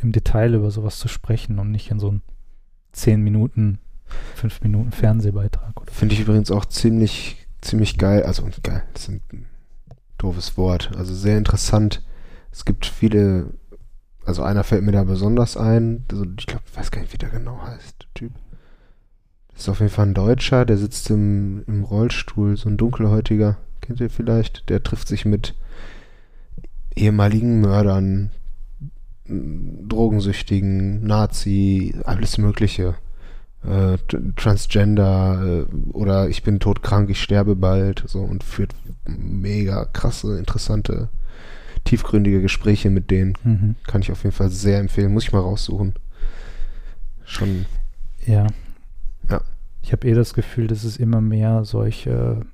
im 0.00 0.12
Detail 0.12 0.54
über 0.54 0.70
sowas 0.70 0.98
zu 0.98 1.08
sprechen 1.08 1.58
und 1.58 1.70
nicht 1.70 1.90
in 1.90 1.98
so 1.98 2.08
einem 2.08 2.22
10 2.92 3.22
Minuten, 3.22 3.78
5 4.36 4.62
Minuten 4.62 4.92
Fernsehbeitrag 4.92 5.80
oder 5.80 5.92
Finde 5.92 6.14
ich 6.14 6.20
übrigens 6.20 6.50
auch 6.50 6.64
ziemlich, 6.64 7.46
ziemlich 7.60 7.98
geil. 7.98 8.22
Also 8.22 8.48
geil, 8.62 8.82
das 8.94 9.08
ist 9.08 9.08
ein 9.32 9.46
doofes 10.18 10.56
Wort. 10.56 10.90
Also 10.96 11.14
sehr 11.14 11.38
interessant. 11.38 12.04
Es 12.52 12.64
gibt 12.64 12.86
viele, 12.86 13.52
also 14.24 14.42
einer 14.42 14.64
fällt 14.64 14.82
mir 14.82 14.92
da 14.92 15.04
besonders 15.04 15.56
ein. 15.56 16.04
Also 16.10 16.24
ich 16.38 16.46
glaube, 16.46 16.64
ich 16.70 16.76
weiß 16.76 16.90
gar 16.90 17.00
nicht, 17.00 17.12
wie 17.12 17.18
der 17.18 17.30
genau 17.30 17.60
heißt, 17.62 17.96
der 18.02 18.14
Typ. 18.14 18.32
Das 19.52 19.62
ist 19.62 19.68
auf 19.68 19.80
jeden 19.80 19.92
Fall 19.92 20.06
ein 20.06 20.14
Deutscher, 20.14 20.64
der 20.64 20.76
sitzt 20.78 21.10
im, 21.10 21.64
im 21.66 21.82
Rollstuhl, 21.82 22.56
so 22.56 22.68
ein 22.68 22.76
dunkelhäutiger, 22.76 23.56
kennt 23.80 24.00
ihr 24.00 24.10
vielleicht? 24.10 24.68
Der 24.68 24.82
trifft 24.84 25.08
sich 25.08 25.24
mit 25.24 25.56
ehemaligen 26.98 27.60
Mördern, 27.60 28.30
Drogensüchtigen, 29.26 31.06
Nazi, 31.06 31.94
alles 32.04 32.38
Mögliche 32.38 32.94
äh, 33.64 33.98
Transgender 34.36 35.66
äh, 35.68 35.74
oder 35.92 36.28
ich 36.28 36.42
bin 36.42 36.60
todkrank, 36.60 37.10
ich 37.10 37.20
sterbe 37.22 37.56
bald, 37.56 38.04
so 38.06 38.20
und 38.20 38.44
führt 38.44 38.74
mega 39.06 39.84
krasse, 39.84 40.38
interessante, 40.38 41.08
tiefgründige 41.84 42.40
Gespräche 42.40 42.90
mit 42.90 43.10
denen. 43.10 43.34
Mhm. 43.44 43.74
Kann 43.86 44.02
ich 44.02 44.12
auf 44.12 44.22
jeden 44.22 44.34
Fall 44.34 44.50
sehr 44.50 44.78
empfehlen. 44.78 45.12
Muss 45.12 45.24
ich 45.24 45.32
mal 45.32 45.40
raussuchen. 45.40 45.94
Schon, 47.24 47.66
Ja. 48.24 48.46
Ja. 49.28 49.42
Ich 49.82 49.92
habe 49.92 50.08
eh 50.08 50.14
das 50.14 50.34
Gefühl, 50.34 50.66
dass 50.66 50.84
es 50.84 50.96
immer 50.96 51.20
mehr 51.20 51.64
solche 51.64 52.46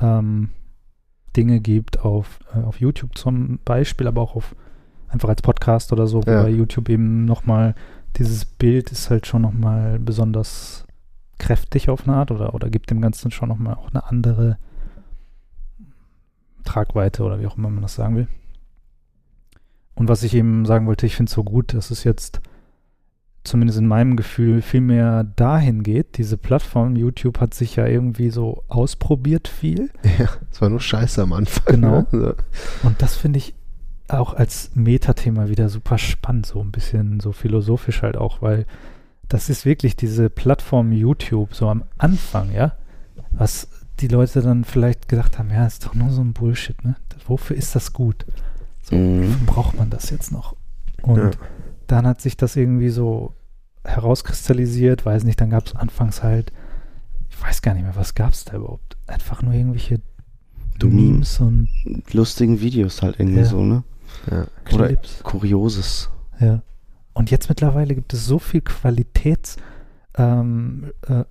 ähm, 0.00 0.50
Dinge 1.36 1.60
gibt 1.60 2.00
auf, 2.00 2.40
äh, 2.54 2.60
auf 2.62 2.80
YouTube 2.80 3.16
zum 3.16 3.58
Beispiel, 3.64 4.06
aber 4.06 4.20
auch 4.22 4.36
auf 4.36 4.54
einfach 5.08 5.28
als 5.28 5.42
Podcast 5.42 5.92
oder 5.92 6.06
so, 6.06 6.20
Ja. 6.26 6.42
bei 6.42 6.48
YouTube 6.50 6.88
eben 6.88 7.24
nochmal 7.24 7.74
dieses 8.16 8.44
Bild 8.44 8.92
ist 8.92 9.10
halt 9.10 9.26
schon 9.26 9.42
nochmal 9.42 9.98
besonders 9.98 10.86
kräftig 11.38 11.88
auf 11.90 12.06
eine 12.06 12.16
Art 12.16 12.30
oder, 12.30 12.54
oder 12.54 12.70
gibt 12.70 12.90
dem 12.90 13.00
Ganzen 13.00 13.30
schon 13.30 13.48
nochmal 13.48 13.74
auch 13.74 13.90
eine 13.90 14.04
andere 14.06 14.58
Tragweite 16.64 17.24
oder 17.24 17.40
wie 17.40 17.46
auch 17.46 17.56
immer 17.56 17.70
man 17.70 17.82
das 17.82 17.94
sagen 17.94 18.16
will. 18.16 18.28
Und 19.94 20.08
was 20.08 20.22
ich 20.22 20.34
eben 20.34 20.64
sagen 20.64 20.86
wollte, 20.86 21.06
ich 21.06 21.16
finde 21.16 21.28
es 21.30 21.34
so 21.34 21.44
gut, 21.44 21.74
dass 21.74 21.90
es 21.90 22.04
jetzt 22.04 22.40
zumindest 23.44 23.78
in 23.78 23.86
meinem 23.86 24.16
Gefühl 24.16 24.62
viel 24.62 24.80
mehr 24.80 25.24
dahin 25.24 25.82
geht. 25.82 26.16
Diese 26.18 26.36
Plattform 26.36 26.94
YouTube 26.96 27.40
hat 27.40 27.54
sich 27.54 27.76
ja 27.76 27.86
irgendwie 27.86 28.30
so 28.30 28.62
ausprobiert 28.68 29.48
viel. 29.48 29.90
ja, 30.18 30.28
es 30.50 30.60
war 30.60 30.68
nur 30.68 30.80
scheiße 30.80 31.22
am 31.22 31.32
Anfang. 31.32 31.64
Genau. 31.66 32.06
Ne? 32.12 32.34
Und 32.82 33.02
das 33.02 33.16
finde 33.16 33.38
ich 33.38 33.54
auch 34.08 34.34
als 34.34 34.70
Metathema 34.74 35.48
wieder 35.48 35.68
super 35.68 35.98
spannend, 35.98 36.46
so 36.46 36.60
ein 36.60 36.70
bisschen 36.70 37.20
so 37.20 37.32
philosophisch 37.32 38.02
halt 38.02 38.16
auch, 38.16 38.42
weil 38.42 38.66
das 39.28 39.48
ist 39.48 39.64
wirklich 39.64 39.96
diese 39.96 40.28
Plattform 40.28 40.92
YouTube 40.92 41.54
so 41.54 41.68
am 41.68 41.84
Anfang, 41.98 42.52
ja, 42.52 42.72
was 43.30 43.68
die 44.00 44.08
Leute 44.08 44.42
dann 44.42 44.64
vielleicht 44.64 45.08
gedacht 45.08 45.38
haben, 45.38 45.48
ja, 45.50 45.66
ist 45.66 45.86
doch 45.86 45.94
nur 45.94 46.10
so 46.10 46.20
ein 46.20 46.32
Bullshit, 46.34 46.84
ne? 46.84 46.96
Wofür 47.26 47.56
ist 47.56 47.74
das 47.74 47.92
gut? 47.94 48.26
So, 48.82 48.96
Mhm. 48.96 49.46
braucht 49.46 49.76
man 49.78 49.88
das 49.90 50.10
jetzt 50.10 50.32
noch? 50.32 50.54
Und 51.02 51.18
Ja. 51.18 51.30
Dann 51.86 52.06
hat 52.06 52.20
sich 52.20 52.36
das 52.36 52.56
irgendwie 52.56 52.88
so 52.90 53.32
herauskristallisiert, 53.84 55.04
weiß 55.04 55.24
nicht, 55.24 55.40
dann 55.40 55.50
gab 55.50 55.66
es 55.66 55.74
anfangs 55.76 56.22
halt, 56.22 56.52
ich 57.30 57.40
weiß 57.42 57.62
gar 57.62 57.74
nicht 57.74 57.82
mehr, 57.84 57.96
was 57.96 58.14
gab 58.14 58.32
es 58.32 58.44
da 58.44 58.56
überhaupt? 58.56 58.96
Einfach 59.06 59.42
nur 59.42 59.52
irgendwelche 59.54 60.00
Dumm. 60.78 60.94
Memes 60.94 61.40
und 61.40 61.68
Lustigen 62.12 62.60
Videos 62.60 63.02
halt 63.02 63.18
irgendwie 63.18 63.40
Ja. 63.40 63.44
so, 63.46 63.64
ne? 63.64 63.82
Ja. 64.30 64.46
Oder 64.74 64.88
Clips. 64.88 65.22
Kurioses. 65.22 66.10
Ja. 66.40 66.62
Und 67.14 67.30
jetzt 67.30 67.48
mittlerweile 67.48 67.94
gibt 67.94 68.12
es 68.14 68.24
so 68.26 68.38
viel 68.38 68.60
Qualitäts 68.60 69.56
ähm, 70.16 70.92
äh. 71.08 71.24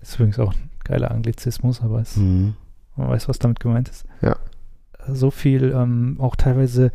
Ist 0.00 0.14
übrigens 0.16 0.38
auch 0.38 0.52
ein 0.54 0.70
geiler 0.84 1.10
Anglizismus, 1.10 1.80
aber 1.80 2.00
es, 2.00 2.16
Mhm. 2.16 2.54
man 2.96 3.08
weiß, 3.08 3.28
was 3.28 3.38
damit 3.38 3.60
gemeint 3.60 3.88
ist. 3.88 4.04
Ja. 4.20 4.36
So 5.08 5.30
viel, 5.30 5.72
ähm, 5.74 6.16
auch 6.18 6.36
teilweise 6.36 6.92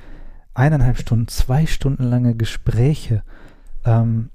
eineinhalb 0.57 0.97
Stunden, 0.97 1.27
zwei 1.27 1.65
Stunden 1.65 2.03
lange 2.03 2.35
Gespräche, 2.35 3.23
ähm, 3.85 4.29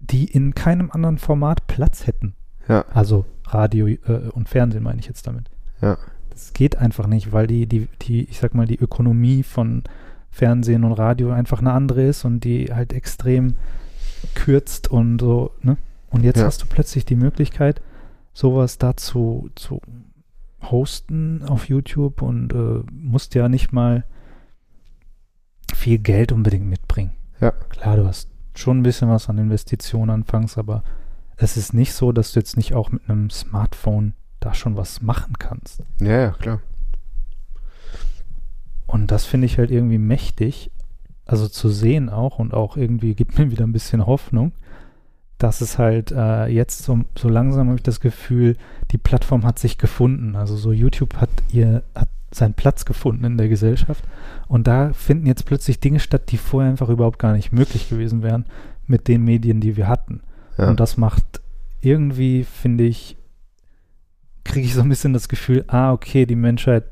die 0.00 0.24
in 0.24 0.54
keinem 0.54 0.90
anderen 0.90 1.18
Format 1.18 1.66
Platz 1.66 2.06
hätten. 2.06 2.34
Ja. 2.68 2.84
Also 2.92 3.24
Radio 3.46 3.86
äh, 3.88 4.28
und 4.32 4.48
Fernsehen 4.48 4.82
meine 4.82 5.00
ich 5.00 5.06
jetzt 5.06 5.26
damit. 5.26 5.50
Ja. 5.80 5.96
Das 6.30 6.52
geht 6.52 6.76
einfach 6.76 7.06
nicht, 7.06 7.32
weil 7.32 7.46
die, 7.46 7.66
die, 7.66 7.88
die, 8.02 8.24
ich 8.24 8.38
sag 8.38 8.54
mal, 8.54 8.66
die 8.66 8.78
Ökonomie 8.78 9.42
von 9.42 9.82
Fernsehen 10.30 10.84
und 10.84 10.92
Radio 10.92 11.30
einfach 11.30 11.60
eine 11.60 11.72
andere 11.72 12.02
ist 12.02 12.24
und 12.24 12.40
die 12.44 12.74
halt 12.74 12.92
extrem 12.92 13.54
kürzt 14.34 14.88
und 14.88 15.20
so, 15.20 15.52
ne? 15.62 15.76
Und 16.10 16.24
jetzt 16.24 16.38
Ja. 16.38 16.44
hast 16.46 16.62
du 16.62 16.66
plötzlich 16.66 17.04
die 17.04 17.16
Möglichkeit, 17.16 17.80
sowas 18.32 18.78
dazu 18.78 19.50
zu 19.54 19.80
hosten 20.62 21.42
auf 21.44 21.68
YouTube 21.68 22.22
und 22.22 22.52
äh, 22.52 22.82
musst 22.92 23.34
ja 23.34 23.48
nicht 23.48 23.72
mal 23.72 24.04
viel 25.74 25.98
Geld 25.98 26.32
unbedingt 26.32 26.66
mitbringen. 26.66 27.12
Ja. 27.40 27.50
Klar, 27.50 27.96
du 27.96 28.06
hast 28.06 28.28
schon 28.54 28.80
ein 28.80 28.82
bisschen 28.82 29.08
was 29.08 29.28
an 29.28 29.38
Investitionen 29.38 30.10
anfangs, 30.10 30.56
aber 30.58 30.82
es 31.36 31.56
ist 31.56 31.74
nicht 31.74 31.92
so, 31.92 32.12
dass 32.12 32.32
du 32.32 32.40
jetzt 32.40 32.56
nicht 32.56 32.74
auch 32.74 32.90
mit 32.90 33.08
einem 33.08 33.30
Smartphone 33.30 34.14
da 34.40 34.54
schon 34.54 34.76
was 34.76 35.02
machen 35.02 35.34
kannst. 35.38 35.82
Ja, 36.00 36.20
ja, 36.20 36.30
klar. 36.30 36.60
Und 38.86 39.10
das 39.10 39.24
finde 39.24 39.46
ich 39.46 39.58
halt 39.58 39.70
irgendwie 39.70 39.98
mächtig, 39.98 40.70
also 41.26 41.48
zu 41.48 41.68
sehen 41.68 42.10
auch 42.10 42.38
und 42.38 42.54
auch 42.54 42.76
irgendwie 42.76 43.14
gibt 43.14 43.38
mir 43.38 43.50
wieder 43.50 43.66
ein 43.66 43.72
bisschen 43.72 44.06
Hoffnung, 44.06 44.52
dass 45.38 45.60
es 45.60 45.78
halt 45.78 46.12
äh, 46.12 46.46
jetzt 46.46 46.84
so, 46.84 47.00
so 47.18 47.28
langsam 47.28 47.68
habe 47.68 47.76
ich 47.76 47.82
das 47.82 48.00
Gefühl, 48.00 48.56
die 48.92 48.98
Plattform 48.98 49.44
hat 49.44 49.58
sich 49.58 49.78
gefunden. 49.78 50.36
Also 50.36 50.56
so 50.56 50.70
YouTube 50.70 51.16
hat 51.16 51.30
ihr 51.50 51.82
hat 51.94 52.08
seinen 52.36 52.54
Platz 52.54 52.84
gefunden 52.84 53.24
in 53.24 53.36
der 53.36 53.48
Gesellschaft 53.48 54.04
und 54.48 54.66
da 54.66 54.92
finden 54.92 55.26
jetzt 55.26 55.44
plötzlich 55.46 55.80
Dinge 55.80 56.00
statt, 56.00 56.30
die 56.30 56.36
vorher 56.36 56.70
einfach 56.70 56.88
überhaupt 56.88 57.18
gar 57.18 57.32
nicht 57.32 57.52
möglich 57.52 57.88
gewesen 57.88 58.22
wären 58.22 58.46
mit 58.86 59.08
den 59.08 59.24
Medien, 59.24 59.60
die 59.60 59.76
wir 59.76 59.88
hatten. 59.88 60.20
Ja. 60.58 60.68
Und 60.68 60.80
das 60.80 60.96
macht 60.96 61.24
irgendwie, 61.80 62.44
finde 62.44 62.84
ich, 62.84 63.16
kriege 64.44 64.66
ich 64.66 64.74
so 64.74 64.82
ein 64.82 64.88
bisschen 64.88 65.12
das 65.12 65.28
Gefühl, 65.28 65.64
ah, 65.68 65.92
okay, 65.92 66.26
die 66.26 66.36
Menschheit 66.36 66.84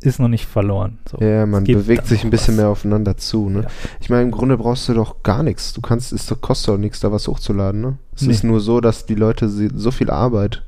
ist 0.00 0.20
noch 0.20 0.28
nicht 0.28 0.46
verloren. 0.46 0.98
So. 1.10 1.18
Ja, 1.18 1.44
man 1.44 1.64
bewegt 1.64 2.06
sich 2.06 2.22
ein 2.22 2.30
bisschen 2.30 2.54
was. 2.54 2.60
mehr 2.60 2.68
aufeinander 2.68 3.16
zu, 3.16 3.48
ne? 3.50 3.62
Ja. 3.62 3.68
Ich 4.00 4.08
meine, 4.08 4.22
im 4.22 4.30
Grunde 4.30 4.56
brauchst 4.56 4.88
du 4.88 4.94
doch 4.94 5.22
gar 5.24 5.42
nichts. 5.42 5.72
Du 5.72 5.80
kannst, 5.80 6.12
es 6.12 6.32
kostet 6.40 6.68
doch 6.74 6.78
nichts, 6.78 7.00
da 7.00 7.10
was 7.10 7.26
hochzuladen, 7.26 7.80
ne? 7.80 7.98
Es 8.14 8.22
Nee. 8.22 8.32
ist 8.32 8.44
nur 8.44 8.60
so, 8.60 8.80
dass 8.80 9.06
die 9.06 9.16
Leute 9.16 9.48
so 9.48 9.90
viel 9.90 10.10
Arbeit 10.10 10.64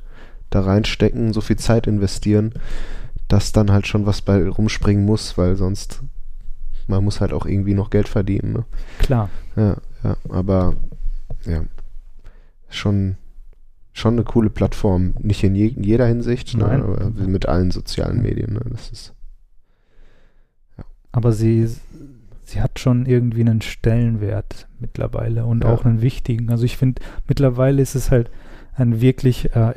da 0.49 0.61
reinstecken, 0.61 1.31
so 1.31 1.39
viel 1.39 1.55
Zeit 1.55 1.87
investieren, 1.87 2.53
dass 3.31 3.51
dann 3.51 3.71
halt 3.71 3.87
schon 3.87 4.05
was 4.05 4.21
bei 4.21 4.47
rumspringen 4.47 5.05
muss, 5.05 5.37
weil 5.37 5.55
sonst 5.55 6.01
man 6.87 7.03
muss 7.03 7.21
halt 7.21 7.31
auch 7.31 7.45
irgendwie 7.45 7.73
noch 7.73 7.89
Geld 7.89 8.07
verdienen, 8.09 8.53
ne? 8.53 8.65
Klar. 8.99 9.29
Ja, 9.55 9.77
ja, 10.03 10.17
aber 10.29 10.75
ja, 11.45 11.63
schon 12.69 13.15
schon 13.93 14.13
eine 14.13 14.23
coole 14.23 14.49
Plattform, 14.49 15.13
nicht 15.19 15.43
in, 15.43 15.53
je, 15.53 15.67
in 15.67 15.83
jeder 15.83 16.07
Hinsicht, 16.07 16.55
ne, 16.57 16.63
Nein. 16.65 16.81
aber 16.81 17.09
mit 17.09 17.45
allen 17.45 17.71
sozialen 17.71 18.21
Medien, 18.21 18.53
ne? 18.53 18.61
Das 18.69 18.89
ist 18.89 19.13
Aber 21.11 21.31
sie, 21.33 21.67
sie 22.45 22.61
hat 22.61 22.79
schon 22.79 23.05
irgendwie 23.05 23.41
einen 23.41 23.61
Stellenwert 23.61 24.67
mittlerweile 24.79 25.45
und 25.45 25.63
Ja. 25.63 25.69
auch 25.71 25.85
einen 25.85 26.01
wichtigen. 26.01 26.49
Also 26.49 26.63
ich 26.63 26.77
finde, 26.77 27.01
mittlerweile 27.27 27.81
ist 27.81 27.95
es 27.95 28.11
halt 28.11 28.29
ein 28.75 29.01
wirklich 29.01 29.53
äh, 29.55 29.73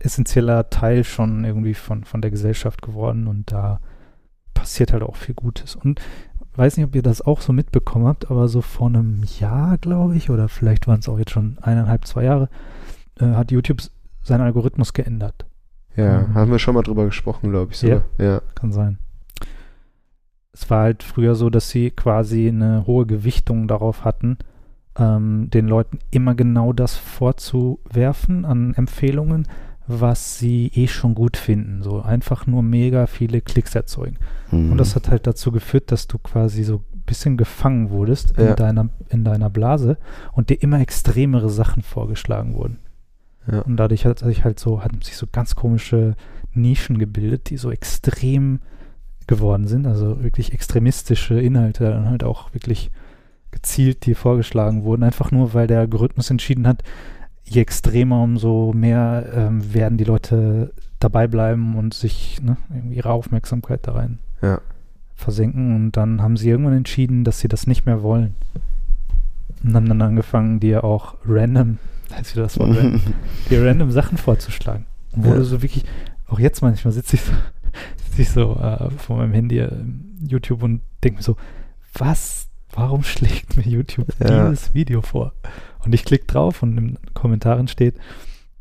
essentieller 0.00 0.70
Teil 0.70 1.04
schon 1.04 1.44
irgendwie 1.44 1.74
von, 1.74 2.04
von 2.04 2.20
der 2.20 2.30
Gesellschaft 2.30 2.82
geworden 2.82 3.26
und 3.26 3.52
da 3.52 3.80
passiert 4.54 4.92
halt 4.92 5.02
auch 5.02 5.16
viel 5.16 5.34
Gutes. 5.34 5.76
Und 5.76 6.00
weiß 6.56 6.76
nicht, 6.76 6.86
ob 6.86 6.94
ihr 6.94 7.02
das 7.02 7.22
auch 7.22 7.40
so 7.40 7.52
mitbekommen 7.52 8.06
habt, 8.06 8.30
aber 8.30 8.48
so 8.48 8.60
vor 8.60 8.88
einem 8.88 9.22
Jahr, 9.38 9.78
glaube 9.78 10.16
ich, 10.16 10.30
oder 10.30 10.48
vielleicht 10.48 10.86
waren 10.86 10.98
es 11.00 11.08
auch 11.08 11.18
jetzt 11.18 11.30
schon 11.30 11.58
eineinhalb, 11.62 12.06
zwei 12.06 12.24
Jahre, 12.24 12.48
äh, 13.20 13.26
hat 13.26 13.52
YouTube 13.52 13.78
seinen 14.22 14.42
Algorithmus 14.42 14.92
geändert. 14.92 15.46
Ja, 15.96 16.20
Mhm. 16.22 16.34
haben 16.34 16.50
wir 16.50 16.58
schon 16.58 16.74
mal 16.74 16.82
drüber 16.82 17.04
gesprochen, 17.04 17.50
glaube 17.50 17.72
ich. 17.72 17.78
Sogar. 17.78 18.02
Ja. 18.18 18.40
Kann 18.54 18.72
sein. 18.72 18.98
Es 20.52 20.68
war 20.68 20.82
halt 20.82 21.02
früher 21.02 21.34
so, 21.34 21.48
dass 21.50 21.70
sie 21.70 21.90
quasi 21.90 22.48
eine 22.48 22.86
hohe 22.86 23.06
Gewichtung 23.06 23.68
darauf 23.68 24.04
hatten, 24.04 24.38
ähm, 24.98 25.48
den 25.50 25.68
Leuten 25.68 25.98
immer 26.10 26.34
genau 26.34 26.72
das 26.72 26.96
vorzuwerfen 26.96 28.44
an 28.44 28.74
Empfehlungen, 28.74 29.46
was 29.92 30.38
sie 30.38 30.70
eh 30.74 30.86
schon 30.86 31.14
gut 31.14 31.36
finden. 31.36 31.82
So 31.82 32.00
einfach 32.00 32.46
nur 32.46 32.62
mega 32.62 33.06
viele 33.06 33.40
Klicks 33.40 33.74
erzeugen. 33.74 34.16
Mhm. 34.50 34.72
Und 34.72 34.78
das 34.78 34.94
hat 34.94 35.10
halt 35.10 35.26
dazu 35.26 35.50
geführt, 35.52 35.90
dass 35.90 36.06
du 36.06 36.18
quasi 36.18 36.62
so 36.62 36.76
ein 36.94 37.02
bisschen 37.06 37.36
gefangen 37.36 37.90
wurdest 37.90 38.34
Ja. 38.36 38.50
in, 38.50 38.56
deiner, 38.56 38.88
in 39.08 39.24
deiner 39.24 39.50
Blase 39.50 39.96
und 40.32 40.50
dir 40.50 40.62
immer 40.62 40.80
extremere 40.80 41.50
Sachen 41.50 41.82
vorgeschlagen 41.82 42.54
wurden. 42.54 42.78
Ja. 43.50 43.60
Und 43.62 43.76
dadurch 43.76 44.06
hat 44.06 44.20
sich 44.20 44.44
halt 44.44 44.60
so, 44.60 44.84
hatten 44.84 45.02
sich 45.02 45.16
so 45.16 45.26
ganz 45.30 45.54
komische 45.54 46.14
Nischen 46.52 46.98
gebildet, 46.98 47.50
die 47.50 47.56
so 47.56 47.70
extrem 47.70 48.60
geworden 49.26 49.66
sind, 49.68 49.86
also 49.86 50.22
wirklich 50.22 50.52
extremistische 50.52 51.40
Inhalte 51.40 51.84
dann 51.84 52.08
halt 52.10 52.24
auch 52.24 52.52
wirklich 52.52 52.90
gezielt 53.52 54.04
dir 54.06 54.16
vorgeschlagen 54.16 54.84
wurden, 54.84 55.02
einfach 55.04 55.30
nur 55.30 55.54
weil 55.54 55.66
der 55.66 55.80
Algorithmus 55.80 56.30
entschieden 56.30 56.66
hat, 56.66 56.82
je 57.50 57.60
extremer, 57.62 58.22
umso 58.22 58.72
mehr 58.74 59.26
ähm, 59.34 59.74
werden 59.74 59.98
die 59.98 60.04
Leute 60.04 60.72
dabei 61.00 61.26
bleiben 61.26 61.74
und 61.76 61.94
sich 61.94 62.40
ne, 62.42 62.56
ihre 62.90 63.10
Aufmerksamkeit 63.10 63.80
da 63.86 63.92
rein 63.92 64.18
Ja. 64.40 64.60
versenken. 65.16 65.74
Und 65.74 65.96
dann 65.96 66.22
haben 66.22 66.36
sie 66.36 66.48
irgendwann 66.48 66.76
entschieden, 66.76 67.24
dass 67.24 67.40
sie 67.40 67.48
das 67.48 67.66
nicht 67.66 67.86
mehr 67.86 68.02
wollen. 68.02 68.34
Und 69.64 69.74
haben 69.74 69.88
dann 69.88 70.00
angefangen, 70.00 70.60
dir 70.60 70.84
auch 70.84 71.16
random, 71.26 71.78
heißt 72.14 72.34
wieder 72.34 72.44
das 72.44 72.58
Wort 72.58 72.70
random, 72.76 73.00
dir 73.50 73.66
random 73.66 73.90
Sachen 73.90 74.16
vorzuschlagen. 74.16 74.86
Und 75.12 75.24
wo 75.24 75.30
Ja. 75.30 75.36
du 75.36 75.44
so 75.44 75.60
wirklich, 75.60 75.84
auch 76.28 76.38
jetzt 76.38 76.62
manchmal 76.62 76.92
sitze 76.92 77.16
ich 77.16 77.22
so, 77.22 77.32
sitze 78.10 78.22
ich 78.22 78.30
so 78.30 78.56
äh, 78.56 78.90
vor 78.90 79.16
meinem 79.16 79.32
Handy 79.32 79.58
äh, 79.58 79.72
YouTube 80.22 80.62
und 80.62 80.82
denke 81.02 81.16
mir 81.18 81.22
so, 81.24 81.36
was, 81.94 82.46
warum 82.72 83.02
schlägt 83.02 83.56
mir 83.56 83.64
YouTube 83.64 84.06
Ja. 84.22 84.48
dieses 84.50 84.72
Video 84.72 85.02
vor? 85.02 85.32
Und 85.84 85.94
ich 85.94 86.04
klicke 86.04 86.26
drauf 86.26 86.62
und 86.62 86.76
in 86.76 86.86
den 86.88 86.98
Kommentaren 87.14 87.68
steht, 87.68 87.94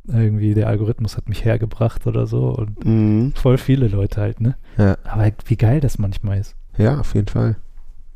irgendwie 0.08 0.54
der 0.54 0.68
Algorithmus 0.68 1.18
hat 1.18 1.30
mich 1.30 1.46
hergebracht 1.46 2.08
oder 2.08 2.26
so 2.26 2.50
und 2.50 2.84
Mhm. 2.86 3.34
voll 3.36 3.58
viele 3.58 3.88
Leute 3.88 4.22
halt, 4.22 4.42
ne? 4.42 4.56
Ja. 4.78 4.98
Aber 5.04 5.30
wie 5.46 5.56
geil 5.58 5.82
das 5.82 6.00
manchmal 6.00 6.40
ist. 6.40 6.56
Ja, 6.78 7.00
auf 7.00 7.14
jeden 7.14 7.28
Fall. 7.28 7.58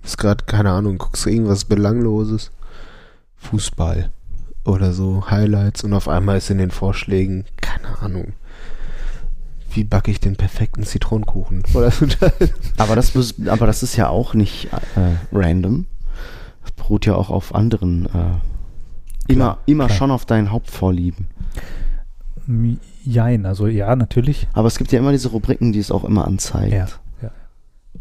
Ist 0.03 0.17
gerade, 0.17 0.45
keine 0.45 0.71
Ahnung, 0.71 0.97
guckst 0.97 1.25
du 1.25 1.29
irgendwas 1.29 1.65
Belangloses, 1.65 2.51
Fußball 3.37 4.11
oder 4.65 4.93
so, 4.93 5.29
Highlights 5.29 5.83
und 5.83 5.93
auf 5.93 6.07
einmal 6.07 6.37
ist 6.37 6.49
in 6.49 6.57
den 6.57 6.71
Vorschlägen, 6.71 7.45
keine 7.61 7.99
Ahnung, 7.99 8.33
wie 9.71 9.83
backe 9.83 10.11
ich 10.11 10.19
den 10.19 10.35
perfekten 10.35 10.83
Zitronenkuchen? 10.83 11.63
Oder 11.73 11.89
so. 11.89 12.05
Aber 12.77 12.95
das, 12.95 13.13
aber 13.47 13.65
das 13.65 13.81
ist 13.81 13.95
ja 13.95 14.07
auch 14.07 14.35
nicht 14.35 14.65
äh, 14.95 15.15
random. 15.31 15.87
Das 16.61 16.71
beruht 16.73 17.07
ja 17.07 17.15
auch 17.15 17.31
auf 17.31 17.55
anderen. 17.55 18.05
Äh, 18.05 18.35
immer 19.27 19.57
immer 19.65 19.87
klar. 19.87 19.97
schon 19.97 20.11
auf 20.11 20.25
deinen 20.25 20.51
Hauptvorlieben. 20.51 21.27
Jein, 23.05 23.45
also 23.45 23.67
ja, 23.67 23.95
natürlich. 23.95 24.47
Aber 24.53 24.67
es 24.67 24.77
gibt 24.77 24.91
ja 24.91 24.99
immer 24.99 25.11
diese 25.11 25.29
Rubriken, 25.29 25.71
die 25.71 25.79
es 25.79 25.91
auch 25.91 26.03
immer 26.03 26.25
anzeigt. 26.27 26.73
Ja, 26.73 26.87
ja. 27.21 27.31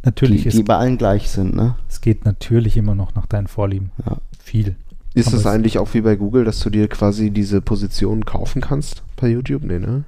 Natürlich, 0.03 0.43
die, 0.43 0.49
ist, 0.49 0.59
die 0.59 0.63
bei 0.63 0.77
allen 0.77 0.99
gleich 0.99 1.31
sind, 1.31 1.55
ne? 1.55 1.77
es 1.89 2.01
geht 2.01 2.25
natürlich 2.25 2.77
immer 2.77 2.95
noch 2.95 3.15
nach 3.15 3.27
deinen 3.27 3.47
Vorlieben. 3.47 3.91
Ja. 4.05 4.19
Viel. 4.43 4.77
Ist 5.15 5.29
Aber 5.29 5.37
es 5.37 5.47
eigentlich 5.47 5.79
auch 5.79 5.93
wie 5.95 6.01
bei 6.01 6.17
Google, 6.17 6.45
dass 6.45 6.61
du 6.61 6.71
dir 6.71 6.89
quasi 6.89 7.31
diese 7.31 7.61
Positionen 7.61 8.25
kaufen 8.25 8.61
kannst 8.63 9.03
bei 9.17 9.29
YouTube? 9.29 9.63
Nee, 9.63 9.79
ne? 9.79 10.05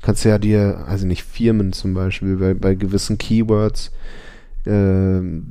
Kannst 0.00 0.24
ja 0.24 0.38
dir, 0.38 0.84
also 0.86 1.06
nicht 1.06 1.24
Firmen 1.24 1.72
zum 1.72 1.92
Beispiel, 1.92 2.36
bei, 2.36 2.54
bei 2.54 2.74
gewissen 2.76 3.18
Keywords, 3.18 3.90
ähm, 4.64 5.50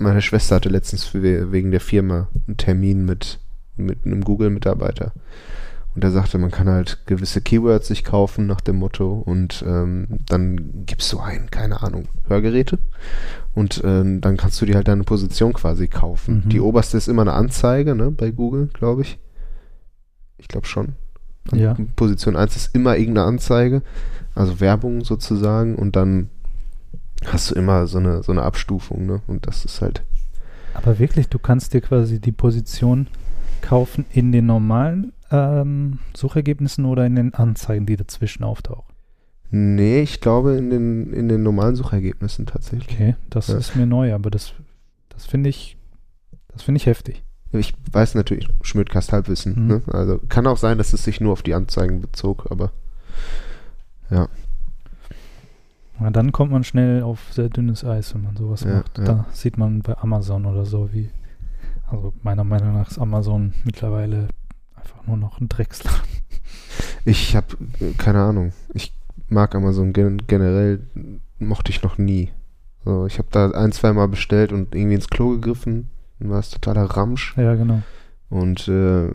meine 0.00 0.22
Schwester 0.22 0.56
hatte 0.56 0.68
letztens 0.68 1.14
wegen 1.14 1.70
der 1.70 1.80
Firma 1.80 2.28
einen 2.46 2.56
Termin 2.56 3.04
mit, 3.04 3.38
mit 3.76 4.04
einem 4.04 4.22
Google-Mitarbeiter. 4.22 5.12
Und 5.94 6.04
er 6.04 6.12
sagte, 6.12 6.38
man 6.38 6.52
kann 6.52 6.68
halt 6.68 6.98
gewisse 7.06 7.40
Keywords 7.40 7.88
sich 7.88 8.04
kaufen 8.04 8.46
nach 8.46 8.60
dem 8.60 8.76
Motto 8.76 9.22
und 9.26 9.64
ähm, 9.66 10.20
dann 10.28 10.84
gibst 10.86 11.12
du 11.12 11.18
ein, 11.18 11.50
keine 11.50 11.82
Ahnung, 11.82 12.06
Hörgeräte 12.28 12.78
und 13.54 13.82
ähm, 13.84 14.20
dann 14.20 14.36
kannst 14.36 14.60
du 14.60 14.66
dir 14.66 14.76
halt 14.76 14.86
deine 14.86 15.02
Position 15.02 15.52
quasi 15.52 15.88
kaufen. 15.88 16.42
Mhm. 16.44 16.48
Die 16.50 16.60
oberste 16.60 16.96
ist 16.96 17.08
immer 17.08 17.22
eine 17.22 17.32
Anzeige, 17.32 17.96
ne, 17.96 18.12
bei 18.12 18.30
Google, 18.30 18.68
glaube 18.72 19.02
ich. 19.02 19.18
Ich 20.38 20.46
glaube 20.46 20.66
schon. 20.66 20.94
Ja. 21.52 21.76
Position 21.96 22.36
1 22.36 22.54
ist 22.54 22.74
immer 22.74 22.96
irgendeine 22.96 23.26
Anzeige, 23.26 23.82
also 24.34 24.60
Werbung 24.60 25.02
sozusagen 25.04 25.74
und 25.74 25.96
dann 25.96 26.28
hast 27.26 27.50
du 27.50 27.54
immer 27.54 27.86
so 27.86 27.98
eine, 27.98 28.22
so 28.22 28.32
eine 28.32 28.42
Abstufung, 28.42 29.06
ne? 29.06 29.20
Und 29.26 29.46
das 29.46 29.64
ist 29.64 29.80
halt, 29.82 30.02
Aber 30.74 30.98
wirklich, 30.98 31.28
du 31.28 31.38
kannst 31.38 31.74
dir 31.74 31.80
quasi 31.80 32.20
die 32.20 32.32
Position 32.32 33.06
kaufen 33.60 34.04
in 34.12 34.32
den 34.32 34.46
normalen 34.46 35.12
ähm, 35.30 35.98
Suchergebnissen 36.16 36.84
oder 36.86 37.04
in 37.06 37.16
den 37.16 37.34
Anzeigen, 37.34 37.86
die 37.86 37.96
dazwischen 37.96 38.42
auftauchen. 38.44 38.94
nee, 39.50 40.00
ich 40.00 40.20
glaube 40.20 40.56
in 40.56 40.70
den, 40.70 41.12
in 41.12 41.28
den 41.28 41.42
normalen 41.42 41.76
Suchergebnissen 41.76 42.46
tatsächlich. 42.46 42.88
Okay, 42.90 43.16
das 43.28 43.48
Ja. 43.48 43.58
ist 43.58 43.76
mir 43.76 43.86
neu, 43.86 44.14
aber 44.14 44.30
das, 44.30 44.54
das 45.10 45.26
finde 45.26 45.50
ich, 45.50 45.76
das 46.48 46.62
finde 46.62 46.78
ich 46.78 46.86
heftig. 46.86 47.22
Ich 47.52 47.74
weiß 47.92 48.14
natürlich, 48.14 48.48
Schmidtcast 48.62 49.12
Halbwissen, 49.12 49.54
Mhm. 49.60 49.66
ne? 49.66 49.82
Also 49.88 50.20
kann 50.28 50.46
auch 50.46 50.56
sein, 50.56 50.78
dass 50.78 50.92
es 50.92 51.02
sich 51.04 51.20
nur 51.20 51.32
auf 51.32 51.42
die 51.42 51.54
Anzeigen 51.54 52.00
bezog, 52.00 52.46
aber 52.50 52.70
Ja, 54.10 54.28
dann 56.08 56.32
kommt 56.32 56.50
man 56.50 56.64
schnell 56.64 57.02
auf 57.02 57.32
sehr 57.32 57.48
dünnes 57.50 57.84
Eis, 57.84 58.14
wenn 58.14 58.22
man 58.22 58.36
sowas 58.36 58.62
Ja, 58.64 58.76
macht. 58.76 58.96
ja. 58.98 59.04
Da 59.04 59.26
sieht 59.32 59.58
man 59.58 59.80
bei 59.82 59.96
Amazon 59.98 60.46
oder 60.46 60.64
so, 60.64 60.92
wie, 60.92 61.10
also 61.90 62.14
meiner 62.22 62.44
Meinung 62.44 62.72
nach 62.74 62.90
ist 62.90 62.98
Amazon 62.98 63.52
mittlerweile 63.64 64.28
einfach 64.74 65.06
nur 65.06 65.16
noch 65.18 65.40
ein 65.40 65.48
Drecksladen. 65.48 66.00
ich 67.04 67.36
habe 67.36 67.48
keine 67.98 68.20
Ahnung. 68.22 68.52
Ich 68.72 68.94
mag 69.28 69.54
Amazon 69.54 69.92
gen 69.92 70.22
generell, 70.26 70.80
mochte 71.38 71.70
ich 71.70 71.82
noch 71.82 71.98
nie. 71.98 72.30
So, 72.84 73.04
ich 73.06 73.18
habe 73.18 73.28
da 73.30 73.50
ein, 73.50 73.72
zwei 73.72 73.92
Mal 73.92 74.08
bestellt 74.08 74.52
und 74.52 74.74
irgendwie 74.74 74.94
ins 74.94 75.08
Klo 75.10 75.30
gegriffen. 75.32 75.90
Dann 76.18 76.30
war 76.30 76.38
es 76.38 76.50
totaler 76.50 76.84
Ramsch. 76.84 77.36
Ja, 77.36 77.54
genau. 77.54 77.82
Und 78.30 78.68
äh, 78.68 79.10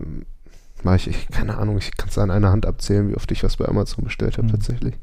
war 0.84 0.96
ich, 0.96 1.08
ich, 1.08 1.28
keine 1.30 1.58
Ahnung, 1.58 1.78
ich 1.80 1.98
kann 1.98 2.10
es 2.10 2.18
an 2.20 2.30
einer 2.30 2.52
Hand 2.52 2.66
abzählen, 2.68 3.10
wie 3.10 3.16
oft 3.16 3.32
ich 3.32 3.44
was 3.44 3.58
bei 3.58 3.66
Amazon 3.68 4.04
bestellt 4.04 4.38
habe 4.38 4.48
Mhm. 4.48 4.52
tatsächlich. 4.52 4.96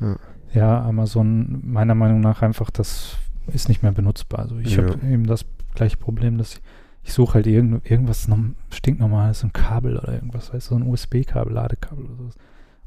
Ja, 0.00 0.16
Amazon, 0.58 1.60
meiner 1.64 1.94
Meinung 1.94 2.20
nach 2.20 2.42
einfach, 2.42 2.70
das 2.70 3.16
ist 3.52 3.68
nicht 3.68 3.82
mehr 3.82 3.92
benutzbar. 3.92 4.40
Also 4.40 4.58
ich 4.58 4.76
Ja. 4.76 4.82
habe 4.84 4.94
eben 5.06 5.26
das 5.26 5.44
gleiche 5.74 5.96
Problem, 5.96 6.38
dass 6.38 6.54
ich, 6.54 6.60
ich 7.04 7.12
suche 7.12 7.34
halt 7.34 7.46
irgend, 7.46 7.88
irgendwas 7.90 8.28
norm- 8.28 8.54
stinknormales, 8.70 9.42
ein 9.44 9.52
Kabel 9.52 9.96
oder 9.96 10.12
irgendwas, 10.12 10.52
weißt 10.52 10.70
du, 10.70 10.74
so 10.74 10.80
ein 10.80 10.86
USB-Kabel, 10.86 11.52
Ladekabel 11.52 12.04
oder 12.04 12.16
sowas. 12.16 12.34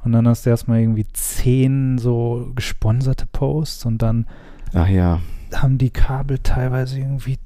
Und 0.04 0.12
dann 0.12 0.28
hast 0.28 0.44
du 0.44 0.50
erstmal 0.50 0.80
irgendwie 0.80 1.06
zehn 1.14 1.96
so 1.98 2.52
gesponserte 2.54 3.26
Posts 3.32 3.86
und 3.86 4.02
dann 4.02 4.26
Ach 4.74 4.86
ja. 4.88 5.20
haben 5.54 5.78
die 5.78 5.90
Kabel 5.90 6.38
teilweise 6.40 6.98
irgendwie 7.00 7.38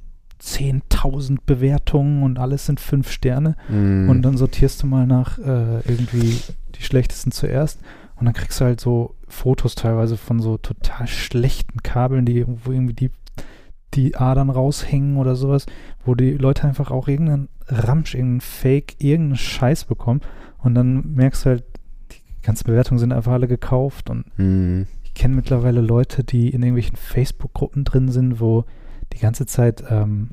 10.000 0.42 1.38
Bewertungen 1.46 2.22
und 2.22 2.38
alles 2.38 2.66
sind 2.66 2.80
fünf 2.80 3.10
Sterne. 3.10 3.56
Mhm. 3.68 4.08
Und 4.08 4.22
dann 4.22 4.36
sortierst 4.36 4.82
du 4.82 4.86
mal 4.86 5.06
nach 5.06 5.38
äh, 5.38 5.80
irgendwie 5.88 6.38
die 6.76 6.82
schlechtesten 6.82 7.32
zuerst. 7.32 7.80
Und 8.18 8.24
dann 8.26 8.34
kriegst 8.34 8.60
du 8.60 8.64
halt 8.64 8.80
so 8.80 9.14
Fotos 9.28 9.74
teilweise 9.74 10.16
von 10.16 10.40
so 10.40 10.58
total 10.58 11.06
schlechten 11.06 11.82
Kabeln, 11.82 12.24
die 12.26 12.36
irgendwo 12.36 12.72
irgendwie 12.72 12.94
die, 12.94 13.10
die 13.94 14.16
Adern 14.16 14.50
raushängen 14.50 15.16
oder 15.16 15.36
sowas, 15.36 15.66
wo 16.04 16.14
die 16.14 16.32
Leute 16.32 16.66
einfach 16.66 16.90
auch 16.90 17.08
irgendeinen 17.08 17.48
Ramsch, 17.68 18.14
irgendeinen 18.14 18.40
Fake, 18.40 18.96
irgendeinen 18.98 19.36
Scheiß 19.36 19.84
bekommen. 19.84 20.20
Und 20.58 20.74
dann 20.74 21.14
merkst 21.14 21.44
du 21.44 21.50
halt, 21.50 21.64
die 22.10 22.42
ganzen 22.42 22.64
Bewertungen 22.64 22.98
sind 22.98 23.12
einfach 23.12 23.32
alle 23.32 23.46
gekauft. 23.48 24.10
Und 24.10 24.24
Mhm. 24.38 24.86
ich 25.04 25.14
kenne 25.14 25.36
mittlerweile 25.36 25.80
Leute, 25.80 26.24
die 26.24 26.48
in 26.48 26.62
irgendwelchen 26.62 26.96
Facebook-Gruppen 26.96 27.84
drin 27.84 28.08
sind, 28.08 28.40
wo 28.40 28.64
die 29.12 29.18
ganze 29.18 29.46
Zeit 29.46 29.84
ähm, 29.90 30.30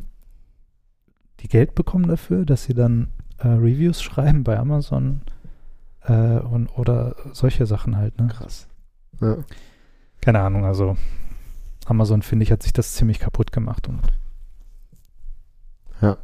die 1.42 1.48
Geld 1.48 1.76
bekommen 1.76 2.08
dafür, 2.08 2.46
dass 2.46 2.64
sie 2.64 2.74
dann 2.74 3.10
äh, 3.38 3.48
Reviews 3.48 4.02
schreiben 4.02 4.44
bei 4.44 4.58
Amazon 4.58 5.22
äh, 6.08 6.40
und 6.40 6.68
oder 6.78 7.16
solche 7.34 7.66
Sachen 7.66 7.98
halt. 7.98 8.20
Ne? 8.20 8.28
Krass. 8.28 8.68
Ja. 9.22 9.38
Keine 10.22 10.40
Ahnung, 10.40 10.66
also 10.66 10.98
Amazon 11.86 12.22
finde 12.22 12.44
ich 12.44 12.52
hat 12.52 12.64
sich 12.64 12.74
das 12.74 12.94
ziemlich 12.94 13.20
kaputt 13.20 13.52
gemacht 13.52 13.88
und 13.88 14.02
Ja. 16.02 16.18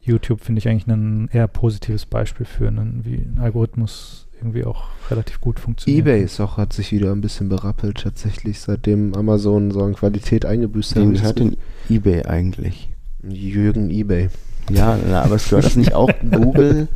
YouTube 0.00 0.40
finde 0.42 0.58
ich 0.58 0.68
eigentlich 0.68 0.86
ein 0.86 1.28
eher 1.32 1.48
positives 1.48 2.04
Beispiel 2.04 2.44
für 2.44 2.68
einen, 2.68 3.04
wie 3.04 3.14
ein 3.16 3.38
Algorithmus 3.40 4.28
irgendwie 4.36 4.64
auch 4.64 4.88
relativ 5.10 5.40
gut 5.40 5.58
funktioniert. 5.58 6.06
Ebay 6.06 6.22
ist 6.22 6.38
auch, 6.40 6.58
hat 6.58 6.74
sich 6.74 6.92
wieder 6.92 7.12
ein 7.12 7.22
bisschen 7.22 7.48
berappelt 7.48 8.02
tatsächlich, 8.02 8.60
seitdem 8.60 9.14
Amazon 9.14 9.70
so 9.70 9.82
an 9.82 9.94
Qualität 9.94 10.44
eingebüßt 10.44 10.96
hat. 10.96 11.02
Wem 11.02 11.14
das 11.14 11.34
denn 11.34 11.56
eBay 11.88 12.24
eigentlich? 12.26 12.90
Jürgen 13.22 13.88
Ebay. 13.88 14.28
Ja, 14.70 14.98
na, 15.06 15.22
aber 15.22 15.36
es 15.36 15.48
gehört 15.48 15.66
das 15.66 15.76
nicht 15.76 15.94
auch 15.94 16.10
Google, 16.30 16.88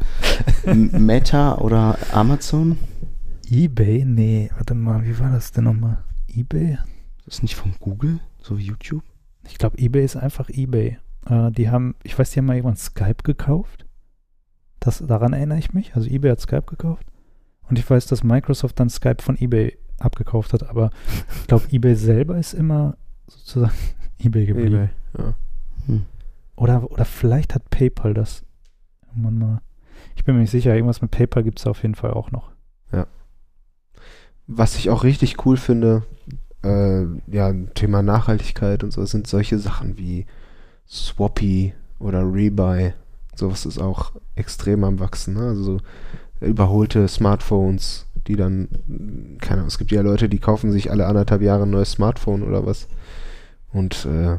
Meta 0.64 1.58
oder 1.58 1.98
Amazon? 2.12 2.78
Ebay? 3.50 4.04
Nee, 4.04 4.50
warte 4.54 4.74
mal, 4.74 5.04
wie 5.04 5.18
war 5.18 5.30
das 5.30 5.52
denn 5.52 5.64
nochmal? 5.64 5.98
Ebay? 6.28 6.78
Das 7.24 7.36
ist 7.36 7.42
nicht 7.42 7.56
von 7.56 7.74
Google, 7.80 8.20
so 8.40 8.58
wie 8.58 8.64
YouTube? 8.64 9.02
Ich 9.46 9.58
glaube, 9.58 9.78
eBay 9.78 10.04
ist 10.04 10.16
einfach 10.16 10.48
eBay. 10.48 10.98
Äh, 11.28 11.50
die 11.52 11.70
haben, 11.70 11.94
ich 12.02 12.18
weiß, 12.18 12.30
die 12.30 12.38
haben 12.38 12.46
mal 12.46 12.56
irgendwann 12.56 12.76
Skype 12.76 13.22
gekauft. 13.22 13.86
Das, 14.80 15.02
daran 15.06 15.32
erinnere 15.32 15.58
ich 15.58 15.72
mich. 15.72 15.94
Also 15.94 16.08
eBay 16.08 16.30
hat 16.30 16.40
Skype 16.40 16.62
gekauft. 16.62 17.06
Und 17.68 17.78
ich 17.78 17.88
weiß, 17.88 18.06
dass 18.06 18.24
Microsoft 18.24 18.78
dann 18.80 18.88
Skype 18.88 19.22
von 19.22 19.36
eBay 19.38 19.76
abgekauft 19.98 20.52
hat. 20.52 20.68
Aber 20.68 20.90
ich 21.40 21.46
glaube, 21.46 21.66
eBay 21.70 21.94
selber 21.94 22.38
ist 22.38 22.54
immer 22.54 22.96
sozusagen 23.26 23.74
eBay 24.18 24.46
geblieben. 24.46 24.74
Ebay, 24.74 24.88
ja. 25.18 25.34
Hm. 25.86 26.06
Oder, 26.58 26.90
oder 26.90 27.04
vielleicht 27.04 27.54
hat 27.54 27.70
PayPal 27.70 28.14
das. 28.14 28.44
Ich 30.16 30.24
bin 30.24 30.34
mir 30.34 30.40
nicht 30.40 30.50
sicher, 30.50 30.74
irgendwas 30.74 31.02
mit 31.02 31.10
PayPal 31.10 31.44
gibt 31.44 31.60
es 31.60 31.66
auf 31.66 31.82
jeden 31.82 31.94
Fall 31.94 32.12
auch 32.12 32.32
noch. 32.32 32.50
Was 34.46 34.76
ich 34.76 34.90
auch 34.90 35.04
richtig 35.04 35.46
cool 35.46 35.56
finde, 35.56 36.02
äh, 36.64 37.04
ja, 37.28 37.52
Thema 37.74 38.02
Nachhaltigkeit 38.02 38.82
und 38.82 38.92
so, 38.92 39.04
sind 39.04 39.26
solche 39.26 39.58
Sachen 39.58 39.98
wie 39.98 40.26
Swappy 40.88 41.74
oder 42.00 42.22
Rebuy. 42.22 42.92
Sowas 43.36 43.64
ist 43.64 43.78
auch 43.78 44.12
extrem 44.34 44.82
am 44.82 44.98
Wachsen. 44.98 45.34
Ne? 45.34 45.42
Also 45.48 45.62
so 45.62 45.80
überholte 46.40 47.06
Smartphones, 47.06 48.06
die 48.26 48.34
dann, 48.34 48.68
keine 49.40 49.60
Ahnung, 49.60 49.68
es 49.68 49.78
gibt 49.78 49.92
ja 49.92 50.00
Leute, 50.00 50.28
die 50.28 50.38
kaufen 50.38 50.72
sich 50.72 50.90
alle 50.90 51.06
anderthalb 51.06 51.42
Jahre 51.42 51.64
ein 51.64 51.70
neues 51.70 51.92
Smartphone 51.92 52.42
oder 52.42 52.66
was. 52.66 52.88
Und 53.72 54.06
äh, 54.06 54.38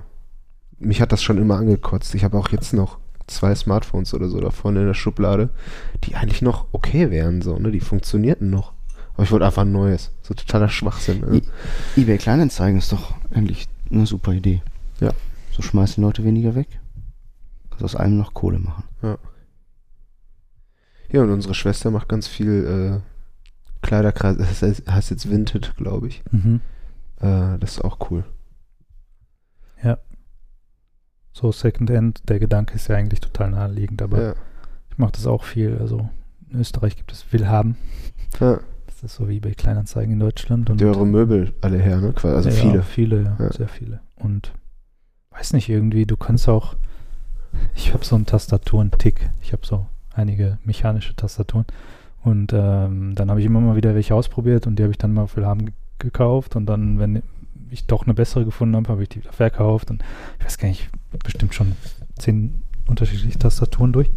mich 0.79 1.01
hat 1.01 1.11
das 1.11 1.21
schon 1.23 1.37
immer 1.37 1.57
angekotzt. 1.57 2.15
Ich 2.15 2.23
habe 2.23 2.37
auch 2.37 2.49
jetzt 2.49 2.73
noch 2.73 2.97
zwei 3.27 3.53
Smartphones 3.53 4.13
oder 4.13 4.27
so 4.29 4.39
da 4.39 4.49
vorne 4.49 4.81
in 4.81 4.87
der 4.87 4.93
Schublade, 4.93 5.49
die 6.03 6.15
eigentlich 6.15 6.41
noch 6.41 6.67
okay 6.71 7.11
wären, 7.11 7.41
so, 7.41 7.57
ne? 7.59 7.71
Die 7.71 7.79
funktionierten 7.79 8.49
noch. 8.49 8.73
Aber 9.13 9.23
ich 9.23 9.31
wollte 9.31 9.45
einfach 9.45 9.63
ein 9.63 9.71
neues. 9.71 10.11
So 10.21 10.33
totaler 10.33 10.69
Schwachsinn. 10.69 11.19
Ne? 11.21 11.37
I- 11.97 12.01
eBay 12.01 12.17
Kleinanzeigen 12.17 12.77
ist 12.79 12.91
doch 12.91 13.13
eigentlich 13.33 13.67
eine 13.91 14.05
super 14.05 14.31
Idee. 14.33 14.61
Ja. 15.01 15.11
So 15.51 15.61
schmeißen 15.61 16.01
Leute 16.01 16.23
weniger 16.23 16.55
weg. 16.55 16.67
Kannst 17.69 17.83
aus 17.83 17.95
allem 17.95 18.17
noch 18.17 18.33
Kohle 18.33 18.59
machen. 18.59 18.83
Ja, 21.11 21.23
und 21.23 21.31
unsere 21.31 21.53
Schwester 21.55 21.91
macht 21.91 22.07
ganz 22.07 22.27
viel 22.27 23.01
äh, 23.01 23.85
Kleiderkreis. 23.85 24.37
Das 24.39 24.61
heißt, 24.61 24.89
heißt 24.89 25.09
jetzt 25.11 25.29
Vinted, 25.29 25.73
glaube 25.77 26.07
ich. 26.07 26.23
Mhm. 26.31 26.61
Äh, 27.19 27.57
das 27.59 27.71
ist 27.77 27.81
auch 27.83 27.97
cool. 28.11 28.23
So 31.31 31.51
Secondhand, 31.51 32.21
der 32.27 32.39
Gedanke 32.39 32.75
ist 32.75 32.87
ja 32.87 32.95
eigentlich 32.95 33.19
total 33.21 33.51
naheliegend, 33.51 34.01
aber 34.01 34.21
Ja. 34.21 34.33
ich 34.89 34.97
mache 34.97 35.11
das 35.13 35.25
auch 35.27 35.43
viel. 35.43 35.77
Also 35.79 36.09
in 36.51 36.59
Österreich 36.59 36.95
gibt 36.97 37.11
es 37.11 37.25
Willhaben. 37.31 37.77
ja. 38.39 38.59
Das 39.01 39.11
ist 39.13 39.15
so 39.17 39.29
wie 39.29 39.39
bei 39.39 39.51
Kleinanzeigen 39.53 40.11
in 40.11 40.19
Deutschland. 40.19 40.69
Und 40.69 40.81
Die 40.81 40.85
eure 40.85 41.05
Möbel 41.05 41.53
alle 41.61 41.77
her, 41.77 42.01
ne? 42.01 42.11
Quasi- 42.11 42.35
Also 42.35 42.49
ja, 42.49 42.55
viele. 42.55 42.81
Viele, 42.83 43.21
ja, 43.23 43.37
Ja. 43.45 43.53
sehr 43.53 43.69
viele. 43.69 44.01
Und 44.17 44.51
weiß 45.31 45.53
nicht, 45.53 45.69
irgendwie, 45.69 46.05
du 46.05 46.17
kannst 46.17 46.49
auch, 46.49 46.75
ich 47.75 47.93
habe 47.93 48.03
so 48.03 48.17
einen 48.17 48.25
Tastaturen-Tick. 48.25 49.29
Ich 49.41 49.53
habe 49.53 49.65
so 49.65 49.85
einige 50.13 50.57
mechanische 50.65 51.15
Tastaturen. 51.15 51.65
Und 52.23 52.51
ähm, 52.51 53.15
dann 53.15 53.29
habe 53.29 53.39
ich 53.39 53.45
immer 53.45 53.61
mal 53.61 53.77
wieder 53.77 53.95
welche 53.95 54.13
ausprobiert 54.15 54.67
und 54.67 54.75
die 54.77 54.83
habe 54.83 54.91
ich 54.91 54.97
dann 54.97 55.13
mal 55.13 55.27
für 55.27 55.45
Haben 55.45 55.67
ge- 55.67 55.73
gekauft. 55.99 56.57
Und 56.57 56.65
dann, 56.65 56.99
wenn 56.99 57.23
ich 57.69 57.85
doch 57.87 58.03
eine 58.03 58.13
bessere 58.13 58.43
gefunden 58.43 58.75
habe, 58.75 58.89
habe 58.89 59.03
ich 59.03 59.07
die 59.07 59.21
wieder 59.21 59.31
verkauft. 59.31 59.91
Und 59.91 60.03
ich 60.39 60.45
weiß 60.45 60.57
gar 60.57 60.67
nicht, 60.67 60.89
bestimmt 61.23 61.53
schon 61.53 61.73
zehn 62.17 62.61
unterschiedliche 62.87 63.39
Tastaturen 63.39 63.93
durch. 63.93 64.09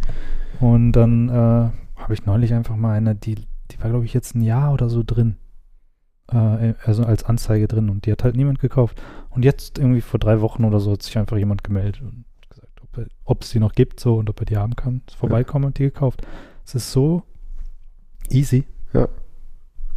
Und 0.60 0.92
dann 0.92 1.28
äh, 1.28 1.32
habe 1.32 2.14
ich 2.14 2.24
neulich 2.26 2.52
einfach 2.54 2.76
mal 2.76 2.92
eine, 2.96 3.14
die, 3.14 3.34
die 3.36 3.80
war, 3.80 3.90
glaube 3.90 4.04
ich, 4.04 4.14
jetzt 4.14 4.34
ein 4.34 4.42
Jahr 4.42 4.72
oder 4.72 4.88
so 4.88 5.02
drin 5.04 5.36
äh, 6.30 6.74
also 6.84 7.04
als 7.04 7.24
Anzeige 7.24 7.68
drin 7.68 7.90
und 7.90 8.06
die 8.06 8.12
hat 8.12 8.24
halt 8.24 8.36
niemand 8.36 8.60
gekauft. 8.60 9.00
Und 9.30 9.44
jetzt 9.44 9.78
irgendwie 9.78 10.00
vor 10.00 10.20
drei 10.20 10.40
Wochen 10.40 10.64
oder 10.64 10.80
so 10.80 10.92
hat 10.92 11.02
sich 11.02 11.16
einfach 11.18 11.36
jemand 11.36 11.64
gemeldet 11.64 12.02
und 12.02 12.24
gesagt, 12.48 12.80
ob, 12.82 13.06
ob 13.24 13.42
es 13.42 13.50
die 13.50 13.60
noch 13.60 13.72
gibt 13.72 14.00
so 14.00 14.16
und 14.16 14.30
ob 14.30 14.40
er 14.40 14.46
die 14.46 14.56
haben 14.56 14.76
kann. 14.76 15.02
Ist 15.06 15.16
vorbeikommen 15.16 15.64
und 15.66 15.78
die 15.78 15.84
gekauft. 15.84 16.22
Es 16.64 16.74
ist 16.74 16.92
so 16.92 17.22
easy, 18.30 18.64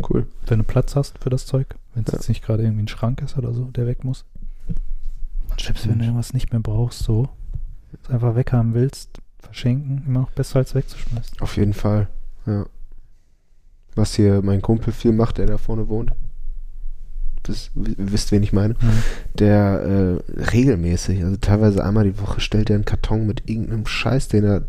Cool. 0.09 0.27
wenn 0.47 0.57
du 0.59 0.65
Platz 0.65 0.95
hast 0.97 1.19
für 1.19 1.29
das 1.29 1.45
Zeug. 1.45 1.75
Wenn 1.93 2.03
es 2.03 2.11
Ja. 2.11 2.17
jetzt 2.17 2.27
nicht 2.27 2.43
gerade 2.43 2.63
irgendwie 2.63 2.83
ein 2.83 2.87
Schrank 2.89 3.21
ist 3.21 3.37
oder 3.37 3.53
so, 3.53 3.65
der 3.71 3.87
weg 3.87 4.03
muss. 4.03 4.25
Selbst 5.59 5.87
wenn 5.87 5.99
du 5.99 6.05
irgendwas 6.05 6.33
nicht 6.33 6.51
mehr 6.51 6.61
brauchst, 6.61 6.99
so 6.99 7.29
es 8.03 8.09
einfach 8.09 8.35
weghaben 8.35 8.73
willst, 8.73 9.21
verschenken, 9.39 10.03
immer 10.05 10.21
noch 10.21 10.31
besser 10.31 10.57
als 10.57 10.75
wegzuschmeißen. 10.75 11.39
Auf 11.39 11.57
jeden 11.57 11.73
Fall. 11.73 12.07
Ja. 12.45 12.65
Was 13.95 14.15
hier 14.15 14.41
mein 14.41 14.61
Kumpel 14.61 14.91
viel 14.91 15.13
macht, 15.13 15.37
der 15.37 15.45
da 15.45 15.57
vorne 15.57 15.87
wohnt. 15.87 16.11
Das, 17.43 17.69
wisst, 17.75 18.31
wen 18.31 18.43
ich 18.43 18.53
meine? 18.53 18.73
Mhm. 18.73 19.03
Der 19.35 19.81
äh, 20.27 20.41
regelmäßig, 20.51 21.23
also 21.23 21.37
teilweise 21.37 21.83
einmal 21.83 22.03
die 22.03 22.19
Woche 22.19 22.41
stellt 22.41 22.69
er 22.69 22.75
einen 22.75 22.85
Karton 22.85 23.27
mit 23.27 23.49
irgendeinem 23.49 23.85
Scheiß, 23.85 24.27
den 24.27 24.43
er, 24.43 24.63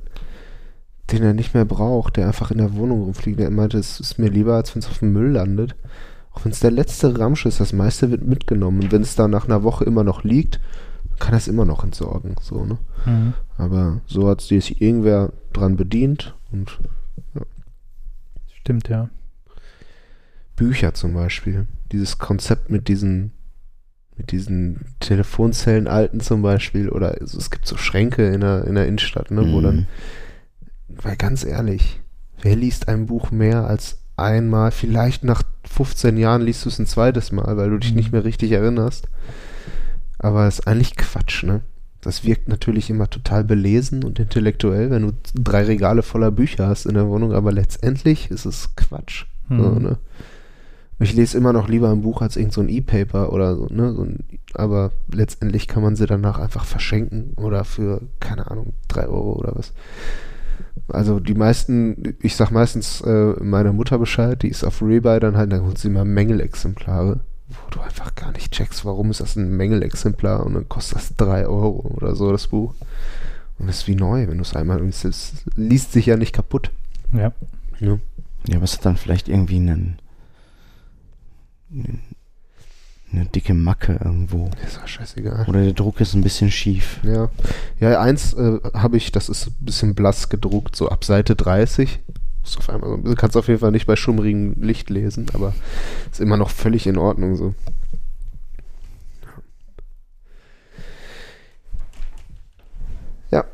den 1.11 1.23
er 1.23 1.33
nicht 1.33 1.55
mehr 1.55 1.65
braucht, 1.65 2.17
der 2.17 2.27
einfach 2.27 2.51
in 2.51 2.59
der 2.59 2.75
Wohnung 2.75 3.03
rumfliegt. 3.03 3.41
Er 3.41 3.51
meinte, 3.51 3.79
es 3.79 3.99
ist 3.99 4.19
mir 4.19 4.29
lieber, 4.29 4.55
als 4.55 4.75
wenn 4.75 4.83
es 4.83 4.89
auf 4.89 4.99
dem 4.99 5.13
Müll 5.13 5.33
landet. 5.33 5.75
Auch 6.37 6.45
wenn 6.45 6.53
es 6.53 6.61
der 6.61 6.71
letzte 6.71 7.19
Ramsch 7.19 7.47
ist, 7.47 7.61
das 7.61 7.73
meiste 7.73 8.11
wird 8.11 8.23
mitgenommen. 8.23 8.83
Und 8.85 8.93
wenn 8.93 9.03
es 9.03 9.17
da 9.17 9.27
nach 9.27 9.47
einer 9.47 9.63
Woche 9.63 9.85
immer 9.85 10.05
noch 10.05 10.23
liegt, 10.23 10.61
kann 11.19 11.33
er 11.33 11.39
es 11.39 11.49
immer 11.49 11.65
noch 11.65 11.83
entsorgen. 11.83 12.37
So, 12.43 12.65
ne? 12.67 12.79
Mhm. 13.07 13.33
Aber 13.57 14.03
so 14.07 14.29
hat 14.29 14.43
sich 14.43 14.83
irgendwer 14.83 15.33
dran 15.53 15.77
bedient 15.77 16.35
und 16.53 16.79
Stimmt, 18.61 18.89
ja. 18.89 19.09
Bücher 20.57 20.93
zum 20.95 21.15
Beispiel. 21.15 21.67
Dieses 21.93 22.19
Konzept 22.19 22.69
mit 22.71 22.89
diesen, 22.89 23.31
mit 24.17 24.33
diesen 24.33 24.87
Telefonzellen 25.01 25.87
alten 25.87 26.21
zum 26.21 26.43
Beispiel 26.43 26.89
oder 26.89 27.21
es, 27.23 27.35
es 27.35 27.51
gibt 27.51 27.67
so 27.67 27.77
Schränke 27.77 28.27
in 28.29 28.41
der, 28.41 28.65
in 28.65 28.75
der 28.75 28.87
Innenstadt, 28.87 29.31
ne, 29.31 29.43
wo 29.53 29.59
Mhm. 29.61 29.63
dann, 29.63 29.87
weil 30.89 31.17
ganz 31.17 31.45
ehrlich, 31.45 32.01
wer 32.43 32.57
liest 32.57 32.89
ein 32.89 33.07
Buch 33.07 33.31
mehr 33.31 33.67
als 33.67 33.99
einmal? 34.17 34.71
Vielleicht 34.71 35.25
nach 35.25 35.43
15 35.69 36.17
Jahren 36.17 36.43
liest 36.43 36.65
du 36.65 36.69
es 36.69 36.79
ein 36.79 36.87
zweites 36.87 37.33
Mal, 37.33 37.57
weil 37.57 37.71
du 37.71 37.79
dich 37.79 37.91
Mhm. 37.91 37.97
nicht 37.97 38.13
mehr 38.13 38.25
richtig 38.25 38.53
erinnerst. 38.53 39.09
Aber 40.19 40.47
es 40.47 40.61
ist 40.61 40.67
eigentlich 40.67 40.97
Quatsch, 40.97 41.43
ne? 41.45 41.61
Das 42.01 42.25
wirkt 42.25 42.49
natürlich 42.49 42.89
immer 42.89 43.11
total 43.11 43.43
belesen 43.45 44.05
und 44.05 44.19
intellektuell, 44.21 44.91
wenn 44.91 45.03
du 45.03 45.13
drei 45.35 45.65
Regale 45.65 46.03
voller 46.03 46.31
Bücher 46.31 46.69
hast 46.69 46.87
in 46.87 46.95
der 46.95 47.09
Wohnung, 47.09 47.33
aber 47.33 47.51
letztendlich 47.53 48.31
ist 48.31 48.45
es 48.47 48.75
Quatsch. 48.77 49.25
So, 49.49 49.55
Mhm. 49.55 49.83
ne? 49.83 49.99
Ich 50.99 51.13
lese 51.13 51.37
immer 51.37 51.53
noch 51.53 51.69
lieber 51.69 51.91
ein 51.91 52.01
Buch 52.01 52.23
als 52.23 52.37
irgend 52.39 52.55
so 52.55 52.63
ein 52.63 52.71
E-Paper 52.71 53.31
oder 53.33 53.55
so, 53.57 53.67
ne? 53.71 53.93
So 53.93 54.03
ein, 54.03 54.25
aber 54.55 54.93
letztendlich 55.13 55.69
kann 55.69 55.83
man 55.83 55.95
sie 55.97 56.07
danach 56.07 56.39
einfach 56.39 56.65
verschenken 56.65 57.35
oder 57.37 57.65
für, 57.65 58.01
keine 58.21 58.51
Ahnung, 58.51 58.73
drei 58.89 59.07
Euro 59.07 59.33
oder 59.35 59.55
was. 59.55 59.73
Also 60.89 61.21
die 61.21 61.35
meisten, 61.35 62.17
ich 62.21 62.37
sag 62.37 62.51
meistens 62.51 63.01
äh, 63.01 63.35
meiner 63.43 63.73
Mutter 63.73 63.99
Bescheid, 63.99 64.43
die 64.43 64.49
ist 64.49 64.65
auf 64.65 64.83
Rebuy 64.83 65.19
dann 65.21 65.37
halt, 65.37 65.53
dann 65.53 65.63
holt 65.63 65.79
sie 65.79 65.89
immer 65.89 66.05
Mängelexemplare, 66.05 67.21
wo 67.49 67.71
du 67.71 67.81
einfach 67.81 68.15
gar 68.15 68.33
nicht 68.33 68.53
checkst, 68.53 68.85
warum 68.85 69.11
ist 69.11 69.21
das 69.21 69.37
ein 69.37 69.57
Mängelexemplar 69.57 70.45
und 70.45 70.55
dann 70.55 70.69
kostet 70.69 70.99
das 70.99 71.17
drei 71.17 71.47
Euro 71.47 71.93
oder 71.97 72.15
so, 72.15 72.31
das 72.31 72.47
Buch. 72.49 72.75
Und 73.59 73.69
das 73.69 73.79
ist 73.79 73.89
wie 73.89 73.95
neu, 73.95 74.29
wenn 74.29 74.37
du 74.37 74.43
es 74.43 74.55
einmal 74.55 74.83
liest, 74.83 75.05
es 75.05 75.45
liest 75.57 75.93
sich 75.93 76.07
ja 76.07 76.17
nicht 76.17 76.35
kaputt. 76.35 76.71
Ja. 77.13 77.33
Ne? 77.81 78.01
Ja, 78.47 78.57
aber 78.57 78.65
es 78.65 78.75
hat 78.75 78.85
dann 78.85 78.97
vielleicht 78.97 79.29
irgendwie 79.29 79.57
einen, 79.57 79.99
eine 83.17 83.27
dicke 83.27 83.55
Macke 83.55 83.99
irgendwo. 84.05 84.51
Ist 84.65 84.77
ja 84.77 84.87
scheißegal. 84.87 85.47
Oder 85.49 85.65
der 85.65 85.73
Druck 85.73 86.01
ist 86.01 86.15
ein 86.15 86.23
bisschen 86.23 86.51
schief. 86.51 87.01
Ja, 87.03 87.29
ja 87.81 88.01
eins 88.01 88.35
äh, 88.35 88.61
habe 88.75 88.97
ich, 88.97 89.13
das 89.13 89.29
ist 89.29 89.49
ein 89.49 89.65
bisschen 89.65 89.95
blass 89.95 90.29
gedruckt, 90.29 90.77
so 90.77 90.89
ab 90.89 91.05
Seite 91.05 91.35
30. 91.35 92.01
Ist 92.45 92.59
auf 92.59 92.71
einmal, 92.71 92.99
du 93.03 93.15
kannst 93.15 93.37
auf 93.37 93.49
jeden 93.49 93.61
Fall 93.61 93.73
nicht 93.73 93.87
bei 93.87 93.97
schummrigem 93.97 94.63
Licht 94.63 94.91
lesen, 94.91 95.27
aber 95.33 95.53
ist 96.11 96.21
immer 96.21 96.37
noch 96.37 96.51
völlig 96.51 96.87
in 96.87 96.97
Ordnung 96.99 97.37
so. 97.37 97.55
Ja, 103.33 103.45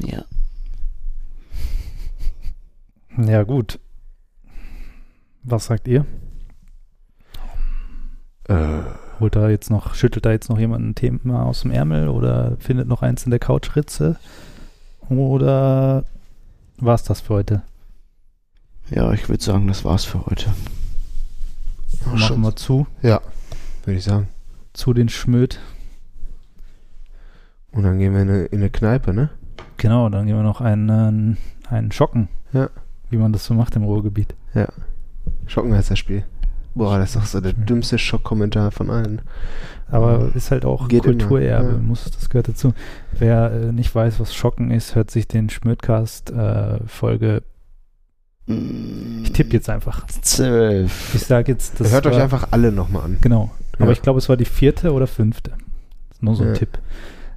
Ja. 0.00 0.24
Ja, 3.16 3.42
gut. 3.42 3.78
Was 5.42 5.66
sagt 5.66 5.88
ihr? 5.88 6.04
Äh, 8.50 8.82
Holt 9.20 9.36
da 9.36 9.48
jetzt 9.50 9.70
noch, 9.70 9.94
schüttelt 9.94 10.24
da 10.24 10.30
jetzt 10.30 10.48
noch 10.48 10.58
jemand 10.58 10.84
ein 10.84 10.94
Thema 10.94 11.44
aus 11.44 11.60
dem 11.62 11.70
Ärmel 11.70 12.08
oder 12.08 12.56
findet 12.58 12.88
noch 12.88 13.02
eins 13.02 13.24
in 13.24 13.30
der 13.30 13.38
Couchritze? 13.38 14.16
Oder 15.10 16.04
war 16.78 16.94
es 16.94 17.02
das 17.02 17.20
für 17.20 17.34
heute. 17.34 17.62
Ja, 18.88 19.12
ich 19.12 19.28
würde 19.28 19.42
sagen, 19.42 19.68
das 19.68 19.84
war's 19.84 20.04
für 20.04 20.24
heute. 20.24 20.46
Machen 22.06 22.18
schon. 22.18 22.40
wir 22.40 22.56
zu, 22.56 22.86
Ja, 23.02 23.20
würde 23.84 23.98
ich 23.98 24.04
sagen. 24.04 24.28
zu 24.72 24.94
den 24.94 25.08
Schmöd. 25.10 25.60
Und 27.72 27.82
dann 27.82 27.98
gehen 27.98 28.14
wir 28.14 28.22
in 28.22 28.30
eine, 28.30 28.44
in 28.46 28.58
eine 28.60 28.70
Kneipe, 28.70 29.12
ne? 29.12 29.28
Genau, 29.76 30.08
dann 30.08 30.26
gehen 30.26 30.36
wir 30.36 30.42
noch 30.42 30.60
einen, 30.60 31.36
einen 31.68 31.92
Schocken. 31.92 32.28
Ja. 32.52 32.70
Wie 33.10 33.16
man 33.18 33.32
das 33.32 33.44
so 33.44 33.54
macht 33.54 33.76
im 33.76 33.84
Ruhrgebiet. 33.84 34.34
Schocken 35.46 35.74
heißt 35.74 35.90
das 35.90 35.98
Spiel. 35.98 36.24
Boah, 36.74 36.98
das 36.98 37.10
ist 37.10 37.16
doch 37.16 37.26
so 37.26 37.40
der 37.40 37.52
dümmste 37.52 37.98
Schockkommentar 37.98 38.70
von 38.70 38.90
allen. 38.90 39.22
Aber 39.90 40.30
ist 40.36 40.52
halt 40.52 40.64
auch 40.64 40.86
Geht 40.88 41.04
immer, 41.04 41.18
Kulturerbe, 41.18 41.72
ja. 41.72 41.78
muss, 41.78 42.04
das 42.04 42.30
gehört 42.30 42.46
dazu. 42.48 42.72
Wer 43.18 43.50
äh, 43.50 43.72
nicht 43.72 43.92
weiß, 43.92 44.20
was 44.20 44.34
Schocken 44.34 44.70
ist, 44.70 44.94
hört 44.94 45.10
sich 45.10 45.26
den 45.26 45.50
Schmödcast 45.50 46.30
äh, 46.30 46.78
Folge. 46.86 47.42
Ich 48.46 49.32
tippe 49.32 49.52
jetzt 49.52 49.68
einfach. 49.68 50.06
Zwölf. 50.06 51.14
Ich 51.14 51.22
sage 51.26 51.52
jetzt, 51.52 51.80
das 51.80 51.92
Hört 51.92 52.06
euch 52.06 52.14
war- 52.16 52.22
einfach 52.22 52.48
alle 52.52 52.72
nochmal 52.72 53.02
an. 53.04 53.18
Genau. 53.20 53.50
Aber 53.76 53.86
Ja. 53.86 53.92
ich 53.92 54.02
glaube, 54.02 54.18
es 54.18 54.28
war 54.28 54.36
die 54.36 54.44
vierte 54.44 54.92
oder 54.92 55.06
fünfte. 55.06 55.52
Nur 56.20 56.36
so 56.36 56.42
ein 56.42 56.48
Ja. 56.50 56.54
Tipp. 56.54 56.78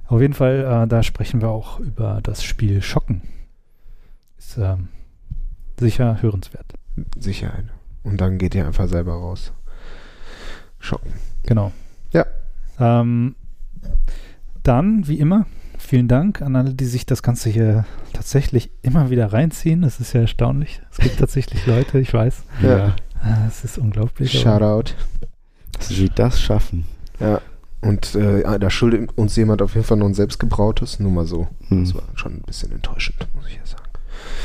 Auf 0.06 0.20
jeden 0.20 0.34
Fall, 0.34 0.84
äh, 0.84 0.86
da 0.88 1.02
sprechen 1.02 1.40
wir 1.40 1.48
auch 1.48 1.80
über 1.80 2.20
das 2.22 2.44
Spiel 2.44 2.82
Schocken. 2.82 3.22
Ist 4.38 4.58
ähm, 4.58 4.88
sicher 5.78 6.20
hörenswert. 6.22 6.66
Sicherheit. 7.18 7.64
Und 8.04 8.20
dann 8.20 8.38
geht 8.38 8.54
ihr 8.54 8.66
einfach 8.66 8.86
selber 8.88 9.14
raus. 9.14 9.52
Schocken. 10.78 11.12
Genau. 11.44 11.72
Ja. 12.12 12.26
Ähm, 12.78 13.34
dann, 14.62 15.08
wie 15.08 15.18
immer, 15.18 15.46
vielen 15.78 16.08
Dank 16.08 16.42
an 16.42 16.56
alle, 16.56 16.74
die 16.74 16.84
sich 16.84 17.06
das 17.06 17.22
Ganze 17.22 17.50
hier 17.50 17.84
tatsächlich 18.12 18.70
immer 18.82 19.10
wieder 19.10 19.32
reinziehen. 19.32 19.82
Das 19.82 20.00
ist 20.00 20.12
ja 20.12 20.20
erstaunlich. 20.22 20.80
Es 20.90 20.98
gibt 20.98 21.18
tatsächlich 21.18 21.66
Leute, 21.66 21.98
ich 21.98 22.12
weiß. 22.12 22.44
Ja. 22.62 22.94
Ah, 23.22 23.46
Es 23.48 23.64
ist 23.64 23.78
unglaublich. 23.78 24.38
Shoutout. 24.38 24.92
Dass 25.72 25.88
sie 25.88 26.10
das 26.14 26.40
schaffen. 26.40 26.84
Ja. 27.18 27.40
Und 27.80 28.14
äh, 28.14 28.44
ah, 28.44 28.58
da 28.58 28.70
schuldet 28.70 29.16
uns 29.16 29.36
jemand 29.36 29.60
auf 29.60 29.74
jeden 29.74 29.86
Fall 29.86 29.96
noch 29.98 30.06
ein 30.06 30.14
selbstgebrautes. 30.14 31.00
Nur 31.00 31.10
mal 31.10 31.26
so. 31.26 31.48
Hm. 31.68 31.84
Das 31.84 31.94
war 31.94 32.02
schon 32.14 32.34
ein 32.34 32.42
bisschen 32.42 32.72
enttäuschend, 32.72 33.26
muss 33.34 33.46
ich 33.48 33.56
ja 33.56 33.66
sagen. 33.66 33.83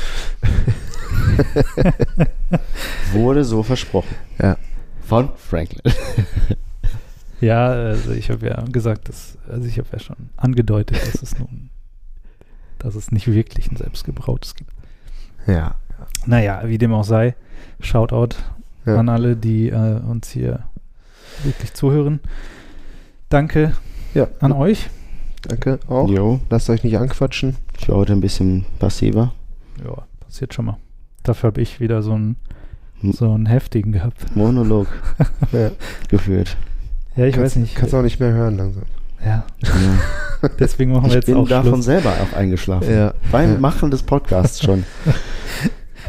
Wurde 3.12 3.44
so 3.44 3.62
versprochen. 3.62 4.14
Ja. 4.40 4.56
Von 5.06 5.30
Franklin. 5.36 5.82
Ja, 7.42 7.68
also 7.68 8.10
ich 8.12 8.28
habe 8.30 8.48
ja 8.48 8.62
gesagt, 8.70 9.08
dass, 9.08 9.38
also 9.50 9.66
ich 9.66 9.78
habe 9.78 9.88
ja 9.92 9.98
schon 9.98 10.28
angedeutet, 10.36 10.98
dass 11.00 11.22
es 11.22 11.38
nun, 11.38 11.70
dass 12.78 12.94
es 12.94 13.12
nicht 13.12 13.28
wirklich 13.32 13.72
ein 13.72 13.76
selbstgebrautes 13.76 14.56
gibt. 14.56 14.70
Ja. 15.46 15.76
Naja, 16.26 16.60
wie 16.66 16.76
dem 16.76 16.92
auch 16.92 17.04
sei, 17.04 17.34
Shoutout 17.80 18.36
Ja. 18.84 18.98
an 18.98 19.08
alle, 19.08 19.36
die 19.36 19.70
äh, 19.70 20.00
uns 20.06 20.28
hier 20.28 20.64
wirklich 21.42 21.72
zuhören. 21.72 22.20
Danke 23.30 23.72
Ja. 24.12 24.28
an 24.40 24.52
euch. 24.52 24.90
Danke 25.48 25.78
auch. 25.88 26.10
Jo, 26.10 26.40
Lasst 26.50 26.68
euch 26.68 26.84
nicht 26.84 26.98
anquatschen. 26.98 27.56
ich 27.78 27.88
war 27.88 27.96
heute 27.96 28.12
ein 28.12 28.20
bisschen 28.20 28.66
passiver. 28.78 29.32
Ja, 29.84 30.06
passiert 30.20 30.54
schon 30.54 30.66
mal. 30.66 30.76
Dafür 31.22 31.48
habe 31.48 31.60
ich 31.60 31.80
wieder 31.80 32.02
so 32.02 32.12
einen, 32.14 32.36
Hm. 33.00 33.12
so 33.12 33.32
einen 33.32 33.46
heftigen 33.46 33.92
gehabt. 33.92 34.34
Monolog 34.36 34.86
Ja. 35.52 35.70
geführt. 36.08 36.56
Ja, 37.16 37.24
ich 37.26 37.34
kannst, 37.34 37.56
weiß 37.56 37.62
nicht. 37.62 37.74
Kannst 37.74 37.94
auch 37.94 38.02
nicht 38.02 38.20
mehr 38.20 38.32
hören 38.32 38.56
langsam. 38.56 38.84
ja, 39.24 39.44
Ja. 39.62 40.48
deswegen 40.58 40.92
machen 40.92 41.04
wir 41.04 41.08
Ich 41.08 41.14
jetzt 41.14 41.26
bin 41.26 41.36
auch 41.36 41.48
davon 41.48 41.72
Schluss. 41.74 41.84
selber 41.86 42.10
auch 42.12 42.36
eingeschlafen. 42.36 42.90
Ja. 42.92 43.14
Beim 43.32 43.54
Ja. 43.54 43.58
Machen 43.60 43.90
des 43.90 44.02
Podcasts 44.02 44.62
schon. 44.62 44.84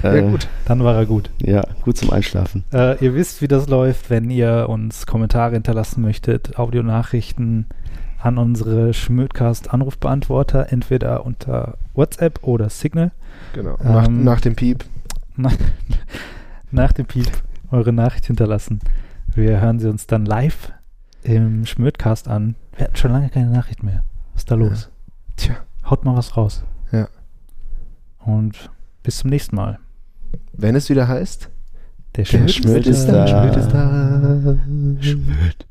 Ja, 0.03 0.13
Äh, 0.15 0.21
gut. 0.23 0.47
Dann 0.65 0.83
war 0.83 0.95
er 0.95 1.05
gut. 1.05 1.29
Ja, 1.37 1.61
gut 1.83 1.95
zum 1.95 2.09
Einschlafen. 2.09 2.63
Äh, 2.73 3.03
ihr 3.05 3.13
wisst, 3.13 3.41
wie 3.43 3.47
das 3.47 3.67
läuft, 3.69 4.09
wenn 4.09 4.31
ihr 4.31 4.65
uns 4.67 5.05
Kommentare 5.05 5.53
hinterlassen 5.53 6.01
möchtet, 6.01 6.57
Audionachrichten 6.57 7.67
an 8.19 8.39
unsere 8.39 8.93
Schmödcast-Anrufbeantworter, 8.95 10.71
entweder 10.71 11.23
unter 11.25 11.77
WhatsApp 11.93 12.39
oder 12.41 12.69
Signal. 12.69 13.11
Genau. 13.53 13.77
nach, 13.83 14.07
Ähm, 14.07 14.23
nach 14.23 14.41
dem 14.41 14.55
Piep. 14.55 14.85
nach, 15.35 15.53
nach 16.71 16.91
dem 16.93 17.05
Piep 17.05 17.29
eure 17.71 17.93
Nachricht 17.93 18.25
hinterlassen. 18.25 18.79
Wir 19.33 19.61
hören 19.61 19.79
sie 19.79 19.89
uns 19.89 20.07
dann 20.07 20.25
live 20.25 20.71
im 21.23 21.65
Schmödcast 21.65 22.27
an. 22.27 22.55
Wir 22.75 22.85
hatten 22.85 22.95
schon 22.97 23.11
lange 23.11 23.29
keine 23.29 23.49
Nachricht 23.49 23.83
mehr. 23.83 24.03
Was 24.33 24.41
ist 24.41 24.51
da 24.51 24.55
los? 24.55 24.89
Tja. 25.37 25.55
Haut 25.89 26.03
mal 26.05 26.15
was 26.15 26.35
raus. 26.37 26.63
Ja. 26.91 27.07
Und 28.19 28.69
bis 29.03 29.19
zum 29.19 29.29
nächsten 29.29 29.55
Mal. 29.55 29.79
Wenn 30.53 30.75
es 30.75 30.89
wieder 30.89 31.07
heißt, 31.07 31.49
Der 32.15 32.25
Der 32.25 32.47
Schmöd 32.49 32.85
ist 32.87 33.05
da. 33.07 33.25
da. 33.25 33.27
Schmöd 33.27 33.55
ist 33.55 33.71
da. 33.71 34.57
Schmöd. 35.01 35.67